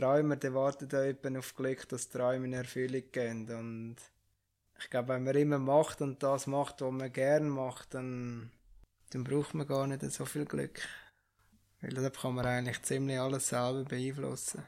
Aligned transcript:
Träumer, 0.00 0.36
der 0.36 0.54
wartet 0.54 0.94
eben 0.94 1.36
auf 1.36 1.54
Glück, 1.54 1.86
dass 1.90 2.08
Träume 2.08 2.46
in 2.46 2.54
Erfüllung 2.54 3.02
gehen. 3.12 3.50
Und 3.50 3.96
ich 4.78 4.88
glaube, 4.88 5.08
wenn 5.08 5.24
man 5.24 5.36
immer 5.36 5.58
macht 5.58 6.00
und 6.00 6.22
das 6.22 6.46
macht, 6.46 6.80
was 6.80 6.90
man 6.90 7.12
gern 7.12 7.50
macht, 7.50 7.92
dann, 7.92 8.50
dann 9.10 9.24
braucht 9.24 9.52
man 9.52 9.66
gar 9.66 9.86
nicht 9.86 10.02
so 10.10 10.24
viel 10.24 10.46
Glück. 10.46 10.80
Weil 11.82 11.90
da 11.90 12.08
kann 12.08 12.34
man 12.34 12.46
eigentlich 12.46 12.82
ziemlich 12.82 13.18
alles 13.18 13.48
selber 13.48 13.84
beeinflussen. 13.84 14.62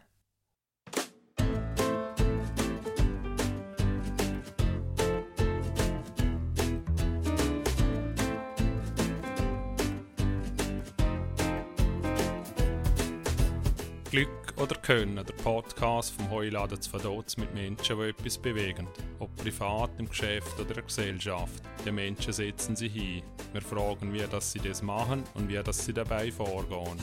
Können, 14.92 15.16
der 15.16 15.32
Podcast 15.42 16.12
vom 16.12 16.30
Heuladen 16.30 16.78
zu 16.78 16.90
Verdotz 16.90 17.38
mit 17.38 17.54
Menschen, 17.54 17.96
die 17.96 18.08
etwas 18.10 18.36
bewegen. 18.36 18.86
Ob 19.20 19.34
privat, 19.36 19.90
im 19.96 20.06
Geschäft 20.06 20.52
oder 20.60 20.68
in 20.68 20.74
der 20.74 20.82
Gesellschaft. 20.82 21.62
Die 21.86 21.90
Menschen 21.90 22.34
setzen 22.34 22.76
sich 22.76 22.92
hin. 22.92 23.22
Wir 23.54 23.62
fragen, 23.62 24.12
wie 24.12 24.22
das 24.30 24.52
sie 24.52 24.58
das 24.58 24.82
machen 24.82 25.24
und 25.32 25.48
wie 25.48 25.58
das 25.64 25.86
sie 25.86 25.94
dabei 25.94 26.30
vorgehen. 26.30 26.98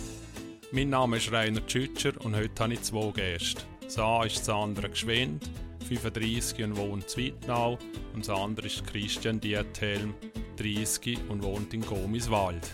Mein 0.72 0.92
Name 0.92 1.18
ist 1.18 1.32
Rainer 1.32 1.66
Tschütscher 1.66 2.14
und 2.24 2.36
heute 2.36 2.64
habe 2.64 2.74
ich 2.74 2.84
zwei 2.84 3.10
Gäste. 3.10 3.64
Eine 3.98 4.28
ist 4.28 4.46
Sandra 4.46 4.88
Gschwind, 4.88 5.50
35 5.88 6.64
und 6.66 6.78
wohnt 6.78 7.04
in 7.04 7.10
Zwittnau 7.10 7.80
und 8.14 8.28
das 8.28 8.30
andere 8.30 8.68
ist 8.68 8.86
Christian 8.86 9.40
Diethelm, 9.40 10.14
30 10.58 11.18
und 11.28 11.42
wohnt 11.42 11.74
in 11.74 11.82
Gomiswald. 11.82 12.72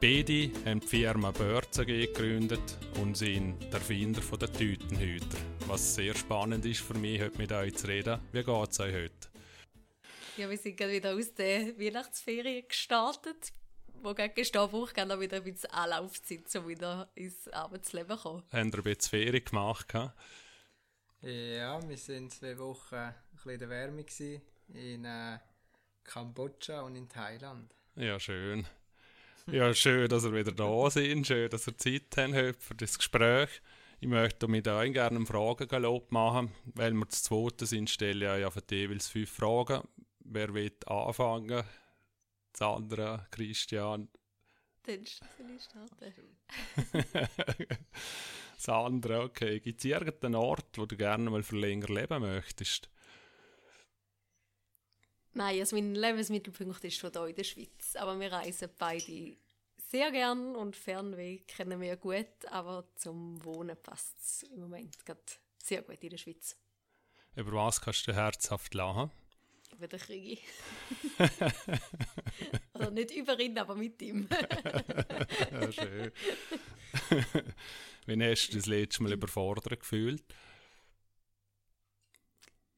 Beide 0.00 0.52
haben 0.64 0.78
die 0.78 0.86
Firma 0.86 1.32
Börze 1.32 1.84
gegründet 1.84 2.78
und 3.00 3.16
sind 3.16 3.60
der 3.64 3.80
Erfinder 3.80 4.20
der 4.20 4.52
Tütenhüter. 4.52 5.38
Was 5.66 5.96
sehr 5.96 6.14
spannend 6.14 6.64
ist 6.66 6.82
für 6.82 6.94
mich, 6.94 7.20
heute 7.20 7.36
mit 7.36 7.50
euch 7.50 7.74
zu 7.74 7.88
reden. 7.88 8.20
Wie 8.30 8.44
geht 8.44 8.70
es 8.70 8.78
euch 8.78 8.94
heute? 8.94 9.28
Ja, 10.36 10.48
wir 10.48 10.56
sind 10.56 10.76
gerade 10.76 10.92
wieder 10.92 11.16
aus 11.16 11.34
der 11.34 11.76
Weihnachtsferien 11.76 12.68
gestartet. 12.68 13.52
Wo 14.00 14.14
gestern 14.14 14.70
Woche 14.70 14.94
gerne 14.94 15.18
wieder 15.18 15.38
ein 15.38 15.42
bisschen 15.42 15.70
Anlaufzeit, 15.70 16.54
um 16.54 16.68
wieder 16.68 17.10
ins 17.16 17.48
Arbeitsleben 17.48 18.16
zu 18.16 18.22
kommen. 18.22 18.44
Haben 18.52 18.68
ihr 18.68 18.74
ein 18.78 18.82
bisschen 18.84 19.10
Ferien 19.10 19.44
gemacht? 19.44 19.92
Ja, 19.92 20.12
wir 21.22 21.98
waren 21.98 22.30
zwei 22.30 22.56
Wochen 22.58 22.94
ein 22.94 23.14
bisschen 23.34 23.50
in 23.50 23.58
der 23.58 23.68
Wärme 23.68 24.04
in 24.74 25.04
äh, 25.04 25.38
Kambodscha 26.04 26.82
und 26.82 26.94
in 26.94 27.08
Thailand. 27.08 27.74
Ja, 27.96 28.20
schön. 28.20 28.64
Ja, 29.52 29.72
schön, 29.72 30.08
dass 30.08 30.24
ihr 30.24 30.34
wieder 30.34 30.52
da 30.52 30.90
sind. 30.90 31.26
Schön, 31.26 31.48
dass 31.48 31.66
ihr 31.66 31.76
Zeit 31.78 32.14
habt 32.18 32.62
für 32.62 32.74
das 32.74 32.98
Gespräch. 32.98 33.48
Ich 33.98 34.06
möchte 34.06 34.46
mit 34.46 34.68
euch 34.68 34.92
gerne 34.92 35.16
einen 35.16 35.26
Fragengalopp 35.26 36.12
machen. 36.12 36.52
Weil 36.74 36.92
wir 36.92 37.06
das 37.06 37.22
zweite 37.22 37.64
sind, 37.64 37.88
stelle 37.88 38.36
ich 38.36 38.42
ja 38.42 38.50
für 38.50 38.62
jeweils 38.70 39.08
fünf 39.08 39.30
Fragen. 39.30 39.88
Wer 40.20 40.52
will 40.52 40.72
anfangen? 40.84 41.64
Sandra, 42.54 43.26
Christian? 43.30 44.08
Dann 44.82 45.06
starten. 45.06 46.12
Sandra, 48.58 49.20
okay. 49.20 49.60
Gibt 49.60 49.78
es 49.78 49.84
irgendeinen 49.86 50.34
Ort, 50.34 50.76
wo 50.76 50.84
du 50.84 50.94
gerne 50.94 51.30
mal 51.30 51.42
für 51.42 51.56
länger 51.56 51.88
leben 51.88 52.20
möchtest? 52.20 52.90
Nein, 55.34 55.60
also 55.60 55.76
mein 55.76 55.94
Lebensmittelpunkt 55.94 56.82
ist 56.84 56.96
schon 56.96 57.12
hier 57.12 57.26
in 57.26 57.34
der 57.34 57.44
Schweiz. 57.44 57.96
Aber 57.96 58.18
wir 58.18 58.32
reisen 58.32 58.70
beide 58.78 59.36
sehr 59.90 60.10
gern 60.10 60.56
und 60.56 60.76
Fernweg 60.76 61.48
kennen 61.48 61.80
wir 61.80 61.96
gut. 61.96 62.26
Aber 62.50 62.84
zum 62.96 63.42
Wohnen 63.44 63.76
passt 63.82 64.18
es 64.20 64.42
im 64.44 64.60
Moment 64.60 65.04
gerade 65.04 65.20
sehr 65.62 65.82
gut 65.82 66.02
in 66.02 66.10
der 66.10 66.18
Schweiz. 66.18 66.56
Über 67.36 67.52
was 67.52 67.80
kannst 67.80 68.06
du 68.08 68.14
herzhaft 68.14 68.74
lachen? 68.74 69.10
Über 69.72 69.86
den 69.86 70.00
Krieg. 70.00 70.42
also 72.72 72.90
nicht 72.90 73.14
über 73.14 73.38
ihn, 73.38 73.56
aber 73.58 73.74
mit 73.74 74.00
ihm. 74.02 74.28
ja, 75.52 75.72
schön. 75.72 76.10
Wie 78.06 78.24
hast 78.24 78.48
du 78.48 78.56
das 78.56 78.66
letzte 78.66 79.02
Mal 79.02 79.12
überfordert 79.12 79.78
gefühlt? 79.78 80.24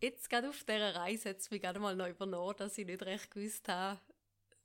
Jetzt 0.00 0.31
gerade 0.31 0.49
auf 0.49 0.65
dieser 0.65 0.94
Reise 0.94 1.31
hat 1.31 1.41
es 1.41 1.50
mich 1.50 1.61
gerade 1.61 1.78
mal 1.78 1.94
noch 1.94 2.09
übernommen, 2.09 2.55
dass 2.56 2.78
ich 2.78 2.87
nicht 2.87 3.03
recht 3.03 3.31
gewusst 3.31 3.69
habe, 3.69 4.00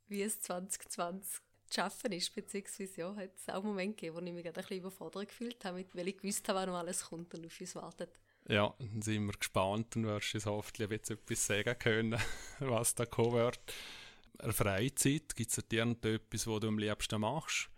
wie 0.07 0.21
es 0.21 0.39
2020 0.41 1.41
zu 1.67 1.81
schaffen 1.81 2.11
ist, 2.13 2.33
beziehungsweise 2.33 3.01
ja, 3.01 3.15
hat 3.15 3.31
es 3.35 3.49
auch 3.49 3.63
Momente 3.63 3.95
gegeben, 3.95 4.15
wo 4.15 4.19
ich 4.21 4.33
mich 4.33 4.43
gerade 4.43 4.59
ein 4.59 4.63
bisschen 4.63 4.77
überfordert 4.77 5.27
gefühlt 5.27 5.65
habe, 5.65 5.85
weil 5.93 6.07
ich 6.07 6.17
gewusst 6.17 6.47
habe, 6.47 6.59
was 6.59 6.67
noch 6.67 6.75
alles 6.75 7.05
kommt 7.05 7.33
und 7.33 7.45
auf 7.45 7.59
uns 7.59 7.75
wartet. 7.75 8.19
Ja, 8.47 8.73
dann 8.77 9.01
sind 9.01 9.25
wir 9.25 9.33
gespannt 9.33 9.95
und 9.95 10.05
wirst 10.05 10.35
uns 10.35 10.45
hoffentlich 10.45 10.89
jetzt 10.89 11.09
etwas 11.09 11.47
sagen 11.47 11.79
können, 11.79 12.19
was 12.59 12.95
da 12.95 13.05
kommen 13.05 13.33
wird. 13.33 13.59
Eine 14.37 14.53
Freizeit, 14.53 15.35
gibt 15.35 15.57
es 15.57 15.67
dir 15.67 15.83
etwas, 15.83 16.47
was 16.47 16.59
du 16.59 16.67
am 16.67 16.77
liebsten 16.77 17.19
machst? 17.19 17.69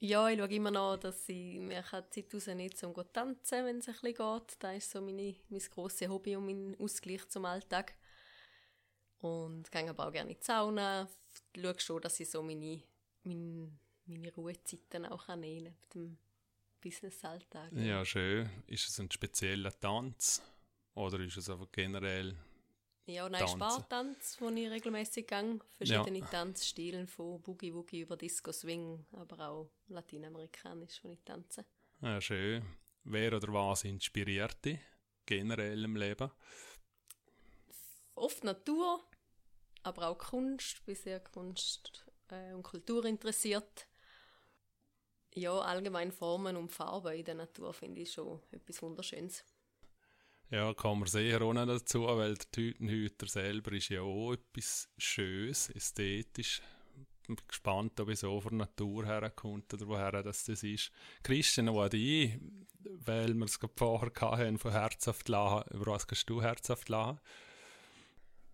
Ja, 0.00 0.28
ich 0.28 0.38
schaue 0.38 0.54
immer 0.54 0.70
noch, 0.70 0.96
dass 0.96 1.28
ich 1.28 1.58
mir 1.58 1.82
Zeit 1.82 2.32
rausnehme, 2.32 2.64
um 2.64 2.94
zu 2.94 3.02
tanzen, 3.12 3.64
wenn 3.64 3.78
es 3.78 3.88
ein 3.88 3.94
bisschen 3.94 4.14
geht. 4.14 4.56
Das 4.60 4.76
ist 4.76 4.90
so 4.92 5.00
meine, 5.00 5.34
mein 5.48 5.60
grosses 5.60 6.08
Hobby 6.08 6.36
und 6.36 6.46
mein 6.46 6.76
Ausgleich 6.78 7.28
zum 7.28 7.44
Alltag. 7.44 7.94
Und 9.18 9.70
gehe 9.72 9.90
aber 9.90 10.06
auch 10.06 10.12
gerne 10.12 10.30
in 10.30 10.38
die 10.38 10.44
Sauna. 10.44 11.08
Schaue 11.56 11.80
schon, 11.80 12.00
dass 12.00 12.20
ich 12.20 12.30
so 12.30 12.42
meine, 12.42 12.80
meine, 13.24 13.72
meine 14.06 14.32
Ruhezeiten 14.32 15.06
auch 15.06 15.26
nehmen 15.34 15.64
kann, 15.64 15.64
mit 15.64 15.94
dem 15.94 16.18
Business-Alltag. 16.80 17.72
Ja, 17.72 18.04
schön. 18.04 18.48
Ist 18.68 18.88
es 18.88 19.00
ein 19.00 19.10
spezieller 19.10 19.76
Tanz? 19.80 20.42
Oder 20.94 21.18
ist 21.20 21.36
es 21.36 21.50
einfach 21.50 21.72
generell 21.72 22.36
ja, 23.08 23.28
nein, 23.28 23.40
Tanzen. 23.40 23.58
Spartanz, 23.58 24.36
wo 24.40 24.48
ich 24.50 24.70
regelmäßig 24.70 25.26
gehe. 25.26 25.58
Verschiedene 25.76 26.18
ja. 26.18 26.26
Tanzstile, 26.26 27.06
von 27.06 27.40
Boogie 27.40 27.74
Woogie 27.74 28.00
über 28.00 28.16
Disco 28.16 28.52
Swing, 28.52 29.06
aber 29.12 29.48
auch 29.48 29.70
lateinamerikanisch, 29.88 31.02
wo 31.02 31.12
ich 31.12 31.22
tanze. 31.24 31.64
Ja, 32.00 32.20
schön. 32.20 32.64
Wer 33.04 33.34
oder 33.34 33.52
was 33.52 33.84
inspiriert 33.84 34.64
dich 34.64 34.78
generell 35.24 35.84
im 35.84 35.96
Leben? 35.96 36.30
Oft 38.14 38.44
Natur, 38.44 39.02
aber 39.82 40.08
auch 40.08 40.18
Kunst. 40.18 40.76
Ich 40.78 40.82
bin 40.82 40.94
sehr 40.94 41.20
Kunst- 41.20 42.04
äh, 42.28 42.52
und 42.52 42.62
Kultur 42.62 43.04
interessiert. 43.04 43.88
Ja, 45.34 45.58
allgemein 45.60 46.12
Formen 46.12 46.56
und 46.56 46.72
Farben 46.72 47.14
in 47.14 47.24
der 47.24 47.34
Natur 47.34 47.72
finde 47.72 48.00
ich 48.00 48.12
schon 48.12 48.42
etwas 48.50 48.82
Wunderschönes. 48.82 49.44
Ja, 50.50 50.72
kann 50.72 50.98
man 50.98 51.42
auch 51.42 51.52
noch 51.52 51.66
dazu, 51.66 52.06
weil 52.06 52.34
der 52.34 52.50
Tütenhüter 52.50 53.26
selber 53.26 53.72
ist 53.72 53.90
ja 53.90 54.00
auch 54.00 54.32
etwas 54.32 54.88
Schönes, 54.96 55.68
ästhetisch. 55.70 56.62
Ich 57.20 57.26
bin 57.26 57.36
gespannt, 57.46 58.00
ob 58.00 58.08
es 58.08 58.20
so 58.20 58.40
von 58.40 58.56
Natur 58.56 59.04
herkommt 59.04 59.74
oder 59.74 59.86
woher 59.86 60.22
das, 60.22 60.44
das 60.44 60.62
ist. 60.62 60.90
Christian, 61.22 61.68
auch 61.68 61.86
dich, 61.90 62.40
weil 62.80 63.34
wir 63.34 63.44
es 63.44 63.58
vorher 63.76 64.10
hatten, 64.18 64.58
von 64.58 64.72
herzhaft 64.72 65.28
lachen. 65.28 65.70
Über 65.74 65.92
was 65.92 66.06
kannst 66.06 66.30
du 66.30 66.40
herzhaft 66.40 66.88
lachen? 66.88 67.20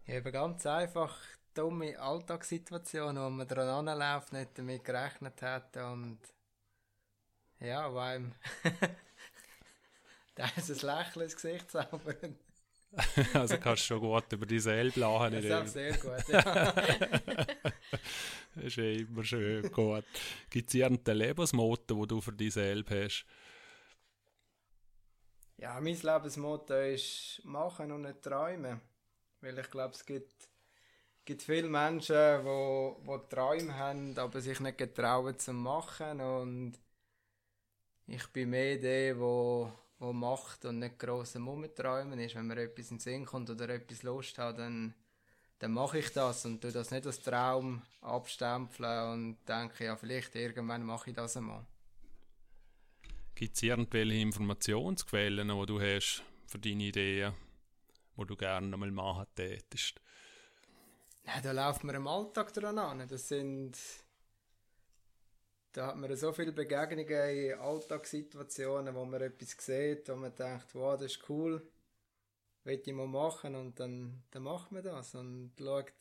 Ja, 0.06 0.14
eben 0.16 0.32
ganz 0.32 0.66
einfach 0.66 1.16
dumme 1.54 1.96
Alltagssituationen, 1.96 3.22
wo 3.22 3.30
man 3.30 3.46
dran 3.46 3.88
anläuft, 3.88 4.32
nicht 4.32 4.58
damit 4.58 4.82
gerechnet 4.82 5.40
hat 5.42 5.76
und 5.76 6.18
ja, 7.60 7.94
weil 7.94 8.32
Da 10.36 10.50
ist 10.56 10.68
ein 10.68 10.96
Lächeln 10.96 11.22
ins 11.22 11.36
Gesicht 11.36 11.70
zaubern. 11.70 12.36
also 13.34 13.58
kannst 13.58 13.82
du 13.82 13.86
schon 13.86 14.00
gut 14.00 14.32
über 14.32 14.46
die 14.46 14.58
selber 14.58 15.00
lachen. 15.00 15.32
Das 15.34 15.66
ist 15.66 15.72
sehr 15.72 15.96
gut, 15.96 16.28
ja. 16.28 16.72
das 18.54 18.64
ist 18.64 18.78
immer 18.78 19.24
schön 19.24 19.70
gut. 19.70 20.04
Gibt 20.50 20.68
es 20.68 20.74
irgendein 20.74 21.16
Lebensmotto, 21.18 22.00
das 22.00 22.08
du 22.08 22.20
für 22.20 22.32
dich 22.32 22.54
selber 22.54 23.04
hast? 23.04 23.26
Ja, 25.56 25.80
mein 25.80 26.00
Lebensmotto 26.00 26.74
ist 26.74 27.40
machen 27.44 27.92
und 27.92 28.02
nicht 28.02 28.22
träumen. 28.22 28.80
Weil 29.40 29.58
ich 29.58 29.70
glaube, 29.70 29.94
es 29.94 30.04
gibt, 30.04 30.48
gibt 31.24 31.42
viele 31.42 31.68
Menschen, 31.68 32.14
die 32.16 32.44
wo, 32.44 33.00
wo 33.04 33.18
Träume 33.18 33.76
haben, 33.76 34.18
aber 34.18 34.40
sich 34.40 34.60
nicht 34.60 34.78
getrauen 34.78 35.38
zu 35.38 35.52
machen. 35.52 36.20
Und 36.20 36.78
ich 38.06 38.26
bin 38.28 38.50
mehr 38.50 38.78
der, 38.78 39.14
der 39.14 39.72
wo 39.98 40.12
macht 40.12 40.64
und 40.64 40.80
nicht 40.80 40.98
gross 40.98 41.36
am 41.36 41.48
Umträumen 41.48 42.18
ist. 42.18 42.34
Wenn 42.34 42.46
mir 42.46 42.58
etwas 42.58 42.90
in 42.90 42.96
den 42.96 43.00
Sinn 43.00 43.24
kommt 43.24 43.50
oder 43.50 43.68
etwas 43.68 44.02
Lust 44.02 44.38
hat, 44.38 44.58
dann, 44.58 44.94
dann 45.58 45.72
mache 45.72 45.98
ich 45.98 46.12
das 46.12 46.44
und 46.44 46.60
tue 46.60 46.72
das 46.72 46.90
nicht 46.90 47.06
als 47.06 47.20
Traum 47.20 47.82
abstempeln 48.00 49.12
und 49.12 49.38
denke, 49.48 49.84
ja, 49.84 49.96
vielleicht 49.96 50.34
irgendwann 50.34 50.84
mache 50.84 51.10
ich 51.10 51.16
das 51.16 51.36
einmal. 51.36 51.64
Gibt 53.34 53.56
es 53.56 53.62
irgendwelche 53.62 54.18
Informationsquellen, 54.18 55.48
die 55.48 55.66
du 55.66 55.80
hast 55.80 56.22
für 56.46 56.58
deine 56.58 56.84
Ideen, 56.84 57.34
die 58.16 58.26
du 58.26 58.36
gerne 58.36 58.76
mal 58.76 58.90
machen 58.92 59.26
tätest? 59.34 60.00
Ja, 61.26 61.40
da 61.40 61.52
läuft 61.52 61.84
mir 61.84 61.94
im 61.94 62.06
Alltag 62.06 62.52
dran 62.52 62.78
an. 62.78 63.08
Das 63.08 63.28
sind 63.28 63.78
da 65.74 65.88
hat 65.88 65.96
man 65.96 66.14
so 66.16 66.32
viele 66.32 66.52
Begegnungen 66.52 67.36
in 67.36 67.54
Alltagssituationen, 67.54 68.94
wo 68.94 69.04
man 69.04 69.20
etwas 69.20 69.56
sieht, 69.58 70.08
wo 70.08 70.14
man 70.14 70.34
denkt, 70.34 70.72
wow, 70.74 70.96
das 70.96 71.12
ist 71.12 71.28
cool, 71.28 71.60
will 72.62 72.80
ich 72.82 72.92
mal 72.92 73.08
machen 73.08 73.56
und 73.56 73.78
dann, 73.80 74.22
dann 74.30 74.44
macht 74.44 74.70
man 74.70 74.84
das 74.84 75.16
und 75.16 75.52
schaut, 75.58 75.92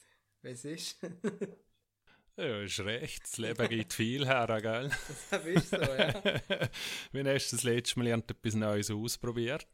wie 0.44 0.50
es 0.50 0.64
ist. 0.64 0.98
ja, 2.38 2.62
ist 2.62 2.80
recht. 2.82 3.24
Das 3.24 3.38
Leben 3.40 3.68
gibt 3.68 3.94
viel 3.94 4.28
her, 4.28 4.46
gell? 4.62 4.92
Das 5.32 5.44
ist 5.44 5.70
so, 5.72 5.78
ja. 5.78 6.22
Wann 7.12 7.28
hast 7.28 7.52
du 7.52 7.56
das 7.56 7.64
letzte 7.64 8.00
Mal 8.00 8.08
etwas 8.08 8.54
Neues 8.54 8.92
ausprobiert? 8.92 9.66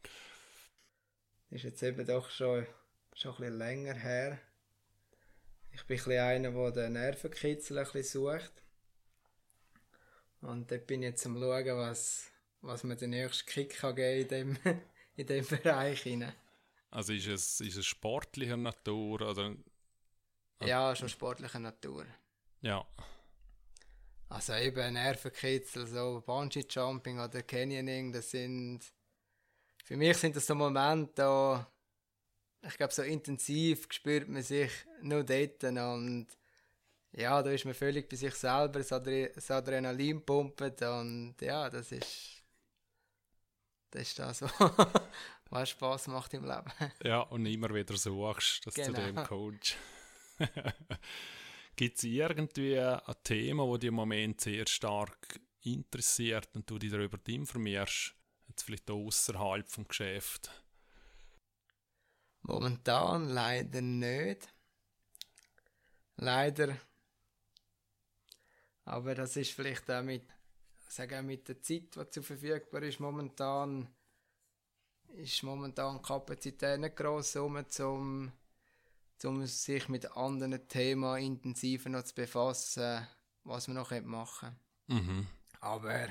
Ist 1.50 1.64
jetzt 1.64 1.82
eben 1.82 2.06
doch 2.06 2.30
schon, 2.30 2.66
schon 3.12 3.32
ein 3.32 3.36
bisschen 3.36 3.58
länger 3.58 3.94
her. 3.94 4.38
Ich 5.72 5.84
bin 5.84 5.98
ein 5.98 6.04
bisschen 6.04 6.20
einer, 6.20 6.50
der 6.52 6.70
den 6.70 6.92
Nervenkitzel 6.94 7.78
ein 7.78 7.84
bisschen 7.84 8.22
sucht. 8.22 8.62
Und 10.42 10.70
dort 10.70 10.86
bin 10.86 11.02
ich 11.02 11.10
jetzt 11.10 11.26
am 11.26 11.38
schauen, 11.38 11.76
was, 11.76 12.30
was 12.62 12.84
mir 12.84 12.96
den 12.96 13.10
nächsten 13.10 13.46
Kick 13.46 13.76
kann 13.76 13.94
geben 13.94 14.22
in 14.22 14.28
dem, 14.28 14.58
in 15.16 15.26
dem 15.26 15.46
Bereich 15.46 16.02
hinein. 16.02 16.32
Also 16.90 17.12
ist 17.12 17.26
es, 17.26 17.60
ist 17.60 17.76
es 17.76 17.86
sportlicher 17.86 18.56
Natur 18.56 19.22
oder? 19.22 19.54
Ja, 20.62 20.94
schon 20.96 21.08
sportlicher 21.08 21.58
Natur. 21.58 22.04
Ja. 22.62 22.84
Also 24.28 24.54
eben 24.54 24.94
Nervenkitzel, 24.94 25.86
so 25.86 26.22
Bungee 26.24 26.64
Jumping 26.68 27.20
oder 27.20 27.42
Canyoning, 27.42 28.12
das 28.12 28.30
sind 28.30 28.80
für 29.84 29.96
mich 29.96 30.16
sind 30.18 30.36
das 30.36 30.46
so 30.46 30.54
Momente, 30.54 31.12
da 31.16 31.72
ich 32.62 32.76
glaube 32.76 32.92
so 32.92 33.02
intensiv 33.02 33.86
spürt 33.90 34.28
man 34.28 34.42
sich 34.42 34.70
nur 35.02 35.24
dort 35.24 35.64
und 35.64 36.28
ja, 37.12 37.42
da 37.42 37.50
ist 37.50 37.64
man 37.64 37.74
völlig 37.74 38.08
bei 38.08 38.16
sich 38.16 38.34
selber, 38.34 38.78
das, 38.78 38.92
Adre 38.92 39.30
das 39.34 39.50
Adrenalin 39.50 40.24
pumpt 40.24 40.82
und 40.82 41.34
ja, 41.40 41.68
das 41.68 41.92
ist 41.92 42.40
das 43.90 44.02
ist 44.02 44.18
das, 44.20 44.42
was 45.50 45.70
Spaß 45.70 46.06
macht 46.08 46.32
im 46.34 46.44
Leben. 46.44 46.70
Ja, 47.02 47.22
und 47.22 47.44
immer 47.46 47.74
wieder 47.74 47.96
suchst, 47.96 48.66
dass 48.66 48.74
genau. 48.74 49.00
du 49.00 49.12
dem 49.12 49.24
Coach. 49.24 49.76
Gibt 51.76 51.98
es 51.98 52.04
irgendwie 52.04 52.78
ein 52.78 53.16
Thema, 53.24 53.66
das 53.66 53.80
dich 53.80 53.88
im 53.88 53.94
Moment 53.94 54.40
sehr 54.40 54.66
stark 54.66 55.40
interessiert 55.62 56.48
und 56.54 56.70
du 56.70 56.78
dich 56.78 56.92
darüber 56.92 57.18
informierst? 57.26 58.14
Jetzt 58.48 58.62
vielleicht 58.62 58.90
außerhalb 58.90 59.68
vom 59.68 59.88
Geschäft? 59.88 60.50
Momentan 62.42 63.28
leider 63.28 63.80
nicht. 63.80 64.48
Leider 66.16 66.76
aber 68.90 69.14
das 69.14 69.36
ist 69.36 69.52
vielleicht 69.52 69.88
auch 69.88 70.02
mit, 70.02 70.24
sagen 70.88 71.24
mit 71.24 71.46
der 71.48 71.62
Zeit, 71.62 71.94
die 71.94 72.10
zur 72.10 72.22
verfügbar 72.24 72.82
ist, 72.82 72.98
momentan 72.98 73.88
ist 75.14 75.42
momentan 75.44 75.98
die 75.98 76.02
Kapazität 76.02 76.80
nicht 76.80 76.96
gross, 76.96 77.36
um 77.36 77.64
zum, 77.68 78.32
um 79.22 79.46
sich 79.46 79.88
mit 79.88 80.16
anderen 80.16 80.66
Themen 80.66 81.22
intensiver 81.22 81.88
noch 81.88 82.02
zu 82.02 82.16
befassen, 82.16 83.06
was 83.44 83.68
man 83.68 83.76
noch 83.76 83.92
machen 84.02 84.58
mhm. 84.88 85.26
Aber 85.60 86.08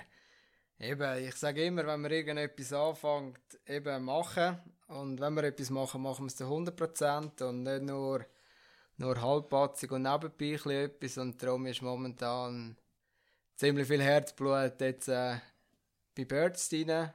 eben, 0.80 1.26
ich 1.26 1.36
sage 1.36 1.66
immer, 1.66 1.86
wenn 1.86 2.02
man 2.02 2.12
irgendetwas 2.12 2.72
anfängt, 2.72 3.60
eben 3.68 4.06
machen. 4.06 4.58
Und 4.88 5.20
wenn 5.20 5.34
wir 5.34 5.44
etwas 5.44 5.70
machen, 5.70 6.02
machen 6.02 6.26
wir 6.26 6.28
es 6.28 6.36
zu 6.36 6.46
100% 6.46 7.44
und 7.44 7.64
nicht 7.64 7.82
nur 7.82 8.26
nur 9.00 9.22
halbpatzig 9.22 9.92
und 9.92 10.04
nebenbei 10.04 10.74
etwas 10.84 11.18
und 11.18 11.42
darum 11.42 11.66
ist 11.66 11.82
momentan 11.82 12.76
ziemlich 13.56 13.88
viel 13.88 14.02
Herzblut 14.02 14.80
jetzt 14.80 15.08
äh, 15.08 15.38
bei 16.16 16.26
Birds 16.26 16.68
drin 16.68 17.10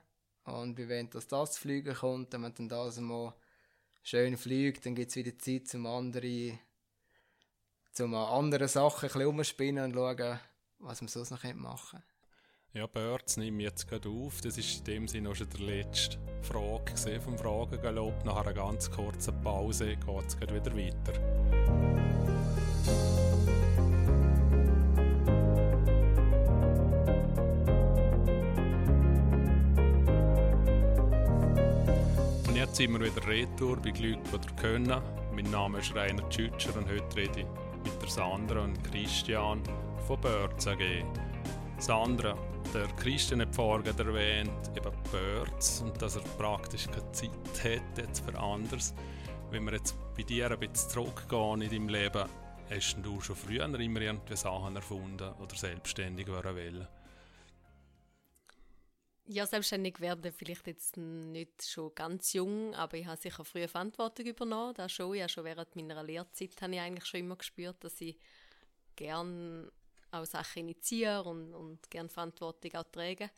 und 0.44 0.74
bei 0.74 0.88
wenn 0.88 1.10
das 1.10 1.26
das 1.28 1.58
fliegen 1.58 1.94
kommt, 1.94 2.32
wenn 2.32 2.40
man 2.40 2.54
dann 2.54 2.70
das 2.70 2.98
mal 3.00 3.34
schön 4.02 4.36
fliegt, 4.38 4.86
dann 4.86 4.94
gibt 4.94 5.10
es 5.10 5.16
wieder 5.16 5.38
Zeit 5.38 5.68
zum 5.68 5.86
andere 5.86 6.58
zum 7.92 8.14
andere 8.14 8.66
Sachen 8.66 9.08
ein 9.08 9.12
bisschen 9.12 9.26
umspinnen 9.26 9.84
und 9.84 9.94
schauen, 9.94 10.40
was 10.78 11.00
man 11.00 11.08
sonst 11.08 11.30
noch 11.30 11.44
machen 11.54 12.00
könnte. 12.00 12.13
Ja, 12.76 12.88
Birds 12.88 13.36
nehme 13.36 13.58
ich 13.58 13.68
jetzt 13.68 13.86
gerade 13.86 14.08
auf. 14.08 14.40
Das 14.40 14.58
ist 14.58 14.78
in 14.80 14.84
dem 14.84 15.06
Sinne 15.06 15.30
auch 15.30 15.36
schon 15.36 15.48
der 15.48 15.60
letzte 15.60 16.18
Frage 16.42 17.20
vom 17.20 17.38
Fragengalopp. 17.38 18.24
Nach 18.24 18.38
einer 18.38 18.52
ganz 18.52 18.90
kurzen 18.90 19.40
Pause 19.42 19.94
geht 19.94 20.26
es 20.26 20.40
wieder 20.40 20.76
weiter. 20.76 21.12
Und 32.48 32.56
jetzt 32.56 32.74
sind 32.74 32.92
wir 32.92 33.00
wieder 33.02 33.24
retour 33.28 33.76
bei 33.76 33.90
Glück 33.90 34.18
oder 34.32 34.52
Können. 34.60 35.00
Mein 35.32 35.48
Name 35.48 35.78
ist 35.78 35.94
Rainer 35.94 36.28
Tschütscher 36.28 36.76
und 36.76 36.88
heute 36.88 37.16
rede 37.16 37.40
ich 37.42 37.46
mit 37.84 38.02
der 38.02 38.08
Sandra 38.08 38.64
und 38.64 38.82
Christian 38.82 39.62
von 40.08 40.20
Birds 40.20 40.66
AG. 40.66 41.04
Sandra, 41.84 42.34
der 42.72 42.86
Christian 42.96 43.42
hat 43.42 43.54
vorhin 43.54 43.98
erwähnt, 43.98 44.70
eben 44.74 44.90
Birds 45.12 45.82
und 45.82 46.00
dass 46.00 46.16
er 46.16 46.22
praktisch 46.38 46.86
keine 46.86 47.12
Zeit 47.12 47.30
hat 47.62 47.98
jetzt 47.98 48.24
für 48.24 48.38
anderes. 48.38 48.94
Wenn 49.50 49.64
wir 49.64 49.74
jetzt 49.74 49.94
bei 50.16 50.22
dir 50.22 50.50
ein 50.50 50.58
bisschen 50.58 50.88
zurückgehen 50.88 51.60
in 51.60 51.68
deinem 51.68 51.88
Leben, 51.90 52.26
hast 52.70 52.96
du 53.02 53.20
schon 53.20 53.36
früher 53.36 53.66
immer 53.66 54.00
irgendwie 54.00 54.34
Sachen 54.34 54.76
erfunden 54.76 55.30
oder 55.34 55.54
selbstständig 55.54 56.26
werden 56.28 56.56
wollen? 56.56 56.88
Ja, 59.26 59.44
selbstständig 59.44 60.00
werden 60.00 60.32
vielleicht 60.32 60.66
jetzt 60.66 60.96
nicht 60.96 61.68
schon 61.68 61.94
ganz 61.94 62.32
jung, 62.32 62.74
aber 62.74 62.96
ich 62.96 63.04
habe 63.04 63.20
sicher 63.20 63.44
früher 63.44 63.68
Verantwortung 63.68 64.24
übernommen, 64.24 64.72
das 64.72 64.90
schon. 64.90 65.16
Ja, 65.16 65.28
schon 65.28 65.44
während 65.44 65.76
meiner 65.76 66.02
Lehrzeit 66.02 66.62
habe 66.62 66.76
ich 66.76 66.80
eigentlich 66.80 67.04
schon 67.04 67.20
immer 67.20 67.36
gespürt, 67.36 67.76
dass 67.84 68.00
ich 68.00 68.18
gerne 68.96 69.70
auch 70.14 70.26
Sachen 70.26 70.60
initiiere 70.60 71.24
und, 71.24 71.52
und 71.54 71.90
gerne 71.90 72.08
Verantwortung 72.08 72.74
auch 72.74 72.90
trage. 72.90 73.30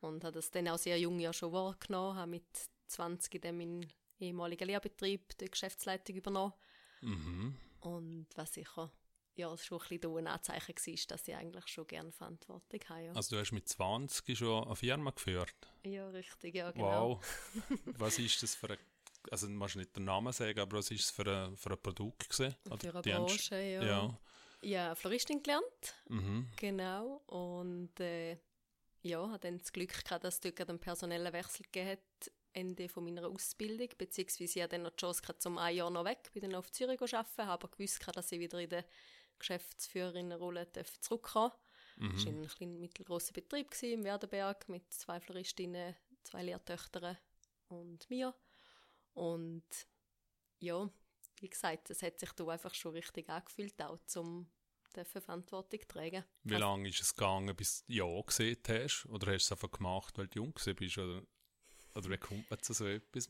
Und 0.00 0.24
habe 0.24 0.34
das 0.34 0.50
dann 0.50 0.68
auch 0.68 0.78
sehr 0.78 0.98
jung 0.98 1.18
ja 1.18 1.32
schon 1.32 1.52
wahrgenommen, 1.52 2.16
habe 2.16 2.30
mit 2.30 2.44
20 2.88 3.40
dann 3.40 3.56
meinen 3.56 3.86
ehemaligen 4.18 4.66
Lehrbetrieb 4.66 5.36
die 5.38 5.50
Geschäftsleitung 5.50 6.16
übernommen. 6.16 6.52
Mhm. 7.00 7.56
Und 7.80 8.26
was 8.34 8.54
sicher 8.54 8.90
ja, 9.36 9.56
schon 9.58 9.80
ein 9.80 9.98
bisschen 9.98 10.18
ein 10.18 10.26
Anzeichen 10.26 10.74
war, 10.74 10.94
dass 11.08 11.28
ich 11.28 11.36
eigentlich 11.36 11.68
schon 11.68 11.86
gerne 11.86 12.10
Verantwortung 12.10 12.80
habe. 12.88 13.04
Ja. 13.04 13.12
Also 13.12 13.36
du 13.36 13.40
hast 13.40 13.52
mit 13.52 13.68
20 13.68 14.36
schon 14.36 14.64
eine 14.64 14.76
Firma 14.76 15.10
geführt? 15.10 15.54
Ja, 15.84 16.08
richtig, 16.08 16.54
ja, 16.54 16.70
genau. 16.70 17.20
Wow. 17.20 17.78
was 17.98 18.18
ist 18.18 18.42
das 18.42 18.54
für 18.54 18.70
ein, 18.70 18.78
also 19.30 19.46
du 19.46 19.52
musst 19.52 19.76
nicht 19.76 19.94
den 19.94 20.04
Namen 20.04 20.32
sagen, 20.32 20.58
aber 20.58 20.78
was 20.78 20.90
ist 20.90 21.04
das 21.04 21.10
für 21.10 21.30
ein, 21.30 21.56
für 21.56 21.70
ein 21.70 21.82
Produkt 21.82 22.30
gewesen? 22.30 22.56
Für 22.64 22.94
eine 22.94 23.02
Branche, 23.02 23.60
ja. 23.60 23.84
ja 23.84 24.18
ja, 24.66 24.94
Floristin 24.94 25.42
gelernt. 25.42 25.94
Mhm. 26.08 26.48
Genau. 26.56 27.22
Und 27.26 27.98
äh, 28.00 28.38
ja, 29.02 29.28
hatte 29.30 29.48
dann 29.48 29.58
das 29.58 29.72
Glück 29.72 30.04
gehabt, 30.04 30.24
dass 30.24 30.34
es 30.34 30.40
dort 30.40 30.68
einen 30.68 30.80
personellen 30.80 31.32
Wechsel 31.32 31.64
gegeben 31.64 31.90
hat, 31.90 32.32
Ende 32.52 32.88
von 32.88 33.04
meiner 33.04 33.28
Ausbildung, 33.28 33.88
beziehungsweise 33.98 34.58
ich 34.58 34.62
hatte 34.62 34.76
dann 34.76 34.82
noch 34.82 34.90
die 34.90 34.96
Chance 35.02 35.20
gehabt, 35.20 35.42
zum 35.42 35.58
ein 35.58 35.76
Jahr 35.76 35.90
noch 35.90 36.06
weg, 36.06 36.30
bin 36.32 36.42
dann 36.42 36.54
auf 36.54 36.72
Zürich 36.72 37.00
arbeiten, 37.00 37.46
habe 37.46 37.52
aber 37.52 37.68
gewusst, 37.68 38.02
dass 38.12 38.32
ich 38.32 38.40
wieder 38.40 38.58
in 38.58 38.70
der 38.70 38.84
Geschäftsführerinnenrolle 39.38 40.66
zurückkommen 41.00 41.52
mhm. 41.96 42.12
Das 42.12 42.24
war 42.24 42.32
ein 42.32 42.48
kleiner, 42.48 42.78
mittelgroßer 42.78 43.34
Betrieb 43.34 43.70
im 43.82 44.04
Werdenberg 44.04 44.68
mit 44.70 44.90
zwei 44.90 45.20
Floristinnen, 45.20 45.94
zwei 46.24 46.42
Lehrtöchtern 46.44 47.18
und 47.68 48.08
mir. 48.08 48.34
Und 49.12 49.66
ja, 50.58 50.90
wie 51.40 51.50
gesagt, 51.50 51.90
es 51.90 52.02
hat 52.02 52.18
sich 52.18 52.32
da 52.32 52.46
einfach 52.46 52.74
schon 52.74 52.92
richtig 52.92 53.28
angefühlt, 53.28 53.80
auch 53.82 53.98
zum 54.06 54.48
Verantwortung 55.04 55.80
zu 55.80 55.88
tragen. 55.88 56.24
Wie 56.44 56.54
also, 56.54 56.66
lange 56.66 56.88
ist 56.88 57.00
es 57.00 57.14
gegangen, 57.14 57.54
bis 57.54 57.84
du 57.86 57.92
Ja 57.92 58.20
gesehen 58.22 58.58
hast? 58.68 59.06
Oder 59.06 59.32
hast 59.32 59.50
du 59.50 59.52
es 59.54 59.60
einfach 59.62 59.70
gemacht, 59.70 60.16
weil 60.18 60.28
du 60.28 60.40
jung 60.40 60.52
bist? 60.52 60.98
Oder, 60.98 61.22
oder 61.94 62.10
wie 62.10 62.18
kommt 62.18 62.48
man 62.50 62.60
zu 62.60 62.72
so 62.72 62.86
etwas? 62.86 63.28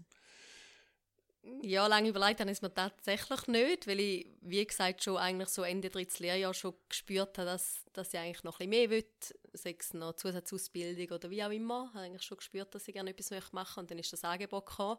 Ja, 1.63 1.87
lange 1.87 2.09
überlegt 2.09 2.41
habe 2.41 2.51
ich 2.51 2.59
es 2.59 2.63
mir 2.63 2.75
tatsächlich 2.75 3.47
nicht, 3.47 3.87
weil 3.87 4.01
ich, 4.01 4.27
wie 4.41 4.67
gesagt, 4.67 5.05
schon 5.05 5.17
eigentlich 5.17 5.49
so 5.49 5.63
Ende 5.63 5.91
drittes 5.91 6.19
Lehrjahr 6.19 6.53
schon 6.53 6.75
gespürt 6.89 7.39
habe, 7.39 7.47
dass, 7.47 7.85
dass 7.93 8.13
ich 8.13 8.19
eigentlich 8.19 8.43
noch 8.43 8.59
ein 8.59 8.69
bisschen 8.69 8.89
mehr 8.89 8.91
will, 8.91 9.07
sei 9.53 9.77
es 9.79 9.95
noch 9.95 10.15
Zusatzausbildung 10.15 11.17
oder 11.17 11.31
wie 11.31 11.45
auch 11.45 11.51
immer. 11.51 11.87
Ich 11.91 11.95
habe 11.95 12.07
eigentlich 12.07 12.23
schon 12.23 12.39
gespürt, 12.39 12.75
dass 12.75 12.89
ich 12.89 12.95
gerne 12.95 13.11
etwas 13.11 13.31
machen 13.31 13.55
möchte 13.55 13.81
und 13.81 13.91
dann 13.91 13.99
ist 13.99 14.13
das 14.13 14.25
Angebot 14.25 14.67
gekommen 14.67 14.99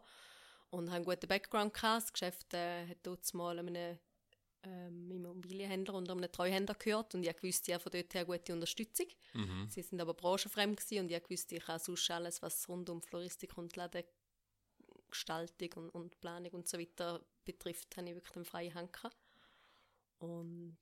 und 0.69 0.87
habe 0.87 0.95
einen 0.95 1.05
guten 1.05 1.27
Background 1.27 1.73
gehabt. 1.73 2.03
Das 2.03 2.13
Geschäft 2.13 2.53
äh, 2.53 2.87
hat 2.87 2.97
dort 3.03 3.33
mal 3.33 3.59
einem 3.59 3.99
ähm, 4.67 5.11
Immobilienhändler 5.11 5.93
und 5.95 6.09
einem 6.09 6.31
Treuhänder 6.31 6.75
gehört 6.75 7.15
und 7.15 7.23
ich 7.23 7.43
wusste, 7.43 7.71
ja 7.71 7.79
von 7.79 7.91
dort 7.91 8.13
her 8.13 8.25
gute 8.25 8.53
Unterstützung. 8.53 9.07
Mhm. 9.33 9.67
Sie 9.69 9.81
sind 9.81 10.01
aber 10.01 10.13
branchenfremd 10.13 10.77
gewesen 10.77 11.05
und 11.05 11.11
ich 11.11 11.29
wusste, 11.29 11.55
ich 11.55 11.63
kann 11.63 11.79
sonst 11.79 12.11
alles, 12.11 12.41
was 12.41 12.67
rund 12.67 12.89
um 12.89 13.01
Floristik 13.01 13.57
und 13.57 13.75
Ladengestaltung 13.75 15.73
und, 15.75 15.89
und 15.89 16.19
Planung 16.19 16.51
und 16.51 16.67
so 16.67 16.77
weiter 16.77 17.25
betrifft, 17.45 17.95
habe 17.97 18.09
ich 18.09 18.15
wirklich 18.15 18.35
eine 18.35 18.45
freie 18.45 18.73
Hand 18.73 18.93
gehabt. 18.93 19.17
Und 20.19 20.77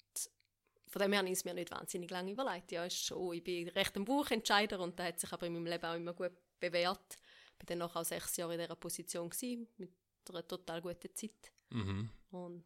von 0.87 1.01
dem 1.01 1.11
her 1.11 1.19
habe 1.19 1.29
ich 1.29 1.37
es 1.37 1.45
mir 1.45 1.53
nicht 1.53 1.71
wahnsinnig 1.71 2.09
lange 2.09 2.31
überlegt. 2.31 2.71
Ja, 2.71 2.85
ist 2.85 3.05
schon, 3.05 3.33
ich 3.33 3.43
bin 3.43 3.67
recht 3.69 3.95
ein 3.95 4.05
Buchentscheider 4.05 4.79
und 4.79 4.97
der 4.97 5.07
hat 5.07 5.19
sich 5.19 5.31
aber 5.31 5.45
in 5.47 5.53
meinem 5.53 5.65
Leben 5.65 5.85
auch 5.85 5.95
immer 5.95 6.13
gut 6.13 6.31
bewährt. 6.59 7.17
Ich 7.57 7.59
war 7.59 7.65
dann 7.67 7.79
noch 7.79 7.95
auch 7.95 8.05
sechs 8.05 8.37
Jahre 8.37 8.53
in 8.53 8.59
dieser 8.59 8.75
Position 8.75 9.29
gewesen, 9.29 9.67
mit 9.77 9.91
einer 10.29 10.47
total 10.47 10.81
guten 10.81 11.13
Zeit. 11.13 11.51
Mhm. 11.69 12.09
Und 12.31 12.65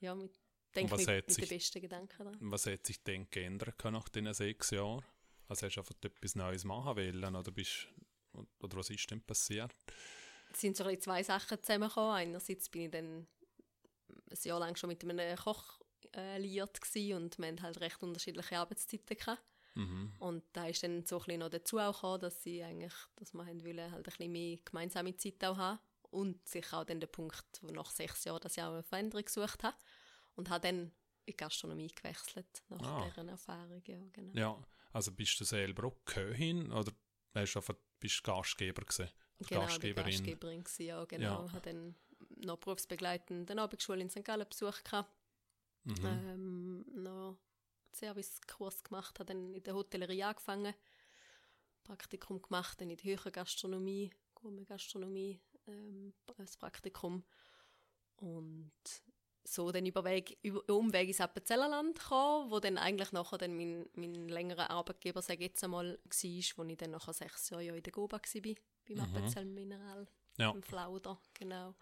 ja, 0.00 0.14
mit, 0.14 0.38
denke 0.74 0.92
was 0.92 1.00
mit, 1.00 1.08
hat 1.08 1.26
mit 1.28 1.32
sich- 1.34 1.48
den 1.48 1.56
besten 1.58 1.80
Gedanken 1.80 2.24
dran. 2.24 2.36
Was 2.40 2.66
hat 2.66 2.86
sich 2.86 3.02
denn 3.02 3.28
geändert 3.30 3.82
nach 3.84 4.08
diesen 4.08 4.32
sechs 4.34 4.70
Jahren? 4.70 5.04
Also 5.48 5.66
hast 5.66 5.76
du 5.76 5.80
einfach 5.80 5.94
etwas 6.02 6.34
Neues 6.34 6.64
machen 6.64 6.96
wollen 6.96 7.36
oder, 7.36 7.50
bist, 7.50 7.88
oder 8.60 8.76
was 8.76 8.90
ist 8.90 9.10
denn 9.10 9.22
passiert? 9.22 9.74
Es 10.52 10.60
sind 10.60 10.76
so 10.76 10.84
ein 10.84 11.00
zwei 11.00 11.22
Sachen 11.22 11.60
zusammengekommen. 11.62 12.12
Einerseits 12.12 12.68
bin 12.68 12.82
ich 12.82 12.90
dann 12.90 13.26
ein 14.30 14.38
Jahr 14.42 14.60
lang 14.60 14.76
schon 14.76 14.88
mit 14.88 15.02
einem 15.02 15.36
Koch 15.36 15.80
äh, 16.14 16.38
liiert 16.38 16.78
und 16.94 17.38
wir 17.38 17.46
hatten 17.46 17.62
halt 17.62 17.80
recht 17.80 18.02
unterschiedliche 18.02 18.58
Arbeitszeiten 18.58 19.16
gehabt. 19.16 19.42
Mhm. 19.74 20.12
Und 20.18 20.44
da 20.52 20.66
ist 20.66 20.82
dann 20.82 21.04
so 21.06 21.18
ein 21.18 21.24
bisschen 21.24 21.40
noch 21.40 21.50
dazu 21.50 21.78
auch 21.78 21.94
gekommen, 21.94 22.20
dass 22.20 22.42
sie 22.42 22.62
eigentlich, 22.62 22.94
dass 23.16 23.32
wir 23.32 23.46
haben 23.46 23.64
wollen, 23.64 23.90
halt 23.92 23.94
ein 23.94 24.02
bisschen 24.02 24.32
mehr 24.32 24.58
gemeinsame 24.64 25.16
Zeit 25.16 25.42
auch 25.44 25.56
haben. 25.56 25.78
Und 26.10 26.46
sicher 26.48 26.78
auch 26.78 26.84
dann 26.84 27.00
der 27.00 27.06
Punkt, 27.06 27.44
wo 27.60 27.68
nach 27.68 27.90
sechs 27.90 28.24
Jahren, 28.24 28.40
dass 28.40 28.56
ich 28.56 28.62
auch 28.62 28.72
eine 28.72 28.82
Veränderung 28.82 29.24
gesucht 29.24 29.62
habe. 29.62 29.76
Und 30.38 30.50
habe 30.50 30.60
dann 30.68 30.78
in 30.84 30.92
die 31.26 31.36
Gastronomie 31.36 31.88
gewechselt, 31.88 32.62
nach 32.68 32.80
Ah. 32.80 33.08
dieser 33.08 33.28
Erfahrung, 33.28 33.82
ja, 33.86 33.98
genau. 34.12 34.38
Ja, 34.38 34.64
also 34.92 35.10
bist 35.12 35.38
du 35.40 35.44
selber 35.44 35.88
auch 35.88 35.96
Köchin 36.04 36.70
oder 36.72 36.92
hast 37.34 37.54
du 37.54 37.58
einfach, 37.58 37.74
bist 37.98 38.20
du 38.20 38.22
Gastgeber 38.30 38.82
gewesen? 38.82 39.10
Genau, 39.40 39.60
Gastgeberin? 39.62 40.10
Gastgeberin 40.12 40.64
gewesen, 40.64 40.86
ja, 40.86 41.04
genau. 41.04 41.44
Ja. 41.46 41.52
Habe 41.52 41.60
dann 41.60 41.96
noch 42.36 42.58
berufsbegleitend 42.58 43.50
eine 43.50 43.62
Abendschule 43.62 44.00
in 44.00 44.10
St. 44.10 44.24
Gallen 44.24 44.48
besucht 44.48 44.84
gehabt. 44.84 45.12
Mhm. 45.84 46.04
ähm, 46.04 46.84
noch 47.02 47.38
Servicekurs 47.92 48.84
gemacht, 48.84 49.18
habe 49.18 49.32
dann 49.32 49.54
in 49.54 49.62
der 49.62 49.74
Hotellerie 49.74 50.22
angefangen, 50.22 50.74
Praktikum 51.84 52.42
gemacht, 52.42 52.80
dann 52.80 52.90
in 52.90 52.96
der 52.96 53.04
höheren 53.04 53.32
Gastronomie, 53.32 54.12
Gourmet-Gastronomie, 54.34 55.40
ähm, 55.66 56.12
als 56.36 56.56
Praktikum 56.56 57.24
und 58.16 58.72
so 59.54 59.70
dann 59.72 59.86
über, 59.86 60.04
Weg, 60.04 60.38
über 60.42 60.62
Umweg 60.74 61.08
ins 61.08 61.20
Appenzellerland 61.20 61.98
gekommen, 61.98 62.50
wo 62.50 62.60
dann 62.60 62.78
eigentlich 62.78 63.12
nachher 63.12 63.38
dann 63.38 63.56
mein, 63.56 63.88
mein 63.94 64.28
längerer 64.28 64.70
Arbeitgeber, 64.70 65.22
sage 65.22 65.44
jetzt 65.44 65.62
einmal, 65.64 65.98
war, 66.04 66.56
wo 66.56 66.64
ich 66.70 66.76
dann 66.76 66.90
nachher 66.90 67.12
sechs 67.12 67.50
Jahre 67.50 67.64
ja 67.64 67.74
in 67.74 67.82
der 67.82 67.92
Goba 67.92 68.18
war, 68.18 68.42
beim 68.42 68.54
Mhm. 68.88 69.00
Appenzell 69.00 69.44
Mineral, 69.44 70.08
Ja. 70.38 70.50
im 70.50 70.62
Flauder, 70.62 71.20
genau. 71.34 71.74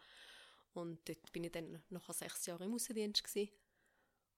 Und 0.74 1.08
dort 1.08 1.32
bin 1.32 1.44
ich 1.44 1.52
dann 1.52 1.82
nachher 1.90 2.12
sechs 2.12 2.44
Jahre 2.46 2.64
im 2.64 2.74
Außendienst 2.74 3.22
gewesen. 3.24 3.50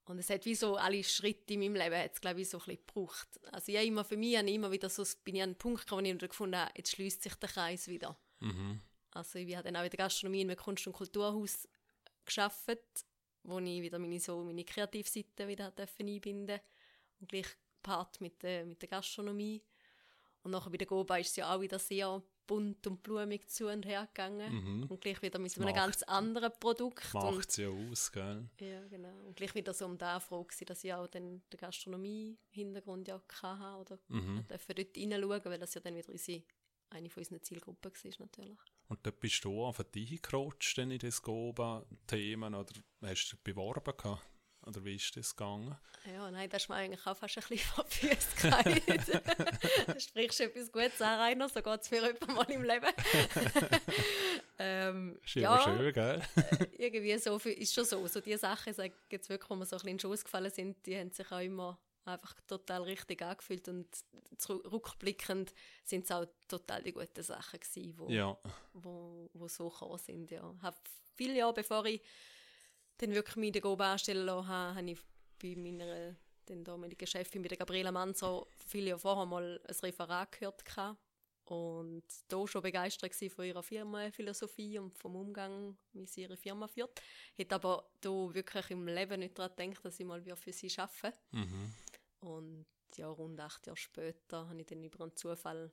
Und 0.05 0.17
es 0.17 0.29
hat 0.29 0.45
wie 0.45 0.55
so 0.55 0.75
alle 0.75 1.03
Schritte 1.03 1.53
in 1.53 1.59
meinem 1.59 1.75
Leben, 1.75 1.95
hat 1.95 2.13
es, 2.13 2.21
glaube 2.21 2.41
ich, 2.41 2.49
so 2.49 2.57
ein 2.57 2.65
bisschen 2.65 2.85
gebraucht. 2.87 3.27
Also 3.51 3.71
ja, 3.71 3.81
immer 3.81 4.03
für 4.03 4.17
mich 4.17 4.37
habe 4.37 4.47
ich 4.47 4.55
immer 4.55 4.71
wieder 4.71 4.89
so, 4.89 5.03
bin 5.23 5.35
ich 5.35 5.41
an 5.43 5.49
einen 5.49 5.57
Punkt 5.57 5.81
gekommen, 5.81 6.05
wo 6.19 6.23
ich 6.25 6.29
gefunden 6.29 6.55
habe, 6.55 6.71
jetzt 6.77 6.91
schließt 6.91 7.21
sich 7.21 7.35
der 7.35 7.49
Kreis 7.49 7.87
wieder. 7.87 8.17
Mhm. 8.39 8.81
Also 9.11 9.37
ich 9.39 9.53
habe 9.55 9.65
dann 9.65 9.75
auch 9.75 9.83
in 9.83 9.89
der 9.89 9.97
Gastronomie 9.97 10.41
in 10.41 10.49
einem 10.49 10.57
Kunst- 10.57 10.87
und 10.87 10.93
Kulturhaus 10.93 11.67
gearbeitet, 12.25 13.05
wo 13.43 13.59
ich 13.59 13.81
wieder 13.81 13.99
meine, 13.99 14.19
so 14.19 14.43
meine 14.43 14.63
Kreativseite 14.63 15.47
wieder 15.47 15.71
durfte 15.71 16.03
einbinden 16.03 16.59
und 17.19 17.29
gleich 17.29 17.47
Part 17.81 18.19
mit 18.21 18.41
der, 18.43 18.65
mit 18.65 18.81
der 18.81 18.89
Gastronomie. 18.89 19.61
Und 20.43 20.51
nachher 20.51 20.69
bei 20.69 20.77
der 20.77 20.87
Goba 20.87 21.17
ist 21.17 21.29
es 21.31 21.35
ja 21.37 21.53
auch 21.55 21.61
wieder 21.61 21.79
sehr 21.79 22.21
bunt 22.47 22.85
und 22.87 23.03
blumig 23.03 23.47
zu 23.49 23.67
und 23.67 23.85
her 23.85 24.07
gegangen. 24.07 24.53
Mhm. 24.53 24.83
Und 24.89 25.01
gleich 25.01 25.21
wieder 25.21 25.37
mit 25.39 25.51
so 25.51 25.61
einem 25.61 25.69
Macht- 25.69 25.75
ganz 25.85 26.03
anderen 26.03 26.51
Produkt. 26.59 27.13
Macht 27.13 27.49
es 27.49 27.57
ja 27.57 27.69
aus, 27.69 28.11
gell? 28.11 28.49
ja, 28.59 28.87
genau. 28.87 29.13
Und 29.27 29.35
gleich 29.35 29.53
wieder 29.55 29.73
so 29.73 29.85
um 29.85 29.97
da 29.97 30.19
froh 30.19 30.43
gewesen, 30.43 30.65
dass 30.65 30.83
ich 30.83 30.93
auch 30.93 31.07
dann 31.07 31.41
den 31.51 31.59
Gastronomie-Hintergrund 31.59 33.07
ja 33.07 33.21
hatte 33.41 33.79
oder 33.79 33.99
Mhm. 34.07 34.45
dürfen 34.47 34.75
dort 34.75 34.95
hineinschauen, 34.97 35.45
weil 35.45 35.59
das 35.59 35.73
ja 35.73 35.81
dann 35.81 35.95
wieder 35.95 36.09
unsere, 36.09 36.43
eine 36.89 37.09
von 37.09 37.21
unseren 37.21 37.41
Zielgruppen 37.41 37.91
war 37.91 38.11
natürlich. 38.19 38.59
Und 38.89 39.05
dort 39.05 39.19
bist 39.19 39.45
du 39.45 39.71
gerutscht 40.21 40.77
denn 40.77 40.89
in 40.89 40.97
das 40.97 41.21
Goba-Themen 41.21 42.55
oder 42.55 42.73
hast 43.03 43.29
du 43.29 43.35
dich 43.35 43.43
beworben 43.43 43.93
gehabt? 43.95 44.25
Oder 44.65 44.83
wie 44.83 44.95
ist 44.95 45.15
das 45.15 45.35
gegangen? 45.35 45.75
Ja, 46.05 46.29
nein, 46.31 46.49
das 46.49 46.63
ist 46.63 46.69
mir 46.69 46.75
eigentlich 46.75 47.05
auch 47.05 47.15
fast 47.15 47.37
ein 47.37 47.43
bisschen 47.47 47.57
vor 47.59 47.85
die 47.85 48.07
Füße 48.07 48.35
gefallen. 48.35 48.81
da 49.87 49.99
sprichst 49.99 50.39
du 50.39 50.43
etwas 50.43 50.71
Gutes 50.71 51.01
an, 51.01 51.19
Rainer, 51.19 51.49
so 51.49 51.61
geht 51.61 51.81
es 51.81 51.91
mir 51.91 52.01
jemand 52.01 52.35
mal 52.35 52.51
im 52.51 52.63
Leben. 52.63 52.87
ähm, 54.59 55.19
Ist 55.23 55.35
ja, 55.35 55.61
schön, 55.61 55.93
gell? 55.93 56.21
irgendwie 56.77 57.17
so 57.19 57.39
viel, 57.39 57.53
ist 57.53 57.73
schon 57.73 57.85
so. 57.85 58.05
So 58.07 58.21
die 58.21 58.37
Sachen, 58.37 58.73
sag 58.73 58.87
ich 58.87 59.11
jetzt 59.11 59.29
wirklich, 59.29 59.49
wo 59.49 59.55
mir 59.55 59.65
so 59.65 59.75
ein 59.75 59.77
bisschen 59.77 59.89
in 59.89 59.97
den 59.97 60.01
Schoß 60.01 60.23
gefallen 60.23 60.51
sind, 60.51 60.85
die 60.85 60.97
haben 60.97 61.11
sich 61.11 61.31
auch 61.31 61.39
immer 61.39 61.79
einfach 62.05 62.33
total 62.47 62.83
richtig 62.83 63.21
angefühlt 63.21 63.67
und 63.67 63.87
rückblickend 64.49 65.53
sind 65.83 66.05
es 66.05 66.11
auch 66.11 66.25
total 66.47 66.83
die 66.83 66.93
guten 66.93 67.23
Sachen 67.23 67.59
gewesen, 67.59 67.93
wo, 67.97 68.09
Ja. 68.09 68.37
wo, 68.73 69.29
wo 69.33 69.47
so 69.47 69.69
gekommen 69.69 69.97
sind. 69.97 70.31
Ja. 70.31 70.53
Hab 70.61 70.75
viele 71.15 71.35
Jahre 71.35 71.53
bevor 71.53 71.85
ich 71.85 72.01
dann 72.97 73.13
wirklich 73.13 73.35
mich 73.35 73.47
in 73.47 73.53
der 73.53 73.61
Gobe 73.61 73.85
anstellen 73.85 74.25
lassen 74.25 74.47
habe, 74.47 74.75
habe 74.75 74.91
ich 74.91 74.99
bei 75.41 75.55
meiner 75.55 76.15
den 76.47 76.63
damaligen 76.63 77.05
Chefin, 77.07 77.41
bei 77.43 77.47
der 77.47 77.57
Gabriela 77.57 77.91
Manzo, 77.91 78.47
viele 78.67 78.87
Jahre 78.89 78.99
vorher 78.99 79.25
mal 79.25 79.61
ein 79.67 79.75
Referat 79.75 80.31
gehört 80.31 80.65
gehabt 80.65 80.99
und 81.45 82.03
da 82.27 82.47
schon 82.47 82.61
begeistert 82.61 83.11
gewesen 83.11 83.33
von 83.33 83.45
ihrer 83.45 83.63
Firmenphilosophie 83.63 84.79
und 84.79 84.97
vom 84.97 85.15
Umgang, 85.15 85.77
wie 85.93 86.05
sie 86.07 86.21
ihre 86.23 86.37
Firma 86.37 86.67
führt. 86.67 87.01
Hätte 87.35 87.55
aber 87.55 87.89
da 88.01 88.09
wirklich 88.09 88.69
im 88.71 88.87
Leben 88.87 89.19
nicht 89.19 89.37
daran 89.37 89.55
gedacht, 89.55 89.85
dass 89.85 89.99
ich 89.99 90.05
mal 90.05 90.23
wieder 90.23 90.35
für 90.35 90.51
sie 90.53 90.71
arbeite. 90.77 91.13
Mhm. 91.31 91.73
Und 92.21 92.65
ja, 92.95 93.07
rund 93.07 93.39
acht 93.39 93.65
Jahre 93.67 93.77
später 93.77 94.47
habe 94.49 94.59
ich 94.59 94.67
dann 94.67 94.83
über 94.83 95.03
einen 95.03 95.15
Zufall 95.15 95.71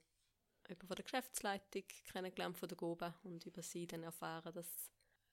über 0.69 0.87
von 0.87 0.97
der 0.97 1.05
Geschäftsleitung 1.05 1.85
kennengelernt 2.11 2.59
von 2.59 2.69
der 2.69 2.77
GOBA 2.77 3.15
und 3.23 3.45
über 3.47 3.63
sie 3.63 3.87
dann 3.87 4.03
erfahren, 4.03 4.53
dass 4.53 4.67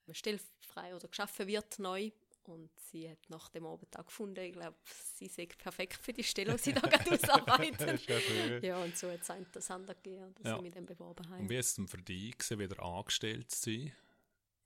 eine 0.06 0.14
Stelle 0.14 0.38
frei 0.60 0.94
oder 0.94 1.08
geschaffen 1.08 1.46
wird 1.46 1.78
neu. 1.78 2.10
Und 2.44 2.70
sie 2.78 3.08
hat 3.08 3.30
nach 3.30 3.48
dem 3.48 3.64
Abend 3.64 3.98
auch 3.98 4.04
gefunden, 4.04 4.38
ich 4.44 4.52
glaube, 4.52 4.76
sie 5.14 5.28
sei 5.28 5.46
perfekt 5.46 5.94
für 5.96 6.12
die 6.12 6.22
Stelle, 6.22 6.52
die 6.56 6.58
sie 6.62 6.72
da 6.74 6.80
gerade 6.82 7.10
ausarbeitet. 7.12 8.06
ist 8.06 8.62
ja 8.62 8.82
und 8.82 8.96
so 8.98 9.10
hat 9.10 9.22
es 9.22 9.28
interessanter 9.30 9.94
gegeben, 9.94 10.34
dass 10.34 10.46
Ja. 10.46 10.56
ich 10.56 10.62
mich 10.62 10.74
dann 10.74 10.84
beworben 10.84 11.26
habe. 11.30 11.40
Und 11.40 11.48
wie 11.48 11.56
ist 11.56 11.68
es 11.68 11.74
denn 11.76 11.88
für 11.88 11.96
dich, 12.02 12.36
gewesen, 12.36 12.58
wieder 12.58 12.82
angestellt 12.82 13.50
zu 13.50 13.70
sein? 13.70 13.92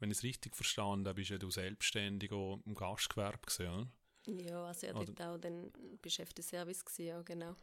Wenn 0.00 0.10
ich 0.10 0.18
es 0.18 0.22
richtig 0.24 0.56
verstanden 0.56 1.06
habe, 1.06 1.14
bist 1.14 1.30
ja 1.30 1.38
du 1.38 1.50
selbstständig 1.50 2.32
auch 2.32 2.60
im 2.66 2.74
Gastgewerbe 2.74 3.38
gewesen, 3.38 3.68
oder? 3.68 3.88
Ja, 4.36 4.66
also 4.66 4.86
er 4.86 4.96
Oder- 4.96 5.06
dort 5.06 5.20
auch 5.22 5.38
dann 5.38 5.72
Beschäftigungsservice 6.02 6.84
ja, 6.98 7.22
genau. 7.22 7.56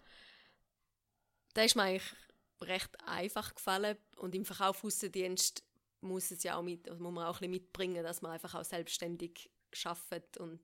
Da 1.54 1.64
ist 1.64 1.76
mir 1.76 1.84
eigentlich 1.84 2.14
recht 2.62 2.90
einfach 3.08 3.54
gefallen 3.54 3.98
und 4.18 4.34
im 4.36 4.46
Verkaufsaußendienst 4.46 5.64
muss 6.02 6.32
es 6.32 6.44
ja 6.44 6.58
auch 6.58 6.64
mit, 6.64 6.90
also 6.90 7.02
muss 7.02 7.14
man 7.14 7.26
auch 7.26 7.36
ein 7.36 7.40
bisschen 7.40 7.52
mitbringen, 7.52 8.04
dass 8.04 8.22
man 8.22 8.32
einfach 8.32 8.56
auch 8.56 8.64
selbstständig 8.66 9.50
schafft 9.72 10.38
und 10.38 10.62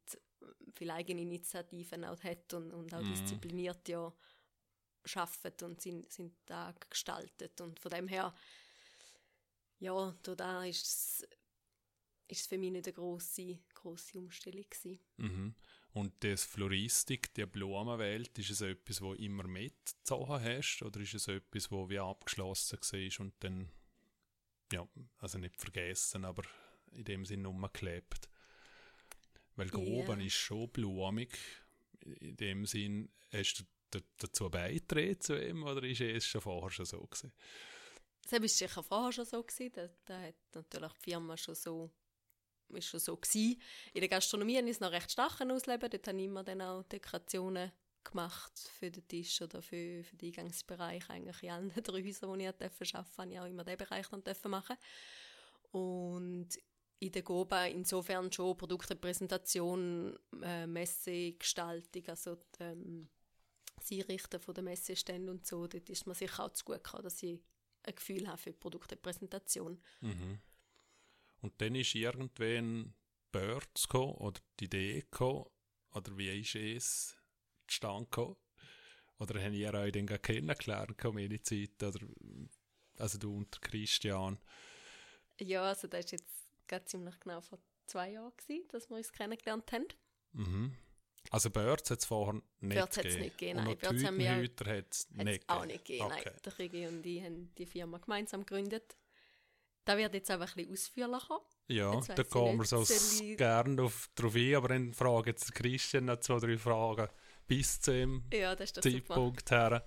viel 0.74 0.90
eigene 0.92 1.22
Initiativen 1.22 2.06
auch 2.06 2.22
hat 2.24 2.54
und, 2.54 2.74
und 2.74 2.94
auch 2.94 3.02
Mhm. 3.02 3.14
diszipliniert 3.14 3.88
ja 3.90 4.12
schafft 5.06 5.64
und 5.64 5.82
seinen, 5.82 6.10
seinen 6.10 6.36
Tag 6.46 6.90
gestaltet 6.90 7.60
und 7.62 7.80
von 7.80 7.92
dem 7.92 8.08
her 8.08 8.34
ja, 9.80 10.16
da- 10.24 10.36
da 10.36 10.64
ist 10.66 10.86
es, 10.86 11.28
ist 12.28 12.42
es 12.42 12.48
für 12.48 12.58
mich 12.58 12.72
nicht 12.72 12.86
eine 12.88 12.94
grosse, 12.94 13.60
grosse 13.74 14.20
Umstellung 14.20 14.64
gewesen. 14.70 15.00
Mhm. 15.18 15.56
Und 15.94 16.14
das 16.24 16.46
Floristik, 16.46 17.34
die 17.34 17.46
Blumenwelt, 17.46 18.38
ist 18.40 18.52
es 18.52 18.62
etwas, 18.62 19.02
wo 19.02 19.14
immer 19.14 19.46
mitgezogen 19.46 20.42
hast? 20.42 20.82
Oder 20.84 21.02
ist 21.02 21.14
es 21.14 21.28
etwas, 21.28 21.70
wo 21.70 21.90
wie 21.90 22.00
abgeschlossen 22.00 22.80
war 22.80 23.26
und 23.26 23.34
dann, 23.42 23.70
ja, 24.72 24.88
also 25.18 25.38
nicht 25.38 25.60
vergessen, 25.60 26.24
aber 26.24 26.44
in 26.94 27.04
dem 27.04 27.26
Sinn 27.26 27.46
umgeklebt? 27.46 28.30
Weil. 29.58 29.70
Groben 29.70 30.22
ist 30.22 30.36
schon 30.36 30.70
blumig. 30.70 31.38
In 32.22 32.38
dem 32.38 32.66
Sinn, 32.66 33.12
hast 33.32 33.60
du 33.60 33.64
da- 33.92 34.06
dazu 34.18 34.50
beigetragen 34.50 35.20
zu 35.20 35.38
ihm 35.38 35.64
oder 35.64 35.84
ist 35.84 36.00
es 36.02 36.26
schon 36.26 36.42
vorher 36.42 36.72
schon 36.72 36.86
so 36.86 37.02
gewesen? 37.02 37.34
Das 38.24 38.40
war 38.40 38.48
sicher 38.48 38.82
vorher 38.82 39.12
schon 39.12 39.26
so. 39.26 39.44
Gewesen. 39.44 39.72
Da, 39.74 39.90
da 40.06 40.22
hat 40.22 40.36
natürlich 40.54 40.94
die 40.94 41.10
Firma 41.12 41.36
schon 41.36 41.56
so, 41.56 41.92
ist 42.76 42.88
schon 42.88 43.00
so 43.00 43.16
gewesen. 43.16 43.62
In 43.94 44.02
der 44.02 44.10
Gastronomie 44.10 44.58
habe 44.58 44.68
ich 44.68 44.76
es 44.76 44.80
noch 44.80 44.92
recht 44.92 45.12
stark 45.12 45.42
ausleben. 45.42 45.90
Dort 45.90 46.08
habe 46.08 46.18
ich 46.18 46.26
immer 46.26 46.44
dann 46.44 46.62
auch 46.62 46.84
Dekorationen 46.84 47.72
gemacht 48.04 48.52
für 48.80 48.90
den 48.90 49.08
Tisch 49.08 49.42
oder 49.42 49.62
für, 49.62 50.04
für 50.04 50.16
den 50.16 50.30
Eingangsbereich. 50.30 51.10
Eigentlich 51.10 51.44
in 51.44 51.52
allen 51.52 51.72
drei 51.84 52.04
Häusern, 52.04 52.30
wo 52.30 52.36
ich 52.36 52.48
arbeiten 52.48 52.76
durfte, 52.78 53.06
habe 53.18 53.32
ich 53.32 53.40
auch 53.40 53.46
immer 53.46 53.64
diesen 53.64 53.78
Bereich 53.78 54.08
dann 54.08 54.52
machen. 54.52 54.76
Und 55.72 56.50
in 57.00 57.12
der 57.12 57.24
GOBA 57.24 57.66
insofern 57.66 58.32
schon 58.32 58.56
Produktepräsentation, 58.58 60.18
äh, 60.44 60.68
Messegestaltung, 60.68 62.08
also 62.08 62.36
die, 62.36 62.64
ähm, 62.64 63.10
das 63.76 63.92
Einrichten 63.92 64.40
von 64.40 64.54
der 64.54 64.64
Messestände 64.64 65.32
und 65.32 65.46
so, 65.48 65.66
dort 65.66 65.90
ist 65.90 66.06
mir 66.06 66.14
sicher 66.14 66.46
auch 66.46 66.54
zu 66.54 66.64
gut 66.64 66.84
gekommen, 66.84 67.04
dass 67.04 67.24
ich 67.24 67.42
ein 67.84 67.96
Gefühl 67.96 68.28
habe 68.28 68.38
für 68.38 68.52
die 68.52 68.60
Produktepräsentation. 68.60 69.82
Mhm. 70.02 70.40
Und 71.42 71.60
dann 71.62 71.76
ist 71.76 71.96
irgendwann 71.96 72.94
Birds 73.32 73.88
gekommen, 73.88 74.14
oder 74.16 74.40
die 74.60 74.66
Idee 74.66 75.02
gekommen, 75.02 75.46
oder 75.94 76.18
wie 76.18 76.40
ist 76.40 76.56
es 76.56 77.18
zustande 77.68 78.06
gekommen? 78.06 78.36
Oder 79.20 79.42
habt 79.44 79.54
ihr 79.56 79.74
euch 79.74 79.92
dann 79.92 80.06
kennengelernt, 80.08 81.04
meine 81.14 81.42
Zeit? 81.42 81.82
Oder, 81.84 82.00
also 82.98 83.18
du 83.18 83.36
und 83.38 83.62
Christian? 83.62 84.40
Ja, 85.40 85.64
also 85.64 85.88
das 85.88 86.06
ist 86.06 86.12
jetzt 86.12 86.34
gerade 86.68 86.86
ziemlich 86.86 87.20
genau 87.20 87.42
vor 87.42 87.60
zwei 87.88 88.12
Jahren 88.12 88.34
gewesen, 88.38 88.68
dass 88.70 88.90
wir 88.90 88.98
uns 88.98 89.12
kennengelernt 89.12 89.72
haben. 89.72 89.88
Mhm. 90.34 90.76
Also 91.30 91.50
Börz 91.52 91.90
hat 91.92 92.00
es 92.00 92.06
vorher 92.06 92.42
nicht 92.62 92.76
Börz 92.76 92.96
gegeben? 92.96 93.14
hat's 93.14 93.24
nicht 93.24 93.38
gegeben, 93.38 93.64
nein. 93.64 93.78
Börz 93.78 94.04
haben 94.04 94.18
wir- 94.18 94.32
hat 94.36 94.52
es 94.92 95.08
Hat 95.18 95.26
nicht 95.26 95.44
es 95.44 95.50
auch 95.50 95.62
gegeben? 95.62 95.68
nicht 95.74 95.86
gegeben. 95.86 96.06
Okay. 96.06 96.22
Nein, 96.26 96.36
der 96.46 96.54
Krigi 96.54 96.88
und 96.88 97.06
ich 97.06 97.24
haben 97.24 97.56
die 97.56 97.66
Firma 97.66 97.98
gemeinsam 98.00 98.46
gegründet. 98.46 98.98
Da 99.92 99.98
wird 99.98 100.14
jetzt 100.14 100.32
einfach 100.32 100.56
ein 100.56 100.68
bisschen 100.68 100.72
ausführlicher. 100.72 101.42
Ja, 101.68 102.00
da 102.00 102.24
kommen 102.24 102.60
wir 102.60 102.66
so 102.66 102.86
gerne 103.36 103.76
drauf, 103.76 104.10
drauf 104.16 104.36
ein, 104.36 104.56
aber 104.56 104.70
dann 104.70 104.94
frage 104.94 105.32
jetzt 105.32 105.54
Christian 105.54 106.06
noch 106.06 106.22
zwei, 106.22 106.40
drei 106.40 106.58
Fragen 106.58 107.10
bis 107.46 107.82
zu 107.82 107.92
dem 107.92 108.24
Ja, 108.32 108.56
das 108.56 108.70
ist 108.70 108.78
doch 108.78 108.84
super. 108.84 109.00
Zeitpunkt 109.00 109.52
her. 109.52 109.86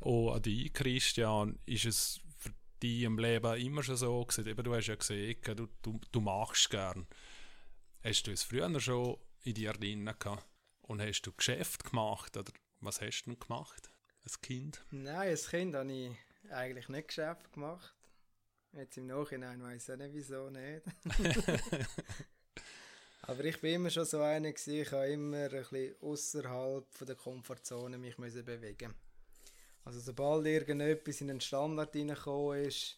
Und 0.00 0.32
an 0.32 0.42
dich, 0.42 0.72
Christian, 0.72 1.60
ist 1.64 1.84
es 1.84 2.20
für 2.38 2.50
dich 2.82 3.02
im 3.02 3.20
Leben 3.20 3.56
immer 3.60 3.84
schon 3.84 3.94
so 3.94 4.24
gewesen? 4.24 4.48
Eben, 4.48 4.64
du 4.64 4.74
hast 4.74 4.88
ja 4.88 4.96
gesehen, 4.96 5.36
du, 5.54 5.68
du, 5.80 6.00
du 6.10 6.20
machst 6.20 6.68
gern. 6.68 7.06
Hast 8.02 8.26
du 8.26 8.32
es 8.32 8.42
früher 8.42 8.80
schon 8.80 9.16
in 9.44 9.54
dir 9.54 9.74
drin 9.74 10.06
gehabt? 10.06 10.44
Und 10.80 11.00
hast 11.00 11.22
du 11.22 11.30
Geschäft 11.30 11.84
gemacht? 11.84 12.36
Oder 12.36 12.52
was 12.80 13.00
hast 13.00 13.22
du 13.22 13.30
denn 13.30 13.38
gemacht 13.38 13.92
als 14.24 14.40
Kind? 14.40 14.84
Nein, 14.90 15.28
als 15.28 15.48
Kind 15.48 15.76
habe 15.76 15.92
ich 15.92 16.16
eigentlich 16.50 16.88
nicht 16.88 17.06
Geschäft 17.06 17.52
gemacht. 17.52 17.94
Jetzt 18.72 18.96
im 18.98 19.06
Nachhinein 19.06 19.62
weiß 19.62 19.88
ich 19.88 19.94
auch 19.94 19.98
nicht, 19.98 20.14
wieso 20.14 20.50
nicht. 20.50 20.82
Aber 23.22 23.44
ich 23.44 23.60
bin 23.60 23.74
immer 23.74 23.90
schon 23.90 24.04
so 24.04 24.20
einer 24.22 24.52
gewesen, 24.52 24.74
ich 24.80 24.92
habe 24.92 25.08
immer 25.08 25.44
ein 25.44 25.50
bisschen 25.50 25.94
außerhalb 26.00 26.84
von 26.92 27.06
der 27.06 27.16
Komfortzone 27.16 27.98
mich 27.98 28.18
müssen 28.18 28.44
bewegen. 28.44 28.94
Also 29.84 30.00
sobald 30.00 30.46
irgendetwas 30.46 31.20
in 31.20 31.28
den 31.28 31.40
Standard 31.40 31.94
reingekommen 31.94 32.64
ist, 32.64 32.96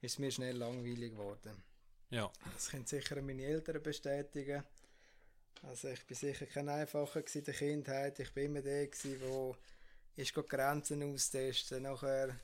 ist 0.00 0.12
es 0.12 0.18
mir 0.18 0.30
schnell 0.30 0.56
langweilig 0.56 1.12
geworden. 1.12 1.62
Ja, 2.10 2.30
Das 2.54 2.68
können 2.70 2.86
sicher 2.86 3.20
meine 3.22 3.44
Eltern 3.44 3.82
bestätigen. 3.82 4.62
Also 5.62 5.88
ich 5.88 6.04
bin 6.06 6.16
sicher 6.16 6.46
kein 6.46 6.68
einfacher 6.68 7.22
in 7.34 7.44
der 7.44 7.54
Kindheit. 7.54 8.18
Ich 8.20 8.32
bin 8.32 8.46
immer 8.46 8.62
der 8.62 8.86
gewesen, 8.86 9.20
wo 9.22 9.56
ist 10.16 10.34
go 10.34 10.42
Grenzen 10.42 11.02
austesten. 11.02 11.84
Nachher 11.84 12.36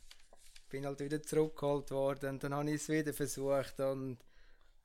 bin 0.68 0.84
halt 0.86 1.00
wieder 1.00 1.22
zurückgeholt 1.22 1.90
worden 1.90 2.30
und 2.30 2.44
dann 2.44 2.54
habe 2.54 2.68
ich 2.70 2.76
es 2.76 2.88
wieder 2.88 3.12
versucht 3.12 3.78
und 3.80 4.18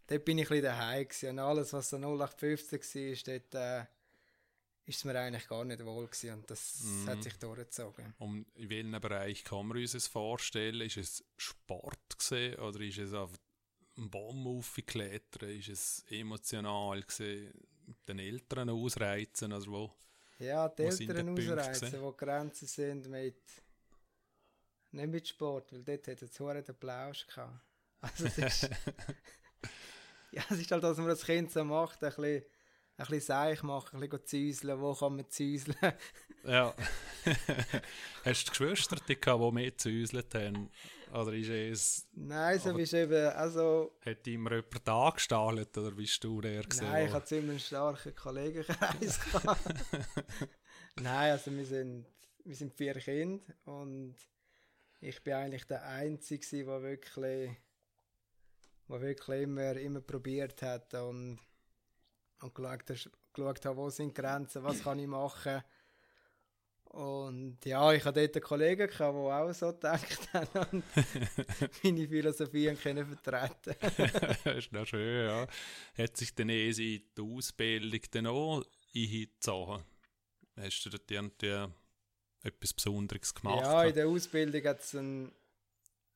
dort 0.07 0.25
bin 0.25 0.37
ich 0.37 0.45
ein 0.45 0.49
bisschen 0.49 0.63
daheim 0.63 1.07
gewesen. 1.07 1.29
Und 1.31 1.39
alles, 1.39 1.73
was 1.73 1.89
so 1.89 1.97
0815 1.97 2.79
war, 2.81 3.39
dort 3.39 3.55
äh, 3.55 3.85
ist 4.85 4.97
es 4.97 5.05
mir 5.05 5.17
eigentlich 5.19 5.47
gar 5.47 5.63
nicht 5.65 5.83
wohl 5.85 6.07
gewesen 6.07 6.33
und 6.33 6.49
das 6.51 6.81
Mhm. 6.83 7.07
hat 7.09 7.23
sich 7.23 7.37
durchgezogen. 7.39 8.13
um 8.19 8.45
in 8.55 8.69
welchem 8.69 8.91
Bereich 9.01 9.43
kann 9.43 9.67
man 9.67 9.77
uns 9.77 9.93
das 9.93 10.07
vorstellen? 10.07 10.81
Ist 10.81 10.97
es 10.97 11.23
Sport 11.37 12.17
gewesen, 12.19 12.59
oder 12.59 12.79
ist 12.81 12.97
es 12.97 13.13
auf 13.13 13.31
einen 13.95 14.09
Baum 14.09 14.47
aufgeklettert? 14.47 15.43
Ist 15.43 15.69
es 15.69 16.05
emotional 16.09 17.01
gewesen, 17.01 17.53
mit 17.85 17.97
den 18.09 18.19
Eltern 18.19 18.69
ausreizen? 18.69 19.53
Also 19.53 19.71
wo? 19.71 19.93
Ja, 20.39 20.67
die 20.67 20.83
Wo 20.83 20.87
Eltern 20.87 21.29
ausreizen, 21.29 22.01
wo 22.01 22.11
die 22.11 22.17
Grenzen 22.17 22.67
sind 22.67 23.07
mit 23.09 23.37
nicht 24.93 25.09
mit 25.09 25.27
Sport, 25.27 25.71
weil 25.73 25.83
dort 25.83 26.07
hat 26.07 26.21
es 26.21 26.39
hure 26.39 26.61
den 26.61 26.75
Plausch 26.75 27.25
gehabt. 27.27 27.59
Also 28.01 28.25
es 28.25 28.37
ist, 28.37 28.63
ja, 30.31 30.43
es 30.49 30.59
ist 30.59 30.71
halt, 30.71 30.83
dass 30.83 30.97
man 30.97 31.09
als 31.09 31.25
Kind 31.25 31.51
so 31.51 31.63
macht, 31.63 32.03
ein 32.03 32.09
bisschen, 32.09 32.43
ein 32.97 33.05
bisschen 33.05 33.21
seich 33.21 33.63
machen, 33.63 34.01
ein 34.01 34.09
bisschen 34.09 34.25
zäuseln, 34.25 34.81
wo 34.81 34.93
kann 34.93 35.15
man 35.15 35.29
zäuseln. 35.29 35.77
Ja. 36.45 36.75
Hast 38.25 38.47
du 38.47 38.51
Geschwister, 38.51 38.97
die, 39.07 39.17
gehabt, 39.17 39.41
die 39.41 39.51
mehr 39.53 39.77
zäuselt 39.77 40.35
haben? 40.35 40.69
Oder 41.13 41.31
ist 41.31 41.47
es, 41.47 42.07
Nein, 42.11 42.59
so 42.59 42.73
bist 42.73 42.91
du 42.91 42.97
eben, 42.97 43.27
also, 43.27 43.95
hat 44.05 44.27
immer 44.27 44.55
jemand 44.55 44.89
angestaltet, 44.89 45.77
oder 45.77 45.91
bist 45.91 46.21
du 46.21 46.41
der 46.41 46.63
gewesen? 46.63 46.83
nein, 46.83 47.07
ich 47.07 47.13
hatte 47.13 47.27
ziemlich 47.27 47.49
einen 47.49 47.59
starken 47.59 48.13
Kollegenkreis. 48.13 49.19
nein, 50.97 51.31
also 51.31 51.51
wir 51.51 51.65
sind, 51.65 52.05
wir 52.43 52.55
sind 52.57 52.73
vier 52.73 52.95
Kinder 52.95 53.41
und 53.63 54.15
ich 55.03 55.21
bin 55.21 55.33
eigentlich 55.33 55.65
der 55.65 55.83
Einzige, 55.85 56.65
der 56.65 56.81
wirklich, 56.81 57.51
der 58.89 59.01
wirklich 59.01 59.41
immer, 59.41 59.73
immer 59.75 60.01
probiert 60.01 60.61
hat 60.61 60.93
und, 60.93 61.39
und 62.41 62.55
geschaut, 62.55 62.89
hat- 62.89 63.11
geschaut 63.33 63.65
hat, 63.65 63.75
wo 63.77 63.89
sind 63.89 64.17
die 64.17 64.21
Grenzen, 64.21 64.63
was 64.63 64.83
kann 64.83 64.99
ich 64.99 65.07
machen. 65.07 65.61
Und 66.85 67.57
ja, 67.65 67.91
ich 67.91 68.05
hatte 68.05 68.21
dort 68.21 68.35
einen 68.35 68.43
Kollegen, 68.43 68.87
der 68.87 69.09
auch 69.09 69.51
so 69.51 69.73
gedacht 69.73 70.31
hat 70.33 70.55
und 70.73 70.83
meine 71.83 72.07
Philosophie 72.07 72.75
können 72.75 73.05
vertreten 73.07 73.75
das 74.43 74.57
ist 74.57 74.71
noch 74.71 74.85
schön, 74.85 75.25
ja. 75.27 75.47
Hat 75.97 76.15
sich 76.17 76.35
dann 76.35 76.49
eh 76.49 76.71
die 76.71 77.03
Ausbildung 77.19 78.01
dann 78.11 78.27
auch 78.27 78.63
eingezogen? 78.95 79.83
Hast 80.55 80.85
du 80.85 80.89
dort 80.91 81.09
irgendwie 81.09 81.65
etwas 82.43 82.73
Besonderes 82.73 83.33
gemacht? 83.33 83.61
Ja, 83.61 83.83
in 83.85 83.93
der 83.93 84.07
Ausbildung 84.07 84.63
hat 84.63 84.81
es 84.81 84.93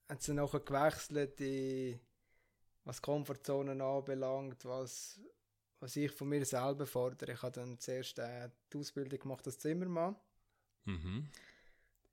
hat 0.09 0.21
sie 0.21 0.33
nachher 0.33 0.59
gewechselt, 0.61 1.39
in, 1.41 1.99
was 2.85 3.01
Komfortzonen 3.01 3.81
anbelangt, 3.81 4.63
was, 4.65 5.19
was 5.79 5.95
ich 5.95 6.11
von 6.11 6.29
mir 6.29 6.45
selber 6.45 6.85
fordere. 6.85 7.33
Ich 7.33 7.41
habe 7.41 7.59
dann 7.59 7.79
zuerst 7.79 8.19
äh, 8.19 8.49
die 8.71 8.77
Ausbildung 8.77 9.19
gemacht 9.19 9.45
als 9.45 9.59
Zimmermann. 9.59 10.15
mhm. 10.85 11.27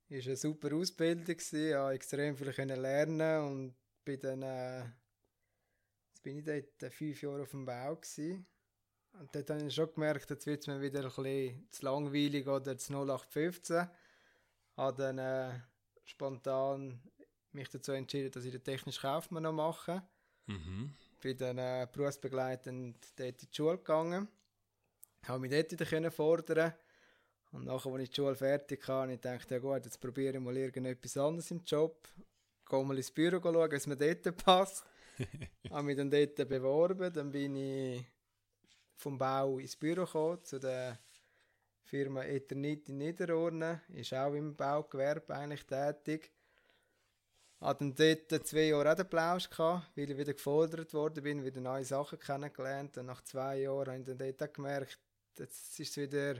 War 0.09 0.19
eine 0.19 0.37
super 0.37 0.75
Ausbildung, 0.75 1.25
gewesen, 1.25 1.73
konnte 1.75 1.95
extrem 1.95 2.37
viel 2.37 2.53
können 2.53 2.81
lernen 2.81 3.45
und 3.45 3.75
bin 4.05 4.21
dann, 4.21 4.43
äh, 4.43 4.81
jetzt 6.09 6.23
bin 6.23 6.39
ich 6.39 6.45
dort 6.45 6.83
äh, 6.83 6.91
fünf 6.91 7.23
Jahre 7.23 7.43
auf 7.43 7.51
dem 7.51 7.65
Bau 7.65 7.97
gewesen. 7.97 8.47
Und 9.19 9.35
dort 9.35 9.51
habe 9.51 9.65
ich 9.65 9.75
schon 9.75 9.95
gemerkt, 9.95 10.29
jetzt 10.31 10.47
wird 10.47 10.61
es 10.61 10.67
mir 10.67 10.81
wieder 10.81 11.01
ein 11.01 11.07
bisschen 11.07 11.69
zu 11.71 11.85
langweilig 11.85 12.47
oder 12.49 12.77
zu 12.77 12.93
0815. 12.93 13.89
Habe 14.77 15.03
dann 15.03 15.19
äh, 15.19 15.61
spontan 16.05 17.01
mich 17.53 17.69
dazu 17.69 17.93
entschieden, 17.93 18.31
dass 18.33 18.45
ich 18.45 18.53
den 18.53 18.65
technischen 18.65 19.01
Kaufmann 19.01 19.45
noch 19.45 19.53
mache. 19.53 20.03
Mhm. 20.47 20.93
Bin 21.21 21.37
dann 21.39 21.59
äh, 21.59 21.87
berufsbegleitend 21.91 22.97
dort 23.17 23.43
in 23.43 23.49
die 23.51 23.57
Schule 23.57 23.79
gegangen. 23.79 24.29
Habe 25.27 25.39
mich 25.41 25.51
dort 25.51 25.73
wieder 25.73 25.87
können 25.87 26.11
fordern 26.11 26.75
Und 27.53 27.65
nachher, 27.65 27.93
als 27.93 28.03
ich 28.03 28.11
die 28.11 28.17
Schule 28.17 28.35
fertig 28.35 28.87
hatte, 28.87 29.13
ich 29.13 29.21
dachte, 29.21 29.55
ja 29.55 29.61
gut, 29.61 29.85
jetzt 29.85 30.01
probiere 30.01 30.37
ich 30.37 30.43
mal 30.43 30.57
irgendetwas 30.57 31.17
anderes 31.17 31.51
im 31.51 31.63
Job. 31.65 32.09
Gehe 32.69 32.85
mal 32.85 32.97
ins 32.97 33.11
Büro 33.11 33.41
schauen, 33.41 33.73
es 33.73 33.87
mir 33.87 33.97
dort 33.97 34.37
passt. 34.37 34.85
habe 35.71 35.83
mich 35.85 35.97
dann 35.97 36.11
dort 36.11 36.37
beworben. 36.49 37.13
Dann 37.13 37.31
bin 37.31 37.57
ich 37.57 38.05
vom 38.97 39.17
Bau 39.17 39.59
ins 39.59 39.77
Büro 39.77 40.05
gekommen, 40.05 40.45
zu 40.45 40.59
der 40.59 40.99
Firma 41.85 42.25
Eternit 42.25 42.89
in 42.89 42.99
Niederurne. 42.99 43.83
Ist 43.89 44.13
auch 44.15 44.33
im 44.35 44.57
Baugewerbe 44.57 45.35
eigentlich 45.35 45.65
tätig. 45.67 46.33
Hatte 47.61 47.85
dann 47.91 47.95
dort 47.95 48.47
zwei 48.47 48.63
Jahre 48.69 48.93
auch 48.93 48.97
den 48.97 49.09
Plausch 49.09 49.49
gehabt, 49.49 49.91
weil 49.97 50.11
ich 50.11 50.19
wieder 50.19 50.35
gefordert 50.35 50.93
worden 50.93 51.23
bin, 51.23 51.45
wieder 51.45 51.61
neue 51.61 51.85
Sachen 51.85 52.19
kennengelernt. 52.19 52.99
Und 52.99 53.07
nach 53.07 53.23
zwei 53.23 53.61
Jahren 53.61 53.89
habe 53.89 53.99
ich 54.01 54.05
dann 54.07 54.19
dort 54.19 54.43
auch 54.43 54.53
gemerkt, 54.53 54.99
jetzt 55.39 55.81
ist 55.81 55.91
es 55.91 55.97
wieder 55.97 56.37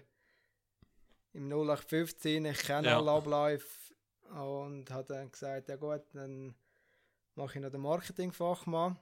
im 1.33 1.49
0815, 1.49 2.45
ich 2.45 2.59
kenne 2.59 2.89
Ja. 2.89 2.99
alle 2.99 3.11
Abläufe. 3.13 3.95
Und 4.31 4.91
habe 4.91 5.15
dann 5.15 5.31
gesagt, 5.31 5.69
ja 5.69 5.77
gut, 5.77 6.03
dann 6.13 6.55
mache 7.35 7.59
ich 7.59 7.63
noch 7.65 7.71
den 7.71 7.81
Marketingfachmann. 7.83 8.99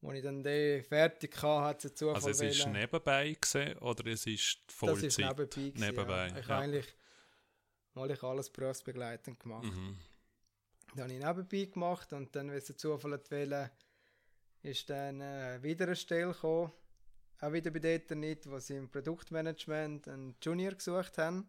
Als 0.00 0.14
ich 0.14 0.22
dann 0.22 0.42
den 0.44 0.84
fertig 0.84 1.34
hatte, 1.42 1.64
hat 1.64 1.84
es 1.84 1.94
Zufall 1.94 2.14
Also 2.14 2.30
es 2.30 2.40
ist 2.40 2.60
wollen- 2.64 2.72
nebenbei 2.72 3.32
gewesen, 3.32 3.78
oder 3.78 4.06
es 4.06 4.26
ist 4.26 4.58
das 4.66 4.74
Vollzeit? 4.76 5.04
ist 5.04 5.18
nebenbei. 5.18 5.44
gewesen, 5.44 5.80
Nebenbei, 5.80 6.28
Ja. 6.28 6.38
Ich 6.38 6.46
ja. 6.46 6.54
habe 6.54 6.64
eigentlich 6.64 6.94
mal 7.94 8.10
ich 8.10 8.22
alles 8.22 8.50
berufsbegleitend 8.50 9.40
gemacht. 9.40 9.64
Mhm. 9.64 9.98
Das 10.94 11.02
habe 11.04 11.12
ich 11.12 11.18
nebenbei 11.24 11.64
gemacht 11.72 12.12
und 12.12 12.34
dann, 12.36 12.48
wenn 12.50 12.58
es 12.58 12.66
der 12.66 12.76
Zufall 12.76 13.12
hat 13.14 13.30
wollen, 13.30 13.70
ist 14.62 14.88
dann 14.88 15.20
äh, 15.20 15.62
wieder 15.62 15.86
eine 15.86 15.96
Stelle 15.96 16.32
gekommen. 16.32 16.72
Auch 17.40 17.52
wieder 17.52 17.70
bei 17.70 17.78
dort 17.80 18.10
nicht, 18.12 18.48
wo 18.50 18.58
sie 18.58 18.76
im 18.76 18.88
Produktmanagement 18.90 20.08
einen 20.08 20.36
Junior 20.42 20.72
gesucht 20.74 21.18
haben. 21.18 21.48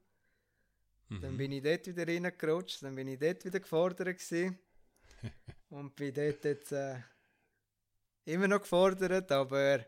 Dann 1.10 1.34
Mhm. 1.34 1.38
bin 1.38 1.52
ich 1.52 1.64
dort 1.64 1.88
wieder 1.88 2.08
reingerutscht, 2.08 2.84
dann 2.84 2.96
bin 2.96 3.08
ich 3.08 3.18
dort 3.20 3.44
wieder 3.46 3.60
gefordert 3.60 4.08
gewesen. 4.20 4.60
und 5.70 5.96
bin 5.96 6.14
dort 6.14 6.44
jetzt 6.46 6.72
äh, 6.72 6.98
immer 8.30 8.48
noch 8.48 8.62
gefordert, 8.62 9.32
aber 9.32 9.86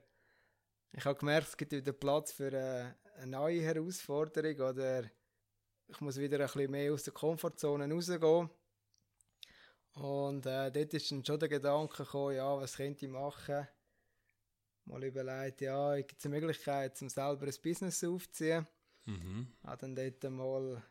ich 0.92 1.06
habe 1.06 1.18
gemerkt, 1.18 1.50
es 1.50 1.58
gibt 1.58 1.72
wieder 1.72 1.94
Platz 1.94 2.32
für 2.32 2.52
äh, 2.52 2.94
eine 3.18 3.32
neue 3.32 3.62
Herausforderung 3.62 4.60
oder 4.60 5.04
ich 5.88 6.02
muss 6.02 6.18
wieder 6.18 6.40
ein 6.40 6.46
bisschen 6.46 6.72
mehr 6.72 6.94
aus 6.94 7.04
der 7.04 7.14
Komfortzone 7.14 7.92
rausgehen. 7.92 8.50
Und 9.94 10.46
äh, 10.46 10.72
dort 10.72 10.94
ist 10.94 11.12
dann 11.12 11.26
schon 11.26 11.40
der 11.40 11.50
Gedanke 11.50 12.04
gekommen, 12.04 12.36
ja, 12.36 12.58
was 12.58 12.78
könnte 12.78 13.06
ich 13.06 13.12
machen? 13.12 13.68
Mal 14.86 15.04
überlegt, 15.04 15.62
ja, 15.62 15.96
gibt 15.98 16.18
es 16.18 16.26
eine 16.26 16.36
Möglichkeit, 16.36 17.00
um 17.02 17.10
selber 17.10 17.46
ein 17.46 17.56
Business 17.62 18.04
aufzuziehen? 18.04 18.66
Mhm. 19.06 19.54
Habe 19.64 19.78
dann 19.82 19.96
dort 19.96 20.32
mal 20.32 20.82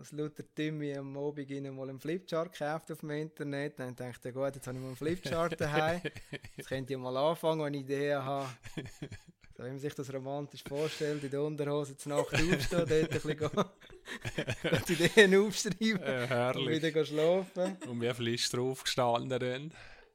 aus 0.00 0.12
lauter 0.12 0.44
Timmy 0.54 0.96
am 0.96 1.16
Abend 1.16 1.50
ihnen 1.50 1.76
mal 1.76 1.90
einen 1.90 2.00
Flipchart 2.00 2.52
gekauft 2.52 2.90
auf 2.90 3.00
dem 3.00 3.10
Internet. 3.10 3.78
Dann 3.78 3.94
dachte 3.94 4.30
ich, 4.30 4.34
gut, 4.34 4.54
jetzt 4.54 4.66
habe 4.66 4.78
ich 4.78 4.82
mal 4.82 4.88
einen 4.88 4.96
Flipchart 4.96 5.60
daheim. 5.60 6.00
Jetzt 6.56 6.68
könnt 6.68 6.88
ihr 6.90 6.96
mal 6.96 7.16
anfangen, 7.16 7.62
wenn 7.62 7.74
ich 7.74 7.82
Ideen 7.82 8.24
habe. 8.24 8.48
So, 9.56 9.64
wie 9.64 9.68
man 9.68 9.78
sich 9.78 9.94
das 9.94 10.10
romantisch 10.10 10.64
vorstellt, 10.66 11.22
in 11.22 11.30
der 11.30 11.42
Unterhose 11.42 11.94
zur 11.94 12.16
Nacht 12.16 12.32
aufstehen, 12.32 12.60
dort 12.70 12.92
ein 12.92 13.08
bisschen 13.08 13.36
gehen, 13.36 13.50
die 14.88 14.92
Ideen 14.94 15.36
aufschreiben 15.36 15.98
und 15.98 16.30
herrlich. 16.30 16.76
wieder 16.76 16.90
gehen 16.92 17.04
schlafen. 17.04 17.76
Und 17.86 18.00
wie 18.00 18.14
viel 18.14 18.28
ist 18.28 18.54
drauf 18.54 18.82
gestanden 18.84 19.38
dann? 19.38 19.74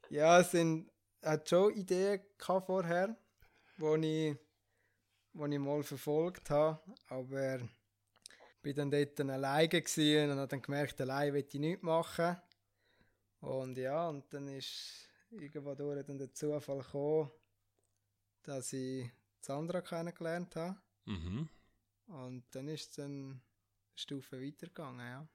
Ja, 0.09 0.39
es 0.39 0.49
sind, 0.49 0.89
hat 1.21 1.47
schon 1.47 1.75
Ideen 1.75 2.21
gehabt 2.39 2.65
vorher, 2.65 3.15
wo 3.77 3.95
ich, 3.97 4.35
ich 5.33 5.59
mal 5.59 5.83
verfolgt 5.83 6.49
habe, 6.49 6.79
aber 7.07 7.59
bin 8.65 8.75
dann 8.75 8.89
dort 8.89 9.19
dann 9.19 9.29
alleine 9.29 9.69
gewesen 9.69 10.31
und 10.31 10.37
habe 10.39 10.47
dann 10.47 10.61
gemerkt, 10.61 10.99
allein 10.99 11.33
will 11.35 11.45
ich 11.47 11.59
nichts 11.59 11.83
machen. 11.83 12.35
Und 13.41 13.77
ja, 13.77 14.09
und 14.09 14.33
dann 14.33 14.47
ist 14.47 15.07
irgendwo 15.29 15.75
durch 15.75 16.03
dann 16.03 16.17
der 16.17 16.33
Zufall 16.33 16.79
gekommen, 16.79 17.29
dass 18.41 18.73
ich 18.73 19.07
Sandra 19.39 19.81
kennengelernt 19.81 20.55
habe. 20.55 20.77
Mhm. 21.05 21.47
Und 22.07 22.43
dann 22.55 22.67
ist 22.69 22.89
es 22.89 22.95
dann 22.95 23.11
eine 23.31 23.41
Stufe 23.93 24.41
weitergegangen, 24.41 24.99
ja. 25.07 25.27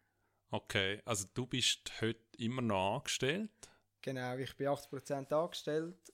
Okay, 0.51 1.01
also 1.05 1.27
du 1.33 1.47
bist 1.47 2.01
heute 2.01 2.25
immer 2.39 2.63
noch 2.63 2.97
angestellt? 2.97 3.71
Genau, 4.03 4.37
ich 4.39 4.57
bin 4.57 4.67
80% 4.67 5.33
angestellt 5.33 6.13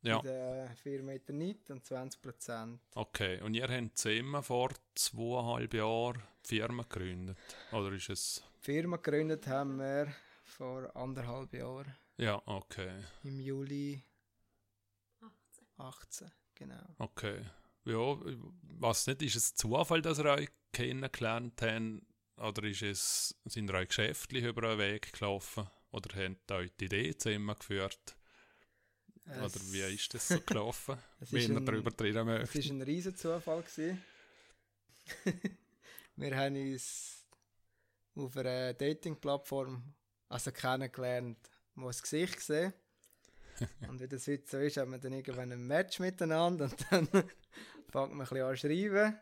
Ja. 0.00 0.16
in 0.16 0.22
der 0.22 0.76
Firma 0.76 1.12
Eternit 1.12 1.68
und 1.70 1.84
20% 1.84 2.78
Okay, 2.94 3.42
und 3.42 3.52
ihr 3.52 3.68
habt 3.68 3.98
zusammen 3.98 4.42
vor 4.42 4.70
zweieinhalb 4.94 5.74
Jahren 5.74 6.22
Firma 6.48 6.82
gegründet? 6.84 7.38
Oder 7.72 7.92
ist 7.92 8.08
es... 8.10 8.42
Die 8.60 8.64
Firma 8.72 8.96
gegründet 8.96 9.46
haben 9.46 9.78
wir 9.78 10.12
vor 10.44 10.94
anderthalb 10.96 11.52
Jahren, 11.54 11.94
Ja, 12.16 12.40
okay, 12.46 13.02
im 13.24 13.40
Juli 13.40 14.02
18, 15.76 16.30
genau. 16.54 16.82
okay. 16.98 17.44
Ja, 17.84 18.16
weiß 18.80 19.06
nicht, 19.08 19.22
ist 19.22 19.36
es 19.36 19.54
Zufall, 19.54 20.02
dass 20.02 20.18
ihr 20.18 20.26
euch 20.26 20.48
kennengelernt 20.72 21.60
habt? 21.62 22.02
Oder 22.36 22.64
ist 22.68 22.82
es, 22.82 23.34
sind 23.46 23.68
ihr 23.70 23.74
euch 23.74 23.88
geschäftlich 23.88 24.44
über 24.44 24.68
einen 24.70 24.78
Weg 24.78 25.12
gelaufen? 25.12 25.66
Oder 25.90 26.22
habt 26.22 26.50
ihr 26.50 26.56
euch 26.56 26.70
die 26.78 26.84
Idee 26.86 27.16
zusammengeführt? 27.16 28.16
Oder 29.26 29.54
wie 29.70 29.94
ist 29.94 30.12
das 30.14 30.28
so 30.28 30.40
gelaufen? 30.40 30.98
es 31.20 31.32
Wenn 31.32 31.40
ist 31.42 31.48
ihr 31.50 31.56
ein- 31.56 31.66
darüber 31.66 31.90
reden 32.04 32.28
Es 32.28 32.52
möchtet. 32.54 32.64
war 32.70 32.76
ein 32.76 32.82
riesen 32.82 33.16
Zufall. 33.16 33.64
wir 36.18 36.36
haben 36.36 36.56
uns 36.56 37.24
auf 38.16 38.36
einer 38.36 38.74
Dating-Plattform 38.74 39.94
also 40.28 40.50
kennengelernt, 40.50 41.38
wo 41.76 41.86
das 41.86 42.02
Gesicht 42.02 42.36
gesehen. 42.36 42.72
Und 43.88 44.00
wie 44.00 44.08
das 44.08 44.26
heute 44.26 44.48
so 44.48 44.58
ist, 44.58 44.76
haben 44.76 44.90
wir 44.90 44.98
dann 44.98 45.12
irgendwann 45.12 45.52
ein 45.52 45.66
Match 45.66 46.00
miteinander 46.00 46.66
und 46.66 46.86
dann 46.90 47.06
fängt 47.90 47.92
man 47.92 48.10
ein 48.12 48.18
bisschen 48.18 48.42
an 48.42 48.56
zu 48.56 48.68
schreiben. 48.68 49.18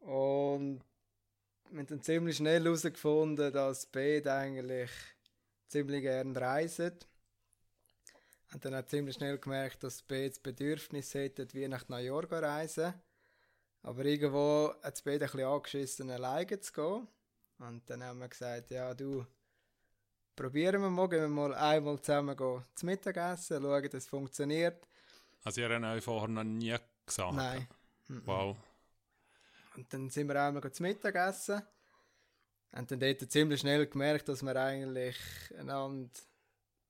Und 0.00 0.84
wir 1.70 1.78
haben 1.78 1.86
dann 1.86 2.02
ziemlich 2.02 2.36
schnell 2.36 2.64
herausgefunden, 2.64 3.52
dass 3.52 3.86
beide 3.86 4.32
eigentlich 4.32 4.90
ziemlich 5.68 6.02
gerne 6.02 6.40
reisen. 6.40 6.92
Und 8.52 8.64
dann 8.64 8.74
hat 8.74 8.90
ziemlich 8.90 9.16
schnell 9.16 9.38
gemerkt, 9.38 9.82
dass 9.84 10.02
beide 10.02 10.30
das 10.30 10.38
Bedürfnis 10.38 11.14
hätten, 11.14 11.52
wie 11.52 11.68
nach 11.68 11.88
New 11.88 11.96
York 11.96 12.30
zu 12.30 12.42
reisen. 12.42 12.94
Aber 13.86 14.04
irgendwo 14.04 14.74
hat 14.82 14.96
es 14.96 15.02
beide 15.02 15.26
ein 15.26 15.30
bisschen 15.30 15.46
angeschissen, 15.46 16.10
alleine 16.10 16.58
zu 16.58 16.72
gehen. 16.72 17.08
Und 17.58 17.88
dann 17.88 18.02
haben 18.02 18.18
wir 18.18 18.28
gesagt, 18.28 18.72
ja 18.72 18.92
du, 18.92 19.24
probieren 20.34 20.82
wir 20.82 20.90
mal, 20.90 21.08
gehen 21.08 21.20
wir 21.20 21.28
mal 21.28 21.54
einmal 21.54 22.00
zusammen 22.00 22.36
gehen, 22.36 22.64
zum 22.74 22.86
Mittagessen, 22.88 23.62
schauen, 23.62 23.84
dass 23.84 23.94
es 23.94 24.08
funktioniert. 24.08 24.88
Also 25.44 25.60
ihr 25.60 25.70
habt 25.70 25.84
euch 25.84 26.02
vorher 26.02 26.28
noch 26.28 26.42
nie 26.42 26.74
gesagt? 27.06 27.34
Nein. 27.34 27.68
Wow. 28.24 28.56
Und 29.76 29.92
dann 29.92 30.10
sind 30.10 30.26
wir 30.26 30.42
einmal 30.42 30.72
zum 30.72 30.82
Mittagessen. 30.82 31.62
Und 32.72 32.90
dann 32.90 32.98
dort 32.98 33.30
ziemlich 33.30 33.60
schnell 33.60 33.86
gemerkt, 33.86 34.28
dass 34.28 34.42
wir 34.42 34.56
eigentlich 34.56 35.16
einander 35.56 36.10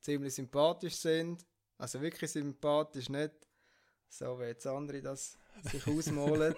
ziemlich 0.00 0.34
sympathisch 0.34 0.96
sind. 0.96 1.44
Also 1.76 2.00
wirklich 2.00 2.30
sympathisch, 2.30 3.10
nicht 3.10 3.34
so 4.08 4.40
wie 4.40 4.44
jetzt 4.44 4.66
andere 4.66 5.02
das 5.02 5.36
sich 5.62 5.86
ausmalen. 5.86 6.54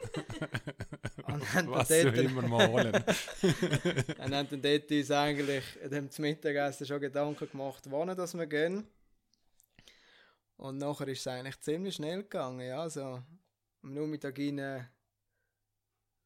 Und 1.27 1.55
haben 1.55 1.71
Was 1.71 1.89
dort, 1.89 2.17
immer 2.17 2.43
malen. 2.43 2.93
und 4.19 4.35
haben 4.35 4.49
dann 4.51 4.63
dort 4.63 4.91
uns 4.91 5.11
eigentlich 5.11 5.65
dem 5.85 6.11
zum 6.11 6.23
Mittagessen 6.23 6.87
schon 6.87 7.01
Gedanken 7.01 7.49
gemacht, 7.51 7.85
wann 7.91 8.17
das 8.17 8.35
wir 8.35 8.47
gehen. 8.47 8.87
Und 10.57 10.79
nachher 10.79 11.07
ist 11.09 11.21
es 11.21 11.27
eigentlich 11.27 11.61
ziemlich 11.61 11.95
schnell 11.97 12.23
gegangen. 12.23 12.67
Ja, 12.67 12.81
also 12.83 13.23
am 13.83 13.95
Nachmittag 13.95 14.39
rein 14.39 14.89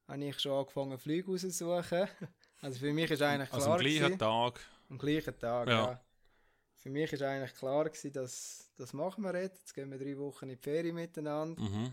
habe 0.08 0.24
ich 0.24 0.38
schon 0.40 0.52
angefangen, 0.52 0.98
Flüge 0.98 1.30
rauszusuchen. 1.30 2.08
Also 2.60 2.78
für 2.78 2.92
mich 2.92 3.10
ist 3.10 3.22
eigentlich 3.22 3.52
Also 3.52 3.64
klar 3.66 3.76
am 3.78 3.80
gleichen 3.84 4.18
Tag. 4.18 4.60
am 4.88 4.98
gleichen 4.98 5.38
Tag, 5.38 5.68
Ja. 5.68 5.74
ja. 5.74 6.00
Für 6.76 6.90
mich 6.90 7.12
ist 7.12 7.22
eigentlich 7.22 7.54
klar 7.54 7.84
gewesen, 7.84 8.12
dass 8.12 8.70
das 8.76 8.92
machen 8.92 9.22
wir 9.24 9.34
jetzt. 9.40 9.58
Jetzt 9.60 9.74
gehen 9.74 9.90
wir 9.90 9.98
drei 9.98 10.16
Wochen 10.18 10.44
in 10.48 10.56
die 10.56 10.62
Ferien 10.62 10.94
miteinander. 10.94 11.60
Mhm. 11.60 11.92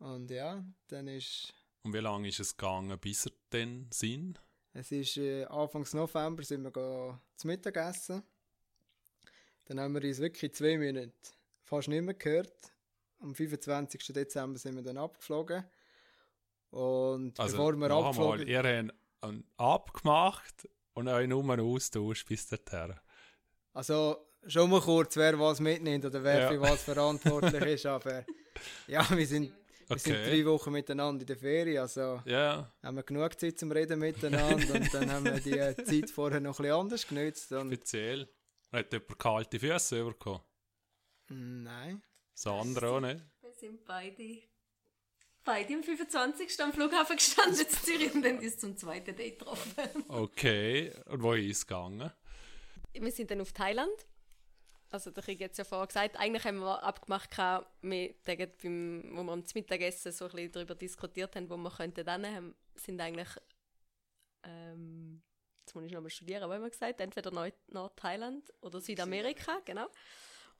Und 0.00 0.30
ja, 0.30 0.62
dann 0.88 1.06
ist 1.08 1.52
Und 1.82 1.94
wie 1.94 1.98
lange 1.98 2.28
ist 2.28 2.40
es 2.40 2.56
gegangen, 2.56 2.98
bis 2.98 3.26
ihr 3.26 3.32
dann 3.50 3.86
sind? 3.92 4.40
Es 4.72 4.90
ist 4.92 5.16
äh, 5.16 5.44
Anfangs 5.44 5.94
November 5.94 6.42
sind 6.42 6.62
wir 6.62 6.70
go 6.70 7.18
zu 7.36 7.46
Mittagessen. 7.46 8.22
Dann 9.66 9.80
haben 9.80 9.94
wir 9.94 10.02
uns 10.08 10.18
wirklich 10.18 10.52
zwei 10.54 10.76
Minuten 10.78 11.12
fast 11.62 11.88
nicht 11.88 12.02
mehr 12.02 12.14
gehört. 12.14 12.72
Am 13.20 13.34
25. 13.34 14.12
Dezember 14.14 14.58
sind 14.58 14.74
wir 14.76 14.82
dann 14.82 14.96
abgeflogen. 14.98 15.64
Und 16.70 17.38
Also 17.38 17.56
bevor 17.56 17.74
wir 17.76 17.88
noch 17.88 18.06
abgeflogen 18.06 18.46
ihr 18.46 18.58
habt 18.58 18.92
einen 19.22 19.44
abgemacht 19.56 20.68
und 20.94 21.08
euch 21.08 21.28
nur 21.28 21.58
austauscht 21.58 22.26
bis 22.28 22.46
dorthin. 22.48 22.94
Also 23.72 24.26
schon 24.46 24.70
mal 24.70 24.80
kurz, 24.80 25.16
wer 25.16 25.38
was 25.38 25.60
mitnimmt 25.60 26.04
oder 26.04 26.22
wer 26.22 26.40
Ja. 26.42 26.48
für 26.48 26.60
was 26.60 26.82
verantwortlich 26.82 27.62
ist. 27.62 27.86
Aber 27.86 28.24
ja, 28.86 29.06
wir 29.10 29.26
sind, 29.26 29.52
wir 29.90 29.98
sind 29.98 30.16
Okay. 30.16 30.30
drei 30.42 30.46
Wochen 30.46 30.72
miteinander 30.72 31.20
in 31.22 31.26
der 31.26 31.36
Ferien. 31.36 31.78
Also 31.82 32.22
Ja, 32.24 32.72
haben 32.82 32.96
wir 32.96 33.02
genug 33.02 33.38
Zeit 33.38 33.58
zum 33.58 33.70
Reden 33.72 33.98
miteinander. 33.98 34.74
und 34.74 34.94
dann 34.94 35.10
haben 35.10 35.24
wir 35.24 35.40
die 35.40 35.84
Zeit 35.84 36.10
vorher 36.10 36.40
noch 36.40 36.58
ein 36.58 36.62
bisschen 36.62 36.74
anders 36.80 37.06
genutzt. 37.06 37.52
Und, 37.52 37.68
speziell. 37.74 38.28
Hat 38.72 38.92
jemand 38.92 39.18
kalte 39.18 39.58
Füße 39.60 40.04
bekommen? 40.04 40.40
nein. 41.28 42.02
Das 42.34 42.46
andere 42.46 42.90
auch 42.90 43.00
nicht. 43.00 43.20
Wir 43.42 43.52
sind 43.52 43.84
beide, 43.84 44.38
beide 45.44 45.74
am 45.74 45.82
25. 45.82 46.58
am 46.60 46.72
Flughafen 46.72 47.16
gestanden 47.16 47.60
in 47.60 47.68
Zürich 47.68 48.14
und 48.14 48.22
dann 48.22 48.40
ist 48.40 48.60
zum 48.62 48.76
zweiten 48.78 49.14
Date 49.14 49.38
getroffen. 49.38 50.04
Okay, 50.08 50.92
und 51.06 51.22
wo 51.22 51.34
ist 51.34 51.58
es 51.58 51.66
gegangen? 51.66 52.10
Wir 52.94 53.12
sind 53.12 53.30
dann 53.30 53.40
auf 53.42 53.52
Thailand. 53.52 53.92
Also, 54.92 55.10
der 55.12 55.22
Krieg 55.22 55.42
hat 55.42 55.52
es 55.52 55.58
ja 55.58 55.64
vorher 55.64 55.86
gesagt, 55.86 56.16
eigentlich 56.18 56.44
haben 56.44 56.58
wir 56.58 56.82
abgemacht, 56.82 57.30
wir, 57.38 58.14
beim, 58.24 59.04
wo 59.14 59.22
wir 59.22 59.32
am 59.32 59.44
Mittagessen 59.54 60.10
so 60.12 60.24
ein 60.24 60.30
bisschen 60.32 60.52
darüber 60.52 60.74
diskutiert 60.74 61.36
haben, 61.36 61.48
wo 61.48 61.56
wir 61.56 61.70
könnten 61.70 62.04
dann 62.04 62.26
haben, 62.26 62.54
sind 62.74 63.00
eigentlich, 63.00 63.28
ähm, 64.42 65.22
jetzt 65.64 65.74
muss 65.74 65.84
ich 65.84 65.92
nochmal 65.92 66.10
studieren, 66.10 66.48
was 66.48 66.56
haben 66.56 66.62
wir 66.64 66.70
gesagt, 66.70 67.00
entweder 67.00 67.30
Nord- 67.30 67.54
Nordthailand 67.68 68.52
oder 68.62 68.80
Südamerika, 68.80 69.60
genau. 69.64 69.86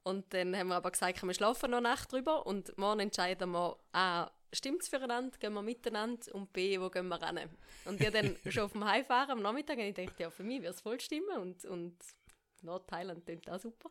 Und 0.03 0.33
dann 0.33 0.57
haben 0.57 0.69
wir 0.69 0.77
aber 0.77 0.93
gesagt, 0.93 1.23
wir 1.23 1.35
schlafen 1.35 1.73
noch 1.73 1.79
eine 1.79 1.89
Nacht 1.89 2.13
drüber 2.13 2.47
und 2.47 2.77
morgen 2.79 3.01
entscheiden 3.01 3.51
wir, 3.51 3.77
A, 3.93 4.31
stimmt 4.53 4.83
es 4.83 4.89
füreinander, 4.89 5.37
gehen 5.39 5.53
wir 5.53 5.63
miteinander 5.63 6.35
und 6.35 6.53
B, 6.53 6.81
wo 6.81 6.89
gehen 6.89 7.09
wir 7.09 7.21
rein. 7.21 7.51
Und 7.85 8.01
ich 8.01 8.11
dann 8.11 8.37
schon 8.49 8.63
auf 8.65 8.73
dem 8.73 8.85
Heimfahren 8.85 9.33
am 9.33 9.43
Nachmittag 9.43 9.77
und 9.79 9.85
ich 9.85 9.95
dachte, 9.95 10.23
ja, 10.23 10.31
für 10.31 10.43
mich 10.45 10.63
wird 10.63 10.75
es 10.75 10.81
voll 10.81 11.01
stimmen 11.01 11.37
und, 11.39 11.65
und 11.65 11.97
Nordthailand 12.63 13.25
klingt 13.25 13.49
auch 13.51 13.61
super. 13.61 13.91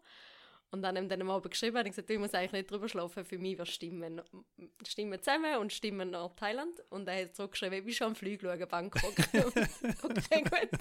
Und 0.72 0.84
dann 0.84 0.96
haben 0.96 1.06
wir 1.06 1.10
dann 1.10 1.22
am 1.22 1.32
Abend 1.32 1.50
geschrieben 1.50 1.78
und 1.78 1.86
ich 1.88 1.92
gesagt, 1.92 2.10
du 2.10 2.20
musst 2.20 2.36
eigentlich 2.36 2.52
nicht 2.52 2.70
drüber 2.70 2.88
schlafen, 2.88 3.26
für 3.26 3.40
mich 3.40 3.58
wird 3.58 3.70
stimmen. 3.70 4.22
Stimmen 4.86 5.20
zusammen 5.20 5.58
und 5.58 5.74
stimmen 5.74 6.12
nach 6.12 6.36
Thailand. 6.36 6.80
Und 6.90 7.08
er 7.08 7.24
hat 7.24 7.36
zurückgeschrieben, 7.36 7.80
ich 7.80 7.86
bin 7.86 7.94
schon 7.94 8.08
am 8.08 8.16
Flug 8.16 8.40
schauen, 8.42 8.68
Bangkok. 8.68 9.14
okay, 10.04 10.44
gut. 10.44 10.80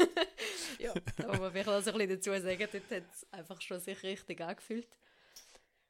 ja, 0.80 0.92
da 1.16 1.28
muss 1.28 1.38
man 1.38 1.52
vielleicht 1.52 1.84
so 1.84 1.92
ein 1.92 1.98
bisschen 1.98 2.08
dazu 2.08 2.30
sagen, 2.32 2.68
dort 2.72 2.90
hat 2.90 3.10
es 3.12 3.32
einfach 3.32 3.60
schon 3.60 3.78
sich 3.78 4.02
richtig 4.02 4.40
angefühlt. 4.40 4.88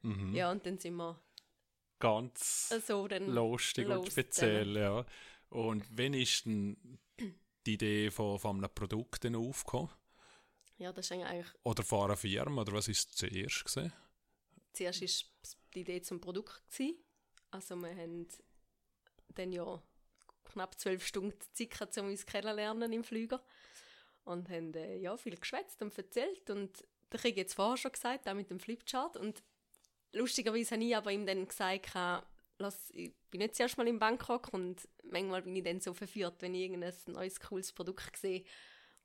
Mhm. 0.02 0.34
Ja, 0.34 0.50
und 0.50 0.66
dann 0.66 0.78
sind 0.78 0.96
wir 0.96 1.18
Ganz 1.98 2.68
so 2.86 3.08
dann 3.08 3.26
lustig 3.26 3.88
und 3.88 4.06
speziell, 4.06 4.76
ja. 4.76 5.04
Und 5.48 5.84
wann 5.90 6.14
ist 6.14 6.46
denn 6.46 6.98
die 7.66 7.74
Idee 7.74 8.10
von, 8.10 8.38
von 8.38 8.58
einem 8.58 8.72
Produkt 8.72 9.26
aufgekommen? 9.26 9.90
Ja, 10.78 10.92
das 10.92 11.06
ist 11.06 11.12
eigentlich, 11.12 11.46
Oder 11.64 11.84
einer 12.04 12.16
Firma? 12.16 12.62
Oder 12.62 12.72
was 12.72 12.88
ist 12.88 13.16
zuerst 13.16 13.64
gewesen? 13.64 13.92
zuerst 14.72 15.02
war 15.02 15.50
die 15.74 15.80
Idee 15.80 16.00
zum 16.00 16.20
Produkt. 16.20 16.62
Gewesen. 16.70 16.96
Also 17.50 17.76
wir 17.76 17.94
haben 17.94 18.28
dann 19.34 19.52
ja 19.52 19.82
knapp 20.44 20.78
zwölf 20.78 21.06
Stunden 21.06 21.38
Zeit 21.52 21.98
um 21.98 22.06
uns 22.06 22.26
kennenlernen 22.26 22.92
im 22.92 23.04
Flüger. 23.04 23.42
Und 24.24 24.48
haben 24.50 24.74
äh, 24.74 24.98
ja, 24.98 25.16
viel 25.16 25.36
geschwätzt 25.36 25.80
und 25.82 25.96
erzählt. 25.96 26.50
Und 26.50 26.86
das 27.10 27.22
habe 27.22 27.30
ich 27.30 27.36
jetzt 27.36 27.54
vorher 27.54 27.76
schon 27.76 27.92
gesagt, 27.92 28.28
auch 28.28 28.34
mit 28.34 28.50
dem 28.50 28.60
Flipchart. 28.60 29.16
Und 29.16 29.42
lustigerweise 30.12 30.74
habe 30.74 30.84
ich 30.84 30.96
aber 30.96 31.10
ihm 31.10 31.26
dann 31.26 31.48
gesagt, 31.48 31.94
lass, 32.58 32.90
ich 32.90 33.14
bin 33.30 33.40
jetzt 33.40 33.58
erst 33.58 33.78
mal 33.78 33.88
in 33.88 33.98
Bangkok 33.98 34.52
und 34.52 34.86
manchmal 35.10 35.42
bin 35.42 35.56
ich 35.56 35.64
dann 35.64 35.80
so 35.80 35.94
verführt, 35.94 36.42
wenn 36.42 36.54
ich 36.54 36.62
irgendein 36.62 36.92
neues, 37.06 37.40
cooles 37.40 37.72
Produkt 37.72 38.16
sehe, 38.16 38.44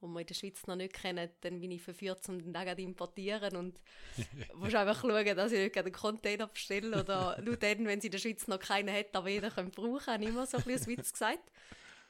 das 0.08 0.14
wir 0.14 0.22
in 0.22 0.28
der 0.28 0.34
Schweiz 0.34 0.68
noch 0.68 0.76
nicht 0.76 0.94
kennen, 0.94 1.30
dann 1.42 1.60
bin 1.60 1.72
ich 1.72 1.82
verführt, 1.82 2.28
um 2.30 2.40
den 2.40 2.54
zu 2.54 2.82
importieren 2.82 3.56
und 3.56 3.80
muss 4.56 4.76
einfach 4.76 5.02
schauen, 5.02 5.36
dass 5.36 5.52
ich 5.52 5.60
nicht 5.60 5.78
einen 5.78 5.92
Container 5.92 6.48
bestelle 6.48 7.00
oder 7.00 7.42
nur 7.44 7.58
dann, 7.58 7.86
wenn 7.86 8.02
sie 8.02 8.08
in 8.08 8.12
der 8.12 8.20
Schweiz 8.20 8.48
noch 8.48 8.60
keinen 8.60 8.94
hat, 8.94 9.16
aber 9.16 9.30
jeder 9.30 9.50
kann 9.50 9.72
brauchen, 9.72 10.08
habe 10.08 10.24
ich 10.24 10.30
immer 10.30 10.46
so 10.46 10.58
ein 10.58 10.64
bisschen 10.64 10.98
Witz 10.98 11.14
gesagt. 11.14 11.52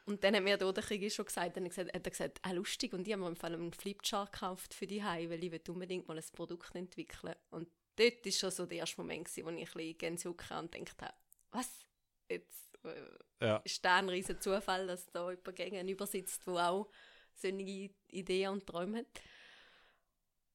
Und 0.05 0.23
dann 0.23 0.35
hat 0.35 0.43
mir 0.43 0.57
der 0.57 0.73
Krieg 0.73 1.09
schon 1.11 1.25
gesagt, 1.25 1.55
dann 1.55 1.65
hat 1.65 1.77
er 1.77 1.99
gesagt, 1.99 2.39
ah, 2.41 2.51
lustig, 2.51 2.91
und 2.93 3.07
ich 3.07 3.13
habe 3.13 3.21
mir 3.21 3.29
im 3.29 3.35
Fall 3.37 3.53
einen 3.53 3.71
Flipchart 3.71 4.33
gekauft 4.33 4.73
für 4.73 4.85
die 4.85 5.03
Hause, 5.03 5.29
weil 5.29 5.43
ich 5.43 5.69
unbedingt 5.69 6.07
mal 6.07 6.17
ein 6.17 6.23
Produkt 6.33 6.75
entwickeln 6.75 7.35
Und 7.51 7.69
dort 7.95 8.25
war 8.25 8.31
schon 8.31 8.51
so 8.51 8.65
der 8.65 8.79
erste 8.79 8.99
Moment, 8.99 9.29
wo 9.29 9.31
ich 9.31 9.45
ein 9.47 9.55
bisschen 9.55 9.97
Gänsehaut 9.97 10.51
und 10.51 10.71
gedacht 10.73 11.01
habe, 11.01 11.13
was? 11.51 11.85
Jetzt 12.29 12.77
äh, 12.83 13.45
ja. 13.45 13.57
ist 13.63 13.83
da 13.85 13.97
ein 13.97 14.09
riesen 14.09 14.39
Zufall, 14.41 14.87
dass 14.87 15.05
da 15.11 15.29
jemand 15.29 15.55
gegenüber 15.55 16.05
sitzt, 16.05 16.45
der 16.47 16.69
auch 16.69 16.89
solche 17.35 17.91
Ideen 18.09 18.51
und 18.51 18.65
Träume 18.67 18.99
hat. 18.99 19.21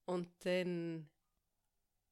Und 0.05 0.29
dann 0.45 1.09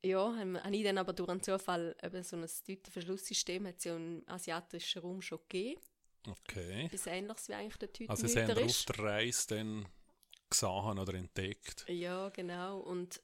ja, 0.04 0.36
habe 0.36 0.76
ich 0.76 0.84
dann 0.84 0.98
aber 0.98 1.12
durch 1.12 1.28
einen 1.28 1.42
Zufall 1.42 1.96
eben 2.02 2.22
so 2.22 2.36
ein 2.36 2.46
Tütenverschlusssystem 2.46 3.66
hat 3.66 3.78
es 3.78 3.84
ja 3.84 3.96
im 3.96 4.22
asiatischen 4.26 5.02
Raum 5.02 5.22
schon 5.22 5.40
gegeben. 5.48 5.80
Okay. 6.28 6.86
Etwas 6.86 7.06
ähnliches 7.06 7.48
wie 7.48 7.54
eigentlich 7.54 7.76
der 7.76 7.92
Tütenhüter 7.92 8.10
Also 8.10 8.26
sie 8.26 8.42
haben 8.42 8.64
auf 8.64 8.84
der 8.84 8.98
Reise 8.98 9.46
dann 9.48 9.88
gesehen 10.50 10.98
oder 10.98 11.14
entdeckt. 11.14 11.84
Ja, 11.88 12.28
genau. 12.30 12.80
Und 12.80 13.22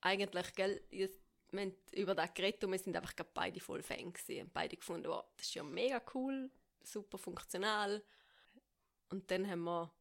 eigentlich, 0.00 0.54
gell, 0.54 0.82
wir 0.90 1.08
haben 1.52 1.74
über 1.92 2.14
das 2.14 2.34
geredet 2.34 2.64
und 2.64 2.72
wir 2.72 2.78
sind 2.78 2.96
einfach 2.96 3.14
beide 3.32 3.60
voll 3.60 3.82
Fan 3.82 4.12
gewesen. 4.12 4.50
Beide 4.52 4.76
gefunden, 4.76 5.08
oh, 5.08 5.22
das 5.36 5.46
ist 5.46 5.54
ja 5.54 5.62
mega 5.62 6.02
cool, 6.14 6.50
super 6.82 7.18
funktional. 7.18 8.02
Und 9.08 9.30
dann 9.30 9.48
haben 9.48 9.64
wir 9.64 9.92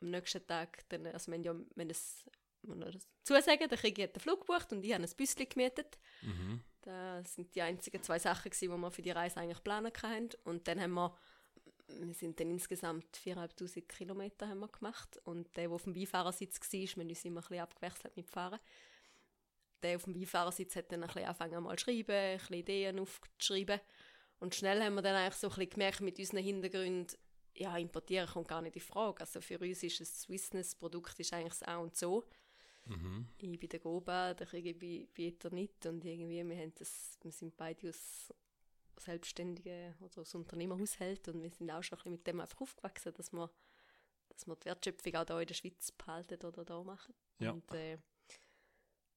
am 0.00 0.10
nächsten 0.10 0.46
Tag, 0.46 0.88
dann, 0.88 1.06
also 1.06 1.30
wir 1.30 1.38
haben 1.38 1.44
ja, 1.44 1.54
wir 1.54 1.82
haben 1.82 1.88
das, 1.88 2.24
das 2.62 3.08
zusagen, 3.24 3.68
der 3.68 3.78
Krieg 3.78 3.98
hat 4.00 4.14
den 4.14 4.20
Flug 4.20 4.40
gebucht 4.40 4.72
und 4.72 4.84
ich 4.84 4.92
habe 4.92 5.04
ein 5.04 5.16
Büsschen 5.16 5.48
gemietet. 5.48 5.98
Mhm. 6.22 6.62
Das 6.82 7.34
sind 7.34 7.54
die 7.54 7.62
einzigen 7.62 8.02
zwei 8.02 8.18
Sachen, 8.18 8.50
die 8.50 8.68
wir 8.68 8.90
für 8.90 9.02
die 9.02 9.10
Reise 9.10 9.40
eigentlich 9.40 9.62
planen 9.62 9.92
können. 9.92 10.30
Und 10.44 10.68
dann 10.68 10.80
haben 10.80 10.94
wir, 10.94 11.14
wir 11.88 12.14
sind 12.14 12.40
dann 12.40 12.50
insgesamt 12.50 13.16
4'500 13.16 13.82
Kilometer 13.82 14.48
haben 14.48 14.60
wir 14.60 14.68
gemacht. 14.68 15.20
Und 15.24 15.54
der, 15.56 15.64
der 15.64 15.72
auf 15.72 15.84
dem 15.84 15.92
Beifahrersitz 15.92 16.60
war, 16.60 16.80
wir 16.80 16.88
haben 16.88 17.08
uns 17.08 17.24
immer 17.24 17.40
ein 17.40 17.42
bisschen 17.42 17.60
abgewechselt 17.60 18.16
mit 18.16 18.30
Fahren. 18.30 18.60
Der 19.82 19.96
auf 19.96 20.04
dem 20.04 20.14
Beifahrersitz 20.14 20.76
hat 20.76 20.90
dann 20.90 21.02
ein 21.02 21.08
bisschen 21.08 21.24
angefangen 21.24 21.62
mal 21.62 21.76
zu 21.76 21.84
schreiben, 21.84 22.12
ein 22.12 22.38
bisschen 22.38 22.56
Ideen 22.56 22.98
aufzuschreiben. 22.98 23.80
Und 24.40 24.54
schnell 24.54 24.82
haben 24.82 24.94
wir 24.94 25.02
dann 25.02 25.16
eigentlich 25.16 25.34
so 25.34 25.48
ein 25.48 25.54
bisschen 25.54 25.70
gemerkt 25.70 26.00
mit 26.00 26.18
unseren 26.18 26.42
Hintergründen, 26.42 27.18
ja, 27.58 27.76
importieren 27.76 28.28
kommt 28.28 28.48
gar 28.48 28.62
nicht 28.62 28.76
in 28.76 28.82
Frage. 28.82 29.20
Also 29.20 29.40
für 29.40 29.58
uns 29.58 29.82
ist 29.82 30.00
ein 30.00 30.06
Swissness-Produkt 30.06 31.18
eigentlich 31.32 31.48
das 31.48 31.62
A 31.64 31.78
und 31.78 31.96
so. 31.96 32.24
Mhm. 32.84 33.26
Ich 33.38 33.58
bin 33.58 33.68
der 33.68 33.80
Goba, 33.80 34.34
der 34.34 34.46
kriege 34.46 34.70
ich 34.70 34.78
bei 34.78 35.48
nicht. 35.50 35.84
Und 35.86 36.04
irgendwie, 36.04 36.46
wir, 36.48 36.56
haben 36.56 36.72
das, 36.78 37.18
wir 37.22 37.32
sind 37.32 37.56
beide 37.56 37.90
aus 37.90 38.32
Selbstständigen 38.96 39.94
oder 40.00 40.22
aus 40.22 40.34
Unternehmerhaushalt 40.34 41.28
und 41.28 41.42
wir 41.42 41.50
sind 41.50 41.70
auch 41.70 41.82
schon 41.82 41.98
ein 41.98 42.02
bisschen 42.02 42.12
mit 42.12 42.26
dem 42.26 42.40
einfach 42.40 42.60
aufgewachsen, 42.60 43.12
dass 43.14 43.32
wir, 43.32 43.50
dass 44.28 44.46
wir 44.46 44.56
die 44.56 44.66
Wertschöpfung 44.66 45.14
auch 45.16 45.26
hier 45.26 45.40
in 45.40 45.46
der 45.46 45.54
Schweiz 45.54 45.92
behalten 45.92 46.44
oder 46.44 46.64
da 46.64 46.82
machen. 46.82 47.14
Ja. 47.38 47.52
Und, 47.52 47.70
äh, 47.72 47.98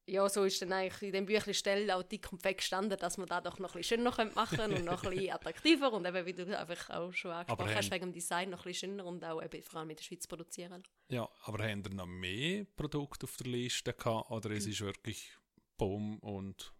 ja, 0.05 0.27
so 0.27 0.43
ist 0.43 0.61
dann 0.61 0.73
eigentlich 0.73 1.01
in 1.01 1.13
dem 1.13 1.25
Büchlein 1.25 1.91
auch 1.91 2.03
dick 2.03 2.31
und 2.31 2.41
fett 2.41 2.57
gestanden, 2.57 2.97
dass 2.97 3.17
man 3.17 3.27
da 3.27 3.39
doch 3.39 3.59
noch 3.59 3.75
ein 3.75 3.81
bisschen 3.81 3.99
schöner 3.99 4.11
machen 4.33 4.57
könnte 4.57 4.77
und 4.77 4.85
noch 4.85 5.03
ein 5.03 5.11
bisschen 5.11 5.31
attraktiver 5.33 5.93
und 5.93 6.05
eben, 6.05 6.25
wie 6.25 6.33
du 6.33 6.57
einfach 6.57 6.89
auch 6.89 7.13
schon 7.13 7.31
angesprochen 7.31 7.61
aber 7.69 7.75
hast, 7.75 7.91
wegen 7.91 8.07
dem 8.07 8.13
Design 8.13 8.49
noch 8.49 8.65
ein 8.65 8.71
bisschen 8.71 8.91
schöner 8.91 9.05
und 9.05 9.23
auch 9.23 9.41
eben 9.41 9.61
vor 9.63 9.79
allem 9.79 9.91
in 9.91 9.95
der 9.95 10.03
Schweiz 10.03 10.27
produzieren. 10.27 10.83
Ja, 11.09 11.29
aber 11.43 11.63
haben 11.63 11.83
ihr 11.83 11.93
noch 11.93 12.07
mehr 12.07 12.65
Produkte 12.75 13.25
auf 13.25 13.37
der 13.37 13.47
Liste 13.47 13.93
gehabt 13.93 14.31
oder 14.31 14.49
mhm. 14.49 14.55
es 14.55 14.65
ist 14.65 14.81
wirklich 14.81 15.37
Boom 15.77 16.19
und 16.19 16.73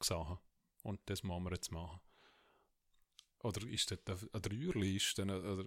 Sachen 0.00 0.38
und 0.82 1.00
das 1.06 1.22
müssen 1.22 1.44
wir 1.44 1.52
jetzt 1.52 1.72
machen? 1.72 2.00
Oder 3.42 3.66
ist 3.68 3.90
das 3.90 4.28
eine 4.32 4.42
Dreierliste? 4.42 5.22
Oder? 5.22 5.64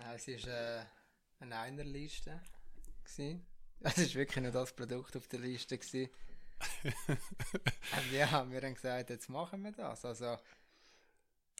Ja, 0.00 0.14
es 0.14 0.26
war 0.26 0.80
äh, 0.80 0.84
eine 1.40 1.58
Einerliste. 1.58 2.40
Gewesen. 3.04 3.46
Es 3.84 3.98
war 3.98 4.14
wirklich 4.14 4.42
nicht 4.42 4.54
das 4.54 4.72
Produkt 4.72 5.16
auf 5.16 5.28
der 5.28 5.40
Liste. 5.40 5.78
Gewesen. 5.78 6.10
ja, 8.12 8.50
wir 8.50 8.62
haben 8.62 8.74
gesagt, 8.74 9.10
jetzt 9.10 9.28
machen 9.28 9.62
wir 9.62 9.72
das. 9.72 10.04
Also, 10.04 10.38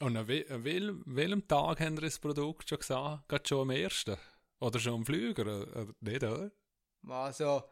und 0.01 0.17
an, 0.17 0.27
wel, 0.27 0.45
an 0.51 0.63
wel, 0.63 1.01
welchem 1.05 1.47
Tag 1.47 1.79
haben 1.79 1.95
wir 1.95 2.01
das 2.01 2.19
Produkt 2.19 2.67
schon 2.67 2.79
gesagt? 2.79 3.29
Gerade 3.29 3.47
schon 3.47 3.61
am 3.61 3.69
ersten? 3.69 4.17
Oder 4.59 4.79
schon 4.79 4.95
am 4.95 5.05
Flüger? 5.05 5.43
Oder 5.43 5.87
nicht, 6.01 6.23
oder? 6.23 6.51
Also, 7.07 7.63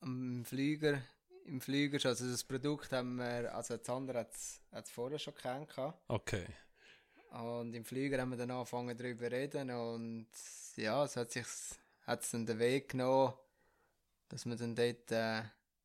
am 0.00 0.44
Flüger, 0.44 1.00
im 1.44 1.60
Flüger 1.60 1.98
schon. 1.98 2.10
Also 2.10 2.30
das 2.30 2.44
Produkt 2.44 2.92
haben 2.92 3.16
wir, 3.16 3.54
also 3.54 3.76
das 3.76 3.88
andere 3.88 4.20
hat 4.20 4.34
es 4.34 4.90
vorher 4.90 5.18
schon 5.18 5.34
kennengelernt. 5.34 5.96
Okay. 6.08 6.46
Und 7.30 7.74
im 7.74 7.84
Flüger 7.84 8.20
haben 8.20 8.30
wir 8.30 8.38
dann 8.38 8.50
angefangen 8.50 8.96
darüber 8.96 9.26
zu 9.26 9.32
reden 9.32 9.70
und 9.70 10.26
ja, 10.76 11.04
es 11.04 11.16
hat 11.16 11.30
sich 11.30 11.46
hat 12.10 12.22
es 12.24 12.30
dann 12.32 12.44
den 12.44 12.58
Weg 12.58 12.88
genommen, 12.88 13.34
dass 14.28 14.44
wir 14.44 14.56
dann 14.56 14.74
dort 14.74 15.12
äh, 15.12 15.44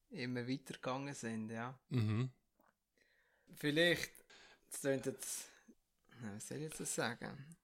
immer 0.10 0.48
weitergegangen 0.48 1.14
sind, 1.14 1.52
ja. 1.52 1.78
Mhm. 1.90 2.32
Vielleicht, 3.54 4.12
das 4.72 4.82
klingt 4.82 5.06
jetzt, 5.06 5.50
was 6.22 6.48
soll 6.48 6.58
ich 6.58 6.64
jetzt 6.64 6.80
das 6.80 6.96
sagen? 6.96 7.56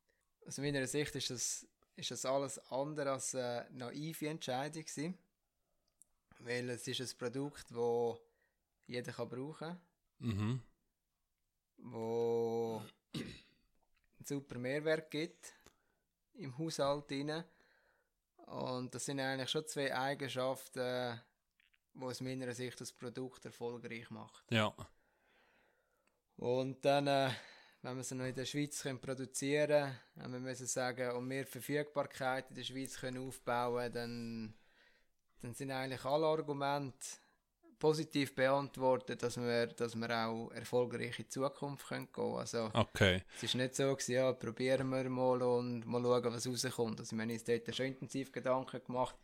Aus 0.46 0.60
meiner 0.60 0.86
Sicht 0.86 1.16
ist 1.16 1.32
das, 1.32 1.68
ist 1.96 2.12
das 2.12 2.24
alles 2.24 2.60
andere 2.72 3.14
als 3.14 3.34
eine 3.34 3.68
naive 3.72 4.30
Entscheidung 4.30 4.86
gewesen, 4.86 5.18
weil 6.40 6.70
es 6.70 6.88
ist 6.88 7.02
ein 7.02 7.18
Produkt, 7.18 7.66
das 7.72 8.20
jeder 8.86 9.12
kann 9.12 9.30
brauchen 9.30 9.80
mhm. 10.20 10.62
wo 11.78 12.84
einen 13.16 14.26
super 14.26 14.60
Mehrwert 14.60 15.10
gibt 15.10 15.52
im 16.36 16.56
Haushalt 16.60 17.12
rein. 17.12 17.44
Und 18.52 18.94
das 18.94 19.06
sind 19.06 19.20
eigentlich 19.22 19.50
schon 19.50 19.66
zwei 19.66 19.96
Eigenschaften, 19.96 21.22
die 21.94 22.04
aus 22.04 22.20
meiner 22.20 22.54
Sicht 22.54 22.82
das 22.82 22.92
Produkt 22.92 23.46
erfolgreich 23.46 24.10
macht. 24.10 24.52
Ja. 24.52 24.74
Und 26.36 26.84
dann, 26.84 27.08
äh, 27.08 27.30
wenn 27.82 27.96
wir 27.96 28.04
sie 28.04 28.16
noch 28.16 28.26
in 28.26 28.36
der 28.36 28.46
Schweiz 28.46 28.82
können 28.82 29.00
produzieren 29.00 29.96
können, 30.16 30.34
wir 30.34 30.40
müssen 30.42 30.68
sagen, 30.68 31.16
um 31.16 31.28
mehr 31.28 31.46
Verfügbarkeit 31.46 32.50
in 32.50 32.56
der 32.58 32.64
Schweiz 32.64 33.00
können 33.00 33.26
aufbauen 33.26 33.94
dann, 33.94 34.54
dann 35.40 35.54
sind 35.54 35.72
eigentlich 35.72 36.04
alle 36.04 36.28
Argumente 36.28 37.08
positiv 37.82 38.36
beantwortet, 38.36 39.24
dass 39.24 39.38
wir, 39.38 39.68
dass 39.68 39.96
wir 39.96 40.10
auch 40.10 40.52
erfolgreich 40.52 41.18
in 41.18 41.26
die 41.26 41.30
Zukunft 41.30 41.88
können 41.88 42.08
gehen 42.14 42.36
Also, 42.36 42.70
okay. 42.74 43.24
es 43.36 43.44
ist 43.44 43.56
nicht 43.56 43.76
so 43.76 43.92
gewesen, 43.96 44.14
ja, 44.14 44.32
probieren 44.32 44.90
wir 44.90 45.10
mal 45.10 45.42
und 45.42 45.86
mal 45.86 46.02
schauen, 46.02 46.34
was 46.34 46.48
rauskommt. 46.48 47.00
Also, 47.00 47.16
wir 47.16 47.24
haben 47.24 47.32
uns 47.32 47.44
dort 47.44 47.76
schon 47.76 47.88
intensiv 47.88 48.32
Gedanken 48.32 48.82
gemacht, 48.86 49.16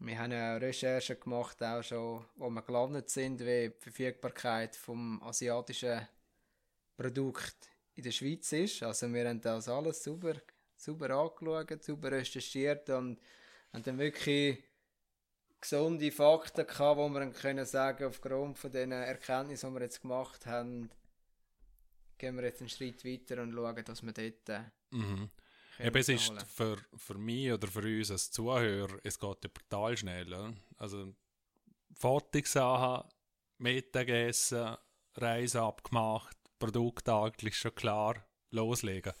wir 0.00 0.18
haben 0.18 0.32
auch 0.32 0.60
Recherchen 0.60 1.18
gemacht, 1.18 1.60
auch 1.62 1.82
schon, 1.82 2.24
wo 2.36 2.50
wir 2.50 2.62
gelandet 2.62 3.10
sind, 3.10 3.40
wie 3.40 3.70
die 3.70 3.74
Verfügbarkeit 3.80 4.76
vom 4.76 5.20
asiatischen 5.22 6.06
Produkt 6.96 7.56
in 7.94 8.04
der 8.04 8.12
Schweiz 8.12 8.52
ist. 8.52 8.82
Also 8.82 9.12
wir 9.12 9.28
haben 9.28 9.40
das 9.40 9.68
alles 9.68 10.04
super, 10.04 10.34
super 10.76 11.10
angeschaut, 11.10 11.82
super 11.82 12.12
recherchiert 12.12 12.90
und 12.90 13.18
haben 13.72 13.82
dann 13.82 13.98
wirklich 13.98 14.62
gesunde 15.60 16.12
Fakten 16.12 16.66
gehabt, 16.66 16.98
wo 16.98 17.08
wir 17.08 17.20
dann 17.20 17.32
können 17.32 17.66
sagen, 17.66 18.04
aufgrund 18.04 18.58
von 18.58 18.70
den 18.70 18.92
Erkenntnissen, 18.92 19.70
die 19.70 19.76
wir 19.76 19.82
jetzt 19.82 20.02
gemacht 20.02 20.46
haben, 20.46 20.90
gehen 22.16 22.36
wir 22.36 22.44
jetzt 22.44 22.60
einen 22.60 22.68
Schritt 22.68 23.04
weiter 23.04 23.42
und 23.42 23.52
schauen, 23.52 23.84
dass 23.84 24.02
wir 24.02 24.12
dort 24.12 24.64
mhm. 24.90 25.30
Eben, 25.80 25.96
es 25.96 26.08
ist 26.08 26.32
für, 26.48 26.76
für 26.96 27.14
mich 27.14 27.52
oder 27.52 27.68
für 27.68 27.82
uns 27.82 28.10
als 28.10 28.32
Zuhörer, 28.32 28.98
es 29.04 29.18
geht 29.18 29.44
ja 29.44 29.50
brutal 29.52 29.96
schnell. 29.96 30.28
Ja? 30.28 30.52
Also, 30.76 31.14
Fotosachen, 31.94 33.08
Mittagessen, 33.58 34.76
Reise 35.14 35.62
abgemacht, 35.62 36.36
Produkt 36.58 37.08
eigentlich 37.08 37.56
schon 37.56 37.76
klar, 37.76 38.26
loslegen. 38.50 39.12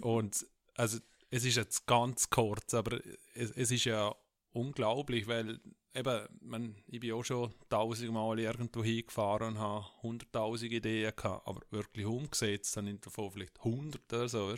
Und 0.00 0.46
also, 0.74 0.98
es 1.28 1.44
ist 1.44 1.56
jetzt 1.56 1.86
ganz 1.86 2.30
kurz, 2.30 2.72
aber 2.72 2.98
es, 3.34 3.50
es 3.50 3.70
ist 3.70 3.84
ja 3.84 4.14
unglaublich, 4.52 5.26
weil 5.26 5.60
eben, 5.94 6.28
man, 6.40 6.76
ich 6.86 7.00
bin 7.00 7.12
auch 7.12 7.24
schon 7.24 7.52
tausendmal 7.68 8.38
irgendwo 8.38 8.82
hingefahren 8.82 9.54
und 9.54 9.58
habe 9.58 9.86
hunderttausend 10.02 10.72
Ideen 10.72 11.12
gehabt, 11.14 11.46
aber 11.46 11.60
wirklich 11.70 12.06
umgesetzt 12.06 12.76
habe 12.76 12.90
ich 12.90 13.00
davon 13.00 13.30
vielleicht 13.30 13.62
hundert 13.64 14.12
oder 14.12 14.28
so. 14.28 14.54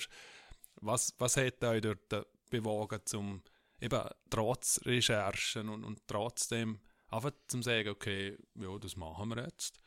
Was, 0.80 1.14
was 1.18 1.36
hat 1.36 1.62
euch 1.64 1.80
dort 1.80 2.26
bewogen, 2.50 3.00
zum 3.04 3.42
eben 3.80 4.02
trotz 4.30 4.80
Recherchen 4.84 5.68
und, 5.68 5.84
und 5.84 6.06
trotzdem 6.06 6.80
einfach 7.08 7.32
zu 7.46 7.62
sagen, 7.62 7.90
okay, 7.90 8.36
ja, 8.54 8.78
das 8.78 8.96
machen 8.96 9.28
wir 9.30 9.44
jetzt. 9.44 9.80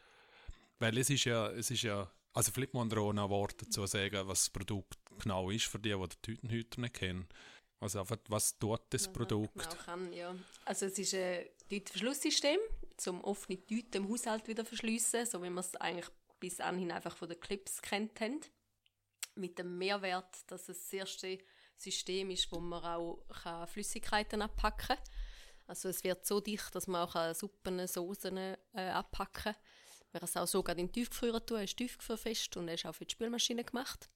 Weil 0.80 0.98
es 0.98 1.10
ist 1.10 1.26
ja, 1.26 1.48
es 1.50 1.72
ist 1.72 1.84
ja, 1.84 2.10
also 2.34 2.52
vielleicht 2.52 2.74
muss 2.74 2.88
man 2.88 2.98
auch 2.98 3.13
noch 3.13 3.30
Worte 3.30 3.65
dazu 3.65 3.86
sagen, 3.86 4.28
was 4.28 4.46
das 4.46 4.50
Produkt 4.52 4.98
genau 5.20 5.50
ist, 5.50 5.65
für 5.65 5.80
die, 5.80 5.93
die 5.93 6.08
die 6.10 6.22
Tütenhüter 6.22 6.82
nicht 6.82 6.93
kennen. 6.96 7.28
Also 7.80 8.00
einfach, 8.00 8.18
was 8.28 8.58
tut 8.58 8.82
das 8.90 9.06
was 9.06 9.13
Produkt? 9.13 9.54
Genau 9.54 9.84
kann, 9.84 10.13
ja. 10.13 10.36
Also 10.66 10.88
es 10.88 10.98
ist 10.98 11.13
ein 11.13 11.46
Tütenverschlusssystem, 11.70 12.60
um 13.08 13.24
offene 13.24 13.63
Tüten 13.66 14.04
im 14.04 14.10
Haushalt 14.10 14.48
wieder 14.48 14.66
verschliessen, 14.66 15.26
so 15.26 15.44
wie 15.44 15.50
man 15.50 15.63
es 15.63 15.76
eigentlich 15.76 16.10
bis 16.40 16.60
anhin 16.60 16.92
einfach 16.92 17.16
von 17.16 17.30
den 17.30 17.40
Clips 17.40 17.82
kennt 17.82 18.20
haben. 18.20 18.42
Mit 19.36 19.60
dem 19.60 19.78
Mehrwert, 19.78 20.36
dass 20.48 20.70
es 20.70 20.84
das 20.84 20.94
erste 20.94 21.38
System 21.76 22.32
ist, 22.32 22.52
wo 22.52 22.60
man 22.60 22.84
auch 22.84 23.68
Flüssigkeiten 23.68 24.42
abpacken 24.42 24.98
kann. 24.98 25.06
Also 25.68 25.90
es 25.90 26.04
wird 26.04 26.26
so 26.26 26.40
dicht, 26.40 26.74
dass 26.74 26.88
man 26.88 27.08
auch 27.08 27.36
Suppen, 27.36 27.86
Soßen 27.86 28.38
äh, 28.38 28.56
abpacken 28.74 29.54
kann. 29.54 29.56
Man 30.13 30.22
kann 30.22 30.30
es 30.30 30.38
auch 30.38 30.48
so 30.48 30.63
in 30.63 30.78
den 30.78 30.92
Tiefgefrier 30.92 31.46
tun, 31.46 31.60
ist 31.60 31.78
tiefgefrierfest 31.78 32.58
und 32.58 32.70
er 32.70 32.76
ist 32.76 32.86
auch 32.86 32.96
für 32.96 33.06
die 33.06 33.12
Spülmaschine 33.12 33.63
gemacht. 33.63 34.10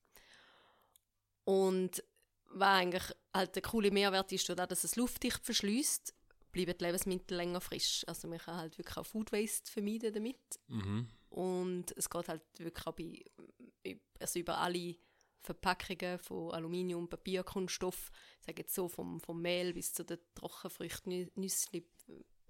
Und 1.44 2.04
was 2.54 2.68
eigentlich 2.68 3.04
halt 3.34 3.56
der 3.56 3.62
coole 3.62 3.92
Mehrwert 3.92 4.32
ist, 4.32 4.50
dass 4.50 4.84
es 4.84 4.96
luftdicht 4.96 5.44
verschließt, 5.44 6.14
bleiben 6.52 6.78
die 6.78 6.84
Lebensmittel 6.84 7.38
länger 7.38 7.62
frisch. 7.62 8.04
Also 8.08 8.28
man 8.28 8.40
kann 8.40 8.58
halt 8.58 8.78
wirklich 8.78 8.98
auch 8.98 9.06
Food 9.06 9.32
Waste 9.32 9.72
vermeiden 9.72 10.14
damit. 10.14 10.60
Mhm. 10.68 11.08
Und 11.30 11.94
es 11.96 12.10
geht 12.10 12.28
halt 12.28 12.42
wirklich 12.58 12.88
auch 12.88 12.94
bei, 12.94 13.96
also 14.20 14.40
über 14.40 14.58
alle 14.58 14.96
Verpackungen 15.40 16.20
von 16.20 16.52
Aluminium, 16.52 17.08
Papier, 17.08 17.44
Kunststoff, 17.44 18.12
sage 18.42 18.62
jetzt 18.62 18.76
so 18.76 18.88
vom, 18.88 19.20
vom 19.20 19.42
Mehl 19.42 19.74
bis 19.74 19.94
zu 19.94 20.04
den 20.04 20.20
Trockenfrüchten, 20.36 21.32
Nüsse, 21.36 21.84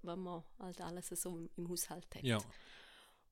was 0.02 0.16
man 0.16 0.42
halt 0.58 0.80
alles 0.80 1.08
so 1.08 1.48
im 1.56 1.68
Haushalt 1.68 2.14
hat. 2.14 2.22
Ja. 2.22 2.38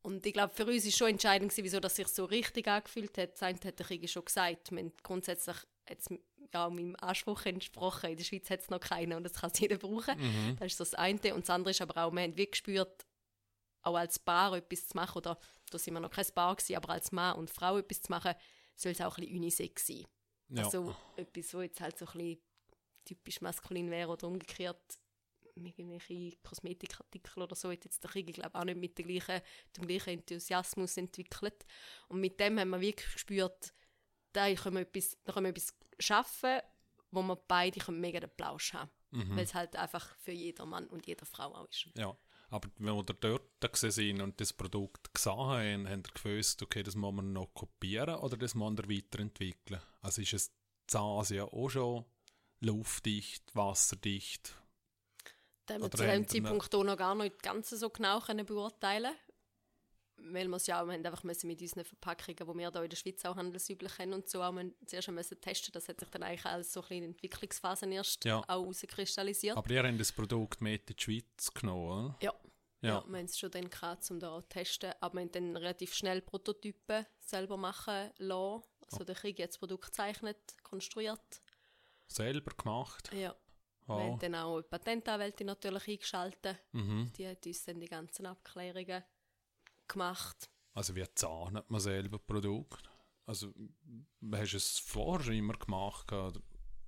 Und 0.03 0.25
ich 0.25 0.33
glaube, 0.33 0.55
für 0.55 0.65
uns 0.65 0.85
war 0.87 0.93
schon 0.93 1.09
entscheidend, 1.09 1.55
wieso 1.57 1.79
das 1.79 1.97
sich 1.97 2.09
so 2.09 2.25
richtig 2.25 2.69
angefühlt 2.69 3.19
hat. 3.19 3.35
Das 3.35 3.43
eine 3.43 3.59
hat 3.63 3.79
der 3.79 3.87
Krieg 3.87 4.09
schon 4.09 4.25
gesagt. 4.25 4.71
Wir 4.73 4.91
grundsätzlich 5.03 5.57
jetzt, 5.89 6.11
ja, 6.53 6.69
meinem 6.69 6.97
Anspruch 6.97 7.45
entsprochen. 7.45 8.11
In 8.11 8.17
der 8.17 8.25
Schweiz 8.25 8.51
hat 8.51 8.61
es 8.61 8.71
noch 8.71 8.81
keinen 8.81 9.15
und 9.15 9.25
das 9.25 9.35
kann 9.35 9.53
jeder 9.57 9.79
brauchen. 9.79 10.19
Mhm. 10.19 10.57
Das 10.59 10.73
ist 10.73 10.81
das 10.81 10.95
eine. 10.95 11.35
Und 11.35 11.43
das 11.43 11.51
andere 11.51 11.71
ist 11.71 11.81
aber 11.81 12.05
auch, 12.05 12.13
wir 12.13 12.23
haben 12.23 12.37
wie 12.37 12.47
gespürt, 12.47 13.07
auch 13.83 13.95
als 13.95 14.19
Paar 14.19 14.55
etwas 14.55 14.89
zu 14.89 14.97
machen, 14.97 15.19
oder 15.19 15.39
da 15.71 15.79
sind 15.79 15.95
wir 15.95 16.01
noch 16.01 16.11
kein 16.11 16.27
Paar 16.35 16.55
gewesen, 16.55 16.77
aber 16.77 16.91
als 16.91 17.13
Mann 17.13 17.37
und 17.37 17.51
Frau 17.51 17.79
etwas 17.79 18.03
zu 18.03 18.13
machen, 18.13 18.35
soll 18.77 18.93
es 18.93 19.01
auch 19.01 19.17
ein 19.17 19.23
bisschen 19.23 19.39
unisex 19.39 19.87
sein. 19.87 20.05
Ja. 20.49 20.65
Also 20.65 20.95
etwas, 21.17 21.55
wo 21.55 21.63
jetzt 21.63 21.81
halt 21.81 21.99
so 21.99 22.07
ein 22.07 22.13
bisschen 22.13 22.43
typisch 23.05 23.41
maskulin 23.41 23.91
wäre 23.91 24.11
oder 24.11 24.27
umgekehrt 24.27 24.99
irgendwelche 25.55 26.37
Kosmetikartikel 26.43 27.43
oder 27.43 27.55
so, 27.55 27.71
hat 27.71 27.85
jetzt 27.85 28.03
der 28.03 28.11
Krieg, 28.11 28.33
glaube 28.33 28.59
auch 28.59 28.65
nicht 28.65 28.79
mit 28.79 28.99
dem 28.99 29.07
gleichen, 29.07 29.43
dem 29.77 29.87
gleichen 29.87 30.11
Enthusiasmus 30.11 30.97
entwickelt. 30.97 31.67
Und 32.09 32.21
mit 32.21 32.39
dem 32.41 32.59
haben 32.59 32.71
wir 32.71 32.81
wirklich 32.81 33.13
gespürt, 33.13 33.73
da 34.33 34.53
können 34.55 34.77
wir 34.77 34.83
etwas, 34.83 35.17
da 35.25 35.33
können 35.33 35.47
wir 35.47 35.51
etwas 35.51 35.77
schaffen, 35.99 36.61
wo 37.11 37.23
wir 37.23 37.37
beide 37.37 37.81
mega 37.93 38.21
den 38.21 38.31
Plausch 38.37 38.73
haben. 38.75 38.91
Mhm. 39.11 39.37
Weil 39.37 39.45
es 39.45 39.55
halt 39.55 39.75
einfach 39.77 40.17
für 40.19 40.33
jeder 40.33 40.67
Mann 40.67 40.87
und 40.87 41.07
jede 41.07 41.27
Frau 41.27 41.55
auch 41.55 41.69
ist. 41.69 41.89
Ja, 41.97 42.17
aber 42.49 42.69
wenn 42.79 42.95
wir 42.95 43.03
dort 43.03 43.61
sind 43.93 44.21
und 44.21 44.41
das 44.41 44.53
Produkt 44.53 45.13
gesehen 45.13 45.33
haben, 45.33 45.89
haben 45.89 46.05
wir 46.05 46.13
gewusst, 46.13 46.63
okay, 46.63 46.83
das 46.83 46.95
muss 46.95 47.15
man 47.15 47.33
noch 47.33 47.53
kopieren 47.55 48.17
oder 48.17 48.37
das 48.37 48.55
muss 48.55 48.73
man 48.73 48.91
weiterentwickeln. 48.91 49.81
Also 50.01 50.23
ist 50.23 50.33
es 50.33 50.53
in 50.87 51.31
ja 51.31 51.45
auch 51.45 51.69
schon 51.69 52.05
luftdicht, 52.61 53.55
wasserdicht? 53.55 54.55
Da 55.67 55.75
haben 55.75 55.83
wir 55.83 55.91
zu 55.91 56.05
dem 56.05 56.29
Zeitpunkt 56.29 56.75
auch 56.75 56.85
noch 56.85 56.97
gar 56.97 57.15
nicht 57.15 57.43
ganz 57.43 57.71
so 57.71 57.91
genau 57.91 58.21
können 58.21 58.47
beurteilen 58.47 59.15
weil 60.25 60.49
wir 60.49 60.57
es 60.57 60.67
ja 60.67 60.81
auch 60.81 60.87
wir 60.87 60.95
haben 60.95 61.05
einfach 61.05 61.25
müssen 61.25 61.47
mit 61.47 61.61
unseren 61.61 61.85
Verpackungen, 61.85 62.37
die 62.37 62.47
wir 62.47 62.71
hier 62.71 62.83
in 62.83 62.91
der 62.91 62.97
Schweiz 62.97 63.25
auch 63.25 63.37
handelsüblich 63.37 63.99
haben 63.99 64.13
und 64.13 64.29
so, 64.29 64.43
auch 64.43 64.55
zuerst 64.87 65.09
müssen 65.11 65.41
testen. 65.41 65.73
Das 65.73 65.89
hat 65.89 66.01
sich 66.01 66.09
dann 66.11 66.23
eigentlich 66.23 66.47
als 66.47 66.73
so 66.73 66.83
eine 66.89 67.07
Entwicklungsphase 67.07 67.87
erst 67.87 68.25
ja. 68.25 68.39
auch 68.41 68.49
herauskristallisiert. 68.49 69.57
Aber 69.57 69.71
ihr 69.71 69.83
habt 69.83 70.01
das 70.01 70.13
Produkt 70.13 70.61
mit 70.61 70.89
in 70.91 70.97
die 70.97 71.03
Schweiz 71.03 71.53
genommen, 71.55 71.87
oder? 71.87 72.17
Ja. 72.23 72.35
Ja. 72.83 72.89
ja, 72.89 73.05
wir 73.07 73.19
haben 73.19 73.25
es 73.27 73.39
schon 73.39 73.51
dann 73.51 73.69
gehabt, 73.69 74.11
um 74.11 74.19
da 74.19 74.41
zu 74.41 74.49
testen, 74.49 74.93
aber 75.01 75.15
wir 75.15 75.21
haben 75.23 75.33
dann 75.33 75.57
relativ 75.57 75.93
schnell 75.93 76.23
Prototypen 76.23 77.05
selber 77.19 77.59
machen 77.59 78.11
lassen. 78.17 78.63
Also 78.91 79.05
der 79.05 79.15
Krieg 79.15 79.39
jetzt 79.39 79.55
das 79.55 79.59
Produkt 79.59 79.87
gezeichnet, 79.87 80.39
konstruiert. 80.63 81.43
Selber 82.09 82.53
gemacht? 82.57 83.13
Ja. 83.13 83.37
Oh. 83.87 83.97
Wir 83.97 84.05
haben 84.05 84.19
dann 84.19 84.35
auch 84.37 84.61
die 84.63 84.69
Patentanwältin 84.69 85.47
natürlich 85.47 85.89
eingeschaltet. 85.89 86.59
Mhm. 86.73 87.13
Die 87.17 87.29
hat 87.29 87.45
uns 87.47 87.65
dann 87.65 87.81
die 87.81 87.87
ganzen 87.87 88.27
Abklärungen 88.27 89.05
gemacht. 89.93 90.51
Also 90.73 90.95
wie 90.95 91.05
zahnt 91.15 91.69
man 91.69 91.81
selber 91.81 92.19
Produkt? 92.19 92.91
Also 93.27 93.53
hast 94.33 94.53
du 94.53 94.57
es 94.57 94.79
vorher 94.79 95.33
immer 95.33 95.55
gemacht? 95.55 96.11
Oder? 96.13 96.41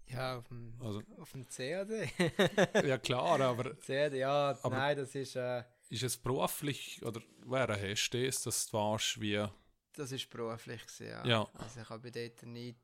Ja, 0.07 0.39
auf 0.39 0.49
dem, 0.49 0.75
also, 0.81 1.03
auf 1.19 1.33
dem 1.33 1.47
CAD. 1.47 1.91
ja 2.87 2.99
klar, 2.99 3.41
aber... 3.41 3.75
CAD, 3.87 4.15
ja, 4.15 4.59
aber 4.63 4.77
nein, 4.77 4.97
das 4.97 5.15
ist... 5.15 5.37
Äh, 5.37 5.65
ist 5.89 6.03
es 6.03 6.17
beruflich, 6.17 7.03
oder 7.05 7.21
wer 7.45 7.69
hast 7.69 8.11
du 8.11 8.25
das, 8.25 8.43
dass 8.43 8.67
du 8.67 8.73
warst 8.75 9.21
wie... 9.21 9.47
Das 9.95 10.11
war 10.11 10.19
beruflich, 10.31 10.83
ja. 11.01 11.25
ja. 11.27 11.49
Also 11.55 11.81
ich 11.81 11.89
habe 11.89 12.11
dort 12.11 12.43
nicht, 12.45 12.79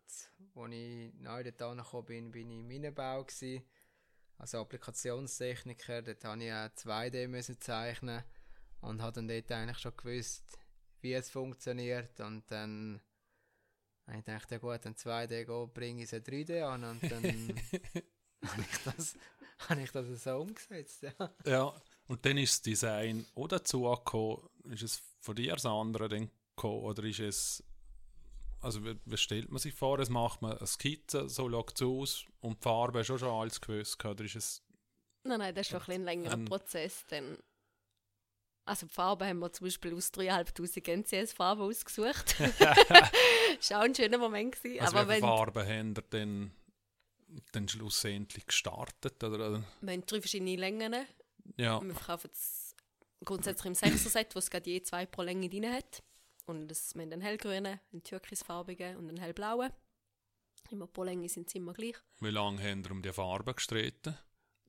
als 0.55 0.73
ich 0.73 1.15
neu 1.15 1.43
dort 1.43 1.63
angekommen 1.63 2.05
bin, 2.05 2.31
bin 2.31 2.51
ich 2.51 2.59
im 2.59 2.67
Minenbau 2.67 3.25
gewesen. 3.25 3.65
Also 4.37 4.61
Applikationstechniker, 4.61 6.03
dort 6.03 6.23
musste 6.25 6.45
ich 6.45 6.53
auch 6.53 6.93
2D 7.01 7.29
müssen 7.29 7.61
zeichnen 7.61 8.23
und 8.81 9.03
habe 9.03 9.13
dann 9.13 9.29
dort 9.29 9.51
eigentlich 9.53 9.79
schon 9.79 9.97
gewusst, 9.97 10.59
wie 11.01 11.13
es 11.13 11.31
funktioniert. 11.31 12.21
Und 12.21 12.51
dann 12.51 13.01
habe 14.07 14.19
ich 14.19 14.25
gedacht, 14.25 14.51
ja 14.51 14.59
gut, 14.59 14.85
dann 14.85 14.95
2D 14.95 15.45
go, 15.45 15.67
bringe 15.67 16.03
ich 16.03 16.13
es 16.13 16.25
3D 16.25 16.63
an 16.63 16.85
und 16.85 17.03
dann 17.03 17.23
habe 18.45 18.63
ich 18.63 18.85
das, 18.85 19.17
habe 19.69 19.83
ich 19.83 19.91
das 19.91 20.25
so 20.25 20.39
umgesetzt, 20.39 21.03
ja. 21.03 21.13
Ja, 21.45 21.83
und 22.07 22.25
dann 22.25 22.39
ist 22.39 22.53
das 22.53 22.63
Design 22.63 23.27
auch 23.35 23.49
dazu 23.49 23.83
gekommen, 23.83 24.49
ist 24.71 24.83
es 24.83 25.03
von 25.21 25.37
dir 25.37 25.53
das 25.53 25.67
andere 25.67 26.09
dann 26.09 26.31
gekommen, 26.57 26.85
oder 26.85 27.05
ist 27.05 27.21
es, 27.21 27.65
also 28.61 28.85
wie, 28.85 28.99
wie, 29.05 29.17
stellt 29.17 29.51
man 29.51 29.59
sich 29.59 29.75
vor, 29.75 29.99
es 29.99 30.09
macht 30.09 30.43
man 30.43 30.57
eine 30.57 30.67
Skizze, 30.67 31.29
so 31.29 31.51
schaut 31.51 31.75
es 31.75 31.83
aus 31.83 32.25
und 32.41 32.59
die 32.59 32.63
Farbe 32.63 33.01
ist 33.01 33.11
auch 33.11 33.19
schon 33.19 33.29
alles 33.35 33.61
gewusst, 33.61 34.03
oder 34.05 34.25
ist 34.25 34.37
es... 34.37 34.63
Nein, 35.25 35.39
nein, 35.39 35.55
das 35.55 35.67
ist 35.67 35.71
schon 35.71 35.83
ein, 35.83 36.01
ein 36.01 36.05
längerer 36.05 36.39
Prozess, 36.39 37.05
dann 37.09 37.37
also 38.69 38.87
die 38.87 38.93
Farbe 38.93 39.27
haben 39.27 39.39
wir 39.39 39.53
zum 39.53 39.67
Beispiel 39.67 39.95
aus 39.95 40.13
3'500 40.13 40.91
NCS-Farben 40.91 41.63
ausgesucht. 41.63 42.37
das 42.59 43.71
war 43.71 43.81
auch 43.81 43.85
ein 43.85 43.95
schöner 43.95 44.19
Moment. 44.19 44.57
Gewesen. 44.57 44.81
Also 44.81 44.97
Aber 44.97 45.09
welche 45.09 45.23
wenn 45.23 45.29
Farben 45.29 45.67
haben 45.67 45.95
ihr 45.97 46.03
denn, 46.03 46.51
denn 47.55 47.69
schlussendlich 47.69 48.47
gestartet? 48.47 49.23
Oder? 49.23 49.65
Wir 49.81 49.93
haben 49.93 50.07
drei 50.07 50.21
verschiedene 50.21 50.57
Längen. 50.57 50.95
Ja. 51.57 51.81
Wir 51.81 51.95
verkaufen 51.95 52.31
es 52.33 52.77
grundsätzlich 53.25 53.67
im 53.67 53.75
6er-Set, 53.75 54.35
wo 54.35 54.39
es 54.39 54.51
gerade 54.51 54.71
je 54.71 54.83
zwei 54.83 55.07
pro 55.07 55.23
Länge 55.23 55.49
drin 55.49 55.73
hat. 55.73 56.03
Und 56.47 56.69
das, 56.69 56.95
wir 56.95 57.03
haben 57.03 57.13
einen 57.13 57.23
hellgrünen, 57.23 57.81
einen 57.93 58.03
türkisfarbigen 58.03 58.97
und 58.97 59.09
einen 59.09 59.19
hellblauen. 59.19 59.71
Immer 60.71 60.87
pro 60.87 61.05
Länge 61.05 61.29
sind 61.29 61.49
sie 61.49 61.59
immer 61.59 61.73
gleich. 61.73 61.97
Wie 62.21 62.31
lange 62.31 62.63
haben 62.63 62.85
wir 62.85 62.91
um 62.91 63.03
die 63.03 63.13
Farbe 63.13 63.55
gestritten? 63.55 64.17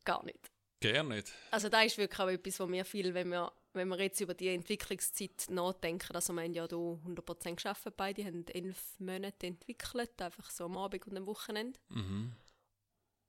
Gar 0.05 0.23
nicht. 0.23 0.49
Gerne 0.79 1.15
nicht. 1.15 1.33
Also 1.51 1.67
da 1.67 1.81
ist 1.81 1.97
wirklich 1.97 2.19
auch 2.19 2.29
etwas, 2.29 2.59
was 2.59 2.69
mir 2.69 2.85
viel, 2.85 3.13
wenn 3.13 3.29
wir 3.29 3.51
wenn 3.73 3.87
wir 3.87 3.99
jetzt 4.01 4.19
über 4.19 4.33
die 4.33 4.49
Entwicklungszeit 4.49 5.47
nachdenken, 5.49 6.15
also 6.15 6.33
wir 6.33 6.43
haben 6.43 6.53
ja 6.53 6.67
hier 6.67 6.77
100% 6.77 7.55
geschafft, 7.55 7.87
beide 7.95 8.25
haben 8.25 8.45
elf 8.47 8.99
Monate 8.99 9.47
entwickelt, 9.47 10.21
einfach 10.21 10.49
so 10.49 10.65
am 10.65 10.77
Abend 10.77 11.07
und 11.07 11.17
am 11.17 11.25
Wochenende. 11.27 11.79
Mhm. 11.89 12.33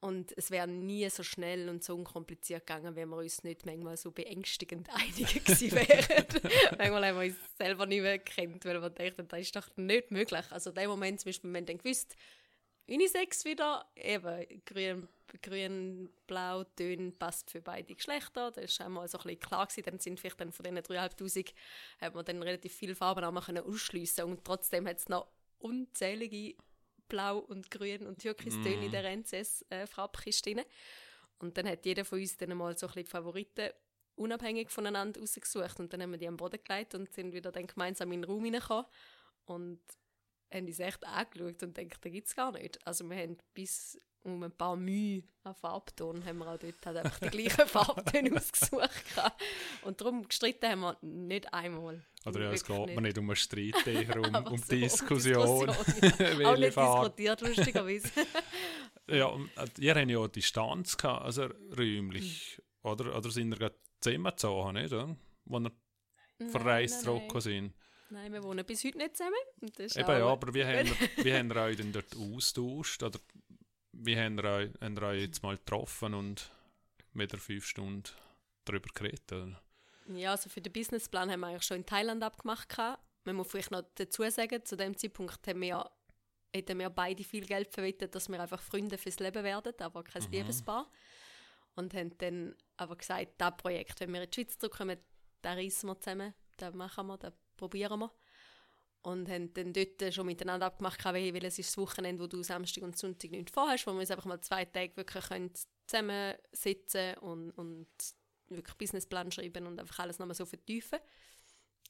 Und 0.03 0.33
es 0.39 0.51
wäre 0.51 0.67
nie 0.67 1.09
so 1.11 1.23
schnell 1.23 1.69
und 1.69 1.85
so 1.85 1.95
unkompliziert 1.95 2.67
gegangen, 2.67 2.97
wenn 2.97 3.11
wir 3.11 3.19
uns 3.19 3.45
nicht 3.45 3.67
manchmal 3.67 3.99
so 3.99 4.11
beängstigend 4.11 4.89
einig 4.95 5.45
gewesen 5.45 5.73
wären. 5.73 6.27
manchmal 6.79 7.07
haben 7.07 7.21
wir 7.21 7.27
uns 7.27 7.37
selber 7.59 7.85
nicht 7.85 8.01
mehr 8.01 8.19
gekannt, 8.19 8.65
weil 8.65 8.81
wir 8.81 8.89
dachten, 8.89 9.29
das 9.29 9.41
ist 9.41 9.57
doch 9.57 9.69
nicht 9.77 10.11
möglich. 10.11 10.45
Also 10.51 10.71
in 10.71 10.77
dem 10.77 10.89
Moment 10.89 11.21
zum 11.21 11.29
Beispiel, 11.29 11.51
wir 11.51 11.59
haben 11.59 11.67
dann 11.67 11.79
gewusst, 11.79 12.17
Unisex 12.91 13.45
wieder, 13.45 13.89
eben 13.95 14.65
grün, 14.65 15.09
grün 15.43 16.11
blau 16.27 16.65
Töne 16.65 17.13
passt 17.13 17.49
für 17.49 17.63
beide 17.63 17.95
Geschlechter. 17.95 18.51
Das 18.51 18.81
war 18.81 18.87
einmal 18.87 19.07
so 19.07 19.19
ein 19.19 19.23
bisschen 19.23 19.39
klar 19.39 19.67
gewesen. 19.67 19.85
Dann 19.85 20.01
sind 20.01 20.19
vielleicht 20.19 20.41
dann 20.41 20.51
von 20.51 20.65
diesen 20.65 20.79
3'500 20.79 21.55
hat 22.01 22.15
man 22.17 22.25
dann 22.25 22.43
relativ 22.43 22.75
viele 22.75 22.97
Farben 22.97 23.25
auch 23.25 23.31
mal 23.31 23.59
ausschliessen 23.59 24.25
und 24.25 24.45
trotzdem 24.45 24.89
hat 24.89 24.99
es 24.99 25.09
noch 25.09 25.29
unzählige 25.59 26.57
Blau 27.09 27.39
und 27.39 27.71
Grün 27.71 28.07
und 28.07 28.19
Türkistöne 28.19 28.79
mm. 28.79 28.83
in 28.83 28.91
der 28.91 29.05
NCS 29.05 29.67
äh, 29.71 29.87
Und 31.39 31.59
dann 31.59 31.69
hat 31.69 31.87
jeder 31.87 32.05
von 32.05 32.21
uns 32.21 32.37
dann 32.37 32.57
mal 32.57 32.77
so 32.77 32.87
ein 32.87 32.89
bisschen 32.89 33.05
die 33.05 33.11
Favoriten 33.11 33.71
unabhängig 34.17 34.71
voneinander 34.71 35.23
ausgesucht 35.23 35.79
und 35.79 35.93
dann 35.93 36.03
haben 36.03 36.11
wir 36.11 36.19
die 36.19 36.29
am 36.29 36.37
Boden 36.37 36.61
gelegt 36.63 36.95
und 36.95 37.13
sind 37.13 37.33
wieder 37.33 37.53
dann 37.53 37.67
gemeinsam 37.67 38.11
in 38.13 38.23
den 38.23 38.31
Raum 38.31 38.45
hineingekommen 38.45 38.87
und 39.47 39.81
haben 40.53 40.67
uns 40.67 40.79
echt 40.79 41.07
angeschaut 41.07 41.63
und 41.63 41.77
denkt, 41.77 42.05
da 42.05 42.11
gibt 42.11 42.29
es 42.29 42.35
gar 42.35 42.53
nicht. 42.53 42.85
Also 42.87 43.09
wir 43.09 43.17
haben 43.17 43.37
bis 43.55 43.99
um 44.23 44.43
ein 44.43 44.53
paar 44.53 44.77
Mühe 44.77 45.23
an 45.45 45.55
Farbton 45.55 46.25
haben 46.25 46.39
wir 46.39 46.49
auch 46.49 46.59
dort 46.59 46.85
halt 46.85 46.97
einfach 46.99 47.19
die 47.21 47.29
gleichen 47.29 47.67
Farbtöne 47.67 48.37
ausgesucht. 48.37 48.91
Und 49.83 50.01
darum 50.01 50.29
gestritten 50.29 50.69
haben 50.69 50.81
wir 50.81 50.97
nicht 51.01 51.53
einmal. 51.55 52.05
Oder 52.27 52.41
ja, 52.43 52.53
es 52.53 52.65
geht 52.65 52.79
nicht. 52.79 52.95
mir 52.95 53.01
nicht 53.01 53.19
um 53.19 53.31
einen 53.31 53.37
Streit, 53.37 53.87
eher 53.87 54.17
um, 54.21 54.35
um 54.47 54.59
so, 54.59 54.75
Diskussion. 54.75 55.69
Diskussion, 55.69 56.41
ja. 56.41 56.49
Auch 56.53 56.59
nicht 56.59 56.75
Farbe. 56.75 57.09
diskutiert, 57.09 57.41
lustigerweise. 57.41 58.11
Ja, 59.09 59.35
äh, 59.57 59.67
ihr 59.79 59.95
habt 59.95 60.11
ja 60.11 60.29
Distanz 60.29 60.97
gehabt, 60.97 61.25
also 61.25 61.49
räumlich. 61.77 62.61
Oder, 62.83 63.17
oder 63.17 63.31
sind 63.31 63.53
ihr 63.53 63.59
gerade 63.59 63.77
zusammengezogen, 64.01 64.75
nicht? 64.75 64.93
Oder? 64.93 65.17
Wo 65.47 65.59
ihr 65.59 65.73
verreist 66.51 67.07
nein, 67.07 67.15
nein. 67.15 67.29
zurück 67.29 67.43
sind? 67.43 67.75
Nein, 68.11 68.33
wir 68.33 68.43
wohnen 68.43 68.65
bis 68.65 68.85
heute 68.85 68.99
nicht 68.99 69.17
zusammen. 69.17 69.35
Und 69.61 69.79
das 69.79 69.87
ist 69.87 69.97
Eben 69.97 70.09
ja, 70.11 70.27
aber 70.27 70.53
wie 70.55 70.65
haben, 70.65 70.89
wie 71.25 71.33
haben 71.33 71.53
euch 71.53 71.77
denn 71.77 71.93
dort 71.93 72.15
austauscht? 72.17 73.03
Oder 73.03 73.19
wie 73.93 74.17
haben 74.17 74.39
euch, 74.41 74.71
habt 74.81 74.99
ihr 74.99 75.03
euch 75.03 75.21
jetzt 75.23 75.43
mal 75.43 75.57
getroffen 75.57 76.15
und 76.15 76.51
wieder 77.15 77.39
fünf 77.39 77.67
Stunden 77.67 78.05
darüber 78.65 78.89
geredet? 78.95 79.33
Oder? 79.33 79.61
Ja, 80.09 80.33
also 80.33 80.49
für 80.49 80.61
den 80.61 80.73
Businessplan 80.73 81.31
haben 81.31 81.41
wir 81.41 81.49
eigentlich 81.49 81.63
schon 81.63 81.79
in 81.79 81.87
Thailand 81.87 82.23
abgemacht. 82.23 82.77
Man 83.25 83.37
muss 83.37 83.49
vielleicht 83.49 83.71
noch 83.71 83.85
dazu 83.95 84.29
sagen, 84.29 84.65
zu 84.65 84.77
dem 84.77 84.97
Zeitpunkt 84.97 85.47
haben 85.47 85.61
wir, 85.61 85.69
ja- 85.69 85.91
hätten 86.55 86.79
wir 86.81 86.91
beide 86.91 87.23
viel 87.23 87.47
Geld 87.47 87.73
verwettet, 87.73 88.15
dass 88.15 88.29
wir 88.29 88.41
einfach 88.41 88.61
Freunde 88.61 88.99
fürs 88.99 89.21
Leben 89.21 89.45
werden, 89.45 89.73
aber 89.79 90.03
kein 90.03 90.23
Liebespaar. 90.33 90.91
Und 91.77 91.95
haben 91.95 92.17
dann 92.19 92.57
aber 92.77 92.97
gesagt, 92.97 93.35
das 93.39 93.57
Projekt, 93.57 94.01
wenn 94.01 94.13
wir 94.13 94.23
in 94.23 94.31
die 94.31 94.35
Schweiz 94.35 94.59
zurückkommen, 94.59 94.99
das 95.43 95.57
reissen 95.57 95.87
wir 95.89 96.01
zusammen, 96.01 96.35
das 96.57 96.75
machen 96.75 97.07
wir, 97.07 97.19
das 97.19 97.33
probieren 97.61 98.01
wir. 98.01 98.13
Und 99.03 99.31
haben 99.31 99.55
dann 99.55 99.73
dort 99.73 100.13
schon 100.13 100.27
miteinander 100.27 100.67
abgemacht, 100.67 101.03
weil 101.05 101.45
es 101.45 101.59
ist 101.59 101.71
das 101.71 101.79
Wochenende, 101.79 102.23
wo 102.23 102.27
du 102.27 102.43
Samstag 102.43 102.85
und 102.85 102.99
Sonntag 102.99 103.31
nichts 103.31 103.53
vorhast, 103.53 103.87
wo 103.87 103.93
wir 103.93 104.01
uns 104.01 104.11
einfach 104.11 104.27
mal 104.27 104.41
zwei 104.41 104.65
Tage 104.67 104.97
wirklich 104.97 105.25
können 105.25 105.53
zusammensitzen 105.87 107.17
und, 107.19 107.51
und 107.53 107.89
wirklich 108.49 108.77
Businessplan 108.77 109.33
schreiben 109.33 109.67
und 109.67 109.81
einfach 109.81 110.01
alles 110.01 110.19
nochmal 110.19 110.35
so 110.35 110.45
vertiefen. 110.45 110.99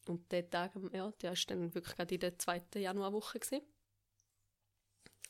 Und 0.07 0.31
der 0.31 0.49
Tag, 0.49 0.73
ja, 0.93 1.11
der 1.11 1.31
war 1.31 1.39
dann 1.49 1.75
wirklich 1.75 1.97
gerade 1.97 2.15
in 2.15 2.21
der 2.21 2.39
zweiten 2.39 2.81
Januarwoche. 2.81 3.41
Gewesen. 3.41 3.63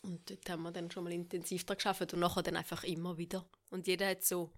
Und 0.02 0.30
dort 0.30 0.48
haben 0.48 0.62
wir 0.62 0.72
dann 0.72 0.90
schon 0.90 1.04
mal 1.04 1.12
intensiv 1.12 1.64
daran 1.64 1.78
gearbeitet 1.78 2.14
und 2.14 2.20
nachher 2.20 2.42
dann 2.42 2.56
einfach 2.56 2.84
immer 2.84 3.18
wieder. 3.18 3.48
Und 3.70 3.86
jeder 3.86 4.08
hat 4.08 4.24
so, 4.24 4.52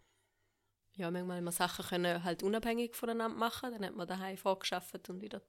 ja, 0.94 1.10
manchmal 1.10 1.38
haben 1.38 1.50
Sachen 1.50 1.84
können 1.84 2.22
halt 2.22 2.42
unabhängig 2.42 2.94
voneinander 2.94 3.36
machen, 3.36 3.72
dann 3.72 3.84
hat 3.84 3.96
man 3.96 4.06
daheim 4.06 4.36
vorgeschafft 4.36 5.08
und 5.08 5.20
wieder, 5.20 5.42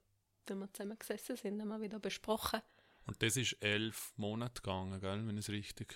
wenn 0.50 0.58
wir 0.58 0.72
zusammen 0.72 0.98
gesessen 0.98 1.36
sind, 1.36 1.60
haben 1.60 1.68
wir 1.68 1.80
wieder 1.80 1.98
besprochen. 1.98 2.60
Und 3.06 3.22
das 3.22 3.36
ist 3.36 3.52
elf 3.60 4.12
Monate 4.16 4.62
gegangen, 4.62 5.00
gell, 5.00 5.26
wenn 5.26 5.36
ich 5.36 5.46
es 5.46 5.50
richtig... 5.50 5.94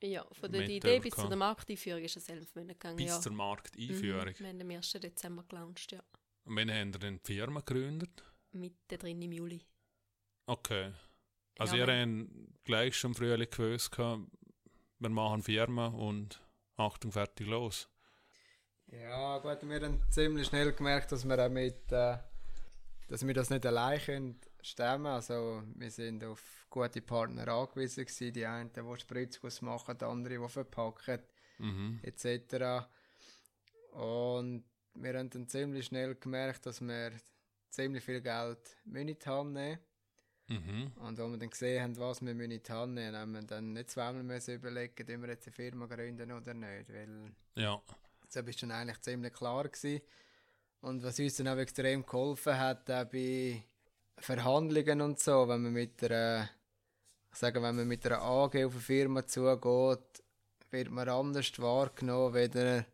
Ja, 0.00 0.24
von 0.32 0.52
der 0.52 0.62
Idee 0.62 1.00
bis 1.00 1.12
Vulkan. 1.12 1.24
zu 1.24 1.28
der 1.28 1.36
Markteinführung 1.38 2.02
ist 2.04 2.16
es 2.16 2.28
elf 2.28 2.54
Monate 2.54 2.74
gegangen. 2.74 2.96
Bis 2.96 3.06
ja. 3.08 3.20
zur 3.20 3.32
Markteinführung. 3.32 4.28
Mhm. 4.28 4.38
Wir 4.38 4.48
haben 4.48 4.60
am 4.60 4.70
1. 4.70 4.92
Dezember 4.92 5.44
gelauncht, 5.48 5.90
ja. 5.90 6.02
Und 6.44 6.56
wann 6.56 6.70
habt 6.70 6.94
ihr 6.94 6.98
denn 7.00 7.20
die 7.26 7.34
Firma 7.34 7.60
gegründet? 7.60 8.22
Mitte 8.52 8.96
drin 8.96 9.20
im 9.20 9.32
Juli. 9.32 9.60
Okay. 10.46 10.92
Also 11.58 11.76
Ja, 11.76 11.82
ihr 11.82 11.88
wir- 11.88 12.24
habt 12.26 12.64
gleich 12.64 12.96
schon 12.96 13.14
frühling 13.14 13.50
gewusst, 13.50 13.98
wir 13.98 15.10
machen 15.10 15.42
Firma 15.42 15.88
und 15.88 16.40
Achtung, 16.76 17.10
fertig, 17.10 17.48
los. 17.48 17.88
Ja, 18.86 19.38
gut, 19.38 19.68
wir 19.68 19.80
haben 19.80 20.00
ziemlich 20.10 20.46
schnell 20.46 20.72
gemerkt, 20.72 21.12
dass 21.12 21.24
wir 21.28 21.44
auch 21.44 21.50
mit, 21.50 21.90
äh, 21.92 22.16
dass 23.08 23.26
wir 23.26 23.34
das 23.34 23.50
nicht 23.50 23.64
allein 23.66 24.00
können 24.00 24.40
stemmen. 24.62 25.06
Also 25.06 25.62
wir 25.74 25.90
sind 25.90 26.24
auf 26.24 26.66
gute 26.70 27.00
Partner 27.02 27.48
angewiesen 27.48 28.04
gewesen. 28.04 28.32
Die 28.32 28.46
einen, 28.46 28.72
die 28.72 29.00
Spritzguss 29.00 29.62
machen, 29.62 29.96
die 29.98 30.04
anderen, 30.04 30.42
die 30.42 30.48
verpacken, 30.48 31.20
Mhm. 31.60 31.98
etc. 32.02 32.86
Und 33.92 34.64
wir 34.94 35.18
haben 35.18 35.30
dann 35.30 35.48
ziemlich 35.48 35.86
schnell 35.86 36.14
gemerkt, 36.14 36.66
dass 36.66 36.80
wir 36.80 37.12
ziemlich 37.70 38.04
viel 38.04 38.20
Geld 38.20 38.76
in 38.92 39.06
die 39.06 39.16
Hand 39.26 39.52
nehmen 39.52 39.78
Mhm. 40.50 40.92
Und 40.96 41.20
als 41.20 41.30
wir 41.30 41.36
dann 41.36 41.50
gesehen 41.50 41.82
haben, 41.82 41.96
was 41.98 42.22
wir 42.22 42.30
in 42.30 42.48
die 42.50 42.62
Hand 42.72 42.94
nehmen, 42.94 43.14
haben 43.14 43.32
wir 43.32 43.42
dann 43.42 43.74
nicht 43.74 43.90
zweimal 43.90 44.22
müssen 44.22 44.54
überlegen, 44.54 44.94
ob 44.98 45.20
wir 45.22 45.28
jetzt 45.28 45.46
eine 45.46 45.52
Firma 45.54 45.84
gründen 45.84 46.32
oder 46.32 46.54
nicht. 46.54 46.88
Weil 46.90 47.32
Ja. 47.54 47.82
das 48.32 48.36
war 48.36 48.52
dann 48.58 48.70
eigentlich 48.70 49.00
ziemlich 49.02 49.34
klar. 49.34 49.64
Gewesen. 49.68 50.00
Und 50.80 51.02
was 51.02 51.18
uns 51.18 51.36
dann 51.36 51.48
auch 51.48 51.56
extrem 51.56 52.04
geholfen 52.06 52.58
hat, 52.58 52.90
auch 52.90 53.04
bei 53.04 53.64
Verhandlungen 54.16 55.00
und 55.00 55.18
so, 55.18 55.48
wenn 55.48 55.62
man 55.62 55.72
mit 55.72 56.02
einer, 56.04 56.48
ich 57.32 57.38
sage, 57.38 57.62
wenn 57.62 57.76
man 57.76 57.88
mit 57.88 58.06
einer 58.06 58.22
AG 58.22 58.64
auf 58.64 58.72
eine 58.72 58.80
Firma 58.80 59.26
zugeht, 59.26 60.22
wird 60.70 60.90
man 60.90 61.08
anders 61.08 61.58
wahrgenommen, 61.58 62.34
weder 62.34 62.84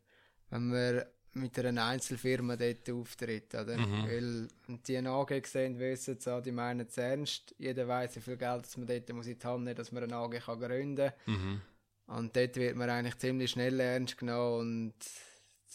wenn 0.50 0.68
man 0.68 1.04
mit 1.34 1.58
einer 1.58 1.84
Einzelfirma 1.84 2.56
dort 2.56 2.88
auftritt. 2.90 3.54
Oder? 3.54 3.76
Mhm. 3.76 4.04
Weil 4.04 4.48
wenn 4.66 4.82
die 4.82 4.96
eine 4.96 5.10
AG 5.10 5.46
sehen, 5.46 5.78
wissen 5.78 6.18
sie, 6.18 6.30
ah, 6.30 6.40
die 6.40 6.52
meinen 6.52 6.86
es 6.86 6.96
ernst. 6.96 7.54
Jeder 7.58 7.88
weiß, 7.88 8.16
wie 8.16 8.20
viel 8.20 8.36
Geld 8.36 8.64
dass 8.64 8.76
man 8.76 8.86
dort 8.86 9.12
muss 9.12 9.26
in 9.26 9.38
die 9.38 9.46
Hand 9.46 9.64
nehmen 9.64 9.76
dass 9.76 9.92
man 9.92 10.04
eine 10.04 10.16
AG 10.16 10.38
kann 10.38 10.60
gründen 10.60 11.12
kann. 11.24 11.34
Mhm. 11.34 11.60
Und 12.06 12.36
dort 12.36 12.56
wird 12.56 12.76
man 12.76 12.90
eigentlich 12.90 13.18
ziemlich 13.18 13.50
schnell 13.50 13.80
ernst 13.80 14.18
genommen 14.18 14.60
und 14.60 14.94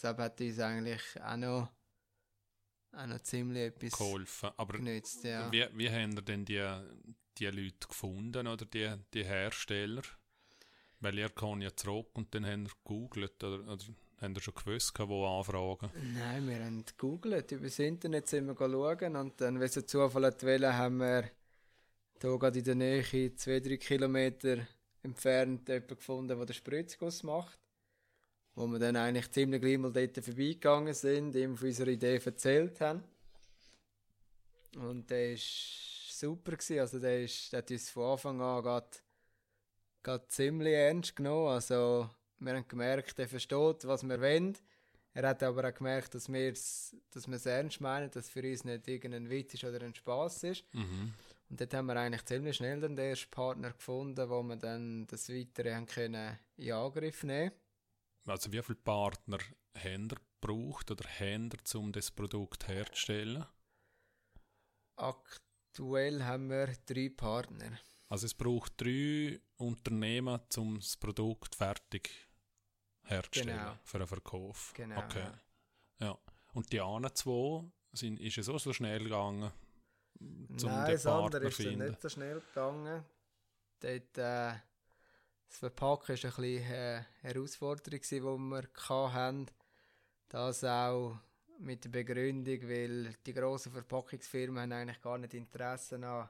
das 0.00 0.16
hat 0.16 0.40
uns 0.40 0.58
eigentlich 0.60 1.02
auch 1.22 1.36
noch, 1.36 1.68
auch 2.92 3.06
noch 3.06 3.20
ziemlich 3.20 3.62
etwas 3.62 3.98
Geholfen. 3.98 4.50
Aber 4.56 4.78
genützt. 4.78 5.24
Ja. 5.24 5.50
wie, 5.50 5.66
wie 5.74 5.90
haben 5.90 6.12
ihr 6.12 6.22
denn 6.22 6.44
die, 6.44 6.64
die 7.38 7.46
Leute 7.46 7.88
gefunden 7.88 8.46
oder 8.46 8.64
die, 8.64 8.92
die 9.14 9.24
Hersteller? 9.24 10.02
Weil 11.00 11.18
ihr 11.18 11.30
kann 11.30 11.62
ja 11.62 11.74
zurück 11.74 12.10
und 12.14 12.34
dann 12.34 12.46
haben 12.46 12.66
ihr 12.66 12.72
gegoogelt 12.84 13.42
oder, 13.42 13.72
oder 13.72 13.84
haben 14.20 14.34
ihr 14.34 14.40
schon 14.40 14.54
gewusst, 14.54 14.98
wo 14.98 15.26
anfragen? 15.26 15.90
Nein, 16.14 16.46
wir 16.46 16.62
haben 16.64 16.84
gegoogelt, 16.84 17.52
über 17.52 17.64
das 17.64 17.78
Internet 17.78 18.28
sind 18.28 18.46
wir 18.46 18.56
schauen 18.56 19.16
und 19.16 19.40
dann, 19.40 19.60
wie 19.60 19.64
es 19.64 19.78
ein 19.78 19.86
Zufall 19.86 20.26
hat 20.26 20.42
wollen, 20.44 20.76
haben 20.76 20.98
wir 20.98 21.30
hier 22.20 22.38
gerade 22.38 22.58
in 22.58 22.64
der 22.64 22.74
Nähe, 22.74 23.34
zwei, 23.34 23.60
drei 23.60 23.78
Kilometer 23.78 24.66
entfernt, 25.02 25.68
jemanden 25.68 25.96
gefunden, 25.96 26.36
der 26.36 26.46
den 26.46 26.54
Spritzguss 26.54 27.22
macht. 27.22 27.59
Wo 28.54 28.66
wir 28.66 28.78
dann 28.78 28.96
eigentlich 28.96 29.30
ziemlich 29.30 29.60
gleich 29.60 29.78
mal 29.78 29.92
dort 29.92 30.24
vorbeigegangen 30.24 30.94
sind, 30.94 31.34
ihm 31.36 31.56
von 31.56 31.68
unserer 31.68 31.88
Idee 31.88 32.20
erzählt 32.24 32.80
haben. 32.80 33.04
Und 34.76 35.10
der 35.10 35.32
war 35.32 35.38
super, 35.38 36.52
gewesen. 36.52 36.80
also 36.80 36.98
der, 36.98 37.24
ist, 37.24 37.52
der 37.52 37.58
hat 37.58 37.70
uns 37.70 37.90
von 37.90 38.12
Anfang 38.12 38.40
an 38.40 38.62
gerade, 38.62 38.90
gerade 40.02 40.28
ziemlich 40.28 40.74
ernst 40.74 41.16
genommen. 41.16 41.48
Also 41.48 42.10
wir 42.38 42.54
haben 42.54 42.68
gemerkt, 42.68 43.18
er 43.18 43.28
versteht, 43.28 43.84
was 43.86 44.02
wir 44.02 44.20
wollen. 44.20 44.56
Er 45.12 45.28
hat 45.28 45.42
aber 45.42 45.68
auch 45.68 45.74
gemerkt, 45.74 46.14
dass 46.14 46.32
wir 46.32 46.52
es 46.52 46.96
dass 47.10 47.26
ernst 47.46 47.80
meinen, 47.80 48.10
dass 48.10 48.28
für 48.28 48.42
uns 48.42 48.64
nicht 48.64 48.86
irgendein 48.86 49.28
Witz 49.28 49.54
ist 49.54 49.64
oder 49.64 49.82
ein 49.84 49.94
Spaß 49.94 50.44
ist. 50.44 50.64
Mhm. 50.72 51.12
Und 51.48 51.60
dort 51.60 51.74
haben 51.74 51.86
wir 51.86 51.96
eigentlich 51.96 52.24
ziemlich 52.26 52.56
schnell 52.56 52.80
den 52.80 52.96
ersten 52.96 53.30
Partner 53.30 53.72
gefunden, 53.72 54.30
wo 54.30 54.42
wir 54.44 54.56
dann 54.56 55.06
das 55.08 55.28
Weitere 55.28 55.74
haben 55.74 55.86
können 55.86 56.38
in 56.56 56.72
Angriff 56.72 57.24
nehmen 57.24 57.50
Also 58.26 58.52
wie 58.52 58.62
viele 58.62 58.76
Partner 58.78 59.38
haben 59.76 60.08
ihr 60.10 60.16
gebraucht 60.40 60.90
oder 60.90 61.08
haben 61.08 61.50
ihr, 61.50 61.78
um 61.78 61.92
das 61.92 62.10
Produkt 62.10 62.68
herzustellen? 62.68 63.44
Aktuell 64.96 66.22
haben 66.24 66.50
wir 66.50 66.66
drei 66.86 67.08
Partner. 67.08 67.78
Also 68.08 68.26
es 68.26 68.34
braucht 68.34 68.80
drei 68.80 69.40
Unternehmen, 69.56 70.40
um 70.56 70.76
das 70.76 70.96
Produkt 70.96 71.54
fertig 71.54 72.10
herzustellen 73.04 73.58
Genau. 73.58 73.78
für 73.84 73.98
einen 73.98 74.06
Verkauf. 74.06 74.72
Genau, 74.74 74.98
Okay. 75.04 75.26
ja. 76.00 76.18
Und 76.52 76.72
die 76.72 76.80
anderen 76.80 77.14
zwei 77.14 77.64
sind, 77.92 78.20
ist 78.20 78.38
es 78.38 78.48
auch 78.48 78.58
so 78.58 78.72
schnell 78.72 79.04
gegangen, 79.04 79.52
zum 80.58 80.70
Nein, 80.70 80.92
das 80.92 81.06
andere 81.06 81.48
ist 81.48 81.58
nicht 81.60 82.02
so 82.02 82.08
schnell 82.08 82.40
gegangen. 82.40 83.04
Dort, 83.80 84.18
äh, 84.18 84.54
das 85.50 85.58
Verpacken 85.58 86.08
war 86.16 86.24
ein 86.24 86.30
bisschen 86.36 86.62
äh, 86.72 87.02
Herausforderung, 87.22 88.00
die 88.00 88.20
wir 88.20 89.12
hatten. 89.12 89.46
Das 90.28 90.62
auch 90.64 91.18
mit 91.58 91.84
der 91.84 91.88
Begründung, 91.90 92.62
weil 92.68 93.14
die 93.26 93.34
grossen 93.34 93.72
Verpackungsfirmen 93.72 94.62
haben 94.62 94.72
eigentlich 94.72 95.00
gar 95.02 95.18
nicht 95.18 95.34
Interesse 95.34 95.96
an 95.96 96.28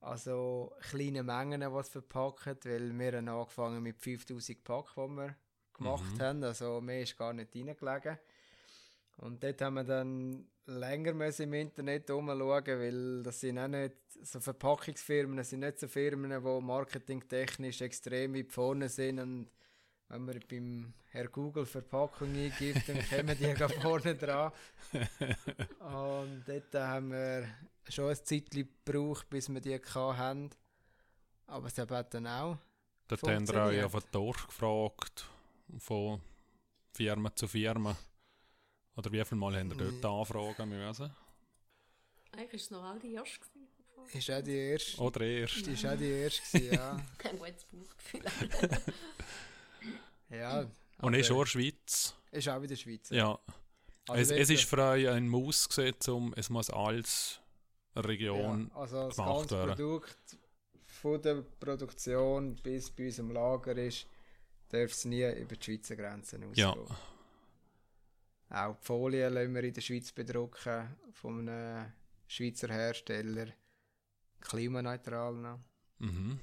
also 0.00 0.72
kleine 0.80 1.22
Mengen, 1.22 1.60
die 1.60 1.82
sie 1.82 1.90
verpacken, 1.90 2.56
weil 2.64 2.98
wir 2.98 3.12
haben 3.18 3.28
angefangen 3.28 3.82
mit 3.82 3.98
5000 3.98 4.62
Pack, 4.64 4.94
die 4.94 5.00
wir 5.08 5.36
gemacht 5.74 6.14
Mhm. 6.14 6.20
haben, 6.22 6.44
also 6.44 6.80
mehr 6.80 7.02
ist 7.02 7.16
gar 7.18 7.32
nicht 7.32 7.54
reingelegen. 7.54 8.18
Und 9.18 9.42
dort 9.42 9.60
haben 9.60 9.74
wir 9.74 9.84
dann 9.84 10.48
länger 10.66 11.14
müssen 11.14 11.42
im 11.44 11.54
Internet 11.54 12.10
umschauen, 12.10 12.66
weil 12.66 13.22
das 13.22 13.40
sind 13.40 13.58
auch 13.58 13.68
nicht 13.68 13.94
so 14.22 14.40
Verpackungsfirmen, 14.40 15.36
das 15.36 15.50
sind 15.50 15.60
nicht 15.60 15.78
so 15.78 15.88
Firmen, 15.88 16.30
die 16.30 16.60
marketingtechnisch 16.60 17.80
extrem 17.80 18.34
weit 18.34 18.52
vorne 18.52 18.88
sind 18.88 19.20
und 19.20 19.50
wenn 20.08 20.24
man 20.24 20.40
beim 20.48 20.94
Herr 21.10 21.28
Google 21.28 21.66
Verpackung 21.66 22.28
eingibt, 22.28 22.88
dann 22.88 23.04
kommen 23.08 23.36
die 23.38 23.54
ga 23.54 23.68
vorne 23.82 24.14
dran. 24.14 24.52
Und 25.80 26.44
dort 26.46 26.74
haben 26.74 27.10
wir 27.10 27.48
schon 27.88 28.10
ein 28.10 28.16
Zeitchen 28.16 28.68
gebraucht, 28.84 29.28
bis 29.28 29.48
wir 29.48 29.60
die 29.60 29.78
hatten. 29.78 30.50
Aber 31.48 31.66
es 31.66 31.78
hat 31.78 32.14
dann 32.14 32.26
auch. 32.26 32.58
Dort 33.08 33.22
haben 33.22 33.48
wir 33.48 33.64
euch 33.64 33.84
einfach 33.84 34.02
durchgefragt, 34.02 35.26
von 35.78 36.20
Firma 36.92 37.34
zu 37.34 37.48
Firma. 37.48 37.96
Oder 38.96 39.12
wie 39.12 39.24
viele 39.24 39.40
Mal 39.40 39.56
haben 39.58 39.70
ihr 39.70 39.76
dort 39.76 40.04
anfragen 40.04 40.68
müssen? 40.68 41.10
Eigentlich 42.32 42.52
war 42.52 42.54
es 42.54 42.70
noch 42.70 42.82
all 42.82 42.98
die 42.98 43.14
erste. 43.14 43.46
Ist 44.12 44.30
auch 44.30 44.42
die 44.42 44.56
erste. 44.56 45.00
Oder 45.00 45.20
erste. 45.22 45.70
Ist 45.70 45.86
auch 45.86 45.96
die 45.96 46.10
erste, 46.10 46.58
ja. 46.58 46.96
Ein 47.24 47.38
gutes 47.38 47.64
Bauchgefühl. 47.64 48.82
ja. 50.38 50.66
Und 51.00 51.14
ist 51.14 51.30
auch 51.30 51.44
Schweiz. 51.44 52.14
Ist 52.30 52.48
auch 52.48 52.62
wieder 52.62 52.76
Schweiz. 52.76 53.10
Ja. 53.10 53.38
Also 54.08 54.34
es, 54.34 54.50
es 54.50 54.50
ist 54.50 54.72
euch 54.72 55.08
ein 55.08 55.28
Muss 55.28 55.68
gesetzt, 55.68 56.08
um 56.08 56.32
es 56.36 56.48
muss 56.48 56.70
als 56.70 57.40
Region 57.96 58.70
ja, 58.72 58.80
also 58.80 59.06
das 59.08 59.16
gemacht 59.16 59.48
ganze 59.48 59.66
Produkt 59.66 60.38
von 60.86 61.22
der 61.22 61.42
Produktion 61.58 62.54
bis 62.56 62.90
bei 62.90 63.06
uns 63.06 63.18
im 63.18 63.32
Lager 63.32 63.76
ist, 63.76 64.06
darf 64.68 64.92
es 64.92 65.04
nie 65.04 65.24
über 65.32 65.56
die 65.56 65.64
Schweizer 65.64 65.96
Grenzen 65.96 66.44
ausgehen. 66.44 66.56
Ja. 66.56 66.76
Auch 68.48 68.76
die 68.76 68.84
Folien 68.84 69.32
lassen 69.32 69.54
wir 69.54 69.64
in 69.64 69.74
der 69.74 69.80
Schweiz 69.80 70.12
bedrucken 70.12 70.96
von 71.12 71.48
einem 71.48 71.92
Schweizer 72.26 72.68
Hersteller 72.68 73.48
klimaneutral 74.40 75.34
noch. 75.34 75.60
Mhm. 75.98 76.40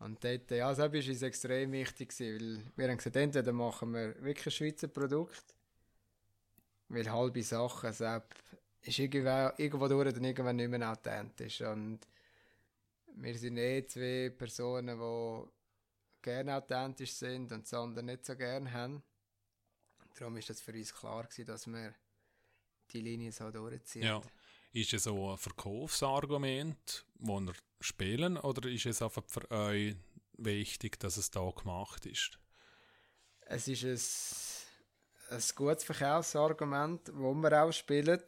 Und 0.00 0.24
dort, 0.24 0.50
ja, 0.50 0.68
das 0.68 0.78
war 0.78 0.92
uns 0.92 1.22
extrem 1.22 1.72
wichtig, 1.72 2.18
weil 2.20 2.62
wir 2.76 2.88
haben 2.88 2.96
gesagt, 2.96 3.16
entweder 3.16 3.52
machen 3.52 3.92
wir 3.92 4.22
wirklich 4.22 4.46
ein 4.46 4.50
Schweizer 4.50 4.88
Produkt, 4.88 5.54
weil 6.88 7.10
halbe 7.10 7.42
Sachen, 7.42 7.92
selbst 7.92 8.38
ist 8.82 8.98
irgendwo, 8.98 9.52
irgendwo 9.62 9.88
durch 9.88 10.12
dann 10.14 10.24
irgendwann 10.24 10.56
nicht 10.56 10.70
mehr 10.70 10.90
authentisch. 10.90 11.60
Und 11.60 12.00
wir 13.14 13.36
sind 13.36 13.58
eh 13.58 13.86
zwei 13.86 14.30
Personen, 14.30 14.98
die 14.98 15.48
gerne 16.22 16.56
authentisch 16.56 17.12
sind 17.12 17.52
und 17.52 17.64
das 17.64 17.74
andere 17.74 18.04
nicht 18.04 18.24
so 18.24 18.34
gerne 18.36 18.72
haben. 18.72 19.02
Darum 20.20 20.36
ist 20.36 20.50
es 20.50 20.60
für 20.60 20.74
uns 20.74 20.92
klar 20.92 21.22
gewesen, 21.24 21.46
dass 21.46 21.66
wir 21.66 21.94
die 22.92 23.00
Linie 23.00 23.32
so 23.32 23.50
durchziehen. 23.50 24.02
Ja. 24.02 24.20
Ist 24.70 24.92
es 24.92 25.04
so 25.04 25.30
ein 25.30 25.38
Verkaufsargument, 25.38 27.06
das 27.14 27.40
ihr 27.40 27.54
spielen, 27.80 28.36
oder 28.36 28.68
ist 28.68 28.84
es 28.84 29.00
einfach 29.00 29.24
für 29.26 29.50
euch 29.50 29.96
wichtig, 30.36 31.00
dass 31.00 31.16
es 31.16 31.30
da 31.30 31.50
gemacht 31.50 32.04
ist? 32.04 32.38
Es 33.46 33.66
ist 33.66 33.82
ein, 35.30 35.36
ein 35.38 35.42
gutes 35.54 35.84
Verkaufsargument, 35.84 37.08
das 37.08 37.14
wir 37.14 37.64
auch 37.64 37.72
spielen, 37.72 38.22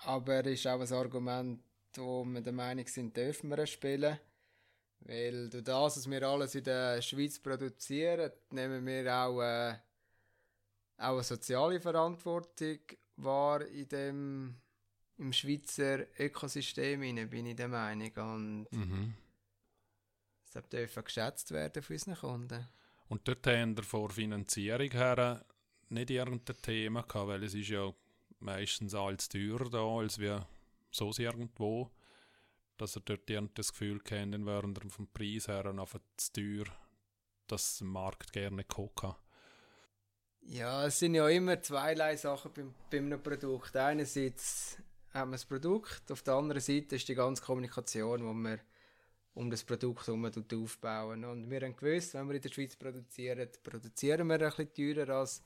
aber 0.00 0.44
es 0.44 0.60
ist 0.60 0.66
auch 0.66 0.80
ein 0.80 0.92
Argument, 0.92 1.64
wo 1.96 2.22
wir 2.26 2.42
der 2.42 2.52
Meinung 2.52 2.86
sind, 2.86 3.16
dürfen 3.16 3.48
wir 3.48 3.60
es 3.60 3.70
spielen. 3.70 4.20
Weil 5.00 5.48
durch 5.48 5.64
das, 5.64 5.96
was 5.96 6.10
wir 6.10 6.22
alles 6.22 6.54
in 6.54 6.64
der 6.64 7.00
Schweiz 7.00 7.38
produzieren, 7.38 8.30
nehmen 8.50 8.84
wir 8.84 9.14
auch, 9.14 9.40
äh, 9.40 9.78
auch 10.98 11.14
eine 11.14 11.22
soziale 11.22 11.80
Verantwortung 11.80 12.78
wahr 13.16 13.66
in 13.66 13.88
dem 13.88 14.56
im 15.18 15.32
Schweizer 15.32 16.06
Ökosystem 16.18 17.00
bin 17.30 17.46
ich 17.46 17.56
der 17.56 17.68
Meinung. 17.68 18.12
Und 18.16 18.66
mhm. 18.72 19.14
das 20.52 20.68
dürfen 20.68 21.04
geschätzt 21.04 21.52
werden 21.52 21.82
von 21.82 21.94
unseren 21.94 22.16
Kunden. 22.16 22.68
Und 23.08 23.28
dort 23.28 23.46
haben 23.46 23.76
wir 23.76 23.84
vor 23.84 24.10
Finanzierung 24.10 24.90
her 24.90 25.44
nicht 25.88 26.10
irgendein 26.10 26.60
Thema 26.62 27.02
gehabt, 27.02 27.28
weil 27.28 27.44
es 27.44 27.54
ist 27.54 27.68
ja 27.68 27.92
meistens 28.40 28.94
alles 28.94 29.28
teurer 29.28 29.70
da, 29.70 29.84
als 29.84 30.18
wir 30.18 30.46
so 30.90 31.12
irgendwo, 31.16 31.90
dass 32.76 32.96
er 32.96 33.02
dort 33.02 33.30
das 33.58 33.72
Gefühl 33.72 34.00
kennen, 34.00 34.46
während 34.46 34.82
er 34.82 34.90
vom 34.90 35.06
Preis 35.08 35.46
her 35.46 35.66
einfach 35.66 36.00
zu 36.16 36.32
teuer, 36.32 36.64
dass 37.46 37.78
der 37.78 37.86
Markt 37.86 38.32
gerne 38.32 38.64
gucken 38.64 39.14
Ja, 40.46 40.86
es 40.86 40.98
sind 40.98 41.14
ja 41.14 41.28
immer 41.28 41.60
zweierlei 41.60 42.16
Sachen 42.16 42.52
beim, 42.52 42.74
bei 42.90 42.98
einem 42.98 43.22
Produkt. 43.22 43.74
Einerseits 43.76 44.76
haben 45.12 45.30
wir 45.30 45.36
das 45.36 45.46
Produkt, 45.46 46.10
auf 46.10 46.22
der 46.22 46.34
anderen 46.34 46.60
Seite 46.60 46.96
ist 46.96 47.08
die 47.08 47.14
ganze 47.14 47.42
Kommunikation, 47.42 48.18
die 48.20 48.48
wir 48.50 48.58
um 49.34 49.50
das 49.50 49.64
Produkt 49.64 50.06
herum 50.06 50.24
aufbauen. 50.26 51.24
Und 51.24 51.50
wir 51.50 51.60
haben 51.62 51.74
gewusst, 51.74 52.14
wenn 52.14 52.28
wir 52.28 52.36
in 52.36 52.42
der 52.42 52.50
Schweiz 52.50 52.76
produzieren, 52.76 53.48
produzieren 53.62 54.28
wir 54.28 54.34
ein 54.34 54.50
bisschen 54.50 54.74
teurer, 54.74 55.16
als 55.20 55.42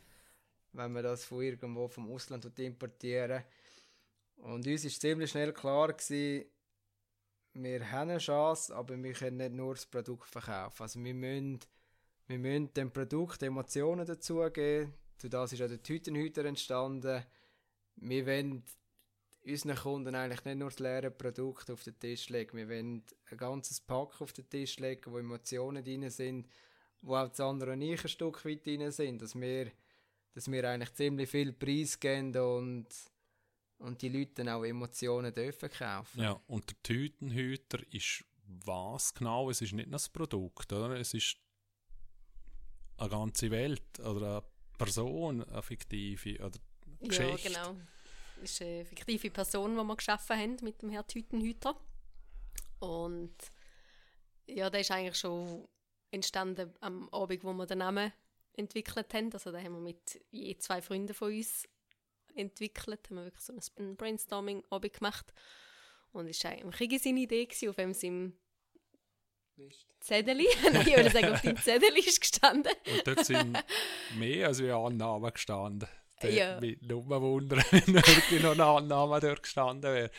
wenn 0.72 0.92
wir 0.92 1.02
das 1.02 1.24
von 1.24 1.42
irgendwo 1.42 1.88
vom 1.88 2.10
Ausland 2.10 2.46
importieren. 2.58 3.44
Und 4.36 4.66
uns 4.66 4.84
war 4.84 4.90
ziemlich 4.90 5.30
schnell 5.30 5.52
klar, 5.52 5.92
gewesen, 5.92 6.44
wir 7.54 7.90
haben 7.90 8.10
eine 8.10 8.18
Chance, 8.18 8.74
aber 8.74 9.02
wir 9.02 9.12
können 9.12 9.38
nicht 9.38 9.52
nur 9.52 9.74
das 9.74 9.86
Produkt 9.86 10.28
verkaufen. 10.28 10.82
Also 10.82 11.02
wir 11.02 11.14
müssen, 11.14 11.60
wir 12.28 12.38
müssen 12.38 12.72
dem 12.74 12.90
Produkt 12.92 13.42
Emotionen 13.42 14.06
dazugeben. 14.06 14.92
Durch 15.20 15.30
das 15.30 15.52
ist 15.52 15.62
auch 15.62 15.68
der 15.68 15.82
Tütenhüter 15.82 16.44
entstanden. 16.44 17.24
Wir 17.96 18.26
wollen 18.26 18.62
unseren 19.44 19.76
Kunden 19.76 20.14
eigentlich 20.14 20.44
nicht 20.44 20.58
nur 20.58 20.68
das 20.68 20.78
leere 20.78 21.10
Produkt 21.10 21.70
auf 21.70 21.82
den 21.82 21.98
Tisch 21.98 22.28
legen. 22.28 22.56
Wir 22.56 22.68
wollen 22.68 23.02
ein 23.30 23.36
ganzes 23.38 23.80
Pack 23.80 24.20
auf 24.20 24.32
den 24.34 24.48
Tisch 24.48 24.78
legen, 24.78 25.10
wo 25.10 25.18
Emotionen 25.18 25.82
drin 25.82 26.08
sind, 26.10 26.46
wo 27.00 27.16
auch 27.16 27.28
das 27.28 27.40
andere 27.40 27.72
und 27.72 27.82
ich 27.82 28.02
ein 28.02 28.08
Stück 28.08 28.44
weit 28.44 28.64
drin 28.64 28.90
sind, 28.90 29.22
dass 29.22 29.34
wir, 29.34 29.72
dass 30.34 30.50
wir 30.50 30.68
eigentlich 30.68 30.94
ziemlich 30.94 31.30
viel 31.30 31.54
Preis 31.54 31.98
geben 31.98 32.36
und, 32.36 32.88
und 33.78 34.02
die 34.02 34.10
Leute 34.10 34.34
dann 34.34 34.50
auch 34.50 34.64
Emotionen 34.64 35.32
dürfen 35.32 35.70
kaufen. 35.70 36.20
Ja, 36.20 36.40
und 36.46 36.68
der 36.68 36.82
Tütenhüter 36.82 37.78
ist 37.90 38.24
was 38.64 39.14
genau? 39.14 39.50
Es 39.50 39.62
ist 39.62 39.72
nicht 39.72 39.86
nur 39.86 39.92
das 39.92 40.08
Produkt, 40.10 40.72
oder? 40.72 40.90
Es 40.98 41.14
ist 41.14 41.38
eine 42.98 43.08
ganze 43.08 43.50
Welt 43.50 44.00
oder 44.00 44.38
eine 44.38 44.42
Person, 44.76 45.42
eine 45.42 45.62
fiktive 45.62 46.38
oder 46.44 46.58
Geschichte. 47.00 47.48
Ja, 47.48 47.64
genau 47.64 47.76
ist 48.42 48.62
eine 48.62 48.84
fiktive 48.84 49.30
Person, 49.30 49.76
die 49.76 49.84
wir 49.84 49.96
geschaffen 49.96 50.36
haben 50.36 50.56
mit 50.62 50.82
dem 50.82 50.90
Herrn 50.90 51.06
Tütenhüter. 51.06 51.78
Und 52.80 53.34
ja, 54.46 54.70
der 54.70 54.80
ist 54.80 54.90
eigentlich 54.90 55.18
schon 55.18 55.66
entstanden 56.10 56.72
am 56.80 57.08
Abend, 57.10 57.44
wo 57.44 57.52
wir 57.52 57.66
den 57.66 57.78
Namen 57.78 58.12
entwickelt 58.54 59.12
haben. 59.14 59.32
Also 59.32 59.52
da 59.52 59.58
haben 59.58 59.74
wir 59.74 59.80
mit 59.80 60.20
je 60.30 60.56
zwei 60.58 60.80
Freunden 60.80 61.14
von 61.14 61.32
uns 61.32 61.68
entwickelt, 62.34 63.08
haben 63.08 63.16
wir 63.16 63.24
wirklich 63.24 63.44
so 63.44 63.52
ein 63.78 63.96
Brainstorming-Abend 63.96 64.92
gemacht. 64.92 65.32
Und 66.12 66.28
es 66.28 66.42
war 66.44 66.52
eigentlich 66.52 67.02
seine 67.02 67.20
Idee, 67.20 67.48
auf 67.68 67.76
dem 67.76 67.94
seinem 67.94 68.38
Zettel, 70.00 70.36
nein, 70.72 70.86
ich 70.86 70.96
würde 70.96 71.10
sagen, 71.10 71.32
auf 71.32 71.40
dem 71.42 71.56
Zettel 71.56 71.96
ist 71.98 72.20
gestanden. 72.20 72.72
Und 72.90 73.06
dort 73.06 73.26
sind 73.26 73.58
mehr 74.16 74.48
als 74.48 74.62
wie 74.62 74.70
Annahmen 74.70 75.32
gestanden 75.32 75.88
ja. 76.26 76.60
mich 76.60 76.80
nur 76.82 77.06
wundern, 77.06 77.62
wenn 77.70 77.94
wirklich 77.94 78.42
noch 78.42 78.52
ein 78.52 78.60
Annahme 78.60 79.20
dort 79.20 79.42
gestanden 79.42 79.92
wäre. 79.92 80.10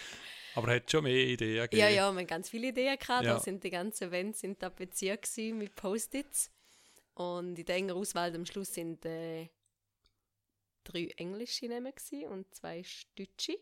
Aber 0.55 0.69
er 0.69 0.75
hat 0.77 0.91
schon 0.91 1.03
mehr 1.03 1.25
Ideen 1.25 1.61
gegeben. 1.63 1.81
Ja, 1.81 1.89
ja, 1.89 2.11
wir 2.11 2.19
haben 2.19 2.27
ganz 2.27 2.49
viele 2.49 2.69
Ideen 2.69 2.97
gehabt. 2.97 3.25
Ja. 3.25 3.33
Da 3.35 3.39
sind 3.39 3.63
die 3.63 3.69
ganzen 3.69 4.09
Events 4.09 4.39
sind 4.39 4.59
tapeziert 4.59 5.27
mit 5.53 5.75
Post-its. 5.75 6.51
Und 7.13 7.59
in 7.59 7.65
der 7.65 7.75
engen 7.75 7.91
Auswahl 7.91 8.33
am 8.33 8.45
Schluss 8.45 8.73
sind 8.73 9.05
äh, 9.05 9.49
drei 10.83 11.07
englische 11.17 11.67
Namen 11.67 11.93
und 12.29 12.53
zwei 12.53 12.83
deutsche. 13.17 13.57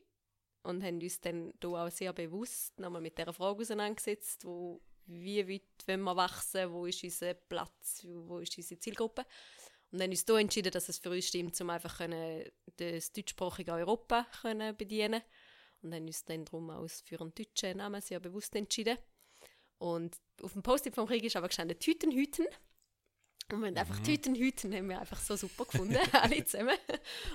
Und 0.63 0.83
haben 0.83 1.01
uns 1.01 1.19
dann 1.21 1.53
hier 1.61 1.69
auch 1.69 1.89
sehr 1.89 2.13
bewusst 2.13 2.79
nochmal 2.79 3.01
mit 3.01 3.17
dieser 3.17 3.33
Frage 3.33 3.61
auseinandergesetzt, 3.61 4.45
wo, 4.45 4.81
wie 5.07 5.47
weit 5.47 5.87
wollen 5.87 6.03
wir 6.03 6.15
wachsen, 6.15 6.71
wo 6.71 6.85
ist 6.85 7.03
unser 7.03 7.33
Platz, 7.33 8.05
wo 8.05 8.39
ist 8.39 8.57
unsere 8.57 8.79
Zielgruppe. 8.79 9.25
Und 9.91 9.99
dann 9.99 10.11
ist 10.11 10.27
so 10.27 10.35
entschieden, 10.35 10.71
dass 10.71 10.89
es 10.89 10.99
für 10.99 11.09
uns 11.09 11.27
stimmt, 11.27 11.59
um 11.61 11.69
einfach 11.69 11.97
können, 11.97 12.43
das 12.75 13.11
deutschsprachige 13.13 13.73
Europa 13.73 14.27
können 14.41 14.75
bedienen 14.75 15.21
Und 15.81 15.91
dann 15.91 16.07
ist 16.07 16.29
dann 16.29 16.43
darum 16.43 16.69
aus 16.69 17.01
für 17.01 17.21
einen 17.21 17.33
deutschen 17.33 17.77
Namen 17.77 18.01
sehr 18.01 18.19
bewusst 18.19 18.55
entschieden. 18.55 18.97
Und 19.77 20.17
auf 20.41 20.53
dem 20.53 20.63
Post-it 20.63 20.95
vom 20.95 21.07
Krieg 21.07 21.23
ist 21.23 21.35
aber 21.35 21.47
gestanden 21.47 21.79
Tütenhüten. 21.79 22.47
Und 23.49 23.61
wir 23.61 23.67
haben 23.67 23.77
einfach 23.77 23.99
mhm. 23.99 24.03
Tütenhüten 24.03 24.75
haben 24.75 24.89
wir 24.89 24.99
einfach 24.99 25.19
so 25.19 25.37
super 25.37 25.63
gefunden, 25.63 25.97
alle 26.11 26.43
zusammen. 26.43 26.77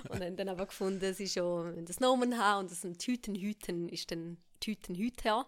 Und 0.09 0.21
haben 0.21 0.35
dann 0.35 0.49
aber 0.49 0.67
gefunden, 0.67 1.03
es 1.03 1.19
ist 1.19 1.33
schon 1.33 1.85
das 1.85 1.99
Nomen 1.99 2.37
haben 2.37 2.61
und 2.61 2.71
das 2.71 2.83
ein 2.83 2.99
Tütenhüten 2.99 3.89
ist 3.89 4.11
dann 4.11 4.37
Tütenhüter 4.59 5.47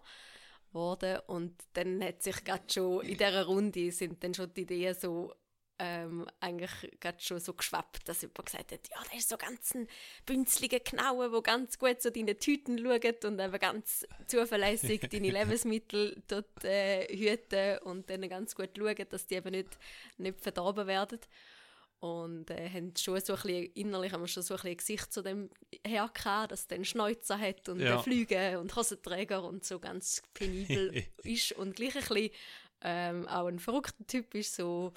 geworden. 0.76 1.18
Und 1.26 1.54
dann 1.72 2.02
hat 2.04 2.22
sich 2.22 2.44
gerade 2.44 2.64
schon 2.70 3.02
in 3.02 3.16
dieser 3.16 3.46
Runde 3.46 3.90
sind 3.90 4.22
dann 4.22 4.34
schon 4.34 4.52
die 4.54 4.62
Ideen 4.62 4.94
so 4.94 5.32
ähm, 5.78 6.26
eigentlich 6.40 6.70
gerade 7.00 7.20
schon 7.20 7.38
so 7.38 7.52
geschwappt, 7.52 8.08
dass 8.08 8.22
jemand 8.22 8.46
gesagt 8.46 8.72
hat, 8.72 8.88
ja, 8.90 8.96
da 9.10 9.16
ist 9.16 9.28
so 9.28 9.36
ganz 9.36 9.74
ein 9.74 9.86
bünzliger 10.24 10.80
Knaue, 10.80 11.30
der 11.30 11.42
ganz 11.42 11.78
gut 11.78 12.00
so 12.00 12.08
deine 12.08 12.38
Tüten 12.38 12.78
schaut 12.78 13.24
und 13.24 13.38
eben 13.38 13.58
ganz 13.58 14.06
zuverlässig 14.26 15.00
deine 15.12 15.30
Lebensmittel 15.30 16.22
dort 16.28 16.64
äh, 16.64 17.06
hüten 17.14 17.78
und 17.82 18.08
dann 18.08 18.26
ganz 18.28 18.54
gut 18.54 18.70
schaut, 18.76 19.12
dass 19.12 19.26
die 19.26 19.34
eben 19.34 19.50
nicht, 19.50 19.78
nicht 20.16 20.40
verdorben 20.40 20.86
werden. 20.86 21.20
Und 21.98 22.50
äh, 22.50 22.68
haben 22.68 22.92
schon 22.96 23.20
so 23.20 23.34
ein 23.34 23.40
bisschen, 23.42 23.72
innerlich 23.74 24.12
haben 24.12 24.20
wir 24.20 24.28
schon 24.28 24.42
so 24.42 24.54
ein, 24.54 24.56
bisschen 24.56 24.70
ein 24.70 24.76
Gesicht 24.76 25.12
zu 25.12 25.22
dem 25.22 25.50
her 25.86 26.10
gehabt, 26.12 26.52
dass 26.52 26.66
der 26.66 26.76
einen 26.76 26.84
Schnäuzer 26.84 27.38
hat 27.38 27.68
und 27.68 27.80
Ja. 27.80 27.86
ja. 27.86 27.98
Flüge 28.02 28.60
und 28.60 28.74
Hosenträger 28.76 29.42
und 29.42 29.64
so 29.64 29.78
ganz 29.78 30.22
penibel 30.34 31.04
ist 31.24 31.52
und 31.52 31.74
gleich 31.74 31.94
ein 31.96 32.02
bisschen 32.02 32.30
ähm, 32.82 33.26
auch 33.28 33.46
ein 33.46 33.58
verrückter 33.58 34.06
Typ 34.06 34.34
ist, 34.34 34.54
so, 34.54 34.92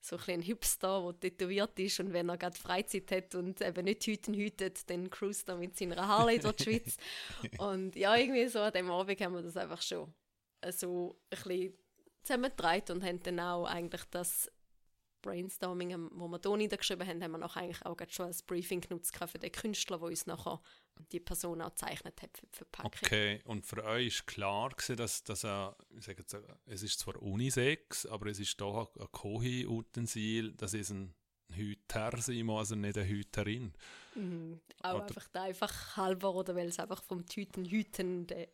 so 0.00 0.16
ein, 0.16 0.18
bisschen 0.18 0.34
ein 0.34 0.42
Hipster, 0.42 1.02
der 1.02 1.20
tätowiert 1.30 1.78
ist 1.80 1.98
und 1.98 2.12
wenn 2.12 2.28
er 2.28 2.38
gerade 2.38 2.56
Freizeit 2.56 3.10
hat 3.10 3.34
und 3.34 3.60
eben 3.60 3.84
nicht 3.84 4.04
hüten 4.04 4.34
hütet, 4.34 4.88
dann 4.88 5.10
cruist 5.10 5.48
er 5.48 5.56
mit 5.56 5.76
seiner 5.76 6.06
Harley 6.06 6.38
durch 6.38 6.56
die 6.56 6.62
Schweiz. 6.64 6.96
Und 7.58 7.96
ja, 7.96 8.14
irgendwie 8.16 8.46
so 8.46 8.60
an 8.60 8.72
dem 8.72 8.90
Abend 8.90 9.20
haben 9.20 9.34
wir 9.34 9.42
das 9.42 9.56
einfach 9.56 9.82
schon 9.82 10.14
äh, 10.60 10.72
so 10.72 11.18
ein 11.30 11.36
bisschen 11.42 11.74
zusammengetragen 12.22 12.96
und 12.96 13.04
haben 13.04 13.22
dann 13.22 13.40
auch 13.40 13.66
eigentlich 13.66 14.02
das 14.10 14.50
Brainstorming, 15.24 15.90
ähm, 15.90 16.10
wo 16.12 16.28
wir 16.28 16.38
hier 16.42 16.56
niedergeschrieben 16.56 17.06
haben, 17.06 17.22
haben 17.22 17.30
wir 17.32 17.38
noch 17.38 17.56
eigentlich 17.56 17.84
auch 17.86 17.96
schon 18.08 18.26
als 18.26 18.42
Briefing 18.42 18.80
genutzt 18.82 19.16
für 19.16 19.38
den 19.38 19.50
Künstler, 19.52 19.98
der 19.98 20.08
uns 20.08 20.26
nachher 20.26 20.60
die 21.12 21.20
Person 21.20 21.62
auch 21.62 21.70
gezeichnet 21.70 22.20
hat 22.22 22.36
für 22.36 22.46
die 22.46 22.56
Verpackung. 22.56 22.90
Okay, 23.02 23.40
und 23.46 23.64
für 23.66 23.82
euch 23.84 24.06
ist 24.08 24.26
klar 24.26 24.68
gewesen, 24.70 24.96
dass, 24.96 25.24
dass 25.24 25.44
er, 25.44 25.76
ich 25.96 26.04
sage 26.04 26.18
jetzt, 26.20 26.36
es 26.66 26.82
ist 26.82 26.98
zwar 27.00 27.20
Unisex, 27.22 28.06
aber 28.06 28.26
es 28.26 28.38
ist 28.38 28.60
doch 28.60 28.94
ein 28.96 29.06
Kohi-Utensil, 29.10 30.52
das 30.52 30.74
ist 30.74 30.90
ein 30.90 31.14
Hüter 31.52 32.10
sein 32.20 32.46
muss, 32.46 32.58
also 32.70 32.76
nicht 32.76 32.96
eine 32.98 33.08
Hüterin. 33.08 33.72
Mhm. 34.14 34.60
Auch 34.82 34.94
Oder- 34.96 35.04
einfach 35.06 35.34
einfach 35.34 35.96
halber 35.96 36.34
oder 36.34 36.54
weil 36.54 36.68
es 36.68 36.78
einfach 36.78 37.02
vom 37.02 37.26
Tütenhüten, 37.26 38.26
der, 38.26 38.48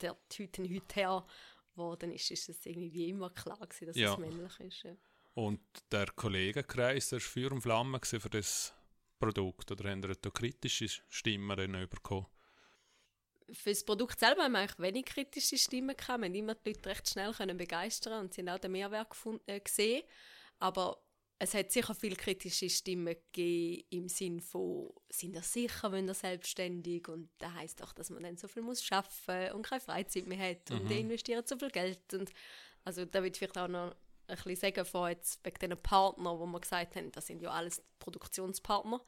der 0.00 0.16
Tütenhüt 0.28 0.94
her 0.96 1.24
geworden 1.74 2.10
ist, 2.12 2.30
ist 2.30 2.48
es 2.48 2.66
irgendwie 2.66 2.92
wie 2.92 3.08
immer 3.08 3.30
klar 3.30 3.58
gewesen, 3.58 3.86
dass 3.86 3.96
Ja. 3.96 4.12
es 4.12 4.18
männlich 4.18 4.60
ist. 4.60 4.82
Ja. 4.82 4.94
Und 5.34 5.60
der 5.90 6.06
Kollegenkreis, 6.06 7.08
der 7.08 7.20
war 7.20 7.26
Feuer 7.26 7.52
und 7.52 7.62
Flamme 7.62 8.00
für 8.02 8.30
das 8.30 8.74
Produkt, 9.18 9.70
oder 9.70 9.90
haben 9.90 10.02
da 10.02 10.30
kritische 10.30 10.88
Stimmen 11.08 11.88
bekommen? 11.88 12.26
Für 13.52 13.70
das 13.70 13.84
Produkt 13.84 14.18
selber 14.18 14.44
haben 14.44 14.52
wir 14.52 14.60
eigentlich 14.60 14.78
wenig 14.78 15.04
kritische 15.04 15.58
Stimmen 15.58 15.96
gehabt. 15.96 16.20
Wir 16.20 16.26
haben 16.26 16.34
immer 16.34 16.54
die 16.54 16.70
Leute 16.70 16.88
recht 16.88 17.08
schnell 17.08 17.32
können 17.32 17.56
begeistern 17.56 18.20
und 18.20 18.34
sie 18.34 18.40
haben 18.40 18.48
auch 18.48 18.58
den 18.58 18.72
Mehrwert 18.72 19.10
gefunden, 19.10 19.42
äh, 19.46 19.60
gesehen. 19.60 20.02
Aber 20.58 21.02
es 21.38 21.54
hat 21.54 21.72
sicher 21.72 21.94
viele 21.94 22.16
kritische 22.16 22.70
Stimmen 22.70 23.16
gegeben 23.32 23.84
im 23.90 24.08
Sinn 24.08 24.40
von, 24.40 24.90
sind 25.10 25.34
ihr 25.34 25.42
sicher, 25.42 25.90
wenn 25.90 26.08
ihr 26.08 26.14
selbstständig 26.14 27.08
und 27.08 27.30
das 27.38 27.52
heisst 27.54 27.80
doch, 27.80 27.92
dass 27.92 28.10
man 28.10 28.22
dann 28.22 28.36
so 28.36 28.46
viel 28.48 28.62
muss 28.62 28.82
schaffen 28.82 29.50
und 29.52 29.66
keine 29.66 29.80
Freizeit 29.80 30.26
mehr 30.26 30.50
hat 30.50 30.70
und 30.70 30.88
die 30.88 31.00
investieren 31.00 31.42
so 31.44 31.58
viel 31.58 31.70
Geld 31.70 32.14
und 32.14 32.30
also 32.84 33.04
da 33.04 33.22
ich 33.24 33.36
vielleicht 33.36 33.58
auch 33.58 33.68
noch 33.68 33.94
ein 34.32 34.42
bisschen 34.42 34.56
sagen 34.74 34.84
von 34.84 35.08
jetzt 35.10 35.44
wegen 35.44 35.58
diesen 35.60 35.76
Partnern, 35.82 36.38
wo 36.38 36.46
wir 36.46 36.60
gesagt 36.60 36.96
haben, 36.96 37.10
das 37.12 37.26
sind 37.26 37.42
ja 37.42 37.50
alles 37.50 37.82
Produktionspartner 37.98 39.00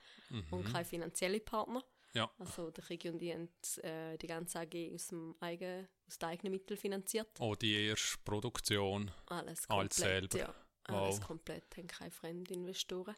und 0.51 0.65
keine 0.73 0.85
finanziellen 0.85 1.45
Partner. 1.45 1.83
Ja. 2.13 2.31
Also 2.39 2.71
der 2.71 2.85
Krieg 2.85 3.05
und 3.07 3.19
die 3.19 3.33
haben 3.33 3.49
äh, 3.83 4.17
die 4.19 4.29
ganze 4.29 4.61
AG 4.61 4.93
aus, 4.95 5.09
dem 5.09 5.35
eigen, 5.41 5.89
aus 6.07 6.19
den 6.19 6.29
eigenen 6.29 6.53
Mitteln 6.53 6.79
finanziert. 6.79 7.29
Auch 7.41 7.57
die 7.57 7.89
erste 7.89 8.19
Produktion. 8.25 9.11
Alles 9.27 9.67
komplett. 9.67 9.93
selber. 9.95 10.39
Ja, 10.39 10.55
alles 10.85 11.17
Wow. 11.17 11.19
Mhm. 11.21 11.25
komplett, 11.25 11.77
haben 11.77 11.87
keine 11.89 12.11
Fremdinvestoren. 12.13 13.17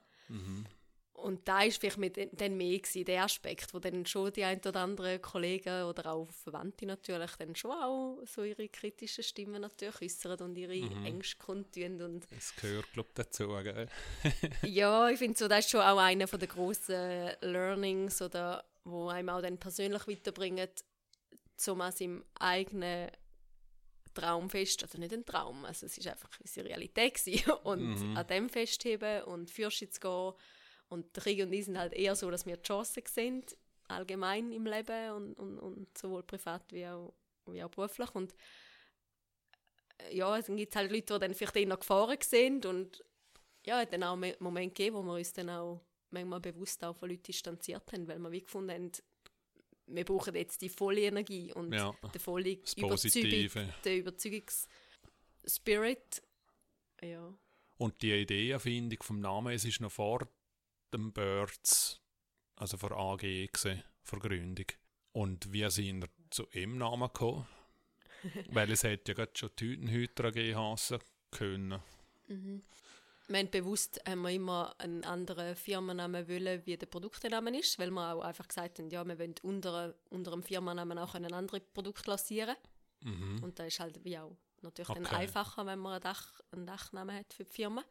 Und 1.16 1.48
da 1.48 1.62
ist 1.62 1.80
vielleicht 1.80 1.96
mit 1.96 2.40
dann 2.40 2.56
mehr 2.58 2.78
gewesen, 2.78 3.04
der 3.06 3.24
Aspekt, 3.24 3.72
wo 3.72 3.78
dann 3.78 4.04
schon 4.04 4.32
die 4.32 4.44
ein 4.44 4.58
oder 4.58 4.80
anderen 4.80 5.20
Kollegen 5.22 5.84
oder 5.84 6.12
auch 6.12 6.30
Verwandte 6.30 6.84
natürlich 6.84 7.30
dann 7.36 7.56
schon 7.56 7.70
auch 7.70 8.18
so 8.26 8.42
ihre 8.44 8.68
kritischen 8.68 9.24
Stimmen 9.24 9.62
natürlich 9.62 10.02
äußern 10.02 10.40
und 10.40 10.56
ihre 10.56 10.76
Mhm. 10.76 11.06
Ängste 11.06 11.36
kundtun 11.38 12.02
und 12.02 12.26
Das 12.30 12.54
gehört, 12.56 12.92
glaube 12.92 13.08
ich, 13.08 13.14
dazu. 13.14 13.48
Gell? 13.48 13.88
ja, 14.62 15.08
ich 15.08 15.18
finde 15.18 15.38
so, 15.38 15.48
das 15.48 15.60
ist 15.60 15.70
schon 15.70 15.80
auch 15.80 15.98
einer 15.98 16.26
der 16.26 16.48
grossen 16.48 17.30
Learnings, 17.40 18.20
oder, 18.20 18.62
wo 18.84 19.08
einem 19.08 19.30
auch 19.30 19.40
dann 19.40 19.58
persönlich 19.58 20.06
weiterbringen, 20.06 20.68
um 21.66 21.80
an 21.80 21.92
seinem 21.92 22.24
eigenen 22.38 23.10
Traum 24.12 24.50
fest, 24.50 24.82
also 24.82 24.98
nicht 24.98 25.12
ein 25.12 25.24
Traum, 25.24 25.64
also 25.64 25.86
es 25.86 25.96
ist 25.96 26.06
einfach 26.06 26.30
unsere 26.40 26.68
Realität 26.68 27.14
gewesen. 27.14 27.50
und 27.64 28.16
an 28.16 28.26
dem 28.26 28.48
festheben 28.48 29.22
und 29.24 29.50
Fürste 29.50 29.88
zu 29.88 30.00
gehen. 30.00 30.32
Und 30.88 31.14
der 31.16 31.22
Krieg 31.22 31.42
und 31.42 31.52
ich 31.52 31.64
sind 31.64 31.78
halt 31.78 31.92
eher 31.92 32.14
so, 32.14 32.30
dass 32.30 32.46
wir 32.46 32.56
die 32.56 32.62
Chancen 32.62 33.02
sehen, 33.06 33.44
allgemein 33.88 34.52
im 34.52 34.66
Leben 34.66 35.12
und, 35.12 35.38
und, 35.38 35.58
und 35.58 35.98
sowohl 35.98 36.22
privat 36.22 36.72
wie 36.72 36.86
auch, 36.86 37.12
wie 37.46 37.62
auch 37.62 37.70
beruflich. 37.70 38.14
Und 38.14 38.34
äh, 39.98 40.16
ja, 40.16 40.38
es 40.38 40.46
gibt 40.46 40.76
halt 40.76 40.90
Leute, 40.90 41.14
die 41.14 41.20
dann 41.20 41.34
vielleicht 41.34 41.56
eher 41.56 41.76
Gefahren 41.76 42.18
sehen 42.20 42.64
und 42.64 43.04
ja, 43.64 43.78
hat 43.78 43.92
dann 43.92 44.04
auch 44.04 44.14
einen 44.14 44.34
Moment 44.38 44.74
gegeben, 44.74 44.96
wo 44.96 45.02
wir 45.02 45.14
uns 45.14 45.32
dann 45.32 45.50
auch 45.50 45.80
manchmal 46.10 46.40
bewusst 46.40 46.84
auch 46.84 46.96
von 46.96 47.10
Leuten 47.10 47.24
distanziert 47.24 47.92
haben, 47.92 48.06
weil 48.06 48.18
wir 48.18 48.30
wie 48.30 48.42
gefunden 48.42 48.70
haben, 48.70 48.92
wir 49.88 50.04
brauchen 50.04 50.34
jetzt 50.34 50.60
die 50.62 50.68
volle 50.68 51.02
Energie 51.02 51.52
und 51.52 51.72
Ja, 51.72 51.94
die 52.12 52.18
volle 52.18 52.58
Überzeugung, 52.76 53.70
der 53.84 53.98
Überzeugungsspirit. 53.98 56.22
Ja. 57.02 57.32
Und 57.78 58.02
die 58.02 58.12
Ideenfindung 58.12 59.00
vom 59.02 59.20
Namen, 59.20 59.54
es 59.54 59.64
ist 59.64 59.80
noch 59.80 59.92
vor 59.92 60.26
dem 60.92 61.12
Birds, 61.12 62.00
also 62.56 62.76
vor 62.76 62.92
AG 62.92 63.20
gewesen, 63.20 63.82
vor 64.02 64.18
Gründung. 64.18 64.66
Und 65.12 65.52
wie 65.52 65.68
sind 65.70 66.04
ihr 66.04 66.08
zu 66.30 66.44
dem 66.46 66.78
Namen 66.78 67.08
gekommen? 67.08 67.46
Weil 68.50 68.70
es 68.70 68.82
hätte 68.82 69.12
ja 69.12 69.14
gerade 69.14 69.32
schon 69.34 69.54
Tütenhüter 69.56 70.26
AG 70.26 70.36
heissen 70.36 70.98
können. 71.30 71.80
Wir 73.28 73.38
haben 73.38 73.50
bewusst 73.50 74.00
haben 74.06 74.22
wir 74.22 74.30
immer 74.30 74.74
einen 74.78 75.04
anderen 75.04 75.56
Firmennamen 75.56 76.28
wollen, 76.28 76.64
wie 76.64 76.76
der 76.76 76.86
Produktname 76.86 77.58
ist, 77.58 77.78
weil 77.78 77.90
wir 77.90 78.14
auch 78.14 78.22
einfach 78.22 78.46
gesagt 78.46 78.78
haben, 78.78 78.88
ja, 78.88 79.04
wir 79.04 79.18
wollen 79.18 79.34
unter, 79.42 79.94
unter 80.10 80.30
dem 80.30 80.44
Firmennamen 80.44 80.98
auch 80.98 81.14
ein 81.14 81.32
anderes 81.32 81.62
Produkt 81.74 82.06
lancieren. 82.06 82.56
Und 83.42 83.58
da 83.58 83.64
ist 83.64 83.80
halt 83.80 84.04
wie 84.04 84.18
auch 84.18 84.36
natürlich 84.66 84.88
dann. 84.88 85.06
Okay. 85.06 85.14
einfacher, 85.16 85.64
wenn 85.66 85.78
man 85.78 85.92
einen, 85.94 86.02
Dach, 86.02 86.40
einen 86.52 86.66
Dachnamen 86.66 87.16
hat 87.16 87.32
für 87.32 87.44
die 87.44 87.50
Firma. 87.52 87.82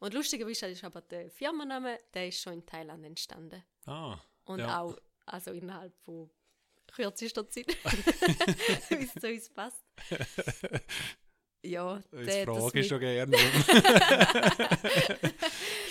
Und 0.00 0.14
lustigerweise 0.14 0.66
ist 0.66 0.84
aber 0.84 1.00
der 1.00 1.30
Firmenname, 1.30 1.98
der 2.12 2.28
ist 2.28 2.40
schon 2.42 2.54
in 2.54 2.66
Thailand 2.66 3.04
entstanden. 3.04 3.62
Ah, 3.86 4.18
Und 4.44 4.58
Ja. 4.60 4.80
auch 4.80 4.96
also 5.26 5.52
innerhalb 5.52 5.94
von 6.04 6.28
kürzester 6.92 7.48
Zeit, 7.48 7.68
wie 8.90 9.04
es 9.04 9.14
zu 9.14 9.28
uns 9.28 9.48
passt. 9.50 9.84
Ja, 11.64 12.00
das 12.10 12.26
der- 12.26 12.46
das 12.46 12.56
frage 12.58 12.66
ich 12.66 12.74
mit- 12.74 12.86
schon 12.88 12.98
gerne. 12.98 13.36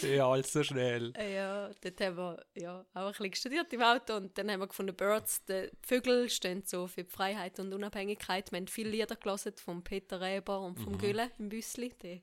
ja, 0.04 0.30
allzu 0.30 0.64
schnell. 0.64 1.14
Äh, 1.16 1.36
Ja, 1.36 1.70
dort 1.82 2.02
haben 2.02 2.18
wir 2.18 2.46
ja, 2.56 2.86
auch 2.94 3.08
ein 3.08 3.12
bisschen 3.12 3.34
studiert 3.36 3.72
im 3.74 3.82
Auto 3.82 4.16
und 4.16 4.38
dann 4.38 4.50
haben 4.52 4.60
wir 4.60 4.68
gefunden, 4.68 4.96
Birds, 4.96 5.44
die 5.46 5.70
Vögel 5.82 6.30
stehen 6.30 6.64
so 6.66 6.88
für 6.88 7.04
die 7.04 7.10
Freiheit 7.10 7.60
und 7.60 7.74
Unabhängigkeit. 7.74 8.52
Wir 8.52 8.58
haben 8.58 8.68
viele 8.68 8.90
Lieder 8.90 9.16
gelesen 9.16 9.54
von 9.58 9.84
Peter 9.84 10.20
Reber 10.22 10.62
und 10.62 10.80
vom 10.80 10.98
Gülle 10.98 11.32
im 11.40 11.50
Büssli. 11.50 11.94
Der 12.02 12.22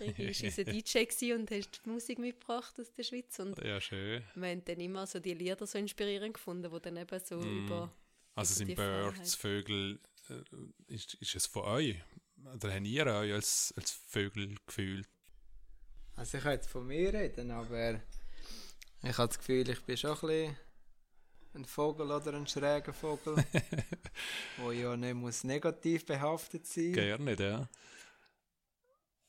Rigi 0.00 0.26
war 0.26 0.44
unser 0.44 0.64
DJ 0.64 1.32
und 1.34 1.50
hat 1.50 1.84
die 1.84 1.88
Musik 1.88 2.18
mitgebracht 2.18 2.78
aus 2.78 2.92
der 2.92 3.02
Schweiz 3.02 3.38
und 3.38 3.58
Ja, 3.64 3.80
schön. 3.80 4.22
wir 4.34 4.48
haben 4.48 4.64
dann 4.64 4.80
immer 4.80 5.06
so 5.06 5.18
die 5.18 5.34
Lieder 5.34 5.66
so 5.66 5.78
inspirierend 5.78 6.34
gefunden, 6.34 6.70
die 6.72 6.80
dann 6.80 6.96
eben 6.96 7.20
so 7.24 7.40
über... 7.40 7.92
Also 8.34 8.62
über 8.62 8.66
sind 8.66 8.76
Birds, 8.76 9.34
Freiheit. 9.34 9.64
Vögel, 9.66 10.00
äh, 10.30 10.94
ist, 10.94 11.14
ist 11.14 11.34
es 11.34 11.46
von 11.46 11.62
euch? 11.64 11.96
Oder 12.54 12.72
habt 12.72 12.86
ihr 12.86 13.06
euch 13.06 13.32
als, 13.32 13.74
als 13.76 13.90
Vögel 13.90 14.54
gefühlt? 14.66 15.08
Also 16.18 16.38
ich 16.38 16.42
kann 16.42 16.52
jetzt 16.54 16.68
von 16.68 16.84
mir 16.84 17.14
reden, 17.14 17.52
aber 17.52 18.00
ich 19.04 19.16
habe 19.16 19.28
das 19.28 19.38
Gefühl, 19.38 19.68
ich 19.68 19.80
bin 19.84 19.96
schon 19.96 20.10
ein 20.10 20.20
bisschen 20.20 20.56
ein 21.54 21.64
Vogel 21.64 22.10
oder 22.10 22.34
ein 22.34 22.46
schräger 22.48 22.92
Vogel, 22.92 23.36
wo 24.56 24.72
ja 24.72 24.96
nicht 24.96 25.14
muss 25.14 25.44
negativ 25.44 26.04
behaftet 26.04 26.66
sein 26.66 26.92
Gerne, 26.92 27.36
ja. 27.36 27.68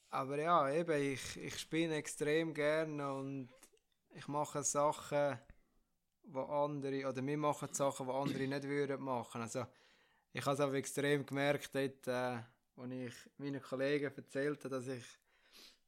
Aber 0.09 0.41
ja, 0.41 0.67
eben, 0.71 1.13
ich, 1.13 1.37
ich 1.37 1.59
spinne 1.59 1.93
extrem 1.93 2.55
gerne 2.55 3.13
und 3.13 3.49
ich 4.15 4.27
mache 4.27 4.63
Sachen, 4.63 5.37
wo 6.23 6.41
andere, 6.41 7.07
oder 7.07 7.23
wir 7.23 7.37
machen 7.37 7.71
Sachen, 7.71 8.07
die 8.07 8.13
andere 8.13 8.47
nicht 8.47 8.63
würden 8.63 9.03
machen. 9.03 9.41
Also, 9.41 9.67
ich 10.33 10.43
habe 10.43 10.55
es 10.55 10.59
aber 10.59 10.73
extrem 10.73 11.23
gemerkt, 11.23 11.69
dort, 11.71 12.07
äh, 12.07 12.41
als 12.81 12.91
ich 12.91 13.13
meinen 13.37 13.61
Kollegen 13.61 14.11
erzählt 14.11 14.63
habe, 14.63 14.69
dass 14.69 14.87
ich 14.87 15.05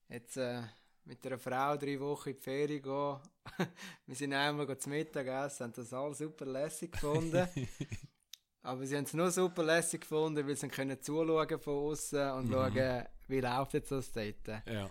jetzt 0.08 0.38
äh, 0.38 0.62
mit 1.06 1.26
einer 1.26 1.40
Frau 1.40 1.76
drei 1.78 2.00
Wochen 2.00 2.30
in 2.30 2.36
die 2.36 2.42
Ferien 2.42 2.82
gehe. 2.82 3.22
wir 4.06 4.16
sind 4.16 4.34
einmal 4.34 4.78
zu 4.78 4.90
Mittag 4.90 5.28
essen, 5.28 5.66
haben 5.66 5.74
das 5.74 5.94
alles 5.94 6.20
super 6.20 6.46
lässig 6.46 6.92
gefunden. 6.92 7.48
Aber 8.64 8.86
sie 8.86 8.96
haben 8.96 9.06
es 9.06 9.14
nur 9.14 9.32
super 9.32 9.64
lässig 9.64 10.02
gefunden, 10.02 10.48
weil 10.48 10.56
sie 10.56 10.68
können 10.68 11.02
zuschauen 11.02 11.60
von 11.60 11.74
außen 11.74 12.32
und 12.32 12.52
schauen, 12.52 13.06
wie 13.28 13.40
läuft 13.40 13.74
jetzt 13.74 13.92
das 13.92 14.12
dort. 14.12 14.48
Ja. 14.68 14.90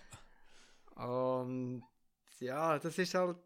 Und 0.96 1.84
ja, 2.40 2.78
das 2.78 2.98
ist 2.98 3.14
halt, 3.14 3.36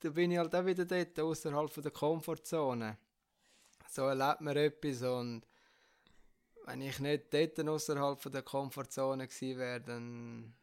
da 0.00 0.10
bin 0.10 0.32
ich 0.32 0.38
halt 0.38 0.54
auch 0.54 0.66
wieder 0.66 0.84
dort, 0.84 1.18
außerhalb 1.18 1.70
von 1.70 1.82
der 1.82 1.92
Komfortzone. 1.92 2.98
So 3.88 4.02
erlebt 4.02 4.40
man 4.40 4.56
etwas 4.56 5.02
und 5.02 5.46
wenn 6.66 6.80
ich 6.80 6.98
nicht 6.98 7.32
dort 7.32 7.68
außerhalb 7.68 8.20
von 8.20 8.32
der 8.32 8.42
Komfortzone 8.42 9.28
gewesen 9.28 9.58
wäre, 9.58 9.80
dann 9.80 10.54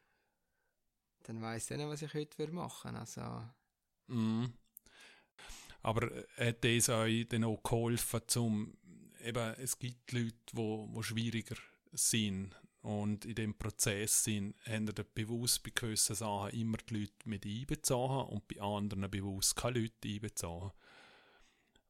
dann 1.23 1.41
weiss 1.41 1.69
ich 1.71 1.77
nicht, 1.77 1.87
was 1.87 2.01
ich 2.01 2.13
heute 2.13 2.51
machen 2.51 2.91
würde. 2.91 2.99
Also, 2.99 3.21
Mhm. 4.11 4.53
Aber 5.81 6.11
äh, 6.11 6.49
hat 6.49 6.63
das 6.63 6.89
euch 6.89 7.27
dann 7.27 7.43
auch 7.43 7.63
geholfen, 7.63 8.21
zum, 8.27 8.77
eben, 9.23 9.55
es 9.57 9.79
gibt 9.79 10.11
Leute, 10.11 10.35
die 10.51 10.57
wo, 10.57 10.87
wo 10.91 11.01
schwieriger 11.01 11.55
sind 11.91 12.55
und 12.81 13.25
in 13.25 13.35
dem 13.35 13.57
Prozess 13.57 14.23
sind, 14.23 14.55
haben 14.65 14.87
ihr 14.87 15.03
bewusst 15.03 15.63
bei 15.63 15.71
gewissen 15.73 16.15
Sachen 16.15 16.59
immer 16.59 16.77
die 16.77 16.99
Leute 16.99 17.13
mit 17.29 17.45
einbezogen 17.45 18.33
und 18.33 18.47
bei 18.47 18.61
anderen 18.61 19.09
bewusst 19.09 19.55
keine 19.55 19.79
Leute 19.79 20.07
einbezogen? 20.07 20.71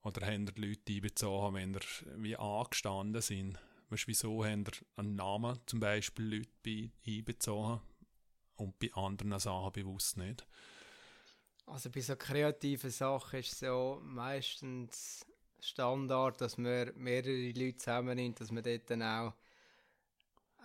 Oder 0.03 0.25
haben 0.25 0.47
ihr 0.47 0.53
die 0.53 0.67
Leute 0.67 0.93
einbezogen, 0.93 1.55
wenn 1.55 1.73
ihr 1.73 1.81
wie 2.17 2.35
angestanden 2.35 3.21
sind? 3.21 3.59
Weißt, 3.89 4.07
wieso 4.07 4.45
haben 4.45 4.63
ihr 4.65 4.73
einen 4.95 5.15
Namen 5.15 5.59
zum 5.65 5.79
Beispiel 5.79 6.37
Leute 6.37 6.91
einbezogen 7.05 7.81
und 8.61 8.79
bei 8.79 8.91
anderen 8.93 9.39
Sachen 9.39 9.71
bewusst 9.71 10.17
nicht? 10.17 10.45
Also 11.65 11.89
bei 11.89 12.01
so 12.01 12.15
kreativen 12.15 12.89
Sachen 12.89 13.39
ist 13.39 13.53
es 13.53 13.61
ja 13.61 13.97
meistens 14.01 15.25
Standard, 15.59 16.41
dass 16.41 16.57
man 16.57 16.91
mehrere 16.95 17.51
Leute 17.51 17.77
zusammennimmt, 17.77 18.39
dass 18.41 18.51
man 18.51 18.63
dort 18.63 18.89
dann 18.89 19.03
auch, 19.03 19.33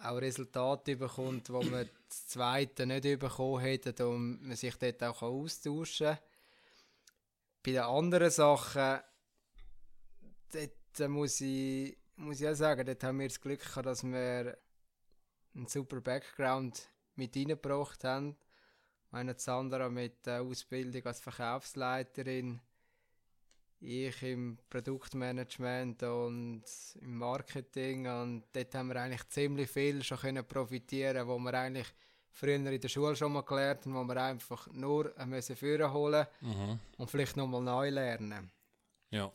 auch 0.03 0.16
Resultate 0.16 0.97
bekommt, 0.97 1.51
wo 1.51 1.62
man 1.62 1.88
das 2.09 2.26
zweite 2.28 2.86
nicht 2.86 3.18
bekommen 3.18 3.61
hätte 3.61 4.09
und 4.09 4.42
man 4.42 4.57
sich 4.57 4.74
dort 4.76 5.03
auch 5.03 5.22
austauschen 5.22 6.07
kann. 6.07 6.18
Bei 7.62 7.72
den 7.72 7.82
anderen 7.82 8.30
Sachen, 8.30 9.01
dort 10.53 11.11
muss 11.11 11.40
ich, 11.40 11.97
muss 12.16 12.40
ich 12.40 12.49
auch 12.49 12.55
sagen, 12.55 12.86
dort 12.86 13.05
haben 13.05 13.20
wir 13.20 13.28
das 13.28 13.40
Glück 13.40 13.61
gehabt, 13.61 13.86
dass 13.86 14.03
wir 14.03 14.57
einen 15.55 15.66
super 15.66 16.01
Background 16.01 16.88
mit 17.17 17.37
reingebracht 17.37 18.05
haben 18.05 18.37
meine 19.11 19.35
Sandra 19.39 19.89
mit 19.89 20.27
der 20.27 20.43
Ausbildung 20.43 21.05
als 21.07 21.21
Verkaufsleiterin, 21.21 22.61
ich 23.81 24.23
im 24.23 24.59
Produktmanagement 24.69 26.03
und 26.03 26.64
im 27.01 27.17
Marketing 27.17 28.07
und 28.07 28.45
dort 28.53 28.75
haben 28.75 28.89
wir 28.89 28.97
eigentlich 28.97 29.29
ziemlich 29.29 29.71
viel 29.71 30.03
schon 30.03 30.19
können 30.19 30.47
profitieren, 30.47 31.27
wo 31.29 31.39
wir 31.39 31.55
eigentlich 31.55 31.87
früher 32.31 32.57
in 32.57 32.81
der 32.81 32.89
Schule 32.89 33.17
schon 33.17 33.33
mal 33.33 33.43
gelernt 33.43 33.87
haben, 33.87 33.95
wo 33.95 34.05
wir 34.05 34.23
einfach 34.23 34.67
nur 34.73 35.14
müssen 35.27 35.57
führen 35.57 35.93
holen 35.93 36.27
Mhm. 36.41 36.79
und 36.99 37.11
vielleicht 37.11 37.37
noch 37.37 37.47
mal 37.47 37.62
neu 37.62 37.91
lernen. 37.91 38.51
Ja. 39.11 39.31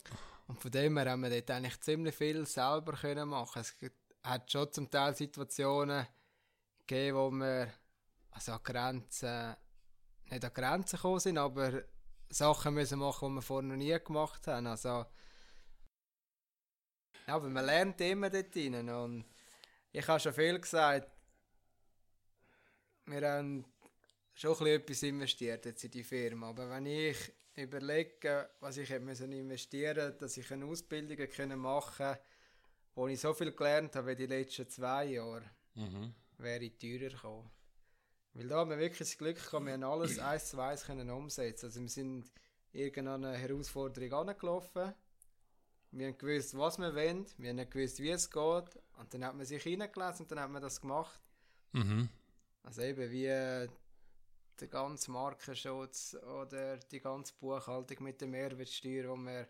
Und 0.48 0.60
von 0.60 0.70
dem 0.70 0.96
her 0.98 1.10
haben 1.10 1.22
wir 1.22 1.30
dort 1.30 1.50
eigentlich 1.50 1.80
ziemlich 1.80 2.14
viel 2.14 2.44
selber 2.46 2.92
können 2.92 3.28
machen. 3.28 3.60
Es 3.62 3.74
hat 4.22 4.50
schon 4.50 4.72
zum 4.72 4.90
Teil 4.90 5.16
Situationen 5.16 6.06
gegeben, 6.86 7.16
wo 7.16 7.30
wir 7.30 7.72
also 8.30 8.52
an 8.52 8.62
Grenzen, 8.62 9.56
nicht 10.30 10.44
an 10.44 10.54
Grenzen 10.54 10.96
gekommen 10.96 11.20
sind, 11.20 11.38
aber 11.38 11.84
Sachen 12.28 12.74
müssen 12.74 12.98
machen, 12.98 13.28
die 13.28 13.34
wir 13.36 13.42
vorher 13.42 13.68
noch 13.68 13.76
nie 13.76 13.98
gemacht 13.98 14.46
haben. 14.46 14.66
Also, 14.66 15.04
ja, 17.26 17.34
aber 17.34 17.48
man 17.48 17.66
lernt 17.66 18.00
immer 18.00 18.30
dort 18.30 18.56
rein. 18.56 18.88
Und 18.88 19.24
ich 19.92 20.06
habe 20.08 20.20
schon 20.20 20.32
viel 20.32 20.58
gesagt, 20.58 21.10
wir 23.06 23.30
haben 23.30 23.64
schon 24.34 24.66
etwas 24.66 25.02
investiert 25.02 25.66
jetzt 25.66 25.84
in 25.84 25.90
die 25.90 26.04
Firma. 26.04 26.48
Aber 26.48 26.70
wenn 26.70 26.86
ich 26.86 27.32
überlege, 27.54 28.48
was 28.60 28.78
ich 28.78 28.88
hätte 28.88 29.24
investieren 29.24 30.16
dass 30.18 30.38
ich 30.38 30.50
eine 30.50 30.64
Ausbildung 30.64 31.18
machen 31.60 32.06
konnte, 32.06 32.20
wo 32.94 33.08
ich 33.08 33.20
so 33.20 33.34
viel 33.34 33.52
gelernt 33.52 33.94
habe 33.94 34.08
wie 34.08 34.16
die 34.16 34.26
letzten 34.26 34.68
zwei 34.68 35.04
Jahre, 35.04 35.50
Mhm. 35.74 36.14
Wäre 36.38 36.64
ich 36.64 36.76
teurer 36.78 37.10
gekommen. 37.10 37.50
Weil 38.34 38.48
da 38.48 38.56
haben 38.56 38.70
wir 38.70 38.78
wirklich 38.78 38.98
das 38.98 39.18
Glück 39.18 39.36
gehabt, 39.36 39.66
wir 39.66 39.72
haben 39.72 39.84
alles 39.84 40.18
eins 40.18 40.50
zu 40.50 40.60
eins 40.60 40.84
können 40.84 41.10
umsetzen. 41.10 41.66
Also 41.66 41.80
wir 41.80 41.88
sind 41.88 42.30
irgendeine 42.72 43.36
Herausforderung 43.36 44.28
angelaufen. 44.28 44.94
Wir 45.90 46.06
haben 46.06 46.16
gewusst, 46.16 46.56
was 46.56 46.78
wir 46.78 46.94
wollen, 46.94 47.26
wir 47.36 47.50
haben 47.50 47.70
gewusst, 47.70 48.00
wie 48.00 48.10
es 48.10 48.30
geht. 48.30 48.80
Und 48.98 49.12
dann 49.12 49.24
hat 49.24 49.34
man 49.34 49.44
sich 49.44 49.62
hineingelesen 49.62 50.24
und 50.24 50.32
dann 50.32 50.40
hat 50.40 50.50
man 50.50 50.62
das 50.62 50.80
gemacht. 50.80 51.20
Mhm. 51.72 52.08
Also 52.62 52.82
eben 52.82 53.10
wie 53.10 53.26
äh, 53.26 53.68
der 54.60 54.68
ganze 54.68 55.10
Markenschutz 55.10 56.16
oder 56.40 56.78
die 56.78 57.00
ganze 57.00 57.34
Buchhaltung 57.34 58.04
mit 58.04 58.20
der 58.20 58.28
Mehrwertsteuer, 58.28 59.10
wo 59.10 59.16
wir 59.16 59.48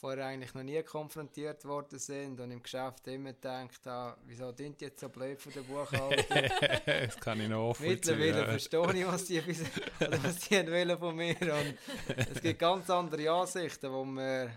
vorher 0.00 0.26
eigentlich 0.26 0.54
noch 0.54 0.62
nie 0.62 0.82
konfrontiert 0.82 1.64
worden 1.64 1.98
sind 1.98 2.38
und 2.40 2.50
im 2.50 2.62
Geschäft 2.62 3.06
immer 3.08 3.32
gedacht 3.32 3.84
haben, 3.86 4.20
wieso 4.26 4.52
sind 4.52 4.80
die 4.80 4.84
jetzt 4.86 5.00
so 5.00 5.08
blöd 5.08 5.40
von 5.40 5.52
der 5.52 5.62
Buchhaltung? 5.62 6.24
das 6.86 7.16
kann 7.20 7.40
ich 7.40 7.48
noch 7.48 7.78
Mittlerweile 7.80 8.38
ja. 8.38 8.44
verstehe 8.44 8.92
ich, 8.94 9.06
was 9.06 9.24
die, 9.24 9.42
was 10.22 10.38
die 10.40 10.66
wollen 10.66 10.98
von 10.98 11.16
mir 11.16 11.36
und 11.40 11.78
es 12.16 12.40
gibt 12.40 12.58
ganz 12.60 12.88
andere 12.90 13.30
Ansichten, 13.30 13.90
wo 13.90 14.04
wir 14.04 14.50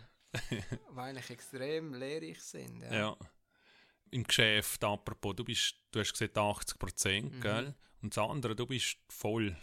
eigentlich 0.96 1.30
extrem 1.30 1.94
lehrreich 1.94 2.42
sind. 2.42 2.82
Ja. 2.84 2.94
Ja. 2.94 3.18
Im 4.12 4.24
Geschäft, 4.24 4.84
apropos, 4.84 5.36
du 5.36 5.44
bist, 5.44 5.76
du 5.92 6.00
hast 6.02 6.12
gesagt 6.14 6.38
80 6.38 6.78
Prozent, 6.80 7.34
Mhm. 7.36 7.42
gell? 7.42 7.76
Und 8.02 8.16
das 8.16 8.24
andere, 8.30 8.56
du 8.56 8.66
bist 8.66 8.98
voll. 9.10 9.56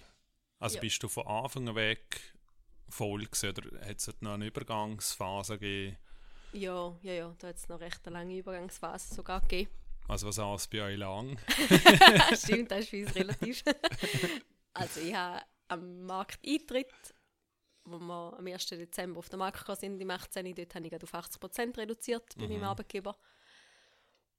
Also 0.58 0.76
Ja. 0.76 0.80
bist 0.80 1.02
du 1.02 1.08
von 1.08 1.26
Anfang 1.26 1.68
an 1.68 1.74
weg 1.76 2.20
voll 2.88 3.24
gewesen, 3.24 3.50
oder 3.50 3.86
hat 3.86 3.98
es 3.98 4.06
dort 4.06 4.22
noch 4.22 4.32
eine 4.32 4.46
Übergangsphase 4.46 5.58
gegeben? 5.58 5.98
Ja, 6.52 6.96
ja, 7.02 7.12
ja, 7.12 7.34
da 7.38 7.48
hat 7.48 7.56
es 7.56 7.68
noch 7.68 7.80
recht 7.80 8.06
eine 8.06 8.18
lange 8.18 8.38
Übergangsphase 8.38 9.14
sogar 9.14 9.40
gegeben. 9.42 9.70
Also 10.08 10.26
was 10.28 10.38
heißt 10.38 10.70
bei 10.70 10.82
euch 10.82 10.96
lang? 10.96 11.38
Stimmt, 12.34 12.70
das 12.70 12.80
ist 12.80 12.88
für 12.88 13.04
uns 13.04 13.14
relativ. 13.14 13.62
also 14.72 15.00
ich 15.00 15.14
habe 15.14 15.42
am 15.68 16.06
Markteintritt, 16.06 17.14
wo 17.84 17.98
wir 17.98 18.34
am 18.38 18.46
1. 18.46 18.66
Dezember 18.66 19.18
auf 19.18 19.28
den 19.28 19.38
Markt 19.38 19.58
gekommen 19.58 19.78
sind, 19.78 20.00
im 20.00 20.10
18. 20.10 20.54
dort 20.54 20.74
habe 20.74 20.84
ich 20.86 20.90
gerade 20.90 21.04
auf 21.04 21.14
80% 21.14 21.76
reduziert 21.76 22.34
bei 22.38 22.48
meinem 22.48 22.64
Arbeitgeber. 22.64 23.16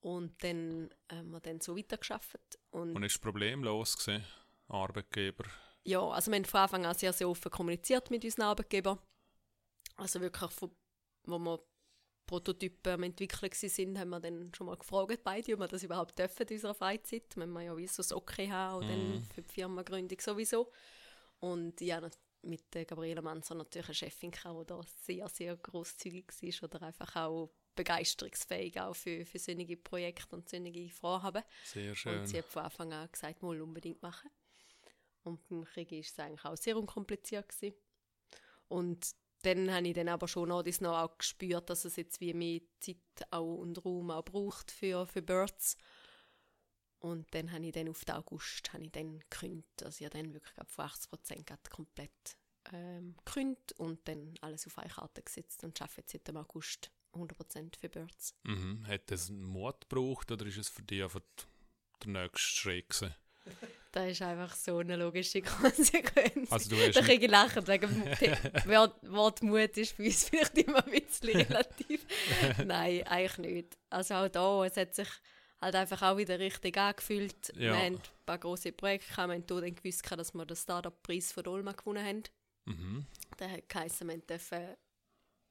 Und 0.02 0.44
dann 0.44 0.90
haben 1.12 1.30
wir 1.30 1.40
dann 1.40 1.62
so 1.62 1.78
weitergearbeitet. 1.78 2.58
Und 2.72 2.96
Und 2.96 3.04
ist 3.04 3.22
problemlos 3.22 3.98
gewesen, 3.98 4.26
Arbeitgeber? 4.68 5.46
Ja, 5.90 6.08
also 6.08 6.32
wir 6.32 6.38
haben 6.38 6.46
von 6.46 6.60
Anfang 6.60 6.86
an 6.86 6.96
sehr, 6.96 7.14
sehr 7.14 7.30
offen 7.30 7.52
kommuniziert 7.52 8.10
mit 8.12 8.24
unseren 8.24 8.44
Arbeitgebern. 8.44 9.00
Also 9.96 10.22
wirklich, 10.22 10.52
von, 10.52 10.72
wo 11.28 11.40
wir 11.40 11.60
Prototypen 12.28 12.94
am 12.94 13.04
entwickeln 13.04 13.52
sind, 13.52 13.98
haben 13.98 14.10
wir 14.10 14.20
dann 14.20 14.54
schon 14.54 14.68
mal 14.68 14.78
gefragt, 14.78 15.24
beide, 15.24 15.54
ob 15.54 15.62
wir 15.62 15.68
das 15.68 15.84
überhaupt 15.84 16.18
dürfen 16.18 16.48
in 16.48 16.56
unserer 16.56 16.76
Freizeit, 16.76 17.36
wenn 17.36 17.50
wir 17.52 17.64
ja 17.64 17.76
wie 17.76 17.88
so 17.88 17.98
das 17.98 18.14
Okay 18.14 18.50
haben 18.52 18.84
und 18.84 18.88
dann 18.88 19.24
für 19.34 19.42
die 19.42 19.52
Firmengründung 19.52 20.20
sowieso. 20.20 20.72
Und 21.40 21.82
ja, 21.82 22.08
mit 22.44 22.74
der 22.74 22.86
Gabriela 22.86 23.22
Manzer 23.22 23.56
natürlich 23.56 23.88
eine 23.88 23.96
Chefin, 23.96 24.32
die 24.32 24.66
da 24.68 24.82
sehr, 25.02 25.28
sehr 25.28 25.58
großzügig 25.58 26.28
war 26.28 26.70
oder 26.70 26.82
einfach 26.84 27.16
auch 27.16 27.50
begeisterungsfähig 27.76 28.80
auch 28.80 28.96
für, 28.96 29.26
für 29.26 29.40
solche 29.40 29.78
Projekte 29.78 30.36
und 30.36 30.48
solche 30.48 30.90
Vorhaben. 30.90 31.44
Sehr 31.64 31.96
schön. 31.96 32.20
Und 32.20 32.28
sie 32.28 32.38
hat 32.38 32.46
von 32.46 32.64
Anfang 32.64 32.94
an 32.94 33.10
gesagt, 33.12 33.42
mal 33.42 33.60
unbedingt 33.60 34.02
machen. 34.04 34.30
Und 35.30 35.48
beim 35.48 35.66
Krieg 35.66 35.92
war 35.92 36.00
es 36.00 36.20
eigentlich 36.20 36.46
auch 36.46 36.58
sehr 36.58 36.78
unkompliziert. 36.78 37.50
Gewesen. 37.50 37.76
Und 38.68 39.16
dann 39.42 39.74
habe 39.74 39.88
ich 39.88 39.94
dann 39.94 40.10
aber 40.10 40.28
schon 40.28 40.50
noch, 40.50 40.64
das 40.64 40.82
noch 40.82 40.98
auch 40.98 41.18
gespürt, 41.18 41.70
dass 41.70 41.86
es 41.86 41.96
jetzt 41.96 42.20
wie 42.20 42.34
mehr 42.34 42.62
Zeit 42.80 42.98
auch 43.32 43.56
und 43.56 43.84
Raum 43.86 44.12
auch 44.12 44.26
braucht 44.26 44.72
für, 44.72 45.08
für 45.08 45.22
Birds. 45.22 45.78
Und 47.00 47.34
dann 47.34 47.52
habe 47.52 47.66
ich 47.66 47.72
dann 47.72 47.88
auf 47.88 48.04
den 48.04 48.16
August 48.16 48.74
habe 48.74 48.84
ich 48.84 48.92
dann 48.92 49.20
gekündigt. 49.20 49.84
Also 49.84 50.04
ich 50.04 50.12
dann 50.12 50.34
wirklich 50.34 50.54
von 50.68 50.86
80 50.86 51.10
Prozent 51.10 51.70
komplett 51.70 52.38
ähm, 52.74 53.16
gekündigt 53.24 53.74
und 53.78 54.06
dann 54.08 54.36
alles 54.42 54.68
auf 54.68 54.78
eine 54.78 54.90
Karte 54.90 55.22
gesetzt 55.22 55.64
und 55.64 55.82
arbeite 55.82 56.02
jetzt 56.02 56.12
seit 56.12 56.28
dem 56.28 56.38
August 56.38 56.92
100 57.14 57.38
Prozent 57.38 57.78
für 57.78 57.88
Birds. 57.88 58.36
Mhm. 58.44 58.86
Hat 58.86 59.10
es 59.12 59.30
einen 59.30 59.44
Mut 59.44 59.90
gebraucht 59.90 60.32
oder 60.32 60.46
ist 60.46 60.58
es 60.58 60.68
für 60.68 60.84
dich 60.84 61.02
einfach 61.02 61.22
der 62.04 62.12
nächste 62.12 62.40
Schritt? 62.40 63.16
Das 63.92 64.12
ist 64.12 64.22
einfach 64.22 64.56
so 64.56 64.78
eine 64.78 64.96
logische 64.98 65.42
Konsequenz. 65.92 66.52
Also 66.52 66.70
du 66.70 66.76
hast 66.78 66.96
Da 66.96 67.02
kriege 67.02 67.26
ich 67.26 67.32
Lachen 67.32 67.68
wegen 67.68 67.88
dem 67.90 68.16
The- 68.20 68.70
Wort, 68.70 68.96
Wort 69.12 69.42
Mut 69.44 69.76
ist 69.78 69.94
für 69.96 70.04
uns 70.04 70.24
vielleicht 70.30 70.58
immer 70.60 70.86
ein 70.86 70.92
bisschen 70.92 71.36
relativ. 71.42 72.06
Nein, 72.66 73.04
eigentlich 73.08 73.38
nicht. 73.40 73.78
Also 73.90 74.14
auch 74.16 74.28
da, 74.30 74.66
es 74.66 74.78
hat 74.78 74.94
sich 74.94 75.08
halt 75.62 75.76
einfach 75.76 76.02
auch 76.04 76.18
wieder 76.18 76.38
richtig 76.40 76.78
angefühlt. 76.78 77.50
Ja. 77.56 77.74
Wir 77.74 77.78
haben 77.78 77.96
ein 77.96 78.02
paar 78.26 78.38
grosse 78.38 78.72
Projekte 78.72 79.08
gehabt. 79.10 79.28
Wir 79.30 79.34
haben 79.36 79.46
dann 79.48 79.76
gewusst, 79.76 80.06
dass 80.12 80.34
wir 80.34 80.46
den 80.46 80.56
Startup-Preis 80.56 81.32
von 81.32 81.44
Dolma 81.44 81.72
gewonnen 81.72 82.06
haben. 82.06 82.24
Mhm. 82.66 83.06
Der 83.40 83.52
hat 83.52 83.68
geheißen, 83.70 84.08
wir 84.08 84.18
dürfen, 84.20 84.76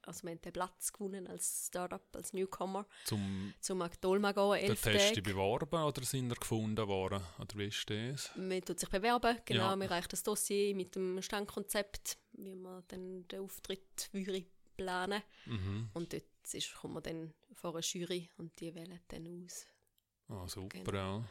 also 0.09 0.23
wir 0.23 0.31
haben 0.31 0.41
den 0.41 0.51
Platz 0.53 0.91
gewonnen 0.91 1.27
als 1.27 1.67
Startup, 1.67 2.01
als 2.15 2.33
Newcomer, 2.33 2.85
Zum 3.05 3.53
zum 3.59 3.83
Dolma 4.01 4.31
gehen, 4.33 4.49
der 4.51 4.61
elf 4.69 4.81
Test 4.81 5.09
Tage. 5.15 5.21
beworben 5.21 5.81
oder 5.83 6.03
sind 6.03 6.29
er 6.31 6.35
gefunden 6.35 6.87
worden? 6.87 7.21
Oder 7.39 7.55
wie 7.57 7.65
ist 7.67 7.89
das? 7.89 8.31
Man 8.35 8.61
tut 8.61 8.79
sich 8.79 8.89
bewerben, 8.89 9.37
genau, 9.45 9.69
Ja. 9.69 9.75
man 9.75 9.87
reicht 9.87 10.11
das 10.11 10.23
Dossier 10.23 10.75
mit 10.75 10.95
dem 10.95 11.21
Standkonzept, 11.21 12.17
wie 12.33 12.55
man 12.55 12.83
dann 12.87 13.27
den 13.27 13.39
Auftritt 13.41 14.09
würde 14.11 14.45
planen. 14.75 15.21
Mhm. 15.45 15.89
Und 15.93 16.11
dort 16.13 16.23
ist, 16.51 16.73
kommt 16.75 16.93
man 16.95 17.03
dann 17.03 17.33
vor 17.53 17.71
eine 17.75 17.81
Jury 17.81 18.29
und 18.37 18.59
die 18.59 18.73
wählen 18.73 18.99
dann 19.07 19.45
aus. 19.45 19.65
Ah, 20.27 20.47
super, 20.47 20.79
Genau. 20.83 21.19
ja. 21.19 21.23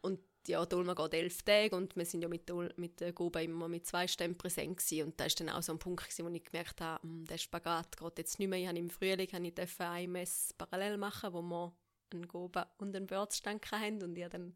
Und 0.00 0.20
ja, 0.48 0.64
Dolma 0.66 0.94
geht 0.94 1.14
elf 1.14 1.42
Tage 1.42 1.74
und 1.74 1.96
wir 1.96 2.04
sind 2.04 2.22
ja 2.22 2.28
mit, 2.28 2.50
mit 2.76 3.00
der 3.00 3.12
Goba 3.12 3.40
immer 3.40 3.68
mit 3.68 3.86
zwei 3.86 4.06
Stämmen 4.06 4.36
präsent 4.36 4.76
gewesen. 4.78 5.06
Und 5.08 5.20
da 5.20 5.24
war 5.24 5.32
dann 5.38 5.48
auch 5.50 5.62
so 5.62 5.72
ein 5.72 5.78
Punkt, 5.78 6.04
gewesen, 6.04 6.26
wo 6.26 6.34
ich 6.34 6.44
gemerkt 6.44 6.80
habe, 6.80 7.02
hm, 7.02 7.24
der 7.26 7.38
Spagat 7.38 7.96
geht 7.96 8.18
jetzt 8.18 8.38
nicht 8.38 8.48
mehr. 8.48 8.58
Ich 8.58 8.66
habe 8.68 8.78
im 8.78 8.90
Frühling 8.90 9.28
habe 9.32 9.46
ich 9.46 9.80
ein 9.80 10.12
Mess 10.12 10.54
parallel 10.56 10.96
machen, 10.98 11.32
wo 11.32 11.42
wir 11.42 11.74
einen 12.12 12.28
Goba 12.28 12.70
und 12.78 12.94
einen 12.94 13.06
Börzstand 13.06 13.70
hatten 13.70 14.02
und 14.02 14.16
ich 14.16 14.24
habe 14.24 14.32
dann 14.38 14.54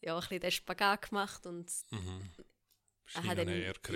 ja, 0.00 0.14
ein 0.14 0.20
bisschen 0.20 0.40
den 0.40 0.50
Spagat 0.50 1.08
gemacht 1.10 1.46
und 1.46 1.70
Mhm. 1.90 2.30
hat 3.28 3.38
dann, 3.38 3.48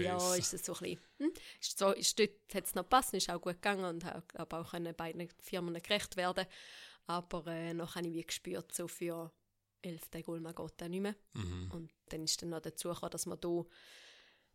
ja, 0.04 0.34
ist 0.36 0.52
es 0.54 0.64
so 0.66 0.74
ein 0.74 0.78
bisschen, 0.80 1.00
hm, 1.18 1.32
ist 1.60 1.78
so, 1.78 1.92
ist 1.92 2.18
dort 2.18 2.30
hat 2.54 2.64
es 2.64 2.74
noch 2.74 2.82
gepasst, 2.84 3.14
ist 3.14 3.30
auch 3.30 3.40
gut 3.40 3.54
gegangen 3.54 3.84
und 3.84 4.04
habe 4.04 4.56
auch 4.56 4.70
können 4.70 4.94
beiden 4.94 5.28
Firmen 5.40 5.82
gerecht 5.82 6.16
werden. 6.16 6.46
Aber 7.06 7.46
äh, 7.46 7.72
noch 7.72 7.94
habe 7.94 8.06
ich 8.08 8.14
wie 8.14 8.22
gespürt, 8.26 8.74
so 8.74 8.88
für 8.88 9.32
elf 9.86 10.08
Tage 10.08 10.30
Ulma 10.30 10.52
geht 10.52 10.72
das 10.76 10.88
nicht 10.88 11.00
mehr. 11.00 11.14
Mhm. 11.34 11.70
Und 11.72 11.92
dann 12.08 12.24
ist 12.24 12.40
dann 12.42 12.50
noch 12.50 12.60
dazu 12.60 12.88
gekommen, 12.88 13.10
dass 13.10 13.26
wir 13.26 13.36
da, 13.36 13.64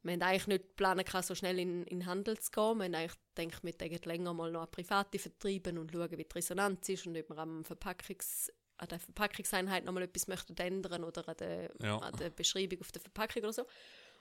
wir 0.04 0.14
haben 0.14 0.22
eigentlich 0.22 0.48
nicht 0.48 0.76
planen 0.76 1.06
können, 1.06 1.24
so 1.24 1.36
schnell 1.36 1.60
in, 1.60 1.84
in 1.86 2.00
den 2.00 2.06
Handel 2.06 2.38
zu 2.40 2.52
gehen. 2.52 2.78
Wir 2.78 2.86
haben 2.86 2.96
eigentlich 2.96 3.18
gedacht, 3.36 3.64
wir 3.64 3.92
würden 3.92 4.10
länger 4.10 4.34
mal 4.34 4.52
noch 4.52 4.62
an 4.62 4.72
Private 4.72 5.20
vertreiben 5.20 5.78
und 5.78 5.92
schauen, 5.92 6.12
wie 6.12 6.24
die 6.24 6.34
Resonanz 6.36 6.90
ist 6.90 7.08
und 7.08 7.18
ob 7.18 7.30
wir 7.30 7.38
am 7.38 7.64
Verpackungs, 7.64 8.52
an 8.78 8.88
der 8.88 9.00
Verpackungseinheit 9.00 9.86
noch 9.86 9.94
mal 9.94 10.04
etwas 10.04 10.28
möchten 10.28 10.58
ändern 10.58 11.04
oder 11.04 11.28
an 11.30 11.38
der, 11.38 11.72
Ja. 11.82 11.98
an 12.00 12.16
der 12.18 12.32
Beschreibung 12.32 12.82
auf 12.82 12.92
der 12.92 13.02
Verpackung 13.02 13.44
oder 13.44 13.54
so. 13.54 13.66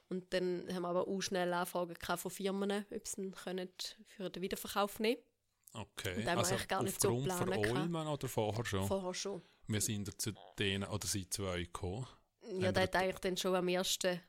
Und 0.08 0.32
dann 0.34 0.66
haben 0.72 0.82
wir 0.82 0.88
aber 0.88 1.06
auch 1.08 1.20
schnell 1.20 1.52
Anfragen 1.52 1.94
von 1.96 2.30
Firmen, 2.30 2.84
ob 2.90 3.06
sie 3.06 3.30
können 3.30 3.70
für 4.06 4.28
den 4.28 4.42
Wiederverkauf 4.42 4.98
nehmen 4.98 5.18
Okay. 5.72 6.16
Und 6.16 6.24
da 6.26 6.32
haben 6.32 6.36
wir 6.36 6.38
Also 6.38 6.54
eigentlich 6.54 6.68
gar 6.68 6.82
nicht 6.82 7.00
so 7.00 7.08
aufgrund 7.10 7.32
von 7.32 7.46
planen 7.46 7.62
können. 7.62 7.82
Olman 7.82 8.06
oder 8.08 8.28
vorher 8.28 8.64
schon? 8.64 8.86
Vorher 8.86 9.14
schon. 9.14 9.42
Wir 9.70 9.80
sind 9.80 10.20
zu 10.20 10.32
denen, 10.58 10.88
oder 10.88 11.06
sind 11.06 11.32
zu 11.32 11.44
euch 11.44 11.66
gekommen. 11.66 12.06
Ja, 12.58 12.72
der 12.72 12.84
hat 12.84 12.96
eigentlich 12.96 13.20
dann 13.20 13.36
schon 13.36 13.54
am 13.54 13.68
ersten 13.68 14.20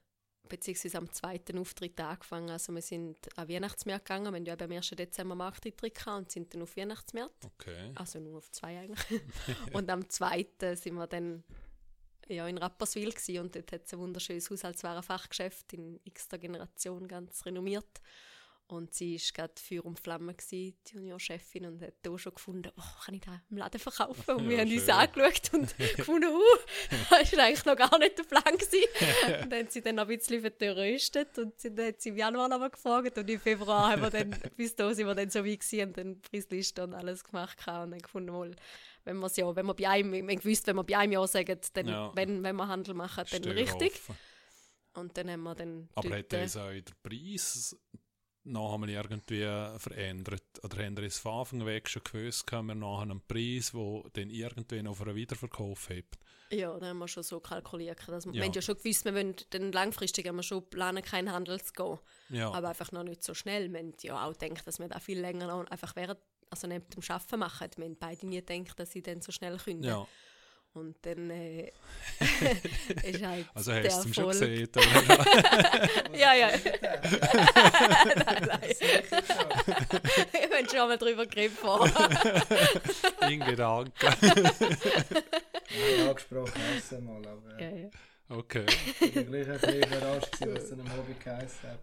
beziehungsweise 0.48 0.98
am 0.98 1.12
zweiten 1.12 1.58
Auftritt 1.58 2.00
angefangen. 2.00 2.50
Also 2.50 2.74
wir 2.74 2.82
sind 2.82 3.18
an 3.38 3.48
Weihnachtsmärkte 3.48 4.04
gegangen, 4.04 4.34
wir 4.34 4.38
haben 4.54 4.60
ja 4.60 4.66
am 4.66 4.72
1. 4.72 4.90
Dezember 4.90 5.34
Markteintritt 5.34 5.96
gehabt 5.96 6.18
und 6.18 6.32
sind 6.32 6.54
dann 6.54 6.62
auf 6.62 6.76
Weihnachtsmärkte, 6.76 7.48
Okay. 7.48 7.92
also 7.96 8.20
nur 8.20 8.38
auf 8.38 8.52
zwei 8.52 8.80
eigentlich. 8.80 9.22
und 9.74 9.90
am 9.90 10.10
zweiten 10.10 10.76
sind 10.76 10.96
wir 10.96 11.08
dann 11.08 11.44
ja, 12.28 12.48
in 12.48 12.58
Rapperswil 12.58 13.12
gewesen 13.12 13.40
und 13.40 13.56
dort 13.56 13.72
hat 13.72 13.86
es 13.86 13.94
ein 13.94 14.00
wunderschönes 14.00 14.50
Haushaltswarenfachgeschäft 14.50 15.74
in 15.74 16.00
x-ter 16.04 16.38
Generation, 16.38 17.08
ganz 17.08 17.46
renommiert. 17.46 18.02
Und 18.72 18.94
sie 18.94 19.16
war 19.18 19.22
gerade 19.34 19.54
Feuer 19.62 19.86
und 19.86 20.00
Flamme, 20.00 20.34
gewesen, 20.34 20.78
die 20.88 20.94
Juniorchefin, 20.96 21.66
und 21.66 21.82
hat 21.82 21.94
da 22.04 22.18
schon 22.18 22.34
gefunden, 22.34 22.72
oh, 22.78 23.04
kann 23.04 23.16
ich 23.16 23.22
das 23.22 23.34
im 23.50 23.58
Laden 23.58 23.80
verkaufen? 23.80 24.36
Und 24.36 24.46
wir 24.50 24.56
Ja, 24.58 24.62
haben 24.64 24.72
uns 24.72 24.82
schön. 24.86 24.92
angeschaut 24.92 25.54
und 25.54 25.78
gefunden, 25.98 26.30
uh, 26.30 26.58
das 27.10 27.34
war 27.34 27.44
eigentlich 27.44 27.66
noch 27.66 27.76
gar 27.76 28.00
nicht 28.00 28.18
der 28.18 28.24
Plan. 28.24 28.44
Gewesen. 28.44 29.44
und 29.44 29.52
dann 29.52 29.60
hat 29.66 29.72
sie 29.74 29.82
dann 29.82 29.96
noch 29.96 30.08
ein 30.08 30.18
bisschen 30.18 30.40
vertröstet 30.42 31.38
und 31.38 31.60
sie- 31.60 31.76
dann 31.76 31.88
hat 31.88 32.02
sie 32.02 32.10
im 32.10 32.18
Januar 32.18 32.48
noch 32.48 32.60
mal 32.60 32.70
gefragt 32.70 33.18
und 33.18 33.30
im 33.30 33.40
Februar 33.42 33.92
haben 33.92 34.02
wir 34.04 34.10
dann, 34.10 34.36
bis 34.56 34.74
da 34.76 34.94
sind 34.94 35.06
wir 35.06 35.16
dann 35.16 35.30
so 35.30 35.40
weit 35.46 35.60
gewesen 35.60 35.88
und 35.90 35.98
dann 35.98 36.16
die 36.22 36.30
Preisliste 36.30 36.84
und 36.84 36.94
alles 36.94 37.24
gemacht 37.26 37.58
gehabt 37.58 37.84
und 37.86 37.92
dann 37.92 38.00
gefunden, 38.00 38.32
mal, 38.32 38.56
wenn 39.04 39.18
wir 39.18 39.32
ja, 39.36 39.54
wenn 39.56 39.66
wir 39.66 39.74
bei 39.74 39.90
einem, 39.90 40.14
wir 40.14 40.20
haben 40.22 40.28
gewusst, 40.40 40.66
wenn 40.68 40.78
wir 40.78 40.84
bei 40.86 40.98
einem 40.98 41.12
Jahr 41.12 41.28
sagen, 41.28 41.60
dann, 41.74 41.88
Ja. 41.90 42.12
wenn, 42.16 42.42
wenn 42.42 42.56
wir 42.56 42.68
Handel 42.70 42.94
machen, 42.94 43.26
dann 43.30 43.44
Steuer 43.44 43.56
richtig. 43.56 43.94
offen. 43.96 44.18
Und 44.94 45.16
dann 45.18 45.30
haben 45.32 45.44
wir 45.44 45.56
dann 45.56 45.90
Aber 45.96 46.10
dort, 46.10 46.20
hat 46.20 46.34
das 46.34 46.58
auch 46.58 46.70
der 46.70 46.84
Preis 47.02 47.76
noch 48.44 48.74
einmal 48.74 48.90
irgendwie 48.90 49.44
verändert? 49.80 50.44
Oder 50.64 50.84
haben 50.86 50.98
ihr 50.98 51.04
es 51.04 51.20
von 51.20 51.40
Anfang 51.40 51.66
weg 51.66 51.88
schon 51.90 52.04
gewusst, 52.04 52.52
haben 52.52 52.68
wir 52.68 52.76
nachher 52.76 53.04
einen 53.04 53.22
Preis, 53.28 53.72
der 53.74 54.04
dann 54.14 54.30
irgendwann 54.30 54.88
auf 54.88 55.02
einen 55.02 55.16
Wiederverkauf 55.16 55.90
hebt? 55.90 56.18
Ja, 56.50 56.78
da 56.78 56.88
haben 56.88 56.98
wir 56.98 57.08
schon 57.08 57.24
so 57.24 57.40
kalkuliert. 57.40 58.00
Dass 58.08 58.26
wir, 58.26 58.34
Ja. 58.34 58.40
wir 58.42 58.46
haben 58.48 58.54
ja 58.54 58.62
schon 58.62 58.76
gewusst, 58.78 59.06
wir 59.06 59.14
wollen 59.16 59.36
dann 59.52 59.72
langfristig 59.72 60.28
haben 60.28 60.36
wir 60.36 60.44
schon 60.44 60.70
planen, 60.70 61.02
keinen 61.04 61.32
Handel 61.32 61.62
zu 61.62 61.72
gehen. 61.74 61.98
Ja, 62.30 62.52
Aber 62.52 62.70
einfach 62.70 62.92
noch 62.92 63.04
nicht 63.04 63.24
so 63.24 63.34
schnell. 63.34 63.72
Wir 63.72 63.80
haben 63.80 63.94
ja 64.02 64.26
auch 64.28 64.38
gedacht, 64.38 64.68
dass 64.68 64.80
wir 64.80 64.88
da 64.90 65.00
viel 65.00 65.20
länger 65.20 65.48
noch 65.48 65.66
einfach 65.72 65.96
während, 65.96 66.20
also 66.50 66.68
neben 66.68 66.86
dem 66.90 67.02
Arbeiten 67.08 67.40
machen. 67.40 67.70
Wir 67.78 67.86
haben 67.86 67.96
beide 67.98 68.28
nie 68.28 68.44
gedacht, 68.44 68.78
dass 68.80 68.92
sie 68.92 69.02
dann 69.02 69.22
so 69.22 69.32
schnell 69.32 69.58
können. 69.58 69.84
ja. 69.84 70.06
Und 70.74 70.96
dann 71.02 71.30
äh, 71.30 71.72
ist 73.04 73.22
halt 73.26 73.46
Also 73.54 73.74
hast 73.74 74.06
du 74.06 74.10
es 74.10 74.16
schon 74.16 74.28
gesehen? 74.30 74.70
oder? 74.70 75.26
Ja, 76.18 76.34
ja. 76.34 76.48
nein, 76.52 76.62
nein, 78.26 78.48
nein. 78.48 78.76
Wir 80.32 80.58
haben 80.58 80.70
schon 80.70 80.88
mal 80.88 80.98
drüber 80.98 81.26
geredet. 81.26 81.58
In 83.30 83.40
Gedanken. 83.42 83.92
Nein, 84.22 86.08
angesprochen 86.08 86.62
essen 86.78 87.04
mal, 87.04 87.18
aber 87.28 87.62
ja, 87.62 87.70
ja. 87.70 87.90
Okay. 88.30 88.66
ich 89.02 89.16
war 89.16 89.24
gleich 89.24 89.50
ein 89.50 89.60
bisschen 89.60 89.84
überrascht, 89.84 90.38
was 90.40 90.68
zu 90.70 90.74
einem 90.76 90.90
Hobby 90.96 91.16
geheißen 91.22 91.70
hat. 91.70 91.80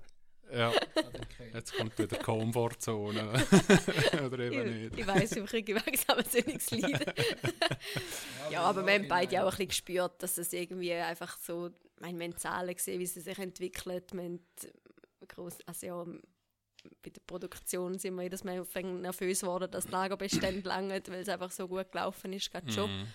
Ja, 0.52 0.72
jetzt 1.54 1.74
kommt 1.74 1.98
wieder 1.98 2.18
Komfortzone. 2.18 3.32
oder 4.26 4.38
eben 4.38 4.66
Ich, 4.66 4.90
nicht. 4.90 4.98
ich 4.98 5.06
weiss, 5.06 5.32
ich 5.32 5.44
kriege 5.44 5.74
langsam 5.74 6.18
ein 6.18 6.24
sonniges 6.24 6.70
Leiden. 6.70 7.12
Ja, 8.50 8.62
aber 8.62 8.86
wir 8.86 8.94
haben 8.94 9.08
beide 9.08 9.42
auch 9.42 9.46
ein 9.46 9.50
bisschen 9.50 9.68
gespürt, 9.68 10.22
dass 10.22 10.38
es 10.38 10.52
irgendwie 10.52 10.92
einfach 10.92 11.36
so, 11.38 11.68
ich 11.68 12.00
meine, 12.00 12.18
wir 12.18 12.24
haben 12.26 12.36
Zahlen 12.36 12.74
gesehen, 12.74 12.98
wie 12.98 13.06
sie 13.06 13.20
sich 13.20 13.38
entwickeln. 13.38 14.02
Wir 14.12 14.22
haben 14.22 14.40
gross, 15.28 15.58
also 15.66 15.86
ja, 15.86 16.04
bei 17.02 17.10
der 17.10 17.20
Produktion 17.26 17.98
sind 17.98 18.14
wir 18.14 18.22
jedes 18.22 18.44
Mal 18.44 18.64
nervös 18.82 19.40
geworden, 19.40 19.70
dass 19.70 19.84
die 19.84 19.92
Lagerbestände 19.92 20.66
langen, 20.66 21.02
weil 21.08 21.20
es 21.20 21.28
einfach 21.28 21.50
so 21.50 21.68
gut 21.68 21.92
gelaufen 21.92 22.32
ist, 22.32 22.50
gerade 22.50 22.72
schon. 22.72 22.90
Mhm. 22.90 23.06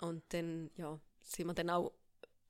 Und 0.00 0.22
dann, 0.30 0.70
ja, 0.76 0.98
sind 1.22 1.46
wir 1.46 1.54
dann 1.54 1.70
auch, 1.70 1.92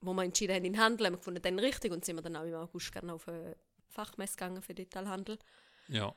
wo 0.01 0.15
wir 0.15 0.23
entschieden 0.25 0.55
haben, 0.55 0.65
in 0.65 0.79
Handel, 0.79 1.07
haben 1.07 1.15
wir 1.15 1.19
gefunden, 1.19 1.43
dann 1.43 1.59
richtig 1.59 1.93
und 1.93 2.05
sind 2.05 2.17
wir 2.17 2.23
dann 2.23 2.37
auch 2.37 2.45
im 2.45 2.55
August 2.55 2.93
gerne 2.93 3.13
auf 3.13 3.29
eine 3.29 3.57
Fachmesse 3.95 4.37
gegangen 4.37 4.63
für 4.63 4.75
Detailhandel. 4.75 5.39
Ja. 5.89 6.15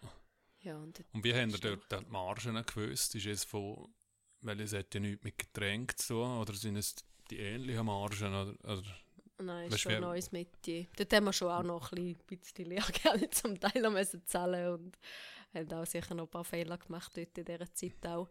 Ja, 0.62 0.78
und 0.78 1.04
Und 1.14 1.24
wie 1.24 1.34
haben 1.34 1.52
dort 1.52 1.92
die 1.92 2.12
Margen 2.12 2.66
gewusst? 2.66 3.16
Ist 3.16 3.26
es 3.26 3.44
von, 3.44 3.94
weil 4.42 4.60
es 4.62 4.74
hat 4.74 4.94
ja 4.94 5.00
nichts 5.00 5.24
mit 5.24 5.38
Getränk 5.38 5.98
zu 5.98 6.16
tun, 6.16 6.38
oder 6.40 6.54
sind 6.54 6.76
es 6.78 6.96
die 7.30 7.38
ähnlichen 7.38 7.86
Margen? 7.86 8.34
Oder, 8.34 8.56
oder? 8.64 8.84
Nein, 9.40 9.70
ist 9.70 9.82
schon 9.82 9.94
ein 9.94 10.02
neues 10.02 10.32
Metier. 10.32 10.88
Dort 10.96 11.14
haben 11.14 11.26
wir 11.26 11.34
schon 11.34 11.52
auch 11.52 11.64
noch 11.64 11.92
ein 11.92 12.16
bisschen, 12.28 12.66
Lehrgeld 12.66 13.36
zum 13.36 13.60
Teil 13.60 13.90
müssen 13.92 14.26
zahlen 14.26 14.74
und 14.74 14.98
haben 15.54 15.72
auch 15.74 15.86
sicher 15.86 16.16
noch 16.16 16.26
ein 16.26 16.32
paar 16.32 16.44
Fehler 16.44 16.78
gemacht 16.78 17.12
dort 17.16 17.38
in 17.38 17.46
dieser 17.46 17.72
Zeit 17.74 18.06
auch. 18.08 18.30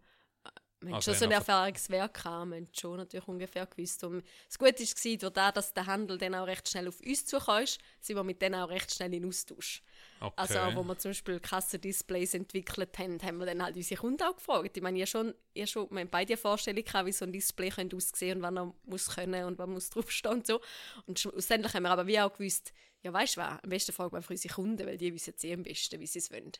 Wir 0.80 0.88
haben 0.88 0.94
Also 0.96 1.12
schon 1.12 1.18
so 1.18 1.24
ein 1.24 1.30
haben 1.32 1.38
einfach- 1.38 1.54
Erfahrungswerk 1.54 2.14
gehabt, 2.14 2.50
wir 2.50 2.56
haben 2.56 2.68
schon 2.78 2.96
natürlich 2.98 3.28
ungefähr 3.28 3.66
gewusst. 3.66 4.04
Und 4.04 4.22
das 4.46 4.58
Gute 4.58 4.74
war, 4.80 5.16
durch 5.16 5.32
das, 5.32 5.54
dass 5.54 5.74
der 5.74 5.86
Handel 5.86 6.18
dann 6.18 6.34
auch 6.34 6.46
recht 6.46 6.68
schnell 6.68 6.86
auf 6.88 7.00
uns 7.00 7.24
zukam, 7.24 7.64
sind 8.00 8.16
wir 8.16 8.22
mit 8.22 8.42
denen 8.42 8.56
auch 8.56 8.68
recht 8.68 8.92
schnell 8.94 9.12
in 9.14 9.24
Austausch. 9.26 9.82
Okay. 10.20 10.32
Also, 10.36 10.76
wo 10.76 10.82
wir 10.84 10.98
zum 10.98 11.10
Beispiel 11.10 11.40
Kassendisplays 11.40 12.34
entwickelt 12.34 12.98
haben, 12.98 13.18
haben 13.22 13.38
wir 13.38 13.46
dann 13.46 13.62
halt 13.62 13.76
unsere 13.76 14.00
Kunden 14.00 14.22
auch 14.22 14.36
gefragt. 14.36 14.76
Ich 14.76 14.82
meine, 14.82 14.98
ihr 14.98 15.06
schon, 15.06 15.34
ihr 15.54 15.66
schon, 15.66 15.90
wir 15.90 16.00
haben 16.00 16.10
beide 16.10 16.34
eine 16.34 16.36
Vorstellung 16.36 16.84
gehabt, 16.84 17.06
wie 17.06 17.12
so 17.12 17.24
ein 17.24 17.32
Display 17.32 17.70
könnte 17.70 17.96
aussehen 17.96 18.38
und 18.38 18.42
wann 18.42 18.56
er 18.58 18.74
muss 18.84 19.08
können 19.14 19.44
und 19.44 19.58
wann 19.58 19.70
muss 19.70 19.88
draufstehen 19.90 20.34
und 20.36 20.46
so. 20.46 20.60
Und 21.06 21.18
schlussendlich 21.18 21.72
haben 21.72 21.84
wir 21.84 21.90
aber 21.90 22.06
wie 22.06 22.20
auch 22.20 22.32
gewusst, 22.32 22.72
ja, 23.02 23.12
weißt 23.12 23.36
du 23.36 23.40
was, 23.40 23.62
am 23.62 23.70
besten 23.70 23.92
fragen 23.92 24.12
wir 24.12 24.22
für 24.22 24.32
unsere 24.34 24.54
Kunden, 24.54 24.86
weil 24.86 24.98
die 24.98 25.12
wissen 25.14 25.34
eh 25.42 25.54
am 25.54 25.62
besten, 25.62 26.00
wie 26.00 26.06
sie 26.06 26.18
es 26.18 26.30
wollen. 26.30 26.52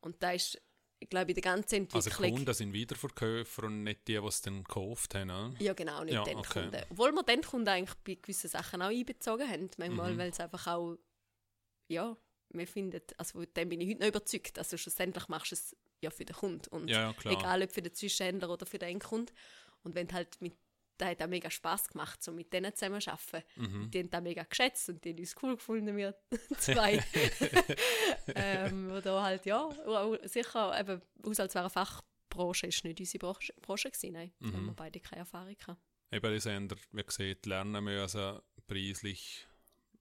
Und 0.00 0.22
da 0.22 0.32
ist, 0.32 0.58
ich 1.02 1.08
glaube, 1.08 1.30
in 1.30 1.34
der 1.34 1.42
ganzen 1.42 1.88
also 1.92 2.08
Entwicklung... 2.10 2.34
Kunden 2.36 2.54
sind 2.54 2.72
Wiederverkäufer 2.72 3.64
und 3.64 3.82
nicht 3.84 4.06
die, 4.06 4.18
die 4.20 4.26
es 4.26 4.42
dann 4.42 4.62
gekauft 4.62 5.14
haben. 5.14 5.30
oder? 5.30 5.54
Ja, 5.58 5.72
genau, 5.72 6.04
nicht 6.04 6.14
Ja, 6.14 6.24
den 6.24 6.36
okay. 6.38 6.60
Kunden. 6.62 6.82
Obwohl 6.90 7.12
wir 7.12 7.22
den 7.22 7.42
Kunden 7.42 7.68
eigentlich 7.68 7.94
bei 8.04 8.14
gewissen 8.14 8.48
Sachen 8.50 8.82
auch 8.82 8.88
einbezogen 8.90 9.48
haben. 9.48 9.70
Manchmal, 9.78 10.12
Mhm. 10.12 10.18
weil 10.18 10.30
es 10.30 10.40
einfach 10.40 10.66
auch, 10.66 10.96
ja, 11.88 12.16
wir 12.52 12.66
finden, 12.66 13.00
also 13.16 13.44
dem 13.44 13.68
bin 13.70 13.80
ich 13.80 13.88
heute 13.90 14.00
noch 14.00 14.08
überzeugt. 14.08 14.58
Also 14.58 14.76
schlussendlich 14.76 15.26
machst 15.28 15.52
du 15.52 15.54
es 15.54 15.76
ja 16.02 16.10
für 16.10 16.24
den 16.24 16.36
Kunden. 16.36 16.68
Und 16.68 16.88
Ja, 16.88 17.00
ja, 17.08 17.12
klar. 17.14 17.34
egal 17.34 17.62
ob 17.62 17.72
für 17.72 17.82
den 17.82 17.94
Zwischenhändler 17.94 18.50
oder 18.50 18.66
für 18.66 18.78
den 18.78 18.90
Endkunden. 18.90 19.34
Und 19.82 19.94
wenn 19.94 20.06
du 20.06 20.14
halt 20.14 20.40
mit, 20.40 20.54
da 21.00 21.06
hat 21.06 21.22
auch 21.22 21.26
mega 21.28 21.50
Spass 21.50 21.88
gemacht, 21.88 22.22
so 22.22 22.32
mit 22.32 22.52
denen 22.52 22.74
zusammen 22.74 23.00
zu 23.00 23.10
arbeiten. 23.10 23.42
Mhm. 23.56 23.90
Die 23.90 23.98
haben 24.00 24.10
das 24.10 24.22
mega 24.22 24.42
geschätzt 24.44 24.88
und 24.88 25.04
die 25.04 25.10
haben 25.10 25.18
uns 25.18 25.34
cool 25.42 25.56
gefunden, 25.56 25.96
wir 25.96 26.14
zwei. 26.58 27.02
ähm, 28.34 28.90
wo 28.90 29.00
da 29.00 29.22
halt, 29.22 29.46
ja, 29.46 29.68
sicher, 30.24 30.78
eben, 30.78 31.00
Haushaltsware 31.26 31.70
Fachbranche 31.70 32.66
ist 32.66 32.84
nicht 32.84 33.00
unsere 33.00 33.18
Branche, 33.18 33.52
Branche 33.60 33.90
gewesen, 33.90 34.12
nein. 34.12 34.32
Da 34.40 34.46
haben 34.48 34.62
Mhm. 34.62 34.66
wir 34.66 34.74
beide 34.74 35.00
keine 35.00 35.20
Erfahrung 35.20 35.56
gehabt. 35.56 35.80
Eben, 36.12 36.34
das 36.34 36.46
haben 36.46 36.70
wir, 36.70 36.76
wie 36.92 37.02
gesagt, 37.04 37.46
lernen 37.46 37.84
müssen, 37.84 38.38
preislich 38.66 39.46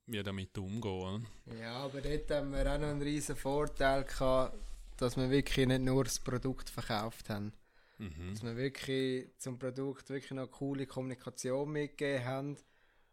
wie 0.08 0.24
damit 0.24 0.58
umgehen. 0.58 1.28
Ja, 1.60 1.78
aber 1.84 2.02
dort 2.02 2.32
haben 2.32 2.52
wir 2.52 2.62
auch 2.74 2.80
noch 2.80 2.88
einen 2.88 3.02
riesen 3.02 3.36
Vorteil 3.36 4.04
gehabt, 4.06 4.58
dass 4.98 5.16
wir 5.18 5.30
wirklich 5.30 5.68
nicht 5.68 5.82
nur 5.82 6.04
das 6.04 6.20
Produkt 6.20 6.70
verkauft 6.70 7.30
haben. 7.30 7.54
Mhm. 8.00 8.32
Dass 8.34 8.44
wir 8.44 8.56
wirklich 8.56 9.30
zum 9.38 9.60
Produkt 9.60 10.10
wirklich 10.10 10.32
noch 10.32 10.50
coole 10.50 10.88
Kommunikation 10.88 11.72
mitgegeben 11.72 12.26
haben, 12.26 12.58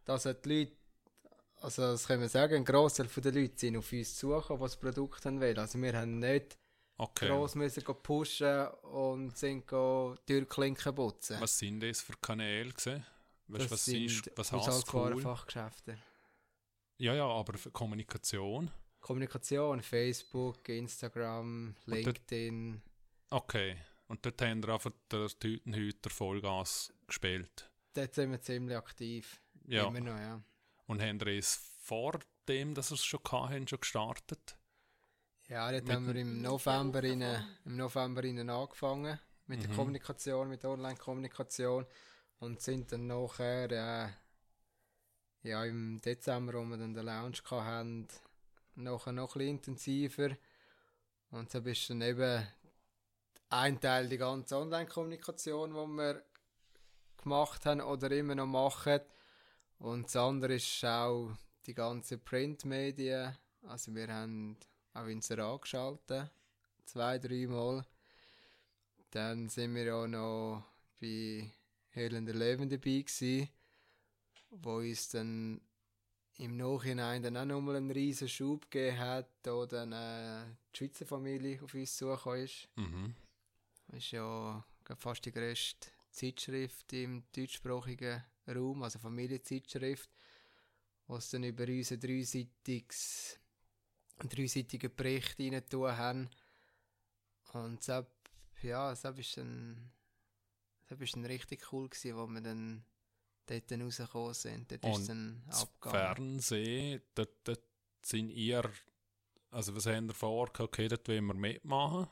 dass 0.04 0.22
die 0.22 0.28
Leute, 0.48 0.72
also 1.60 1.82
das 1.82 2.06
können 2.06 2.22
wir 2.22 2.28
sagen, 2.28 2.54
ein 2.54 2.64
Großteil 2.64 3.08
der 3.08 3.32
Leute 3.32 3.58
sind 3.58 3.76
auf 3.76 3.92
uns 3.92 4.16
zugekommen, 4.16 4.60
die 4.60 4.64
das 4.64 4.76
Produkt 4.76 5.24
haben 5.26 5.40
wollen. 5.40 5.58
Also 5.58 5.80
wir 5.80 5.92
haben 5.92 6.18
nicht 6.18 6.56
Okay. 6.98 7.28
gross 7.28 7.54
müssen 7.54 7.82
pushen 8.02 8.68
und 8.68 9.36
sind 9.36 9.66
go 9.66 10.16
Türklinken 10.24 10.94
putzen. 10.94 11.36
Was 11.40 11.58
sind 11.58 11.80
das 11.80 12.00
für 12.00 12.14
Kanäle 12.22 12.70
gewesen? 12.70 13.04
Weißt, 13.48 13.64
das 13.64 13.70
was 13.70 13.84
sind 13.84 14.04
ist, 14.04 14.30
was 14.34 14.50
heißt 14.50 14.64
cool? 14.64 14.66
Haushaltswarenfachgeschäfte. 14.70 15.98
Ja, 16.98 17.14
ja, 17.14 17.26
aber 17.26 17.58
für 17.58 17.70
Kommunikation. 17.70 18.70
Kommunikation, 19.00 19.82
Facebook, 19.82 20.68
Instagram, 20.68 21.76
LinkedIn. 21.84 22.80
Okay. 23.30 23.76
Und 24.08 24.24
dort 24.24 24.40
haben 24.42 24.62
wir 24.62 24.74
einfach 24.74 24.92
der 25.10 25.26
Tütenhüter 25.28 26.10
Vollgas 26.10 26.92
gespielt. 27.06 27.70
Dort 27.94 28.14
sind 28.14 28.30
wir 28.30 28.40
ziemlich 28.40 28.76
aktiv. 28.76 29.40
Ja. 29.66 29.88
Immer 29.88 30.00
noch, 30.00 30.18
ja. 30.18 30.42
Und 30.86 31.02
haben 31.02 31.18
wir 31.20 31.26
es 31.38 31.56
vor 31.80 32.20
dem, 32.46 32.74
dass 32.74 32.90
wir 32.90 32.94
es 32.94 33.04
schon 33.04 33.20
hatten, 33.30 33.66
schon 33.66 33.80
gestartet? 33.80 34.56
Ja, 35.48 35.70
dort 35.72 35.84
Mit 35.84 35.94
haben 35.94 36.06
wir 36.06 36.16
im 36.16 36.42
November, 36.42 37.02
rein, 37.02 37.22
im 37.64 37.76
November 37.76 38.22
rein 38.22 38.48
angefangen 38.50 39.18
mit 39.46 39.62
der 39.62 39.70
Mhm. 39.70 39.76
Kommunikation, 39.76 40.48
mit 40.48 40.62
der 40.62 40.70
Online-Kommunikation 40.70 41.86
und 42.38 42.60
sind 42.60 42.90
dann 42.92 43.06
nachher 43.06 43.70
äh, 43.70 44.08
ja, 45.48 45.64
im 45.64 46.00
Dezember, 46.00 46.54
wo 46.54 46.64
wir 46.64 46.76
dann 46.76 46.94
den 46.94 47.06
Lounge 47.06 47.38
hatten, 47.48 48.08
nachher 48.74 49.12
noch 49.12 49.36
ein 49.36 49.38
bisschen 49.38 49.48
intensiver 49.56 50.36
und 51.30 51.50
so 51.50 51.60
bist 51.62 51.90
dann 51.90 52.02
eben 52.02 52.46
ein 53.48 53.80
Teil 53.80 54.08
die 54.08 54.18
ganze 54.18 54.56
Online-Kommunikation, 54.56 55.70
die 55.70 55.96
wir 55.96 56.22
gemacht 57.22 57.66
haben 57.66 57.80
oder 57.80 58.10
immer 58.10 58.34
noch 58.34 58.46
machen 58.46 59.00
und 59.78 60.04
das 60.04 60.16
andere 60.16 60.54
ist 60.54 60.84
auch 60.84 61.30
die 61.66 61.74
ganze 61.74 62.18
Printmedien, 62.18 63.36
also 63.62 63.94
wir 63.94 64.08
haben 64.08 64.56
auch 64.94 65.06
Inserat 65.06 65.62
geschaltet, 65.62 66.30
zwei, 66.84 67.18
dreimal. 67.18 67.84
Dann 69.10 69.48
sind 69.48 69.74
wir 69.74 69.94
auch 69.94 70.06
noch 70.06 70.64
bei 71.00 71.50
Helen 71.90 72.26
der 72.26 72.34
Löwen 72.34 72.68
dabei 72.68 73.02
gewesen, 73.02 73.48
wo 74.50 74.76
uns 74.76 75.08
dann 75.10 75.60
im 76.38 76.56
Nachhinein 76.56 77.22
dann 77.22 77.36
auch 77.36 77.44
nochmal 77.44 77.76
einen 77.76 77.90
riesen 77.90 78.28
Schub 78.28 78.70
gegeben 78.70 78.98
hat, 78.98 79.28
da 79.42 79.64
dann 79.66 79.92
äh, 79.92 80.44
die 80.74 80.78
Schweizer 80.78 81.06
Familie 81.06 81.62
auf 81.62 81.74
uns 81.74 81.96
zugekommen 81.96 82.44
ist. 82.44 82.68
Mhm. 82.76 83.14
Ist 83.92 84.10
ja 84.10 84.64
fast 84.96 85.24
die 85.24 85.32
grösste 85.32 85.88
Zeitschrift 86.10 86.92
im 86.92 87.24
deutschsprachigen 87.34 88.24
Raum, 88.48 88.82
also 88.82 88.98
Familienzeitschrift, 88.98 90.10
wo 91.06 91.16
es 91.16 91.30
dann 91.30 91.44
über 91.44 91.64
uns 91.64 91.92
ein 91.92 92.00
dreiseitiges, 92.00 93.38
dreiseitigen 94.18 94.94
Bericht 94.94 95.38
rein 95.38 95.62
tun 95.68 95.96
haben. 95.96 96.30
Und 97.52 97.86
das, 97.86 98.06
ja, 98.62 98.90
das 98.94 99.18
ist 99.18 99.36
dann, 99.36 99.90
ist 100.98 101.14
dann 101.14 101.26
richtig 101.26 101.72
cool 101.72 101.88
gewesen, 101.88 102.16
wo 102.16 102.26
wir 102.26 102.40
dann 102.40 102.84
dort 103.46 103.70
dann 103.70 103.82
rausgekommen 103.82 104.34
sind. 104.34 104.70
Dort 104.70 104.84
ist 104.84 104.96
Und 104.98 105.08
dann 105.08 105.42
Das 105.46 105.62
abgegangen. 105.62 106.16
Fernsehen, 106.16 107.02
dort, 107.14 107.36
dort 107.44 107.62
sind 108.02 108.30
ihr, 108.30 108.70
also 109.50 109.74
was 109.74 109.86
haben 109.86 110.08
ihr 110.08 110.14
vor, 110.14 110.50
okay, 110.58 110.88
dort 110.88 111.08
wollen 111.08 111.26
wir 111.26 111.34
mitmachen. 111.34 112.08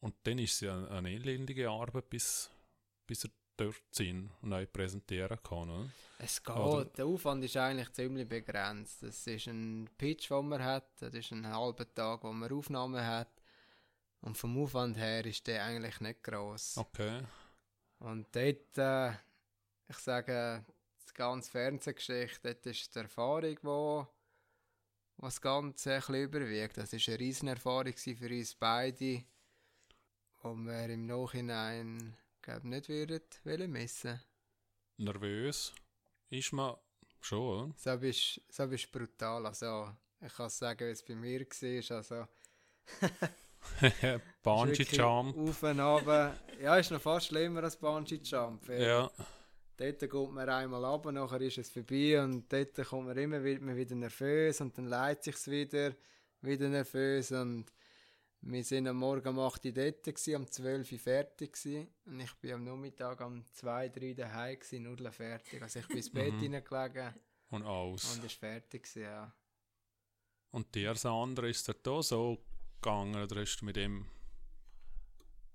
Und 0.00 0.14
dann 0.24 0.38
ist 0.38 0.54
es 0.54 0.60
ja 0.60 0.84
eine 0.88 1.10
elendige 1.10 1.68
Arbeit, 1.70 2.08
bis, 2.08 2.50
bis 3.06 3.24
ihr 3.24 3.30
dort 3.56 3.76
sind 3.90 4.30
und 4.40 4.52
euch 4.52 4.72
präsentieren 4.72 5.38
kann. 5.42 5.68
Oder? 5.70 5.90
Es 6.18 6.42
geht. 6.42 6.56
Oder- 6.56 6.84
Der 6.86 7.06
Aufwand 7.06 7.44
ist 7.44 7.56
eigentlich 7.56 7.92
ziemlich 7.92 8.26
begrenzt. 8.28 9.02
Das 9.02 9.26
ist 9.26 9.46
ein 9.46 9.88
Pitch, 9.98 10.30
den 10.30 10.48
man 10.48 10.62
hat. 10.64 10.88
Das 11.00 11.12
ist 11.14 11.30
ein 11.32 11.46
halber 11.46 11.92
Tag, 11.94 12.22
wo 12.24 12.32
man 12.32 12.50
Aufnahmen 12.50 13.04
hat. 13.04 13.28
Und 14.22 14.36
vom 14.36 14.62
Aufwand 14.62 14.96
her 14.96 15.24
ist 15.26 15.46
der 15.46 15.64
eigentlich 15.64 16.00
nicht 16.00 16.22
gross. 16.22 16.76
Okay. 16.76 17.22
Und 17.98 18.26
dort, 18.34 18.78
äh, 18.78 19.10
ich 19.88 19.96
sage, 19.98 20.64
die 21.08 21.14
ganze 21.14 21.50
Fernsehgeschichte, 21.50 22.40
dort 22.54 22.66
ist 22.66 22.94
die 22.94 22.98
Erfahrung, 22.98 23.58
wo 23.62 24.06
was 25.16 25.34
das 25.34 25.40
Ganze 25.42 25.92
ein 25.94 25.98
bisschen 26.00 26.14
überwiegt. 26.22 26.78
Das 26.78 26.92
war 26.94 27.00
eine 27.08 27.18
riesen 27.20 27.48
Erfahrung 27.48 27.92
für 27.94 28.28
uns 28.30 28.54
beide, 28.54 29.22
wo 30.42 30.54
wir 30.54 30.88
im 30.88 31.06
Nachhinein 31.06 32.16
glaub, 32.42 32.64
nicht 32.64 32.88
würden 32.88 33.20
wollen 33.44 33.70
missen. 33.70 34.20
Nervös 34.96 35.72
ist 36.30 36.52
man 36.52 36.76
schon, 37.20 37.38
oder? 37.38 37.74
So 37.76 37.98
bist 37.98 38.40
so 38.48 38.66
bist 38.66 38.90
brutal. 38.90 39.46
Also, 39.46 39.90
ich 40.20 40.34
kann 40.34 40.50
sagen, 40.50 40.86
wie 40.86 40.92
es 40.92 41.04
bei 41.04 41.14
mir 41.14 41.40
war. 41.40 41.96
Also, 41.96 42.26
Bungee 44.42 44.86
Jump. 44.90 45.36
Auf 45.36 45.62
und 45.62 45.80
runter. 45.80 46.34
Ja, 46.60 46.76
ist 46.76 46.90
noch 46.90 47.00
fast 47.00 47.26
schlimmer 47.26 47.62
als 47.62 47.76
Bungee 47.76 48.20
Jump. 48.22 48.66
weil 48.68 48.82
Ja, 48.82 49.10
Dort 49.80 50.00
geht 50.00 50.12
man 50.12 50.46
einmal 50.46 50.84
runter, 50.84 51.10
nachher 51.10 51.40
ist 51.40 51.56
es 51.56 51.70
vorbei 51.70 52.22
und 52.22 52.52
dort 52.52 52.74
kommt 52.86 53.06
man 53.06 53.16
immer 53.16 53.38
man 53.38 53.74
wieder 53.74 53.94
nervös 53.94 54.60
und 54.60 54.76
dann 54.76 54.84
leidet 54.84 55.24
sich 55.24 55.46
wieder, 55.46 55.94
wieder 56.42 56.68
nervös 56.68 57.32
und 57.32 57.64
wir 58.42 58.64
sind 58.64 58.86
am 58.88 58.96
Morgen 58.96 59.28
um 59.28 59.38
8 59.38 59.64
Uhr 59.66 59.72
dort, 59.72 60.02
gewesen, 60.04 60.36
um 60.36 60.46
12 60.50 60.92
Uhr 60.92 60.98
fertig 60.98 61.52
gewesen. 61.52 61.88
und 62.06 62.20
ich 62.20 62.34
bin 62.34 62.52
am 62.52 62.64
Nachmittag 62.64 63.20
um 63.20 63.44
2, 63.52 63.88
3 63.90 64.08
Uhr 64.08 64.14
daheim 64.14 64.58
gewesen, 64.58 64.82
null 64.84 65.10
fertig. 65.12 65.62
Also 65.62 65.78
ich 65.80 65.88
bin 65.88 65.96
ins 65.98 66.10
Bett 66.12 66.32
Mhm. 66.34 66.40
hineingelegen 66.40 67.14
und 67.50 67.62
aus. 67.64 68.14
und 68.16 68.24
ist 68.24 68.34
fertig 68.38 68.84
gewesen, 68.84 69.02
ja. 69.02 69.34
Und 70.52 70.74
dir, 70.74 70.94
Sandra, 70.94 71.46
ist 71.46 71.68
es 71.68 71.76
da 71.82 72.02
so 72.02 72.38
gegangen, 72.80 73.22
oder 73.22 73.40
hast 73.40 73.58
du 73.60 73.64
mit 73.66 73.76
dem... 73.76 74.06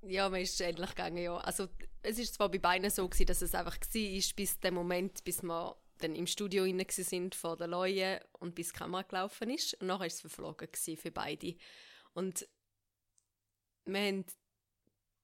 Ja, 0.07 0.29
mir 0.29 0.41
ist 0.41 0.53
es 0.53 0.59
ähnlich 0.59 0.89
gegangen, 0.89 1.17
ja. 1.17 1.35
Also, 1.37 1.67
es 2.03 2.19
ist 2.19 2.35
zwar 2.35 2.49
bei 2.49 2.59
beiden 2.59 2.89
so 2.91 3.07
gewesen, 3.09 3.25
dass 3.25 3.41
es 3.41 3.55
einfach 3.55 3.77
war, 3.79 4.33
bis 4.35 4.59
der 4.59 4.71
Moment, 4.71 5.23
bis 5.23 5.41
wir 5.41 5.75
dann 5.97 6.13
im 6.15 6.27
Studio 6.27 6.63
gewesen 6.65 7.03
sind 7.03 7.33
vor 7.35 7.57
der 7.57 7.67
Leue 7.67 8.21
und 8.33 8.53
bis 8.53 8.67
die 8.71 8.77
Kamera 8.77 9.01
gelaufen 9.01 9.49
ist. 9.49 9.73
Und 9.81 9.87
nachher 9.87 10.05
ist 10.05 10.15
es 10.15 10.21
verflogen 10.21 10.67
gewesen 10.71 10.97
für 10.97 11.11
beide. 11.11 11.55
Und 12.13 12.47
wir 13.85 13.99
haben 13.99 14.25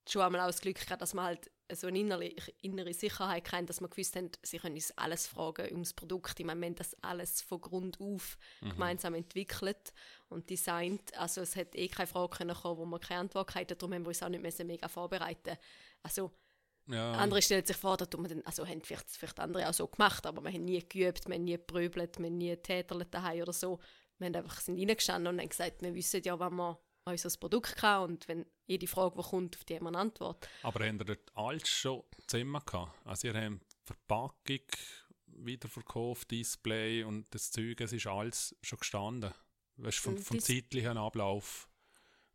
schon 0.08 0.22
einmal 0.22 0.40
auch 0.42 0.46
das 0.46 0.60
Glück 0.60 0.80
gehabt, 0.80 1.02
dass 1.02 1.14
wir 1.14 1.22
halt 1.22 1.50
so 1.72 1.86
eine 1.86 1.98
innere, 1.98 2.30
innere 2.60 2.92
Sicherheit 2.92 3.50
hatten, 3.50 3.66
dass 3.66 3.80
wir 3.80 3.88
gewusst 3.88 4.16
haben, 4.16 4.30
sie 4.42 4.58
können 4.58 4.74
uns 4.74 4.96
alles 4.98 5.26
fragen 5.26 5.70
ums 5.72 5.94
Produkt. 5.94 6.38
Ich 6.38 6.44
meine, 6.46 6.60
wir 6.60 6.66
haben 6.66 6.74
das 6.74 6.94
alles 7.02 7.40
von 7.40 7.60
Grund 7.60 8.00
auf 8.00 8.36
gemeinsam 8.60 9.14
entwickelt 9.14 9.92
und 10.28 10.50
designt. 10.50 11.16
Also 11.16 11.40
es 11.40 11.56
hat 11.56 11.74
eh 11.74 11.88
keine 11.88 12.06
Frage 12.06 12.36
können 12.36 12.54
kommen, 12.54 12.78
wo 12.78 12.84
wir 12.84 12.98
keine 12.98 13.20
Antwort 13.20 13.54
hatten, 13.54 13.78
darum 13.78 13.94
haben 13.94 14.02
wir 14.02 14.08
uns 14.08 14.22
auch 14.22 14.28
nicht 14.28 14.42
müssen 14.42 14.66
mega 14.66 14.88
vorbereiten 14.88 15.56
Also 16.02 16.32
Ja, 16.86 17.12
andere 17.12 17.40
stellen 17.40 17.64
sich 17.64 17.76
vor, 17.76 17.96
da 17.96 18.06
tun 18.06 18.22
wir 18.22 18.28
dann, 18.28 18.42
also 18.44 18.66
haben 18.66 18.82
vielleicht, 18.82 19.08
vielleicht 19.10 19.38
andere 19.38 19.68
auch 19.68 19.74
so 19.74 19.86
gemacht, 19.86 20.26
aber 20.26 20.42
wir 20.42 20.52
haben 20.52 20.64
nie 20.64 20.86
geübt, 20.86 21.26
wir 21.26 21.34
haben 21.34 21.44
nie 21.44 21.52
geprübelt, 21.52 22.18
wir 22.18 22.26
haben 22.26 22.38
nie 22.38 22.56
täterlet 22.56 23.14
daheim 23.14 23.42
oder 23.42 23.52
so. 23.52 23.78
Wir 24.18 24.26
haben 24.26 24.34
einfach 24.34 24.60
sind 24.60 24.78
reingestanden 24.78 25.32
und 25.32 25.40
haben 25.40 25.48
gesagt, 25.48 25.80
wir 25.82 25.94
wissen 25.94 26.22
ja, 26.24 26.38
wann 26.38 26.56
wir 26.56 26.80
unser 27.04 27.38
Produkt 27.38 27.82
haben 27.82 28.12
und 28.12 28.28
wenn 28.28 28.46
jede 28.66 28.86
Frage, 28.86 29.16
die 29.16 29.28
kommt, 29.28 29.56
auf 29.56 29.64
die 29.64 29.76
eine 29.76 29.98
Antwort. 29.98 30.48
aber 30.62 30.86
habt 30.86 31.00
ihr 31.00 31.04
dort 31.04 31.36
alles 31.36 31.68
schon 31.68 32.02
zusammen 32.26 32.60
gehabt? 32.64 32.94
Also 33.06 33.28
ihr 33.28 33.34
habt 33.34 33.60
Verpackung, 33.84 34.60
Wiederverkauf, 35.26 36.24
Display 36.24 37.02
und 37.04 37.26
das 37.34 37.50
Zeug, 37.50 37.80
es 37.80 37.92
ist 37.92 38.06
alles 38.06 38.54
schon 38.62 38.78
gestanden. 38.78 39.32
Weißt 39.76 39.98
du, 39.98 40.02
vom, 40.02 40.14
Mm, 40.14 40.18
vom 40.18 40.36
dis- 40.36 40.44
zeitlichen 40.46 40.96
Ablauf. 40.98 41.68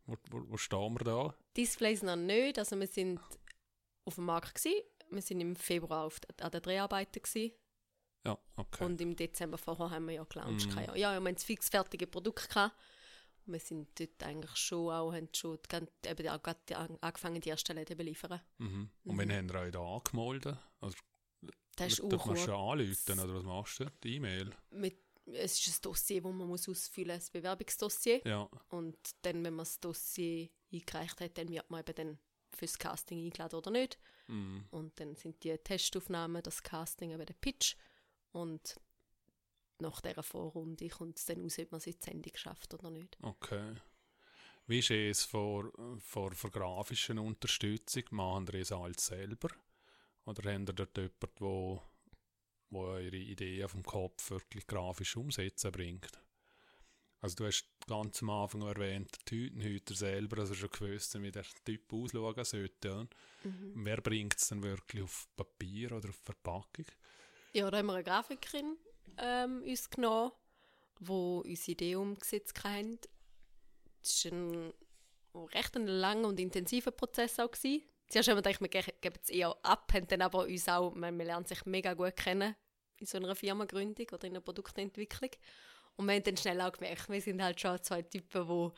Wo, 0.06 0.16
wo, 0.30 0.42
wo 0.50 0.56
stehen 0.56 0.94
wir 0.94 1.04
da? 1.04 1.34
Displays 1.56 2.02
noch 2.02 2.16
nicht, 2.16 2.58
also 2.58 2.78
wir 2.78 2.86
sind 2.86 3.20
auf 4.04 4.16
dem 4.16 4.24
Markt 4.24 4.54
gewesen. 4.56 4.82
Wir 5.10 5.22
sind 5.22 5.40
im 5.40 5.54
Februar 5.56 6.04
auf, 6.04 6.20
an 6.40 6.50
den 6.50 6.60
Dreharbeiten 6.62 7.22
gewesen. 7.22 7.52
Ja, 8.26 8.36
okay. 8.56 8.84
Und 8.84 9.00
im 9.00 9.14
Dezember 9.16 9.56
vorher 9.58 9.90
haben 9.90 10.06
wir 10.06 10.14
ja 10.16 10.24
gelauncht. 10.24 10.68
Gehabt. 10.68 10.88
Ja, 10.88 10.94
ja, 10.96 11.10
wir 11.20 11.26
haben 11.26 11.34
das 11.34 11.44
fix 11.44 11.68
fertige 11.68 12.06
Produkt 12.06 12.48
gehabt. 12.48 12.74
Wir 13.48 13.60
sind 13.60 13.88
dort 13.98 14.22
eigentlich 14.22 14.54
schon 14.56 14.90
auch, 14.92 15.12
haben 15.12 15.28
schon 15.34 15.58
die, 15.70 16.08
eben 16.08 16.28
auch 16.28 16.42
gerade 16.42 16.76
an- 16.76 16.98
angefangen, 17.00 17.40
die 17.40 17.50
ersten 17.50 17.74
Läden 17.76 17.88
zu 17.92 17.96
beliefern. 17.96 18.40
mhm. 18.58 18.90
Und 19.04 19.18
wenn 19.18 19.32
habt 19.32 19.50
ihr 19.50 19.60
euch 19.60 19.72
da 19.72 19.80
angemeldet? 19.80 20.58
Also, 20.80 20.96
Das 21.76 21.92
ist 21.94 22.00
auch 22.02 22.10
schon 22.10 22.48
cool. 22.48 22.80
anrufen, 22.80 23.20
oder 23.20 23.34
was 23.34 23.44
machst 23.44 23.80
du? 23.80 23.86
Die 24.04 24.16
E-Mail? 24.16 24.50
mit 24.70 24.98
Es 25.30 25.58
ist 25.66 25.78
ein 25.78 25.82
Dossier, 25.82 26.22
das 26.22 26.32
man 26.32 26.48
muss 26.48 26.68
ausfüllen 26.68 27.16
muss, 27.16 27.28
ein 27.28 27.32
Bewerbungsdossier. 27.32 28.22
Ja, 28.26 28.48
Und 28.70 28.96
dann, 29.22 29.44
wenn 29.44 29.54
man 29.54 29.64
das 29.64 29.78
Dossier 29.80 30.48
eingereicht 30.72 31.20
hat, 31.20 31.36
dann 31.38 31.48
wird 31.48 31.70
man 31.70 31.80
eben 31.80 31.94
dann 31.94 32.18
fürs 32.56 32.78
Casting 32.78 33.24
eingeladen 33.24 33.56
oder 33.56 33.70
nicht. 33.70 33.98
mhm. 34.26 34.64
Und 34.70 34.98
dann 35.00 35.14
sind 35.16 35.42
die 35.44 35.56
Testaufnahmen, 35.58 36.42
das 36.42 36.62
Casting, 36.62 37.10
eben 37.10 37.26
der 37.26 37.34
Pitch. 37.34 37.76
Und 38.32 38.76
nach 39.80 40.00
dieser 40.00 40.22
Vorrunde 40.22 40.88
kommt 40.88 41.18
es 41.18 41.24
dann 41.24 41.42
raus, 41.42 41.58
ob 41.58 41.72
man 41.72 41.78
es 41.78 41.86
in 41.86 41.92
die 41.94 42.04
Sendung 42.04 42.32
schafft 42.36 42.74
oder 42.74 42.90
nicht. 42.90 43.16
okay. 43.22 43.74
Wie 44.68 44.80
ist 44.80 44.90
es 44.90 45.24
vor, 45.24 45.72
vor, 45.98 46.32
vor 46.32 46.50
grafischen 46.50 47.18
Unterstützung? 47.18 48.04
Machen 48.10 48.48
ihr 48.52 48.60
es 48.60 48.70
alles 48.70 49.06
selber? 49.06 49.48
Oder 50.26 50.52
habt 50.52 50.68
ihr 50.68 50.74
dort 50.74 50.96
jemanden, 50.98 51.30
wo, 51.38 51.82
wo 52.68 52.80
eure 52.82 53.16
Ideen 53.16 53.66
vom 53.66 53.82
Kopf 53.82 54.30
wirklich 54.30 54.66
grafisch 54.66 55.16
umsetzen 55.16 55.72
bringt? 55.72 56.20
Also 57.20 57.34
du 57.36 57.46
hast 57.46 57.64
ganz 57.86 58.22
am 58.22 58.28
Anfang 58.28 58.60
erwähnt, 58.60 59.10
der 59.10 59.24
Tütenhüter 59.24 59.94
selber, 59.94 60.40
also 60.40 60.52
schon 60.52 60.70
gewusst, 60.70 61.20
wie 61.20 61.32
der 61.32 61.46
Typ 61.64 61.90
ausschauen 61.92 62.44
sollte. 62.44 63.08
Mhm. 63.44 63.72
Wer 63.74 64.00
bringt 64.02 64.36
es 64.36 64.48
dann 64.48 64.62
wirklich 64.62 65.02
auf 65.02 65.26
Papier 65.34 65.92
oder 65.92 66.10
auf 66.10 66.16
Verpackung? 66.16 66.84
Ja, 67.54 67.70
da 67.70 67.78
haben 67.78 67.86
wir 67.86 67.94
eine 67.94 68.04
Grafikerin 68.04 68.76
ähm, 69.20 69.62
uns 69.62 69.90
genommen, 69.90 70.32
die 71.00 71.12
unsere 71.12 71.72
Idee 71.72 71.96
umgesetzt 71.96 72.62
haben. 72.64 72.98
Das 74.02 74.24
war 74.24 74.32
ein 74.32 74.72
recht 75.54 75.76
ein 75.76 75.86
langer 75.86 76.28
und 76.28 76.40
intensiver 76.40 76.90
Prozess 76.90 77.38
auch. 77.38 77.50
Gewesen. 77.50 77.82
Zuerst 78.08 78.28
haben 78.28 78.36
wir 78.36 78.42
gedacht, 78.42 78.60
wir 78.60 78.68
geben 78.68 79.18
es 79.22 79.28
eher 79.28 79.56
ab, 79.62 79.92
haben 79.92 80.06
dann 80.06 80.22
aber 80.22 80.44
uns 80.44 80.68
auch, 80.68 80.94
man, 80.94 81.16
man 81.16 81.26
lernt 81.26 81.48
sich 81.48 81.64
mega 81.66 81.92
gut 81.94 82.16
kennen 82.16 82.54
in 82.96 83.06
so 83.06 83.18
einer 83.18 83.34
Firmengründung 83.34 84.06
oder 84.12 84.26
in 84.26 84.32
einer 84.32 84.40
Produktentwicklung. 84.40 85.30
Und 85.96 86.06
wir 86.06 86.14
haben 86.14 86.22
dann 86.22 86.36
schnell 86.36 86.60
auch 86.60 86.72
gemerkt, 86.72 87.08
wir 87.08 87.20
sind 87.20 87.42
halt 87.42 87.60
schon 87.60 87.82
zwei 87.82 88.02
Typen, 88.02 88.46
die 88.46 88.70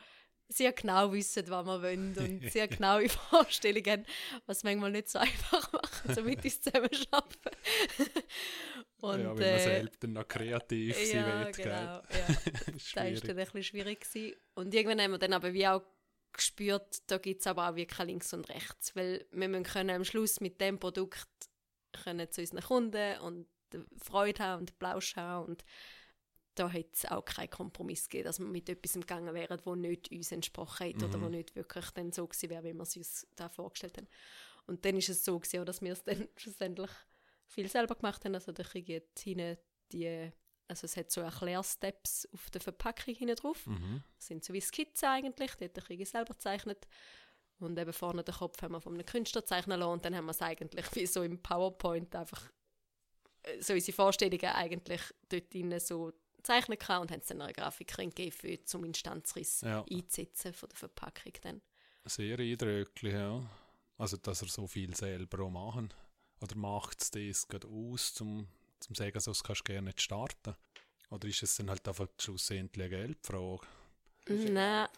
sehr 0.53 0.73
genau 0.73 1.13
wissen, 1.13 1.49
was 1.49 1.67
wir 1.67 1.83
wollen 1.83 2.17
und 2.19 2.51
sehr 2.51 2.67
genaue 2.67 3.09
Vorstellungen 3.09 3.91
haben, 3.91 4.07
was 4.47 4.65
manchmal 4.65 4.91
nicht 4.91 5.09
so 5.09 5.19
einfach 5.21 5.73
macht, 5.73 6.17
damit 6.17 6.45
uns 6.45 6.61
zusammen 6.61 6.91
schaffen. 6.93 8.11
Und, 9.01 9.21
ja, 9.21 9.29
weil 9.31 9.35
man 9.35 9.43
äh, 9.43 9.59
selbst 9.59 10.03
dann 10.03 10.13
noch 10.13 10.29
kreativ 10.29 11.13
ja, 11.13 11.25
sein 11.25 11.47
will. 11.47 11.53
Genau, 11.53 11.75
ja. 11.75 12.03
das 12.73 12.97
war 12.97 13.05
dann 13.05 13.39
ein 13.39 13.45
bisschen 13.45 13.63
schwierig. 13.63 14.01
Gewesen. 14.01 14.37
Und 14.55 14.75
irgendwann 14.75 15.01
haben 15.01 15.11
wir 15.13 15.19
dann 15.19 15.33
aber 15.33 15.53
wie 15.53 15.67
auch 15.67 15.83
gespürt, 16.33 17.03
da 17.07 17.19
gibt 17.19 17.41
es 17.41 17.47
aber 17.47 17.69
auch 17.69 17.77
wirklich 17.77 18.07
links 18.07 18.33
und 18.33 18.49
rechts, 18.49 18.95
weil 18.95 19.27
wir 19.33 19.49
müssen 19.49 19.65
können 19.65 19.91
am 19.91 20.05
Schluss 20.05 20.41
mit 20.41 20.61
dem 20.61 20.79
Produkt 20.79 21.29
können 22.05 22.31
zu 22.31 22.41
unseren 22.41 22.63
Kunden 22.63 23.19
und 23.21 23.47
Freude 24.03 24.43
haben 24.43 24.61
und 24.61 24.79
Plausch 24.79 25.17
haben 25.17 25.47
und 25.47 25.65
da 26.55 26.69
hätte 26.69 26.91
es 26.93 27.05
auch 27.07 27.25
keinen 27.25 27.51
Kompromiss 27.51 28.09
gegeben, 28.09 28.25
dass 28.25 28.39
wir 28.39 28.47
mit 28.47 28.69
etwas 28.69 28.95
gegangen 28.95 29.35
wären, 29.35 29.61
das 29.65 29.77
nicht 29.77 30.11
uns 30.11 30.33
entsprochen 30.33 30.87
hätte 30.87 31.07
mhm. 31.07 31.15
oder 31.15 31.23
wo 31.23 31.29
nicht 31.29 31.55
wirklich 31.57 31.91
dann 31.91 32.13
so 32.13 32.27
gewesen 32.27 32.51
wäre, 32.51 32.65
wie 32.65 32.75
wir 32.75 32.83
es 32.83 32.97
uns 32.97 33.27
da 33.37 33.49
vorgestellt 33.49 33.97
haben. 33.97 34.09
Und 34.67 34.85
dann 34.85 34.97
ist 34.97 35.09
es 35.09 35.25
so 35.25 35.39
gewesen, 35.39 35.65
dass 35.65 35.81
wir 35.81 35.93
es 35.93 36.03
dann 36.03 36.29
schlussendlich 36.37 36.91
viel 37.51 37.69
selber 37.69 37.95
gemacht 37.95 38.25
haben. 38.25 38.35
Also 38.35 38.53
da 38.53 38.63
kriege 38.63 38.97
ich 38.97 39.23
hinten 39.23 39.59
die, 39.93 40.31
also 40.69 40.85
es 40.85 40.97
hat 40.97 41.11
so 41.11 41.21
Erklärsteps 41.21 42.29
auf 42.33 42.51
der 42.51 42.61
Verpackung 42.61 43.15
hinten 43.15 43.37
drauf. 43.37 43.67
Mhm. 43.67 44.03
Das 44.17 44.27
sind 44.29 44.45
so 44.45 44.53
wie 44.53 44.61
Skizzen 44.61 45.09
eigentlich, 45.09 45.55
die 45.57 45.69
kriege 45.69 46.05
ich 46.05 46.09
selber 46.09 46.35
gezeichnet. 46.35 46.87
Und 47.59 47.79
eben 47.79 47.93
vorne 47.93 48.25
den 48.25 48.35
Kopf 48.35 48.63
haben 48.63 48.73
wir 48.73 48.81
von 48.81 48.95
einem 48.95 49.05
Künstler 49.05 49.45
zeichnen 49.45 49.81
lassen 49.81 49.93
und 49.93 50.05
dann 50.05 50.17
haben 50.17 50.25
wir 50.25 50.31
es 50.31 50.41
eigentlich 50.41 50.87
wie 50.95 51.07
so 51.07 51.23
im 51.23 51.43
PowerPoint 51.43 52.15
einfach 52.17 52.51
äh, 53.43 53.61
so 53.61 53.75
unsere 53.75 53.95
Vorstellungen 53.95 54.55
eigentlich 54.55 55.03
dort 55.29 55.53
drin 55.53 55.79
so 55.79 56.13
zeichnen 56.43 56.79
kann 56.79 57.03
und 57.03 57.11
haben 57.11 57.21
es 57.21 57.27
dann 57.27 57.43
eine 57.43 57.53
Grafikerin 57.53 58.11
gegeben, 58.11 58.65
zum 58.65 58.85
Instanzriss 58.85 59.61
ja. 59.61 59.85
einzusetzen 59.91 60.55
von 60.55 60.71
der 60.71 60.79
Verpackung 60.79 61.33
dann. 61.43 61.63
Sehr 62.07 62.39
eindrücklich, 62.39 63.13
ja. 63.13 63.43
Also, 63.99 64.17
dass 64.17 64.41
er 64.41 64.49
so 64.49 64.67
viel 64.67 64.97
selber 64.97 65.45
auch 65.45 65.51
machen. 65.51 65.93
Oder 66.41 66.57
macht 66.57 67.03
es 67.03 67.11
das 67.11 67.49
gerade 67.49 67.69
aus, 67.69 68.15
zum, 68.15 68.49
zum 68.81 68.95
sagen, 68.95 69.21
so 69.21 69.33
kannst 69.33 69.61
du 69.61 69.73
gerne 69.73 69.89
nicht 69.89 70.01
starten? 70.01 70.55
Oder 71.11 71.29
ist 71.29 71.43
es 71.43 71.57
dann 71.57 71.71
halt 71.71 71.87
einfach 71.87 72.09
schlussendlich 72.19 72.87
eine 72.87 72.97
Geldfrage? 72.97 73.67
Nein. 74.29 74.89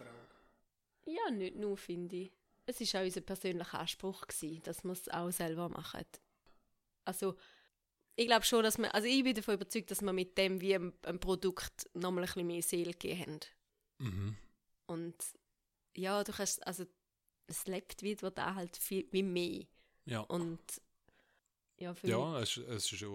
Ja, 1.07 1.31
nicht 1.31 1.57
nur, 1.57 1.77
finde 1.77 2.17
ich. 2.17 2.33
Es 2.67 2.81
war 2.95 3.01
auch 3.01 3.05
unser 3.05 3.21
persönlicher 3.23 3.81
Anspruch, 3.81 4.27
gewesen, 4.27 4.63
dass 4.63 4.85
wir 4.85 4.93
es 4.93 5.09
auch 5.09 5.31
selber 5.31 5.69
machen. 5.69 6.05
Also, 7.05 7.37
ich 8.15 8.27
glaube 8.27 8.45
schon, 8.45 8.63
dass 8.63 8.79
wir, 8.79 8.95
also 8.95 9.09
ich 9.09 9.25
bin 9.25 9.35
davon 9.35 9.55
überzeugt, 9.55 9.91
dass 9.91 10.03
wir 10.03 10.13
mit 10.13 10.39
dem 10.39 10.61
wie 10.61 10.77
ein, 10.77 10.93
ein 11.03 11.19
Produkt 11.19 11.89
nochmal 11.95 12.25
ein 12.25 12.27
bisschen 12.27 12.47
mehr 12.47 12.63
Seele 12.63 12.93
gegeben 12.93 13.21
haben. 13.21 13.41
Mhm. 13.99 14.37
Und 14.87 15.17
ja, 15.97 16.23
du 16.23 16.33
kannst, 16.33 16.65
also 16.67 16.85
es 17.47 17.67
lebt 17.67 18.03
wieder 18.03 18.31
da 18.31 18.55
halt 18.55 18.77
viel 18.77 19.09
wie 19.11 19.23
mehr. 19.23 19.65
Ja. 20.05 20.21
Und 20.21 20.61
ja, 21.83 21.95
ja 22.03 22.41
es, 22.41 22.57
es 22.57 22.93
ist 22.93 23.01
ja, 23.01 23.09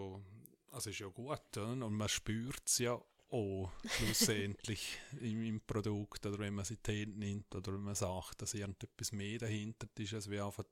also 0.72 0.90
ist 0.90 1.00
ja 1.00 1.08
gut 1.08 1.58
und 1.58 1.94
man 1.94 2.10
spürt 2.10 2.64
es 2.66 2.80
ja 2.80 3.00
auch 3.30 3.72
schlussendlich 3.86 4.98
im, 5.22 5.44
im, 5.44 5.62
Produkt 5.62 6.26
oder 6.26 6.40
wenn 6.40 6.54
man 6.54 6.64
es 6.64 6.72
in 6.72 6.78
die 6.86 7.02
Hand 7.04 7.18
nimmt 7.18 7.56
oder 7.56 7.74
wenn 7.74 7.84
man 7.84 7.96
sagt, 7.96 8.42
dass 8.42 8.54
irgendetwas 8.54 9.12
mehr 9.12 9.38
dahinter 9.40 9.88
ist, 9.98 10.14
als 10.14 10.30
wie 10.30 10.40
einfach, 10.40 10.64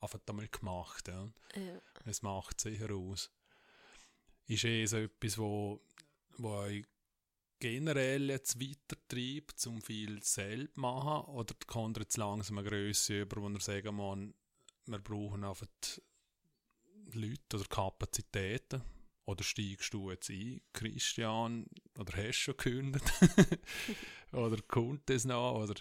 einfach 0.00 0.20
einmal 0.26 0.48
gemacht. 0.48 1.08
Ja. 1.08 1.32
ja. 1.56 1.80
Es 2.04 2.20
macht 2.20 2.60
sicher 2.60 2.90
aus 2.90 3.30
ist 4.46 4.64
eh 4.64 4.86
so 4.86 4.98
etwas, 4.98 5.38
wo, 5.38 5.80
wo 6.36 6.48
euch 6.56 6.84
generell 7.58 8.28
jetzt 8.28 8.60
weitertreibt, 8.60 9.66
um 9.66 9.80
viel 9.80 10.22
selbst 10.22 10.76
machen? 10.76 11.24
Oder 11.30 11.54
kommt 11.66 11.98
jetzt 11.98 12.16
langsam 12.16 12.58
eine 12.58 12.68
Größe 12.68 13.22
über, 13.22 13.42
wo 13.42 13.48
ihr 13.48 13.60
sagen 13.60 13.94
muss, 13.94 14.18
wir 14.86 14.98
brauchen 14.98 15.44
einfach 15.44 15.66
Leute 17.12 17.56
oder 17.56 17.64
Kapazitäten? 17.66 18.82
Oder 19.26 19.42
steigst 19.42 19.92
du 19.94 20.10
jetzt 20.10 20.30
ein, 20.30 20.60
Christian? 20.72 21.66
Oder 21.98 22.12
hast 22.16 22.26
du 22.26 22.32
schon 22.32 22.56
gekündigt? 22.56 23.12
oder 24.32 24.60
kommt 24.68 25.08
das 25.08 25.24
noch? 25.24 25.62
Oder 25.62 25.74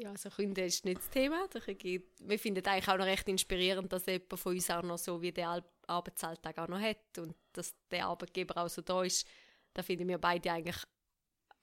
ja, 0.00 0.10
also 0.10 0.30
Kunden 0.30 0.64
ist 0.64 0.84
nicht 0.84 1.00
das 1.00 1.10
Thema. 1.10 1.48
Wir 1.52 2.38
finden 2.38 2.64
eigentlich 2.64 2.88
auch 2.88 2.98
noch 2.98 3.04
recht 3.04 3.28
inspirierend, 3.28 3.92
dass 3.92 4.06
jemand 4.06 4.38
von 4.38 4.54
uns 4.54 4.70
auch 4.70 4.82
noch 4.82 4.98
so 4.98 5.20
wie 5.20 5.32
der 5.32 5.64
Arbeitsalltag 5.88 6.56
auch 6.58 6.68
noch 6.68 6.80
hat 6.80 7.18
und 7.18 7.34
dass 7.52 7.74
der 7.90 8.06
Arbeitgeber 8.06 8.58
auch 8.58 8.68
so 8.68 8.80
da 8.80 9.02
ist. 9.02 9.26
Da 9.74 9.82
finden 9.82 10.06
wir 10.06 10.18
beide 10.18 10.52
eigentlich 10.52 10.76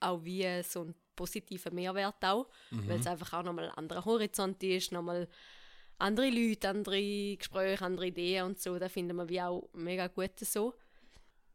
auch 0.00 0.22
wie 0.22 0.62
so 0.62 0.82
einen 0.82 0.94
positiven 1.14 1.74
Mehrwert 1.74 2.22
auch, 2.24 2.46
mhm. 2.70 2.88
weil 2.88 3.00
es 3.00 3.06
einfach 3.06 3.32
auch 3.32 3.42
nochmal 3.42 3.70
ein 3.70 3.78
anderer 3.78 4.04
Horizont 4.04 4.62
ist, 4.62 4.92
nochmal 4.92 5.28
andere 5.98 6.30
Leute, 6.30 6.68
andere 6.68 7.36
Gespräche, 7.36 7.84
andere 7.84 8.08
Ideen 8.08 8.44
und 8.46 8.60
so. 8.60 8.78
Da 8.78 8.88
finden 8.88 9.16
wir 9.16 9.28
wie 9.28 9.40
auch 9.40 9.68
mega 9.72 10.08
gut 10.08 10.38
so. 10.40 10.74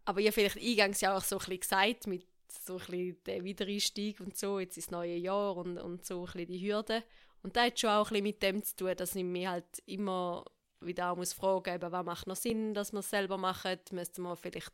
Aber 0.06 0.20
ihr 0.20 0.34
vielleicht 0.34 0.58
eingangs 0.58 1.02
ja 1.02 1.16
auch 1.16 1.24
so 1.24 1.38
ein 1.38 1.40
bisschen 1.40 1.60
gesagt, 1.60 2.08
mit 2.08 2.26
so 2.48 2.74
ein 2.74 2.80
bisschen 2.80 3.24
der 3.26 3.44
Wiedereinstieg 3.44 4.20
und 4.20 4.36
so, 4.38 4.60
jetzt 4.60 4.78
das 4.78 4.92
neue 4.92 5.16
Jahr 5.16 5.56
und, 5.56 5.78
und 5.78 6.06
so 6.06 6.22
ein 6.22 6.26
bisschen 6.26 6.48
die 6.48 6.60
Hürde. 6.60 7.04
Und 7.44 7.56
das 7.56 7.66
hat 7.66 7.80
schon 7.80 7.90
auch 7.92 8.08
ein 8.08 8.10
bisschen 8.10 8.24
mit 8.24 8.44
dem 8.44 8.64
zu 8.64 8.76
tun, 8.76 8.96
dass 8.96 9.16
ich 9.16 9.24
mich 9.24 9.48
halt 9.48 9.82
immer 9.86 10.46
wieder 10.80 11.12
auch 11.12 11.18
muss 11.18 11.34
fragen 11.34 11.80
muss, 11.80 11.92
was 11.92 12.06
macht 12.06 12.28
noch 12.28 12.36
Sinn, 12.36 12.74
dass 12.74 12.92
wir 12.92 13.00
es 13.00 13.10
selber 13.10 13.38
machen. 13.38 13.80
Müsste 13.92 14.22
man 14.22 14.36
vielleicht 14.36 14.74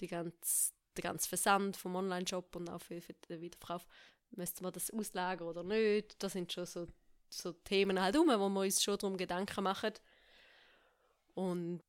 die 0.00 0.06
ganze, 0.06 0.72
den 0.96 1.02
ganzen 1.02 1.28
Versand 1.28 1.76
vom 1.76 1.96
Online-Shop 1.96 2.54
und 2.56 2.70
auch 2.70 2.80
für, 2.80 3.00
für 3.00 3.12
den 3.12 3.40
Wiederverkauf, 3.40 3.86
müsste 4.30 4.62
man 4.62 4.72
das 4.72 4.90
auslagern 4.90 5.48
oder 5.48 5.62
nicht. 5.62 6.22
Das 6.22 6.32
sind 6.32 6.52
schon 6.52 6.66
so, 6.66 6.86
so 7.30 7.52
Themen 7.52 8.00
halt 8.00 8.16
um, 8.16 8.28
wo 8.28 8.48
wir 8.48 8.60
uns 8.60 8.82
schon 8.82 8.98
darum 8.98 9.16
Gedanken 9.16 9.64
machen. 9.64 9.92
Und 11.34 11.80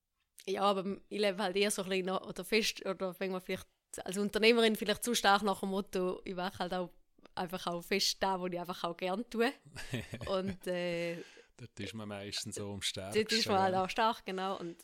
ja, 0.46 0.62
aber 0.62 0.98
ich 1.10 1.20
lebe 1.20 1.42
halt 1.42 1.56
eher 1.56 1.72
so 1.72 1.84
ein 1.84 1.90
bisschen 1.90 2.06
noch, 2.08 2.28
oder 2.28 2.44
fest, 2.44 2.86
oder 2.86 3.16
wenn 3.20 3.32
man 3.32 3.42
vielleicht 3.42 3.68
als 4.04 4.18
Unternehmerin 4.18 4.76
vielleicht 4.76 5.04
zu 5.04 5.14
stark 5.14 5.44
nach 5.44 5.60
dem 5.60 5.70
Motto, 5.70 6.22
ich 6.24 6.36
mache 6.36 6.60
halt 6.60 6.74
auch 6.74 6.90
einfach 7.36 7.68
auch 7.68 7.82
fest 7.82 8.18
da, 8.22 8.40
wo 8.40 8.48
ich 8.48 8.60
einfach 8.60 8.84
auch 8.84 8.96
gerne 8.96 9.28
tue. 9.30 9.52
Und 10.28 10.68
äh, 10.68 11.18
dort 11.58 11.80
ist 11.80 11.94
man 11.94 12.08
meistens 12.08 12.56
so 12.56 12.72
am 12.72 12.82
stärksten. 12.82 13.22
Dort 13.22 13.32
ist 13.32 13.48
man 13.48 13.60
halt 13.60 13.76
auch 13.76 13.90
stark, 13.90 14.26
genau. 14.26 14.58
Und 14.60 14.78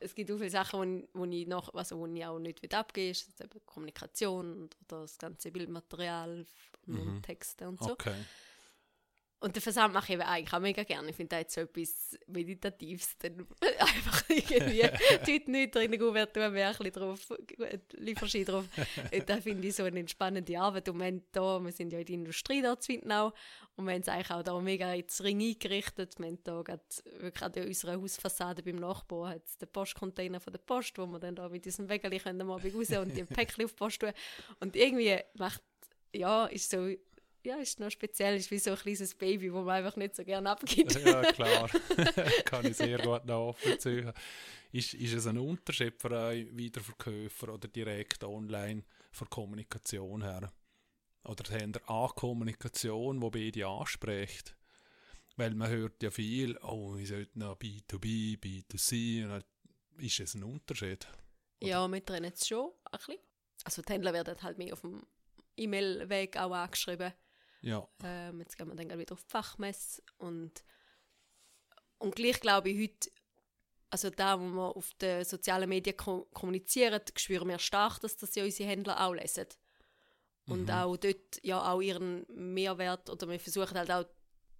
es 0.00 0.14
gibt 0.14 0.30
auch 0.30 0.36
viele 0.36 0.50
Sachen, 0.50 1.08
wo, 1.12 1.20
wo 1.20 1.24
ich 1.24 1.46
noch, 1.46 1.72
also 1.74 1.98
wo 1.98 2.06
ich 2.06 2.24
auch 2.24 2.38
nicht 2.38 2.74
abgebe, 2.74 3.10
ist 3.10 3.30
Kommunikation 3.64 4.64
oder 4.64 5.02
das 5.02 5.18
ganze 5.18 5.50
Bildmaterial 5.50 6.44
und 6.86 7.14
mhm. 7.14 7.22
Texte 7.22 7.68
und 7.68 7.82
so. 7.82 7.92
Okay. 7.92 8.14
Und 9.42 9.56
den 9.56 9.60
Versand 9.60 9.92
mache 9.92 10.14
ich 10.14 10.20
eigentlich 10.20 10.52
auch 10.52 10.60
mega 10.60 10.84
gerne. 10.84 11.10
Ich 11.10 11.16
finde 11.16 11.30
da 11.30 11.38
jetzt 11.40 11.54
so 11.54 11.62
etwas 11.62 12.16
Meditatives. 12.28 13.18
Dann 13.18 13.44
einfach 13.80 14.22
irgendwie 14.28 14.82
tut 15.26 15.48
nichts 15.48 15.76
drin, 15.76 15.98
Kuvertur, 15.98 16.48
mehr 16.50 16.68
ein 16.68 16.76
bisschen 16.76 18.44
drauf, 18.44 18.64
da 19.26 19.40
finde 19.40 19.66
ich 19.66 19.74
so 19.74 19.82
eine 19.82 19.98
entspannende 19.98 20.56
Arbeit. 20.60 20.88
Und 20.88 21.00
wir, 21.00 21.06
haben 21.06 21.22
da, 21.32 21.58
wir 21.58 21.72
sind 21.72 21.92
ja 21.92 21.98
in 21.98 22.06
der 22.06 22.14
Industrie 22.14 22.62
da 22.62 22.78
zu 22.78 22.92
Wittenau 22.92 23.32
und 23.74 23.86
wir 23.86 23.94
haben 23.94 24.02
es 24.02 24.08
eigentlich 24.08 24.30
auch 24.30 24.44
da 24.44 24.60
mega 24.60 24.94
ins 24.94 25.20
Ring 25.24 25.40
eingerichtet. 25.40 26.20
Wir 26.20 26.26
haben 26.26 26.38
da 26.44 26.62
gerade 26.62 26.82
wirklich 27.18 27.42
an 27.42 27.66
unserer 27.66 28.00
Hausfassade 28.00 28.62
beim 28.62 28.76
Nachbarn 28.76 29.34
hat 29.34 29.60
den 29.60 29.68
Postcontainer 29.68 30.38
von 30.38 30.52
der 30.52 30.60
Post, 30.60 30.98
wo 30.98 31.06
wir 31.06 31.18
dann 31.18 31.34
da 31.34 31.48
mit 31.48 31.64
diesem 31.64 31.88
Wägeli 31.88 32.20
können 32.20 32.46
mal 32.46 32.60
raus 32.60 32.90
und 32.90 33.16
die 33.16 33.24
Päckchen 33.24 33.64
auf 33.64 33.72
die 33.72 33.76
Post 33.76 34.00
tun. 34.00 34.12
Und 34.60 34.76
irgendwie 34.76 35.18
macht, 35.34 35.62
ja, 36.14 36.46
ist 36.46 36.70
so 36.70 36.94
ja, 37.44 37.56
ist 37.56 37.80
noch 37.80 37.90
speziell, 37.90 38.36
ist 38.36 38.50
wie 38.50 38.58
so 38.58 38.70
ein 38.70 38.76
kleines 38.76 39.14
Baby, 39.14 39.48
das 39.48 39.54
man 39.54 39.70
einfach 39.70 39.96
nicht 39.96 40.14
so 40.16 40.24
gerne 40.24 40.50
abgibt. 40.50 40.94
ja, 41.04 41.22
klar. 41.32 41.68
Kann 42.44 42.66
ich 42.66 42.76
sehr 42.76 42.98
gut 42.98 43.24
nachvollziehen. 43.24 44.12
Ist, 44.72 44.94
ist 44.94 45.12
es 45.12 45.26
ein 45.26 45.38
Unterschied 45.38 46.00
für 46.00 46.18
einen 46.18 46.56
Wiederverkäufer 46.56 47.52
oder 47.52 47.68
direkt 47.68 48.24
online 48.24 48.84
von 49.10 49.28
Kommunikation 49.28 50.22
her? 50.22 50.52
Oder 51.24 51.54
haben 51.54 51.72
ihr 51.74 51.88
eine 51.88 52.08
Kommunikation, 52.08 53.20
die 53.20 53.30
beide 53.30 53.66
anspricht? 53.66 54.56
Weil 55.36 55.54
man 55.54 55.70
hört 55.70 56.02
ja 56.02 56.10
viel, 56.10 56.56
oh, 56.58 56.96
ich 56.96 57.08
sollte 57.08 57.38
noch 57.38 57.56
B2B, 57.58 58.38
B2C. 58.38 59.42
Ist 59.98 60.20
es 60.20 60.34
ein 60.34 60.44
Unterschied? 60.44 61.06
Oder? 61.60 61.70
Ja, 61.70 61.88
wir 61.88 62.04
trennen 62.04 62.32
es 62.34 62.46
schon 62.46 62.70
ein 62.90 62.98
bisschen. 62.98 63.18
Also 63.64 63.82
die 63.82 63.92
Händler 63.92 64.12
werden 64.12 64.42
halt 64.42 64.58
mehr 64.58 64.72
auf 64.72 64.80
dem 64.80 65.06
E-Mail-Weg 65.56 66.36
auch 66.36 66.52
angeschrieben. 66.52 67.12
Ja. 67.62 67.88
Ähm, 68.04 68.40
jetzt 68.40 68.56
gehen 68.58 68.68
wir 68.68 68.74
dann 68.74 68.98
wieder 68.98 69.14
auf 69.14 69.22
die 69.24 69.30
Fachmesse 69.30 70.02
und, 70.18 70.64
und 71.98 72.14
gleich 72.14 72.40
glaube 72.40 72.70
ich, 72.70 72.90
heute 72.90 73.10
also 73.90 74.08
da, 74.08 74.40
wo 74.40 74.44
wir 74.44 74.74
auf 74.74 74.94
den 74.94 75.22
sozialen 75.22 75.68
Medien 75.68 75.96
ko 75.96 76.26
kommunizieren, 76.32 77.02
spüren 77.14 77.48
wir 77.48 77.58
stark, 77.58 78.00
dass 78.00 78.16
das 78.16 78.34
ja 78.34 78.42
unsere 78.42 78.70
Händler 78.70 79.06
auch 79.06 79.12
lesen. 79.12 79.46
Und 80.46 80.70
auch 80.70 80.96
dort 80.96 81.38
ja 81.42 81.72
auch 81.72 81.80
ihren 81.80 82.24
Mehrwert, 82.28 83.10
oder 83.10 83.28
wir 83.28 83.38
versuchen 83.38 83.78
halt 83.78 83.90
auch 83.90 84.06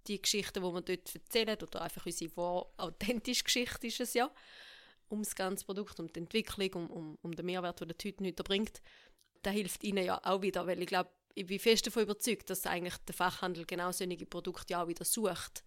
die 0.07 0.21
Geschichten, 0.21 0.61
die 0.61 0.73
wir 0.73 0.81
dort 0.81 1.15
erzählen, 1.15 1.57
oder 1.61 1.81
einfach 1.81 2.05
unsere 2.05 2.37
wahr 2.37 2.71
authentische 2.77 3.43
Geschichte 3.43 3.87
ist 3.87 3.99
es 3.99 4.13
ja, 4.13 4.31
um 5.09 5.23
das 5.23 5.35
ganze 5.35 5.65
Produkt, 5.65 5.99
um 5.99 6.11
die 6.11 6.19
Entwicklung, 6.19 6.73
um, 6.73 6.89
um, 6.89 7.17
um 7.21 7.35
den 7.35 7.45
Mehrwert, 7.45 7.81
den 7.81 7.87
der 7.87 7.97
Tüten 7.97 8.25
heute 8.25 8.43
bringt, 8.43 8.81
da 9.41 9.49
hilft 9.49 9.83
ihnen 9.83 10.05
ja 10.05 10.21
auch 10.23 10.41
wieder, 10.41 10.67
weil 10.67 10.81
ich 10.81 10.87
glaube, 10.87 11.09
ich 11.35 11.45
bin 11.45 11.59
fest 11.59 11.87
davon 11.87 12.03
überzeugt, 12.03 12.49
dass 12.49 12.65
eigentlich 12.65 12.97
der 12.97 13.15
Fachhandel 13.15 13.65
genau 13.65 13.91
solche 13.91 14.25
Produkte 14.25 14.77
auch 14.77 14.87
wieder 14.87 15.05
sucht, 15.05 15.63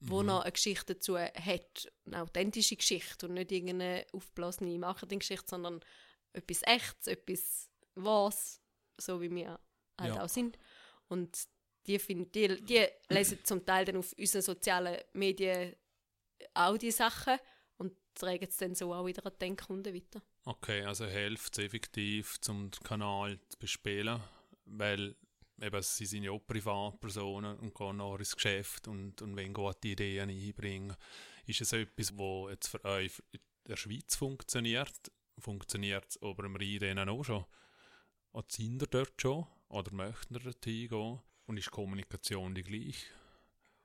wo 0.00 0.22
Mhm. 0.22 0.28
er 0.28 0.42
eine 0.42 0.52
Geschichte 0.52 0.94
dazu 0.94 1.18
hat, 1.18 1.92
eine 2.06 2.22
authentische 2.22 2.76
Geschichte 2.76 3.26
und 3.26 3.34
nicht 3.34 3.50
irgendeine 3.50 4.06
aufgeblasene 4.12 4.78
Marketinggeschichte, 4.78 5.48
sondern 5.48 5.80
etwas 6.32 6.62
Echtes, 6.62 7.06
etwas 7.08 7.70
Was, 7.96 8.60
so 8.96 9.20
wie 9.20 9.30
wir 9.34 9.58
halt 9.98 10.14
Ja. 10.14 10.22
auch 10.24 10.28
sind. 10.28 10.56
Und 11.08 11.36
die, 11.86 11.98
find, 11.98 12.32
die, 12.34 12.64
die 12.64 12.86
lesen 13.08 13.44
zum 13.44 13.64
Teil 13.64 13.84
dann 13.86 13.96
auf 13.96 14.12
unseren 14.16 14.42
sozialen 14.42 14.98
Medien 15.14 15.74
auch 16.54 16.76
die 16.78 16.92
Sachen 16.92 17.38
und 17.78 17.96
tragen 18.14 18.46
es 18.48 18.56
dann 18.58 18.74
so 18.76 18.94
auch 18.94 19.04
wieder 19.06 19.26
an 19.26 19.32
den 19.40 19.56
Kunden 19.56 19.92
weiter. 19.94 20.22
Okay, 20.44 20.84
also 20.84 21.06
hilft 21.06 21.58
es 21.58 21.64
effektiv, 21.64 22.38
um 22.48 22.70
den 22.70 22.80
Kanal 22.84 23.40
zu 23.48 23.58
bespielen, 23.58 24.20
weil 24.70 25.16
eben, 25.60 25.82
sie 25.82 26.06
sind 26.06 26.24
ja 26.24 26.30
auch 26.30 26.46
Privatpersonen 26.46 27.58
und 27.58 27.74
gehen 27.74 27.96
nachher 27.96 28.18
ins 28.18 28.34
Geschäft 28.34 28.88
und, 28.88 29.20
und 29.22 29.36
wollen 29.36 29.52
gute 29.52 29.88
Ideen 29.88 30.30
einbringen. 30.30 30.96
Ist 31.46 31.60
es 31.60 31.72
etwas, 31.72 32.16
was 32.16 32.50
jetzt 32.50 32.68
für 32.68 32.84
euch 32.84 33.22
in 33.32 33.40
der 33.66 33.76
Schweiz 33.76 34.16
funktioniert? 34.16 35.10
Funktioniert 35.38 36.06
es 36.08 36.22
ober 36.22 36.44
im 36.44 36.56
Rhein 36.56 37.08
auch 37.08 37.24
schon? 37.24 37.44
Sind 38.48 38.82
ihr 38.82 38.86
dort 38.86 39.20
schon? 39.20 39.46
Oder 39.68 39.92
möchten 39.92 40.34
ihr 40.34 40.40
dort 40.40 40.64
hingehen? 40.64 41.20
Und 41.46 41.56
ist 41.56 41.66
die 41.66 41.70
Kommunikation 41.70 42.54
die 42.54 42.62
gleiche? 42.62 43.06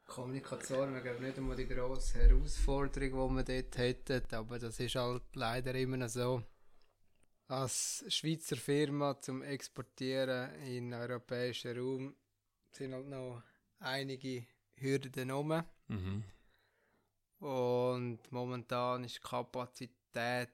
Kommunikation 0.05 0.97
ich, 0.97 1.19
nicht 1.19 1.38
einmal 1.38 1.55
die 1.55 1.68
grosse 1.68 2.19
Herausforderung, 2.19 3.30
die 3.30 3.47
wir 3.47 3.61
dort 3.61 3.77
hätten, 3.77 4.35
aber 4.35 4.60
das 4.60 4.80
ist 4.80 4.95
halt 4.95 5.23
leider 5.34 5.73
immer 5.76 5.97
noch 5.97 6.10
so. 6.10 6.43
Als 7.53 8.03
Schweizer 8.07 8.55
Firma 8.55 9.21
zum 9.21 9.43
Exportieren 9.43 10.55
in 10.61 10.89
den 10.89 10.99
europäischen 10.99 11.77
Raum 11.77 12.15
sind 12.71 12.93
halt 12.93 13.07
noch 13.07 13.43
einige 13.77 14.47
Hürden 14.77 15.30
rum. 15.30 15.63
Mhm. 15.88 16.23
Und 17.38 18.31
momentan 18.31 19.03
ist 19.03 19.17
die 19.17 19.21
Kapazität 19.21 20.49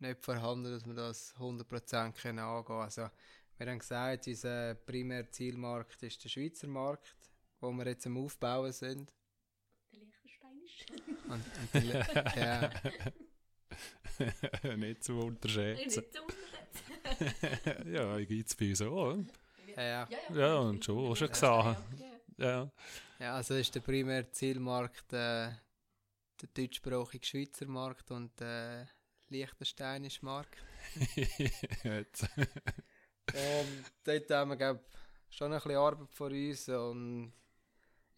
nicht 0.00 0.24
vorhanden, 0.24 0.72
dass 0.72 0.84
wir 0.84 0.94
das 0.94 1.32
100% 1.36 2.12
können 2.20 2.40
angehen 2.40 2.64
können. 2.64 2.80
Also, 2.80 3.08
wir 3.56 3.66
haben 3.68 3.78
gesagt, 3.78 4.26
unser 4.26 4.74
primärer 4.74 5.30
Zielmarkt 5.30 6.02
ist 6.02 6.24
der 6.24 6.28
Schweizer 6.28 6.66
Markt, 6.66 7.30
wo 7.60 7.70
wir 7.70 7.86
jetzt 7.86 8.04
am 8.08 8.16
Aufbauen 8.16 8.72
sind. 8.72 9.12
Der 9.92 10.00
Liechtensteinisch. 10.00 10.86
Und, 11.28 11.34
und 11.34 11.74
die, 11.74 11.86
Le- 11.86 12.04
ja, 12.36 12.70
Nicht 14.76 15.04
zu 15.04 15.18
unterschätzen. 15.18 15.84
Nicht 15.84 15.92
so 15.92 16.02
ja, 17.90 18.18
gibt 18.20 18.48
es 18.48 18.56
bei 18.56 18.70
uns 18.70 18.82
auch. 18.82 19.14
oder? 19.14 19.24
ja, 19.76 20.08
Ja, 20.34 20.58
und 20.58 20.84
schon, 20.84 20.98
auch 20.98 21.14
schon 21.14 21.28
gesagt. 21.28 21.82
Ja. 22.36 22.70
ja, 23.20 23.34
also 23.34 23.54
ist 23.54 23.74
der 23.74 23.80
primäre 23.80 24.30
Zielmarkt 24.30 25.12
äh, 25.12 25.52
der 26.40 26.48
deutschsprachige 26.52 27.24
Schweizer 27.24 27.66
Markt 27.66 28.10
und 28.10 28.38
der 28.40 28.88
liechtensteinische 29.28 30.24
Markt. 30.24 30.56
Jetzt. 31.84 32.28
Und 32.36 33.84
dort 34.04 34.30
haben 34.30 34.50
wir, 34.50 34.56
glaub, 34.56 34.84
schon 35.30 35.52
ein 35.52 35.58
bisschen 35.58 35.76
Arbeit 35.76 36.12
vor 36.12 36.30
uns 36.30 36.68
und 36.68 37.32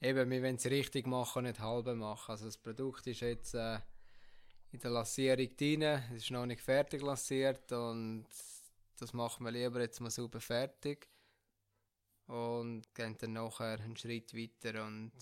eben, 0.01 0.31
wir 0.31 0.43
wollen 0.43 0.57
es 0.57 0.67
richtig 0.67 1.07
machen, 1.07 1.45
nicht 1.45 1.61
halbe 1.61 1.95
machen. 1.95 2.33
Also 2.33 2.47
das 2.47 2.59
Produkt 2.59 3.07
ist 3.07 3.21
jetzt 3.21 3.55
äh, 3.55 3.79
in 4.73 4.81
der 4.81 4.91
Lassierung 4.91 5.57
drin, 5.57 5.83
es 5.83 6.23
ist 6.25 6.31
noch 6.31 6.47
nicht 6.47 6.61
fertig 6.61 7.03
lassiert 7.03 7.71
und 7.73 8.27
das 8.99 9.13
machen 9.13 9.45
wir 9.45 9.53
lieber 9.53 9.81
jetzt 9.81 10.01
mal 10.01 10.11
sauber 10.11 10.41
fertig 10.41 11.09
und 12.27 12.83
gehen 12.95 13.17
dann 13.19 13.35
nachher 13.35 13.79
einen 13.81 13.97
Schritt 13.97 14.35
weiter 14.35 14.85
und 14.87 15.13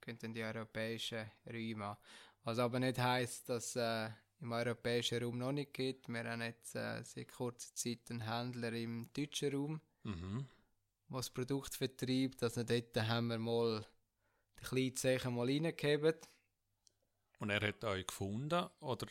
gehen 0.00 0.18
dann 0.18 0.34
die 0.34 0.42
europäischen 0.42 1.30
Räume 1.46 1.86
an. 1.86 1.96
Was 2.44 2.58
aber 2.58 2.78
nicht 2.78 2.98
heisst, 2.98 3.48
dass 3.48 3.74
äh, 3.76 4.10
im 4.40 4.52
europäischen 4.52 5.22
Raum 5.22 5.38
noch 5.38 5.52
nicht 5.52 5.72
gibt. 5.72 6.08
Wir 6.08 6.24
haben 6.24 6.42
jetzt 6.42 6.74
äh, 6.76 7.02
seit 7.02 7.32
kurzer 7.32 7.74
Zeit 7.74 8.10
einen 8.10 8.20
Händler 8.20 8.72
im 8.72 9.08
deutschen 9.12 9.54
Raum, 9.54 9.80
Mhm. 10.02 10.46
der 11.08 11.16
das 11.16 11.30
Produkt 11.30 11.74
vertreibt. 11.74 12.42
Also 12.42 12.62
dort 12.62 12.94
haben 12.96 13.28
wir 13.28 13.38
mal 13.38 13.86
die 14.60 14.64
kleinen 14.64 14.96
Zeichen 14.96 15.34
mal 15.34 15.46
reingegeben. 15.46 16.14
Und 17.44 17.50
er 17.50 17.68
hat 17.68 17.84
euch 17.84 18.06
gefunden 18.06 18.70
oder 18.80 19.06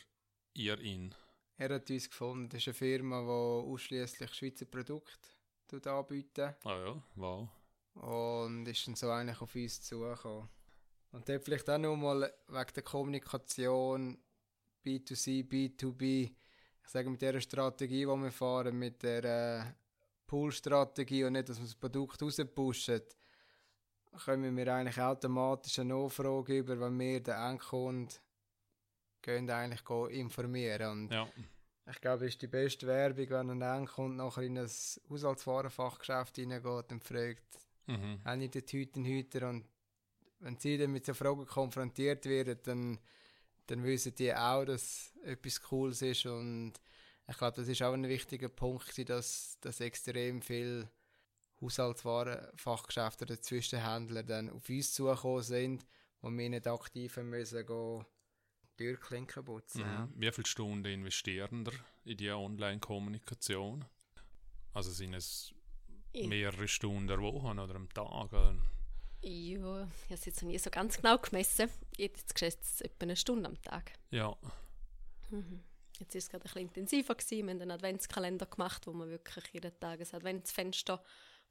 ihr 0.54 0.76
ihn? 0.80 1.14
Er 1.56 1.72
hat 1.72 1.88
uns 1.88 2.10
gefunden. 2.10 2.48
Das 2.48 2.62
ist 2.62 2.66
eine 2.66 2.74
Firma, 2.74 3.20
die 3.20 3.28
ausschließlich 3.70 4.34
Schweizer 4.34 4.64
Produkte 4.64 5.88
anbietet. 5.88 6.56
Ah 6.64 6.76
ja, 6.84 7.02
wow. 7.14 7.48
Und 7.94 8.66
ist 8.66 8.88
dann 8.88 8.96
so 8.96 9.08
eigentlich 9.08 9.40
auf 9.40 9.54
uns 9.54 9.82
zugekommen. 9.82 10.48
Und 11.12 11.28
dort 11.28 11.44
vielleicht 11.44 11.70
auch 11.70 11.78
noch 11.78 11.94
mal 11.94 12.28
wegen 12.48 12.74
der 12.74 12.82
Kommunikation 12.82 14.18
B2C, 14.84 15.48
B2B. 15.48 16.34
Ich 16.82 16.90
sage 16.90 17.10
mit 17.10 17.22
der 17.22 17.40
Strategie, 17.40 18.00
die 18.00 18.06
wir 18.06 18.32
fahren, 18.32 18.76
mit 18.76 19.00
der 19.04 19.24
äh, 19.24 19.64
Pool-Strategie 20.26 21.22
und 21.22 21.34
nicht, 21.34 21.50
dass 21.50 21.58
wir 21.58 21.66
das 21.66 21.76
Produkt 21.76 22.20
rauspushen, 22.20 23.00
kommen 24.24 24.56
wir 24.56 24.74
eigentlich 24.74 25.00
automatisch 25.00 25.78
eine 25.78 25.94
Nachfrage 25.94 26.58
über, 26.58 26.80
wenn 26.80 26.98
wir 26.98 27.22
den 27.22 27.34
Endkunden 27.34 28.23
gehen 29.24 29.50
eigentlich 29.50 29.88
informieren. 30.18 30.90
Und 30.90 31.12
Ja, 31.12 31.28
ich 31.90 32.00
glaube, 32.00 32.24
das 32.24 32.34
ist 32.34 32.42
die 32.42 32.46
beste 32.46 32.86
Werbung, 32.86 33.28
wenn 33.30 33.50
ein 33.50 33.62
Endkunde 33.62 34.16
nachher 34.16 34.42
in 34.42 34.58
ein 34.58 34.70
Haushaltswarenfachgeschäft 35.10 36.38
reingeht 36.38 36.92
und 36.92 37.04
fragt, 37.04 37.58
mhm. 37.86 38.20
haben 38.24 38.40
die 38.40 38.48
den 38.48 38.66
Tütenhüter 38.66 39.50
und 39.50 39.66
wenn 40.40 40.58
sie 40.58 40.78
dann 40.78 40.92
mit 40.92 41.06
so 41.06 41.14
Fragen 41.14 41.46
konfrontiert 41.46 42.24
werden, 42.26 42.58
dann, 42.62 42.98
dann 43.66 43.84
wissen 43.84 44.14
die 44.14 44.34
auch, 44.34 44.64
dass 44.64 45.12
etwas 45.24 45.60
Cooles 45.60 46.02
ist 46.02 46.26
und 46.26 46.74
ich 47.26 47.38
glaube, 47.38 47.56
das 47.56 47.68
ist 47.68 47.82
auch 47.82 47.94
ein 47.94 48.08
wichtiger 48.08 48.50
Punkt, 48.50 49.08
dass, 49.08 49.58
dass 49.60 49.80
extrem 49.80 50.42
viele 50.42 50.90
Haushaltswarenfachgeschäfte 51.60 53.24
oder 53.24 53.40
Zwischenhändler 53.40 54.22
dann 54.22 54.50
auf 54.50 54.68
uns 54.68 54.92
zugekommen 54.92 55.42
sind, 55.42 55.86
wo 56.20 56.30
wir 56.30 56.50
nicht 56.50 56.66
aktiv 56.66 57.16
müssen 57.18 57.66
gehen, 57.66 58.04
Türklinken 58.76 59.44
putzen. 59.44 59.80
ja. 59.80 60.06
Mhm. 60.06 60.12
Wie 60.16 60.30
viele 60.32 60.46
Stunden 60.46 60.84
investieren 60.86 61.64
ihr 61.66 62.12
in 62.12 62.16
die 62.16 62.30
Online-Kommunikation? 62.30 63.84
Also 64.72 64.90
sind 64.90 65.14
es 65.14 65.54
Ich- 66.12 66.26
mehrere 66.28 66.66
Stunden 66.68 67.06
der 67.06 67.20
Woche 67.20 67.46
oder 67.46 67.74
am 67.74 67.88
Tag? 67.90 68.06
Oder? 68.32 68.56
Ja, 69.22 69.84
ich 69.84 70.04
habe 70.04 70.14
es 70.14 70.24
jetzt 70.26 70.42
noch 70.42 70.48
nie 70.50 70.58
so 70.58 70.70
ganz 70.70 70.96
genau 70.96 71.16
gemessen. 71.18 71.70
Ich 71.96 72.04
hätte 72.04 72.18
jetzt 72.18 72.34
geschätzt, 72.34 72.82
etwa 72.82 73.04
eine 73.04 73.16
Stunde 73.16 73.48
am 73.48 73.60
Tag. 73.62 73.92
Ja, 74.10 74.36
Jetzt 76.00 76.14
war 76.14 76.18
es 76.18 76.28
gerade 76.28 76.42
ein 76.44 76.48
bisschen 76.48 76.62
intensiver. 76.68 77.14
Gewesen. 77.14 77.30
Wir 77.46 77.54
haben 77.54 77.60
einen 77.62 77.70
Adventskalender 77.70 78.46
gemacht, 78.46 78.86
wo 78.86 78.92
wir 78.92 79.08
wirklich 79.08 79.44
jeden 79.52 79.78
Tag 79.80 80.00
ein 80.00 80.06
Adventsfenster 80.14 81.02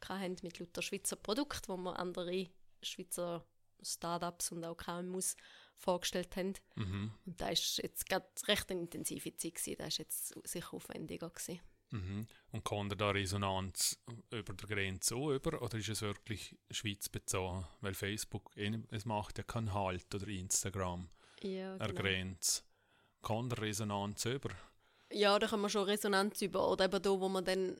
hatten 0.07 0.35
mit 0.43 0.59
lauter 0.59 0.81
Schweizer 0.81 1.15
Produkten, 1.15 1.69
wo 1.69 1.77
wir 1.77 1.97
andere 1.97 2.49
Schweizer 2.81 3.45
Startups 3.81 4.51
und 4.51 4.63
auch 4.65 4.75
KMUs 4.75 5.35
vorgestellt 5.77 6.35
haben. 6.35 6.53
mhm. 6.75 7.11
Und 7.25 7.41
da 7.41 7.45
war 7.45 7.51
jetzt 7.51 8.05
gerade 8.07 8.25
recht 8.47 8.71
eine 8.71 8.81
intensive 8.81 9.35
Zeit. 9.35 9.55
Gewesen. 9.55 9.75
Da 9.77 9.83
war 9.83 9.91
jetzt 9.91 10.47
sicher 10.47 10.73
aufwendiger. 10.73 11.29
Gewesen. 11.29 11.59
Mhm. 11.91 12.27
Und 12.51 12.65
kann 12.65 12.89
da 12.89 13.11
Resonanz 13.11 13.99
über 14.31 14.53
der 14.53 14.67
Grenze 14.67 15.15
auch 15.15 15.31
über 15.31 15.61
oder 15.61 15.77
ist 15.77 15.89
es 15.89 16.01
wirklich 16.01 16.57
Schweiz 16.71 17.07
bezogen? 17.07 17.67
Weil 17.81 17.93
Facebook, 17.93 18.51
eh- 18.57 18.79
es 18.89 19.05
macht 19.05 19.37
ja 19.37 19.43
keinen 19.43 19.73
Halt 19.73 20.13
oder 20.15 20.27
Instagram 20.27 21.09
Ja, 21.41 21.77
der 21.77 21.93
Grenze. 21.93 22.63
Kann 23.21 23.47
der 23.49 23.59
Resonanz 23.61 24.25
über? 24.25 24.49
Ja, 25.11 25.37
da 25.37 25.47
können 25.47 25.61
wir 25.61 25.69
schon 25.69 25.83
Resonanz 25.83 26.41
über. 26.41 26.67
Oder 26.71 26.85
eben 26.85 27.01
da, 27.01 27.09
wo 27.11 27.29
wir 27.29 27.41
dann 27.43 27.79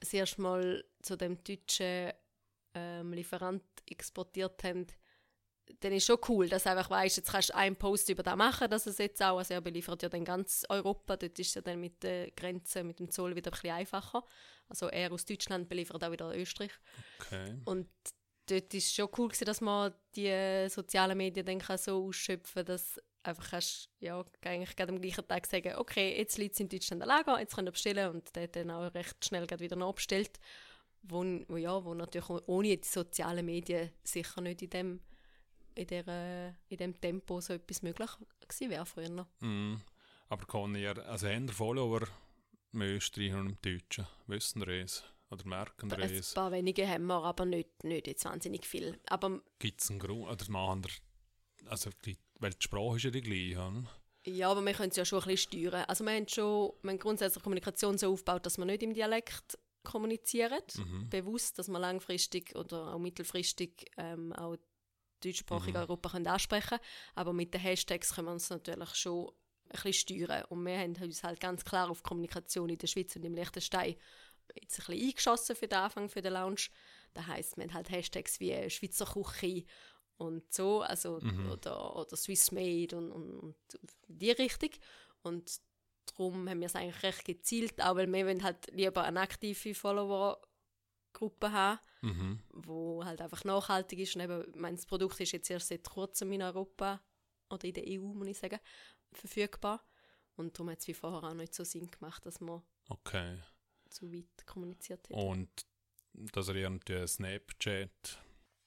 das 0.00 0.12
erste 0.12 0.42
Mal 0.42 0.84
zu 1.00 1.16
dem 1.16 1.42
deutschen 1.42 2.12
ähm, 2.74 3.12
Lieferant 3.14 3.64
exportiert 3.88 4.62
haben, 4.64 4.86
dann 5.80 5.92
ist 5.92 6.06
schon 6.06 6.18
cool, 6.28 6.48
dass 6.48 6.64
du 6.64 6.70
einfach 6.70 6.90
weißt, 6.90 7.16
jetzt 7.16 7.30
kannst 7.30 7.50
du 7.50 7.54
einen 7.54 7.76
Post 7.76 8.08
über 8.08 8.22
das 8.22 8.36
machen, 8.36 8.68
dass 8.70 8.86
es 8.86 8.98
jetzt 8.98 9.22
auch, 9.22 9.38
also 9.38 9.54
er 9.54 9.60
beliefert 9.60 10.02
ja 10.02 10.08
dann 10.08 10.24
ganz 10.24 10.64
Europa, 10.68 11.16
dort 11.16 11.38
ist 11.38 11.48
es 11.48 11.54
ja 11.54 11.62
dann 11.62 11.80
mit 11.80 12.02
der 12.02 12.30
Grenze, 12.32 12.84
mit 12.84 12.98
dem 12.98 13.10
Zoll 13.10 13.34
wieder 13.34 13.50
ein 13.50 13.52
bisschen 13.52 13.70
einfacher. 13.70 14.24
Also 14.68 14.88
er 14.88 15.12
aus 15.12 15.24
Deutschland 15.24 15.68
beliefert 15.68 16.02
auch 16.02 16.12
wieder 16.12 16.36
Österreich. 16.36 16.72
Okay. 17.20 17.56
Und 17.64 17.88
dort 18.46 18.72
ist 18.74 18.86
es 18.86 18.94
schon 18.94 19.08
cool 19.18 19.28
gewesen, 19.28 19.44
dass 19.44 19.60
man 19.60 19.94
die 20.16 20.68
sozialen 20.68 21.16
Medien 21.16 21.46
dann 21.46 21.58
kann 21.58 21.78
so 21.78 22.06
ausschöpfen 22.06 22.64
dass 22.64 23.00
einfach 23.22 23.50
kannst 23.50 23.88
ja, 24.00 24.22
eigentlich 24.42 24.76
gerade 24.76 24.92
am 24.92 25.00
gleichen 25.00 25.26
Tag 25.26 25.46
sagen, 25.46 25.76
okay, 25.76 26.16
jetzt 26.16 26.38
liegt 26.38 26.54
es 26.54 26.60
in 26.60 26.68
Deutschland 26.68 27.02
ein 27.02 27.08
Lager, 27.08 27.40
jetzt 27.40 27.54
könnt 27.54 27.68
ihr 27.68 27.72
bestellen 27.72 28.10
und 28.10 28.36
der 28.36 28.48
dann 28.48 28.70
auch 28.70 28.94
recht 28.94 29.24
schnell 29.24 29.48
wieder 29.58 29.76
nachbestellt, 29.76 30.38
wo, 31.02 31.24
wo, 31.48 31.56
ja, 31.56 31.84
wo 31.84 31.94
natürlich 31.94 32.28
ohne 32.28 32.76
die 32.76 32.86
sozialen 32.86 33.46
Medien 33.46 33.90
sicher 34.02 34.40
nicht 34.40 34.62
in 34.62 34.70
dem, 34.70 35.00
in 35.74 35.86
der, 35.86 36.56
in 36.68 36.76
dem 36.76 37.00
Tempo 37.00 37.40
so 37.40 37.54
etwas 37.54 37.82
möglich 37.82 38.10
gewesen 38.40 38.70
wäre 38.70 38.86
früher. 38.86 39.26
Mm. 39.40 39.80
Aber 40.28 40.46
kann 40.46 40.74
ihr, 40.74 40.96
also 41.06 41.28
haben 41.28 41.48
Follower 41.48 42.02
im 42.72 42.82
Österreich 42.82 43.34
und 43.34 43.50
im 43.50 43.58
Deutschen, 43.60 44.06
wissen 44.26 44.62
ihr 44.62 44.84
es? 44.84 45.04
Oder 45.30 45.46
merken 45.46 45.90
ihr 45.90 45.98
es? 45.98 46.32
Ein 46.32 46.34
paar 46.34 46.52
wenige 46.52 46.88
haben 46.88 47.06
wir, 47.06 47.22
aber 47.22 47.44
nicht, 47.44 47.84
nicht 47.84 48.06
jetzt 48.06 48.24
wahnsinnig 48.24 48.66
viel. 48.66 48.98
Gibt 49.58 49.80
es 49.80 49.90
einen 49.90 49.98
Grund, 49.98 50.28
oder 50.28 50.50
machen 50.50 50.86
also 51.66 51.90
die, 52.04 52.16
weil 52.40 52.52
die 52.52 52.62
Sprache 52.62 52.96
ist 52.96 53.04
ja 53.04 53.10
die 53.10 53.22
gleiche, 53.22 53.84
Ja, 54.26 54.50
aber 54.50 54.62
wir 54.62 54.72
können 54.72 54.90
es 54.90 54.96
ja 54.96 55.04
schon 55.04 55.22
ein 55.22 55.28
bisschen 55.28 55.62
steuern. 55.62 55.84
Also 55.88 56.04
wir 56.04 56.12
haben 56.12 56.28
schon 56.28 56.72
wir 56.82 56.90
haben 56.90 56.98
grundsätzlich 56.98 57.42
Kommunikation 57.42 57.98
so 57.98 58.12
aufgebaut, 58.12 58.44
dass 58.46 58.58
wir 58.58 58.64
nicht 58.64 58.82
im 58.82 58.94
Dialekt 58.94 59.58
kommunizieren, 59.82 60.62
mhm. 60.76 61.08
bewusst, 61.10 61.58
dass 61.58 61.68
wir 61.68 61.78
langfristig 61.78 62.54
oder 62.56 62.94
auch 62.94 62.98
mittelfristig 62.98 63.90
ähm, 63.96 64.32
auch 64.32 64.56
deutschsprachige 65.22 65.78
mhm. 65.78 65.84
Europa 65.84 66.10
können 66.10 66.26
ansprechen 66.26 66.68
können. 66.68 66.80
Aber 67.14 67.32
mit 67.32 67.54
den 67.54 67.60
Hashtags 67.60 68.14
können 68.14 68.28
wir 68.28 68.32
uns 68.32 68.50
natürlich 68.50 68.94
schon 68.94 69.28
ein 69.28 69.82
bisschen 69.82 69.92
steuern. 70.26 70.44
Und 70.48 70.64
wir 70.64 70.78
haben 70.78 70.96
uns 71.00 71.22
halt 71.22 71.40
ganz 71.40 71.64
klar 71.64 71.90
auf 71.90 72.02
Kommunikation 72.02 72.68
in 72.68 72.78
der 72.78 72.86
Schweiz 72.86 73.16
und 73.16 73.24
im 73.24 73.34
Liechtenstein 73.34 73.96
jetzt 74.54 74.80
ein 74.80 74.86
bisschen 74.86 75.08
eingeschossen 75.08 75.56
für 75.56 75.68
den 75.68 75.78
Anfang, 75.78 76.08
für 76.08 76.22
den 76.22 76.34
Lounge. 76.34 76.68
Das 77.14 77.26
heisst, 77.26 77.56
wir 77.56 77.64
haben 77.64 77.74
halt 77.74 77.90
Hashtags 77.90 78.40
wie 78.40 78.68
Schweizer 78.70 79.06
Küche 79.06 79.64
und 80.16 80.52
so, 80.52 80.82
also 80.82 81.18
mhm. 81.20 81.50
oder, 81.50 81.96
oder 81.96 82.16
Swiss 82.16 82.52
Made 82.52 82.96
und, 82.96 83.10
und, 83.10 83.34
und 83.40 83.56
die 84.08 84.30
Richtung. 84.30 84.70
Und 85.22 85.60
darum 86.06 86.48
haben 86.48 86.60
wir 86.60 86.66
es 86.66 86.76
eigentlich 86.76 87.02
recht 87.02 87.24
gezielt, 87.24 87.82
auch 87.82 87.96
weil 87.96 88.12
wir 88.12 88.42
halt 88.42 88.70
lieber 88.72 89.04
eine 89.04 89.20
aktive 89.20 89.74
Follower-Gruppe 91.14 91.52
haben, 91.52 91.78
mhm. 92.02 92.40
wo 92.50 93.04
halt 93.04 93.20
einfach 93.20 93.44
nachhaltig 93.44 94.00
ist. 94.00 94.16
Und 94.16 94.22
eben, 94.22 94.44
mein, 94.56 94.76
das 94.76 94.86
Produkt 94.86 95.20
ist 95.20 95.32
jetzt 95.32 95.50
erst 95.50 95.68
seit 95.68 95.84
kurzem 95.84 96.32
in 96.32 96.42
Europa 96.42 97.00
oder 97.50 97.64
in 97.64 97.74
der 97.74 97.84
EU, 97.86 98.12
muss 98.12 98.28
ich 98.28 98.38
sagen, 98.38 98.58
verfügbar. 99.12 99.84
Und 100.36 100.54
darum 100.54 100.70
hat 100.70 100.80
es 100.80 100.88
wie 100.88 100.94
vorher 100.94 101.22
auch 101.22 101.34
nicht 101.34 101.54
so 101.54 101.64
Sinn 101.64 101.90
gemacht, 101.90 102.26
dass 102.26 102.40
man 102.40 102.62
okay. 102.88 103.38
zu 103.88 104.12
weit 104.12 104.46
kommuniziert 104.46 105.08
hat. 105.08 105.16
Und 105.16 105.48
dass 106.12 106.48
er 106.48 106.56
irgendwie 106.56 107.06
Snapchat, 107.06 108.18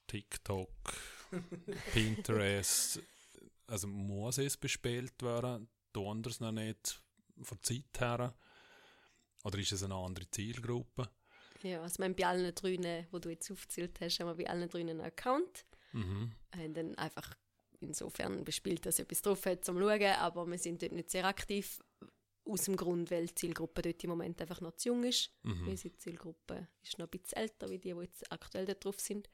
TikTok, 0.07 0.69
Pinterest, 1.93 3.01
also 3.67 3.87
muss 3.87 4.37
es 4.37 4.55
bespielt 4.55 5.21
werden, 5.21 5.67
tun 5.91 6.23
es 6.25 6.39
noch 6.39 6.53
nicht 6.53 7.01
von 7.41 7.61
Zeit 7.61 7.99
her? 7.99 8.33
Oder 9.43 9.59
ist 9.59 9.71
es 9.73 9.83
eine 9.83 9.95
andere 9.95 10.29
Zielgruppe? 10.29 11.09
Ja, 11.63 11.81
also 11.81 11.97
wir 11.99 12.05
haben 12.05 12.15
bei 12.15 12.25
allen 12.25 12.53
drei, 12.53 12.77
die 13.11 13.19
du 13.19 13.29
jetzt 13.29 13.51
aufgezählt 13.51 13.99
hast, 14.01 14.19
haben 14.19 14.27
wir 14.27 14.35
bei 14.35 14.49
allen 14.49 14.69
drei 14.69 14.81
einen 14.81 15.01
Account. 15.01 15.65
Mhm. 15.93 16.31
Haben 16.55 16.73
dann 16.73 16.95
einfach 16.95 17.35
insofern 17.79 18.43
bespielt, 18.43 18.85
dass 18.85 18.99
etwas 18.99 19.21
drauf 19.21 19.45
hat 19.45 19.65
zum 19.65 19.79
Schauen, 19.79 20.15
aber 20.19 20.45
wir 20.47 20.57
sind 20.57 20.81
dort 20.81 20.93
nicht 20.93 21.09
sehr 21.09 21.25
aktiv. 21.25 21.79
Aus 22.45 22.63
dem 22.63 22.77
Grund, 22.77 23.11
weil 23.11 23.27
die 23.27 23.35
Zielgruppe 23.35 23.81
dort 23.81 24.01
im 24.05 24.09
Moment 24.09 24.41
einfach 24.41 24.61
noch 24.61 24.77
zu 24.77 24.87
jung 24.87 25.03
ist. 25.03 25.31
Mhm. 25.43 25.67
Unsere 25.67 25.97
Zielgruppe 25.97 26.69
ist 26.81 26.97
noch 26.97 27.07
ein 27.07 27.19
bisschen 27.19 27.39
älter, 27.39 27.69
wie 27.69 27.77
die, 27.77 27.93
die 27.93 27.99
jetzt 27.99 28.31
aktuell 28.31 28.65
dort 28.65 28.85
drauf 28.85 29.01
sind. 29.01 29.29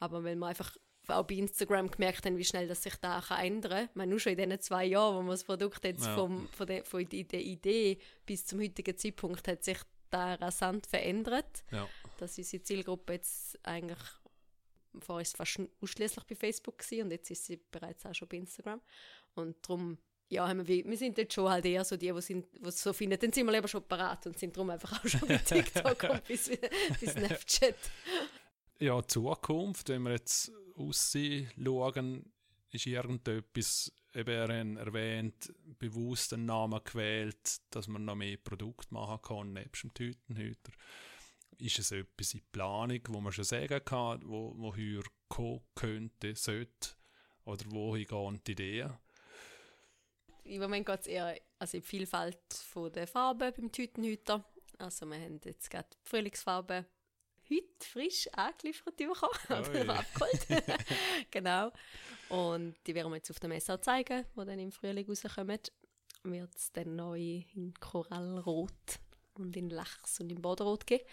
Aber 0.00 0.24
weil 0.24 0.34
wir 0.34 0.46
einfach 0.48 0.76
auch 1.06 1.24
bei 1.24 1.36
Instagram 1.36 1.88
gemerkt 1.88 2.26
haben, 2.26 2.36
wie 2.36 2.44
schnell 2.44 2.66
das 2.66 2.82
sich 2.82 2.96
da 2.96 3.20
kann 3.20 3.44
ändern 3.44 3.86
kann. 3.86 3.90
meine, 3.94 4.10
nur 4.10 4.20
schon 4.20 4.32
in 4.32 4.38
diesen 4.38 4.60
zwei 4.60 4.86
Jahren, 4.86 5.16
wo 5.16 5.22
wir 5.22 5.30
das 5.30 5.44
Produkt 5.44 5.84
jetzt 5.84 6.04
ja. 6.04 6.14
vom, 6.16 6.48
von, 6.48 6.66
der, 6.66 6.84
von 6.84 7.08
der 7.08 7.40
Idee 7.40 7.98
bis 8.26 8.44
zum 8.44 8.60
heutigen 8.60 8.96
Zeitpunkt 8.96 9.46
hat 9.46 9.62
sich 9.64 9.78
da 10.10 10.34
rasant 10.34 10.86
verändert. 10.86 11.64
Ja. 11.70 11.88
Dass 12.18 12.38
unsere 12.38 12.62
Zielgruppe 12.62 13.14
jetzt 13.14 13.58
eigentlich 13.62 13.98
vorher 15.00 15.22
ist 15.22 15.36
fast 15.36 15.60
ausschließlich 15.80 16.24
bei 16.24 16.34
Facebook 16.34 16.78
gewesen, 16.78 17.04
und 17.04 17.10
jetzt 17.10 17.30
ist 17.30 17.44
sie 17.44 17.60
bereits 17.70 18.04
auch 18.06 18.14
schon 18.14 18.28
bei 18.28 18.38
Instagram. 18.38 18.80
Und 19.34 19.56
darum, 19.62 19.98
ja, 20.28 20.46
haben 20.46 20.66
wir, 20.66 20.84
wir 20.84 20.96
sind 20.96 21.16
jetzt 21.18 21.34
schon 21.34 21.48
halt 21.48 21.64
eher 21.64 21.84
so 21.84 21.96
die, 21.96 22.12
die, 22.12 22.20
sind, 22.20 22.46
die 22.52 22.68
es 22.68 22.82
so 22.82 22.92
finden, 22.92 23.18
dann 23.18 23.32
sind 23.32 23.46
wir 23.46 23.52
lieber 23.52 23.68
schon 23.68 23.82
parat 23.82 24.26
und 24.26 24.38
sind 24.38 24.56
darum 24.56 24.70
einfach 24.70 24.98
auch 24.98 25.08
schon 25.08 25.26
bei 25.28 25.38
TikTok 25.44 26.02
und 26.04 26.24
bis, 26.24 26.50
bis 27.00 27.12
Snapchat. 27.12 27.76
Ja, 28.80 29.02
Zukunft, 29.06 29.88
wenn 29.88 30.02
wir 30.02 30.12
jetzt 30.12 30.52
ausschauen, 30.76 32.32
ist 32.70 32.86
irgendetwas, 32.86 33.92
eben 34.14 34.76
er 34.76 34.80
erwähnt, 34.80 35.52
bewusst 35.78 36.32
einen 36.32 36.46
Namen 36.46 36.80
gewählt, 36.84 37.60
dass 37.70 37.88
man 37.88 38.04
noch 38.04 38.14
mehr 38.14 38.36
Produkte 38.36 38.92
machen 38.92 39.20
kann, 39.22 39.52
nebst 39.52 39.82
dem 39.82 39.94
Tütenhüter 39.94 40.72
ist 41.58 41.78
es 41.78 41.90
etwas 41.90 42.34
in 42.34 42.42
Planung, 42.52 43.00
wo 43.08 43.20
man 43.20 43.32
schon 43.32 43.44
sagen 43.44 43.84
kann, 43.84 44.22
wo, 44.24 44.54
woher 44.56 45.02
kommen 45.28 45.60
könnte, 45.74 46.34
sollte 46.36 46.90
oder 47.44 47.64
wohin 47.70 48.06
gehen 48.06 48.40
die 48.46 48.52
Ideen? 48.52 48.92
Im 50.44 50.62
Moment 50.62 50.86
geht 50.86 51.00
es 51.00 51.06
eher 51.06 51.38
also 51.58 51.76
in 51.76 51.82
die 51.82 51.88
Vielfalt 51.88 52.38
der 52.94 53.06
Farben 53.06 53.52
beim 53.54 53.72
Tütenhüter. 53.72 54.44
Also 54.78 55.06
wir 55.06 55.20
haben 55.20 55.40
jetzt 55.44 55.70
gerade 55.70 55.88
die 55.92 56.08
Frühlingsfarbe 56.08 56.86
heute 57.50 57.86
frisch 57.86 58.28
angeliefert 58.32 58.96
bekommen, 58.96 59.70
oder 59.70 59.98
abgeholt. 59.98 60.46
genau. 61.30 61.72
Und 62.28 62.76
die 62.86 62.94
werden 62.94 63.10
wir 63.10 63.16
jetzt 63.16 63.30
auf 63.30 63.40
der 63.40 63.48
Messe 63.48 63.74
auch 63.74 63.80
zeigen, 63.80 64.24
die 64.36 64.44
dann 64.44 64.58
im 64.58 64.72
Frühling 64.72 65.06
rauskommen. 65.06 65.58
Wird 66.24 66.56
es 66.56 66.72
dann 66.72 66.96
neu 66.96 67.42
in 67.54 67.74
Korallrot 67.80 69.00
und 69.34 69.56
in 69.56 69.70
Lachs 69.70 70.20
und 70.20 70.30
in 70.30 70.42
Bodenrot 70.42 70.86
geben. 70.86 71.04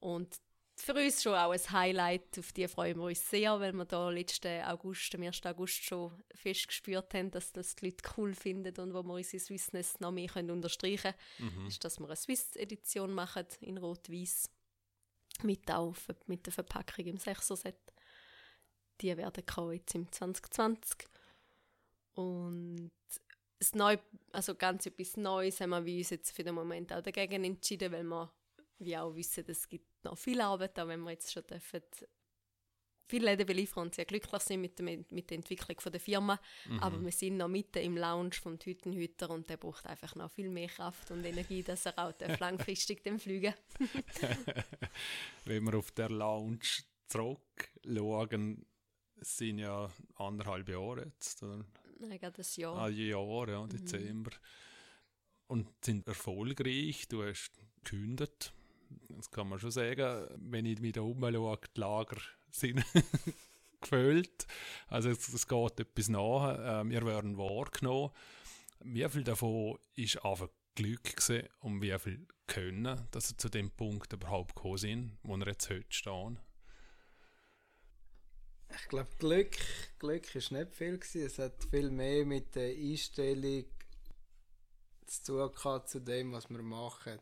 Und 0.00 0.40
für 0.80 0.94
uns 0.94 1.22
schon 1.22 1.34
auch 1.34 1.50
ein 1.50 1.72
Highlight, 1.72 2.38
auf 2.38 2.52
die 2.52 2.68
freuen 2.68 2.96
wir 2.96 3.04
uns 3.04 3.28
sehr, 3.28 3.58
weil 3.60 3.72
wir 3.72 3.84
da 3.84 4.10
letzten 4.10 4.62
August, 4.62 5.14
am 5.14 5.22
1. 5.22 5.44
August 5.44 5.84
schon 5.84 6.12
fest 6.34 6.68
gespürt 6.68 7.12
haben, 7.14 7.30
dass 7.30 7.52
das 7.52 7.74
die 7.74 7.86
Leute 7.86 8.08
cool 8.16 8.34
finden 8.34 8.74
und 8.80 8.94
wo 8.94 9.02
wir 9.02 9.14
unsere 9.14 9.40
Swissness 9.40 10.00
noch 10.00 10.12
mehr 10.12 10.28
können 10.28 10.50
unterstreichen 10.50 11.14
können, 11.38 11.62
mhm. 11.62 11.66
ist, 11.66 11.84
dass 11.84 11.98
wir 11.98 12.06
eine 12.06 12.16
Swiss-Edition 12.16 13.12
machen 13.12 13.46
in 13.60 13.78
Rot-Weiß 13.78 14.50
mit, 15.44 15.62
mit 16.26 16.46
der 16.46 16.52
Verpackung 16.52 17.06
im 17.06 17.16
6er-Set. 17.16 17.76
Die 19.00 19.16
werden 19.16 19.46
kommen 19.46 19.72
jetzt 19.72 19.94
im 19.94 20.10
2020. 20.10 21.08
Und 22.14 22.90
das 23.58 23.74
Neu, 23.74 23.96
also 24.32 24.54
ganz 24.54 24.86
etwas 24.86 25.16
Neues 25.16 25.60
haben 25.60 25.70
wir 25.70 25.98
uns 25.98 26.10
jetzt 26.10 26.34
für 26.34 26.44
den 26.44 26.54
Moment 26.54 26.92
auch 26.92 27.02
dagegen 27.02 27.44
entschieden, 27.44 27.92
weil 27.92 28.04
wir 28.04 28.32
wie 28.80 28.96
auch 28.96 29.14
wissen, 29.14 29.44
es 29.48 29.68
gibt 29.68 30.04
noch 30.04 30.16
viel 30.16 30.40
Arbeit, 30.40 30.78
auch 30.78 30.88
wenn 30.88 31.00
wir 31.00 31.10
jetzt 31.10 31.32
schon 31.32 31.46
dürfen 31.46 31.82
viele 33.08 33.30
Läden 33.30 33.46
beliefern 33.46 33.84
und 33.84 33.94
sehr 33.94 34.04
glücklich 34.04 34.42
sind 34.42 34.60
mit, 34.60 34.78
dem, 34.78 35.04
mit 35.10 35.30
der 35.30 35.36
Entwicklung 35.36 35.80
von 35.80 35.92
der 35.92 36.00
Firma. 36.00 36.38
Mhm. 36.68 36.78
Aber 36.80 37.02
wir 37.02 37.12
sind 37.12 37.36
noch 37.36 37.48
mitten 37.48 37.78
im 37.78 37.96
Lounge 37.96 38.34
vom 38.34 38.58
Tütenhüter 38.58 39.30
und 39.30 39.48
der 39.48 39.56
braucht 39.56 39.86
einfach 39.86 40.14
noch 40.14 40.30
viel 40.30 40.50
mehr 40.50 40.68
Kraft 40.68 41.10
und 41.10 41.24
Energie, 41.24 41.62
dass 41.62 41.86
er 41.86 41.98
auch 41.98 42.12
langfristig 42.40 43.02
den 43.02 43.18
fliegen 43.18 43.54
Wenn 45.44 45.64
wir 45.64 45.78
auf 45.78 45.90
der 45.92 46.10
Lounge 46.10 46.60
zurückschauen, 47.08 48.66
sind 49.20 49.58
ja 49.58 49.88
anderthalb 50.16 50.68
Jahre 50.68 51.06
jetzt. 51.06 51.42
Oder? 51.42 51.64
Nein, 51.98 52.18
gerade 52.18 52.40
ein 52.40 52.46
Jahr. 52.54 52.76
Ah, 52.76 52.88
Jahr, 52.88 53.48
ja, 53.48 53.66
Dezember. 53.66 54.30
Mhm. 54.30 54.36
Und 55.48 55.68
sind 55.82 56.06
erfolgreich. 56.06 57.08
Du 57.08 57.24
hast 57.24 57.52
gekündigt 57.82 58.52
das 59.08 59.30
kann 59.30 59.48
man 59.48 59.58
schon 59.58 59.70
sagen, 59.70 60.26
wenn 60.36 60.66
ich 60.66 60.80
mich 60.80 60.92
da 60.92 61.02
umschaue, 61.02 61.58
die 61.76 61.80
Lager 61.80 62.16
sind 62.50 62.84
gefüllt. 63.80 64.46
Also 64.88 65.10
es, 65.10 65.28
es, 65.28 65.46
geht 65.46 65.80
etwas 65.80 66.08
nach. 66.08 66.80
Ähm, 66.80 66.90
wir 66.90 67.04
werden 67.06 67.36
wahrgenommen. 67.36 68.10
Wie 68.80 69.08
viel 69.08 69.24
davon 69.24 69.78
ist 69.94 70.24
einfach 70.24 70.48
Glück 70.74 71.16
gewesen 71.16 71.48
und 71.60 71.82
wie 71.82 71.98
viel 71.98 72.26
Können, 72.46 73.06
dass 73.10 73.28
sie 73.28 73.36
zu 73.36 73.48
dem 73.48 73.70
Punkt 73.70 74.12
überhaupt 74.12 74.54
gekommen 74.54 74.78
sind, 74.78 75.18
wo 75.22 75.36
wir 75.36 75.46
jetzt 75.46 75.68
heute 75.70 75.86
stehen? 75.90 76.38
Ich 78.70 78.88
glaube, 78.88 79.10
Glück, 79.18 79.56
Glück 79.98 80.34
ist 80.34 80.52
nicht 80.52 80.74
viel 80.74 80.98
gewesen. 80.98 81.26
Es 81.26 81.38
hat 81.38 81.64
viel 81.70 81.90
mehr 81.90 82.24
mit 82.24 82.54
der 82.54 82.70
Einstellung 82.70 83.64
zu 85.06 85.50
tun 85.50 85.86
zu 85.86 86.00
dem, 86.00 86.32
was 86.32 86.48
wir 86.50 86.62
machen. 86.62 87.18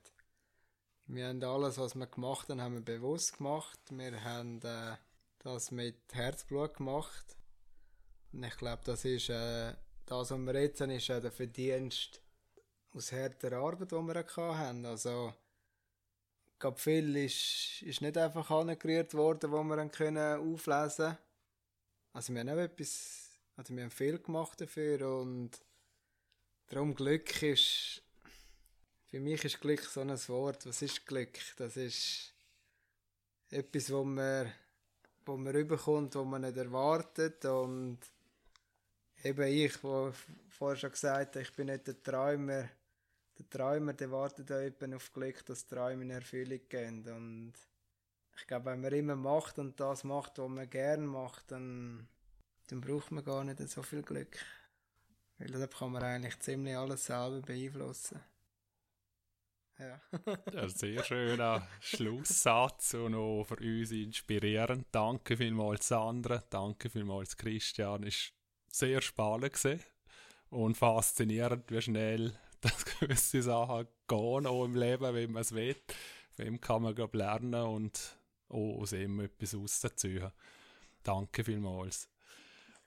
Wir 1.07 1.29
haben 1.29 1.43
alles, 1.45 1.79
was 1.79 1.95
wir 1.95 2.07
gemacht 2.07 2.49
haben, 2.49 2.61
haben 2.61 2.75
wir 2.75 2.81
bewusst 2.81 3.39
gemacht. 3.39 3.79
Wir 3.91 4.23
haben 4.25 4.61
äh, 4.63 4.97
das 5.47 5.71
mit 5.71 6.13
Herzblut 6.13 6.75
gemacht. 6.75 7.37
Und 8.33 8.43
ich 8.43 8.57
glaube, 8.57 8.83
das 8.85 9.05
ist 9.05 9.29
äh, 9.29 9.75
das, 10.05 10.31
was 10.33 10.39
wir 10.39 10.61
jetzt 10.61 10.81
haben, 10.81 10.91
ist 10.91 11.09
äh, 11.09 11.21
der 11.21 11.31
Verdienst 11.31 12.21
aus 12.93 13.13
härter 13.13 13.53
Arbeit, 13.53 13.93
die 13.93 13.95
wir 13.95 14.25
hatten. 14.27 14.85
Also, 14.85 15.33
ich 16.53 16.59
glaube, 16.59 16.79
viel 16.79 17.17
ist, 17.17 17.81
ist 17.83 18.01
nicht 18.01 18.19
einfach 18.19 18.51
angerührt 18.51 19.15
worden, 19.15 19.53
wo 19.53 19.63
wir 19.63 19.89
können 19.89 20.41
auflesen 20.41 21.07
können. 21.07 21.19
Also, 22.13 22.33
wir 22.33 22.41
haben 22.41 22.49
auch 22.49 22.57
etwas, 22.57 23.39
Also 23.55 23.75
wir 23.77 23.85
haben 23.85 23.91
viel 23.91 24.19
gemacht 24.19 24.61
dafür 24.61 25.09
und 25.21 25.53
darum 26.67 26.93
Glück 26.93 27.41
ist, 27.43 28.03
für 29.05 29.21
mich 29.21 29.45
ist 29.45 29.61
Glück 29.61 29.85
so 29.85 30.01
ein 30.01 30.11
Wort. 30.29 30.67
Was 30.67 30.83
ist 30.83 31.07
Glück? 31.07 31.39
Das 31.57 31.77
ist 31.77 32.35
etwas, 33.51 33.93
wo 33.93 34.03
man, 34.03 34.53
wo 35.27 35.37
man 35.37 35.55
rüberkommt, 35.55 36.15
wo 36.15 36.25
man 36.25 36.43
nicht 36.43 36.57
erwartet 36.57 37.45
und 37.45 37.99
eben 39.23 39.49
ich, 39.49 39.83
wo 39.83 40.13
vorher 40.49 40.77
schon 40.77 40.93
gesagt 40.93 41.37
habe, 41.37 41.43
ich 41.43 41.53
bin 41.53 41.67
nicht 41.67 41.87
der 41.87 42.03
Träumer. 42.03 42.69
Der 43.39 43.51
Träumer, 43.51 43.93
der 43.93 44.11
wartet 44.11 44.51
auch 44.51 44.63
eben 44.63 44.95
auf 44.95 45.13
Glück, 45.13 45.45
dass 45.45 45.67
Träume 45.67 46.05
in 46.05 46.11
Erfüllung 46.11 46.61
gehen 46.69 47.07
und 47.09 47.53
ich 48.39 48.47
glaube, 48.47 48.67
wenn 48.67 48.81
man 48.81 48.93
immer 48.93 49.17
macht 49.17 49.59
und 49.59 49.81
das 49.81 50.05
macht, 50.05 50.39
was 50.39 50.49
man 50.49 50.69
gerne 50.69 51.07
macht, 51.07 51.51
dann, 51.51 52.07
dann 52.69 52.81
braucht 52.81 53.11
man 53.11 53.25
gar 53.25 53.45
nicht 53.45 53.59
so 53.69 53.83
viel 53.83 54.03
Glück. 54.03 54.39
Weil 55.39 55.49
da 55.49 55.67
kann 55.67 55.93
man 55.93 56.03
eigentlich 56.03 56.39
ziemlich 56.41 56.77
alles 56.77 57.07
selber 57.07 57.41
beeinflussen. 57.41 58.21
Ja. 59.79 60.01
ein 60.55 60.69
sehr 60.71 61.05
schöner 61.05 61.69
Schlusssatz 61.81 62.95
und 62.95 63.15
auch 63.15 63.45
für 63.45 63.57
uns 63.57 63.91
inspirierend. 63.91 64.87
Danke 64.91 65.37
vielmals, 65.37 65.89
Sandra. 65.89 66.43
Danke 66.49 66.89
vielmals, 66.89 67.37
Christian. 67.37 68.05
Es 68.05 68.33
war 68.33 68.73
sehr 68.73 69.03
spannend 69.03 69.81
und 70.51 70.77
faszinierend, 70.77 71.71
wie 71.71 71.83
schnell 71.83 72.33
das 72.63 72.85
gewisse 72.85 73.43
Sachen 73.43 73.87
gehen, 74.09 74.47
auch 74.47 74.65
im 74.65 74.77
Leben, 74.77 75.15
wenn 75.15 75.33
man 75.33 75.43
es 75.43 75.55
will. 75.55 75.77
Wem 76.37 76.61
kann 76.61 76.83
man 76.83 76.97
lernen 77.13 77.55
und 77.55 78.19
auch 78.49 78.81
aus 78.81 78.93
ihm 78.93 79.21
etwas 79.21 79.55
rauszuziehen. 79.55 80.31
Danke 81.03 81.45
vielmals. 81.45 82.09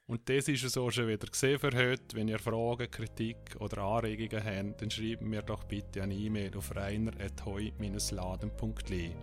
Und 0.09 0.27
das 0.27 0.47
ist 0.47 0.63
es 0.63 0.75
auch 0.75 0.89
schon 0.89 1.07
wieder 1.07 1.27
gesehen 1.27 1.59
für 1.59 1.71
heute. 1.71 2.15
Wenn 2.15 2.29
ihr 2.29 2.39
Fragen, 2.39 2.89
Kritik 2.89 3.37
oder 3.59 3.83
Anregungen 3.83 4.43
habt, 4.43 4.81
dann 4.81 4.89
schreibt 4.89 5.21
mir 5.21 5.43
doch 5.43 5.65
bitte 5.65 6.01
eine 6.01 6.15
E-Mail 6.15 6.57
auf 6.57 6.75
reiner.heu-laden.li. 6.75 9.15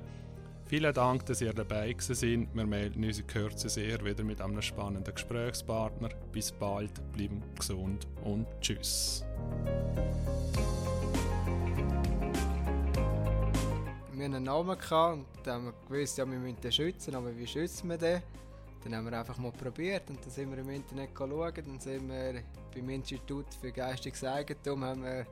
Vielen 0.67 0.95
Dank, 0.95 1.27
dass 1.27 1.41
ihr 1.41 1.53
dabei 1.53 1.97
seid. 1.99 2.47
Wir 2.55 2.67
melden 2.67 3.03
uns 3.03 3.19
in 3.19 3.27
Kürze 3.27 3.69
sehr 3.69 4.05
wieder 4.05 4.23
mit 4.23 4.41
einem 4.41 4.63
spannenden 4.63 5.13
Gesprächspartner. 5.13 6.11
Bis 6.31 6.53
bald, 6.53 6.93
bleiben 7.13 7.43
gesund 7.57 8.07
und 8.23 8.47
tschüss. 8.61 9.25
Wir 14.13 14.25
hatten 14.25 14.37
einen 14.37 14.45
Namen 14.45 14.71
und 14.71 15.47
haben 15.49 15.73
gewusst, 15.89 16.17
ja, 16.17 16.31
wir 16.31 16.39
müssen 16.39 16.61
den 16.61 16.71
schützen, 16.71 17.17
aber 17.17 17.37
wie 17.37 17.49
schützen 17.49 17.91
wir 17.91 17.99
den? 17.99 18.23
Dann 18.85 18.95
haben 18.95 19.11
wir 19.11 19.19
einfach 19.19 19.39
mal 19.39 19.53
probiert 19.53 20.09
und 20.11 20.25
dann 20.25 20.31
sind 20.31 20.51
wir 20.51 20.59
im 20.59 20.71
Internet 20.71 21.11
schauen, 21.17 21.53
dann 21.55 21.81
sind 21.81 22.09
wir 22.09 22.43
beim 22.75 22.89
Institut 22.91 23.47
für 23.61 23.73
geistiges 23.73 24.23
Eigentum 24.23 24.85
haben 24.85 25.03
wir 25.03 25.27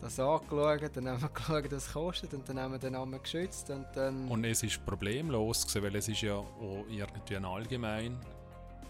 das 0.00 0.20
angeschaut, 0.20 0.90
dann 0.94 1.08
haben 1.08 1.22
wir 1.22 1.28
geschaut, 1.34 1.64
was 1.72 1.86
es 1.86 1.92
kostet 1.92 2.34
und 2.34 2.48
dann 2.48 2.60
haben 2.60 2.72
wir 2.72 2.78
den 2.78 2.92
Namen 2.92 3.20
geschützt 3.22 3.70
und 3.70 3.86
dann... 3.94 4.28
Und 4.28 4.44
es 4.44 4.62
ist 4.62 4.84
problemlos 4.84 5.66
gewesen, 5.66 5.82
weil 5.82 5.96
es 5.96 6.08
ist 6.08 6.20
ja 6.20 6.34
auch 6.34 6.84
irgendwie 6.88 7.36
ein 7.36 7.44
allgemein, 7.44 8.18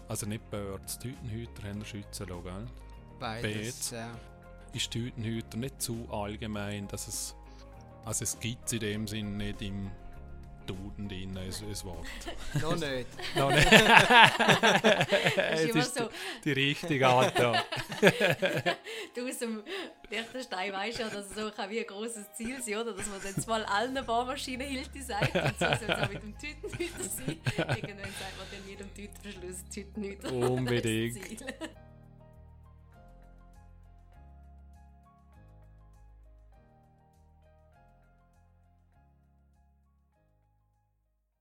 also 0.07 0.25
nicht 0.25 0.49
Birds, 0.51 0.99
Tütenhüter 0.99 1.63
haben 1.67 1.83
schützen 1.85 2.27
lassen, 2.27 2.43
gell? 2.43 2.65
Beides, 3.19 3.91
ja. 3.91 4.09
Ist 4.73 4.91
Tütenhüter 4.91 5.57
nicht 5.57 5.81
zu 5.81 6.07
allgemein, 6.11 6.87
dass 6.87 7.07
es... 7.07 7.35
Also 8.03 8.23
es 8.23 8.39
gibt 8.39 8.67
es 8.67 8.73
in 8.73 8.79
dem 8.81 9.07
Sinn 9.07 9.37
nicht 9.37 9.61
im 9.61 9.89
Duden 10.65 11.07
drin, 11.07 11.37
ein, 11.37 11.49
ein 11.49 11.83
Wort. 11.83 12.07
Noch 12.61 12.75
nicht. 12.75 13.07
Noch 13.35 13.51
nicht. 13.51 13.67
Das 15.35 15.61
ist 15.61 15.69
immer 15.69 15.83
so. 15.83 16.09
Die 16.43 16.51
richtige 16.51 17.07
Antwort. 17.07 17.65
du 19.15 19.27
aus 19.27 19.39
dem 19.39 19.63
Liechtenstein 20.09 20.73
weißt 20.73 20.99
ja, 20.99 21.09
dass 21.09 21.27
es 21.27 21.35
so 21.35 21.51
kann 21.51 21.69
wie 21.69 21.79
ein 21.79 21.87
großes 21.87 22.33
Ziel 22.33 22.61
sein 22.61 22.77
oder 22.77 22.93
dass 22.93 23.07
man 23.07 23.19
jetzt 23.23 23.47
mal 23.47 23.63
allen 23.65 24.05
Bohrmaschinen 24.05 24.67
Hilti 24.67 25.01
sagt 25.01 25.35
und 25.35 25.59
so 25.59 25.65
soll 25.65 25.77
es 25.87 25.89
auch 25.89 26.11
mit 26.11 26.23
dem 26.23 26.37
Tütenhüter 26.37 27.03
sein. 27.03 27.39
Irgendwann 27.57 28.11
sagt 28.19 28.37
man 28.37 28.47
dann 28.51 28.67
jedem 28.67 28.93
Tütenverschluss 28.93 29.63
Tütenhüter. 29.69 30.31
Unbedingt. 30.33 31.43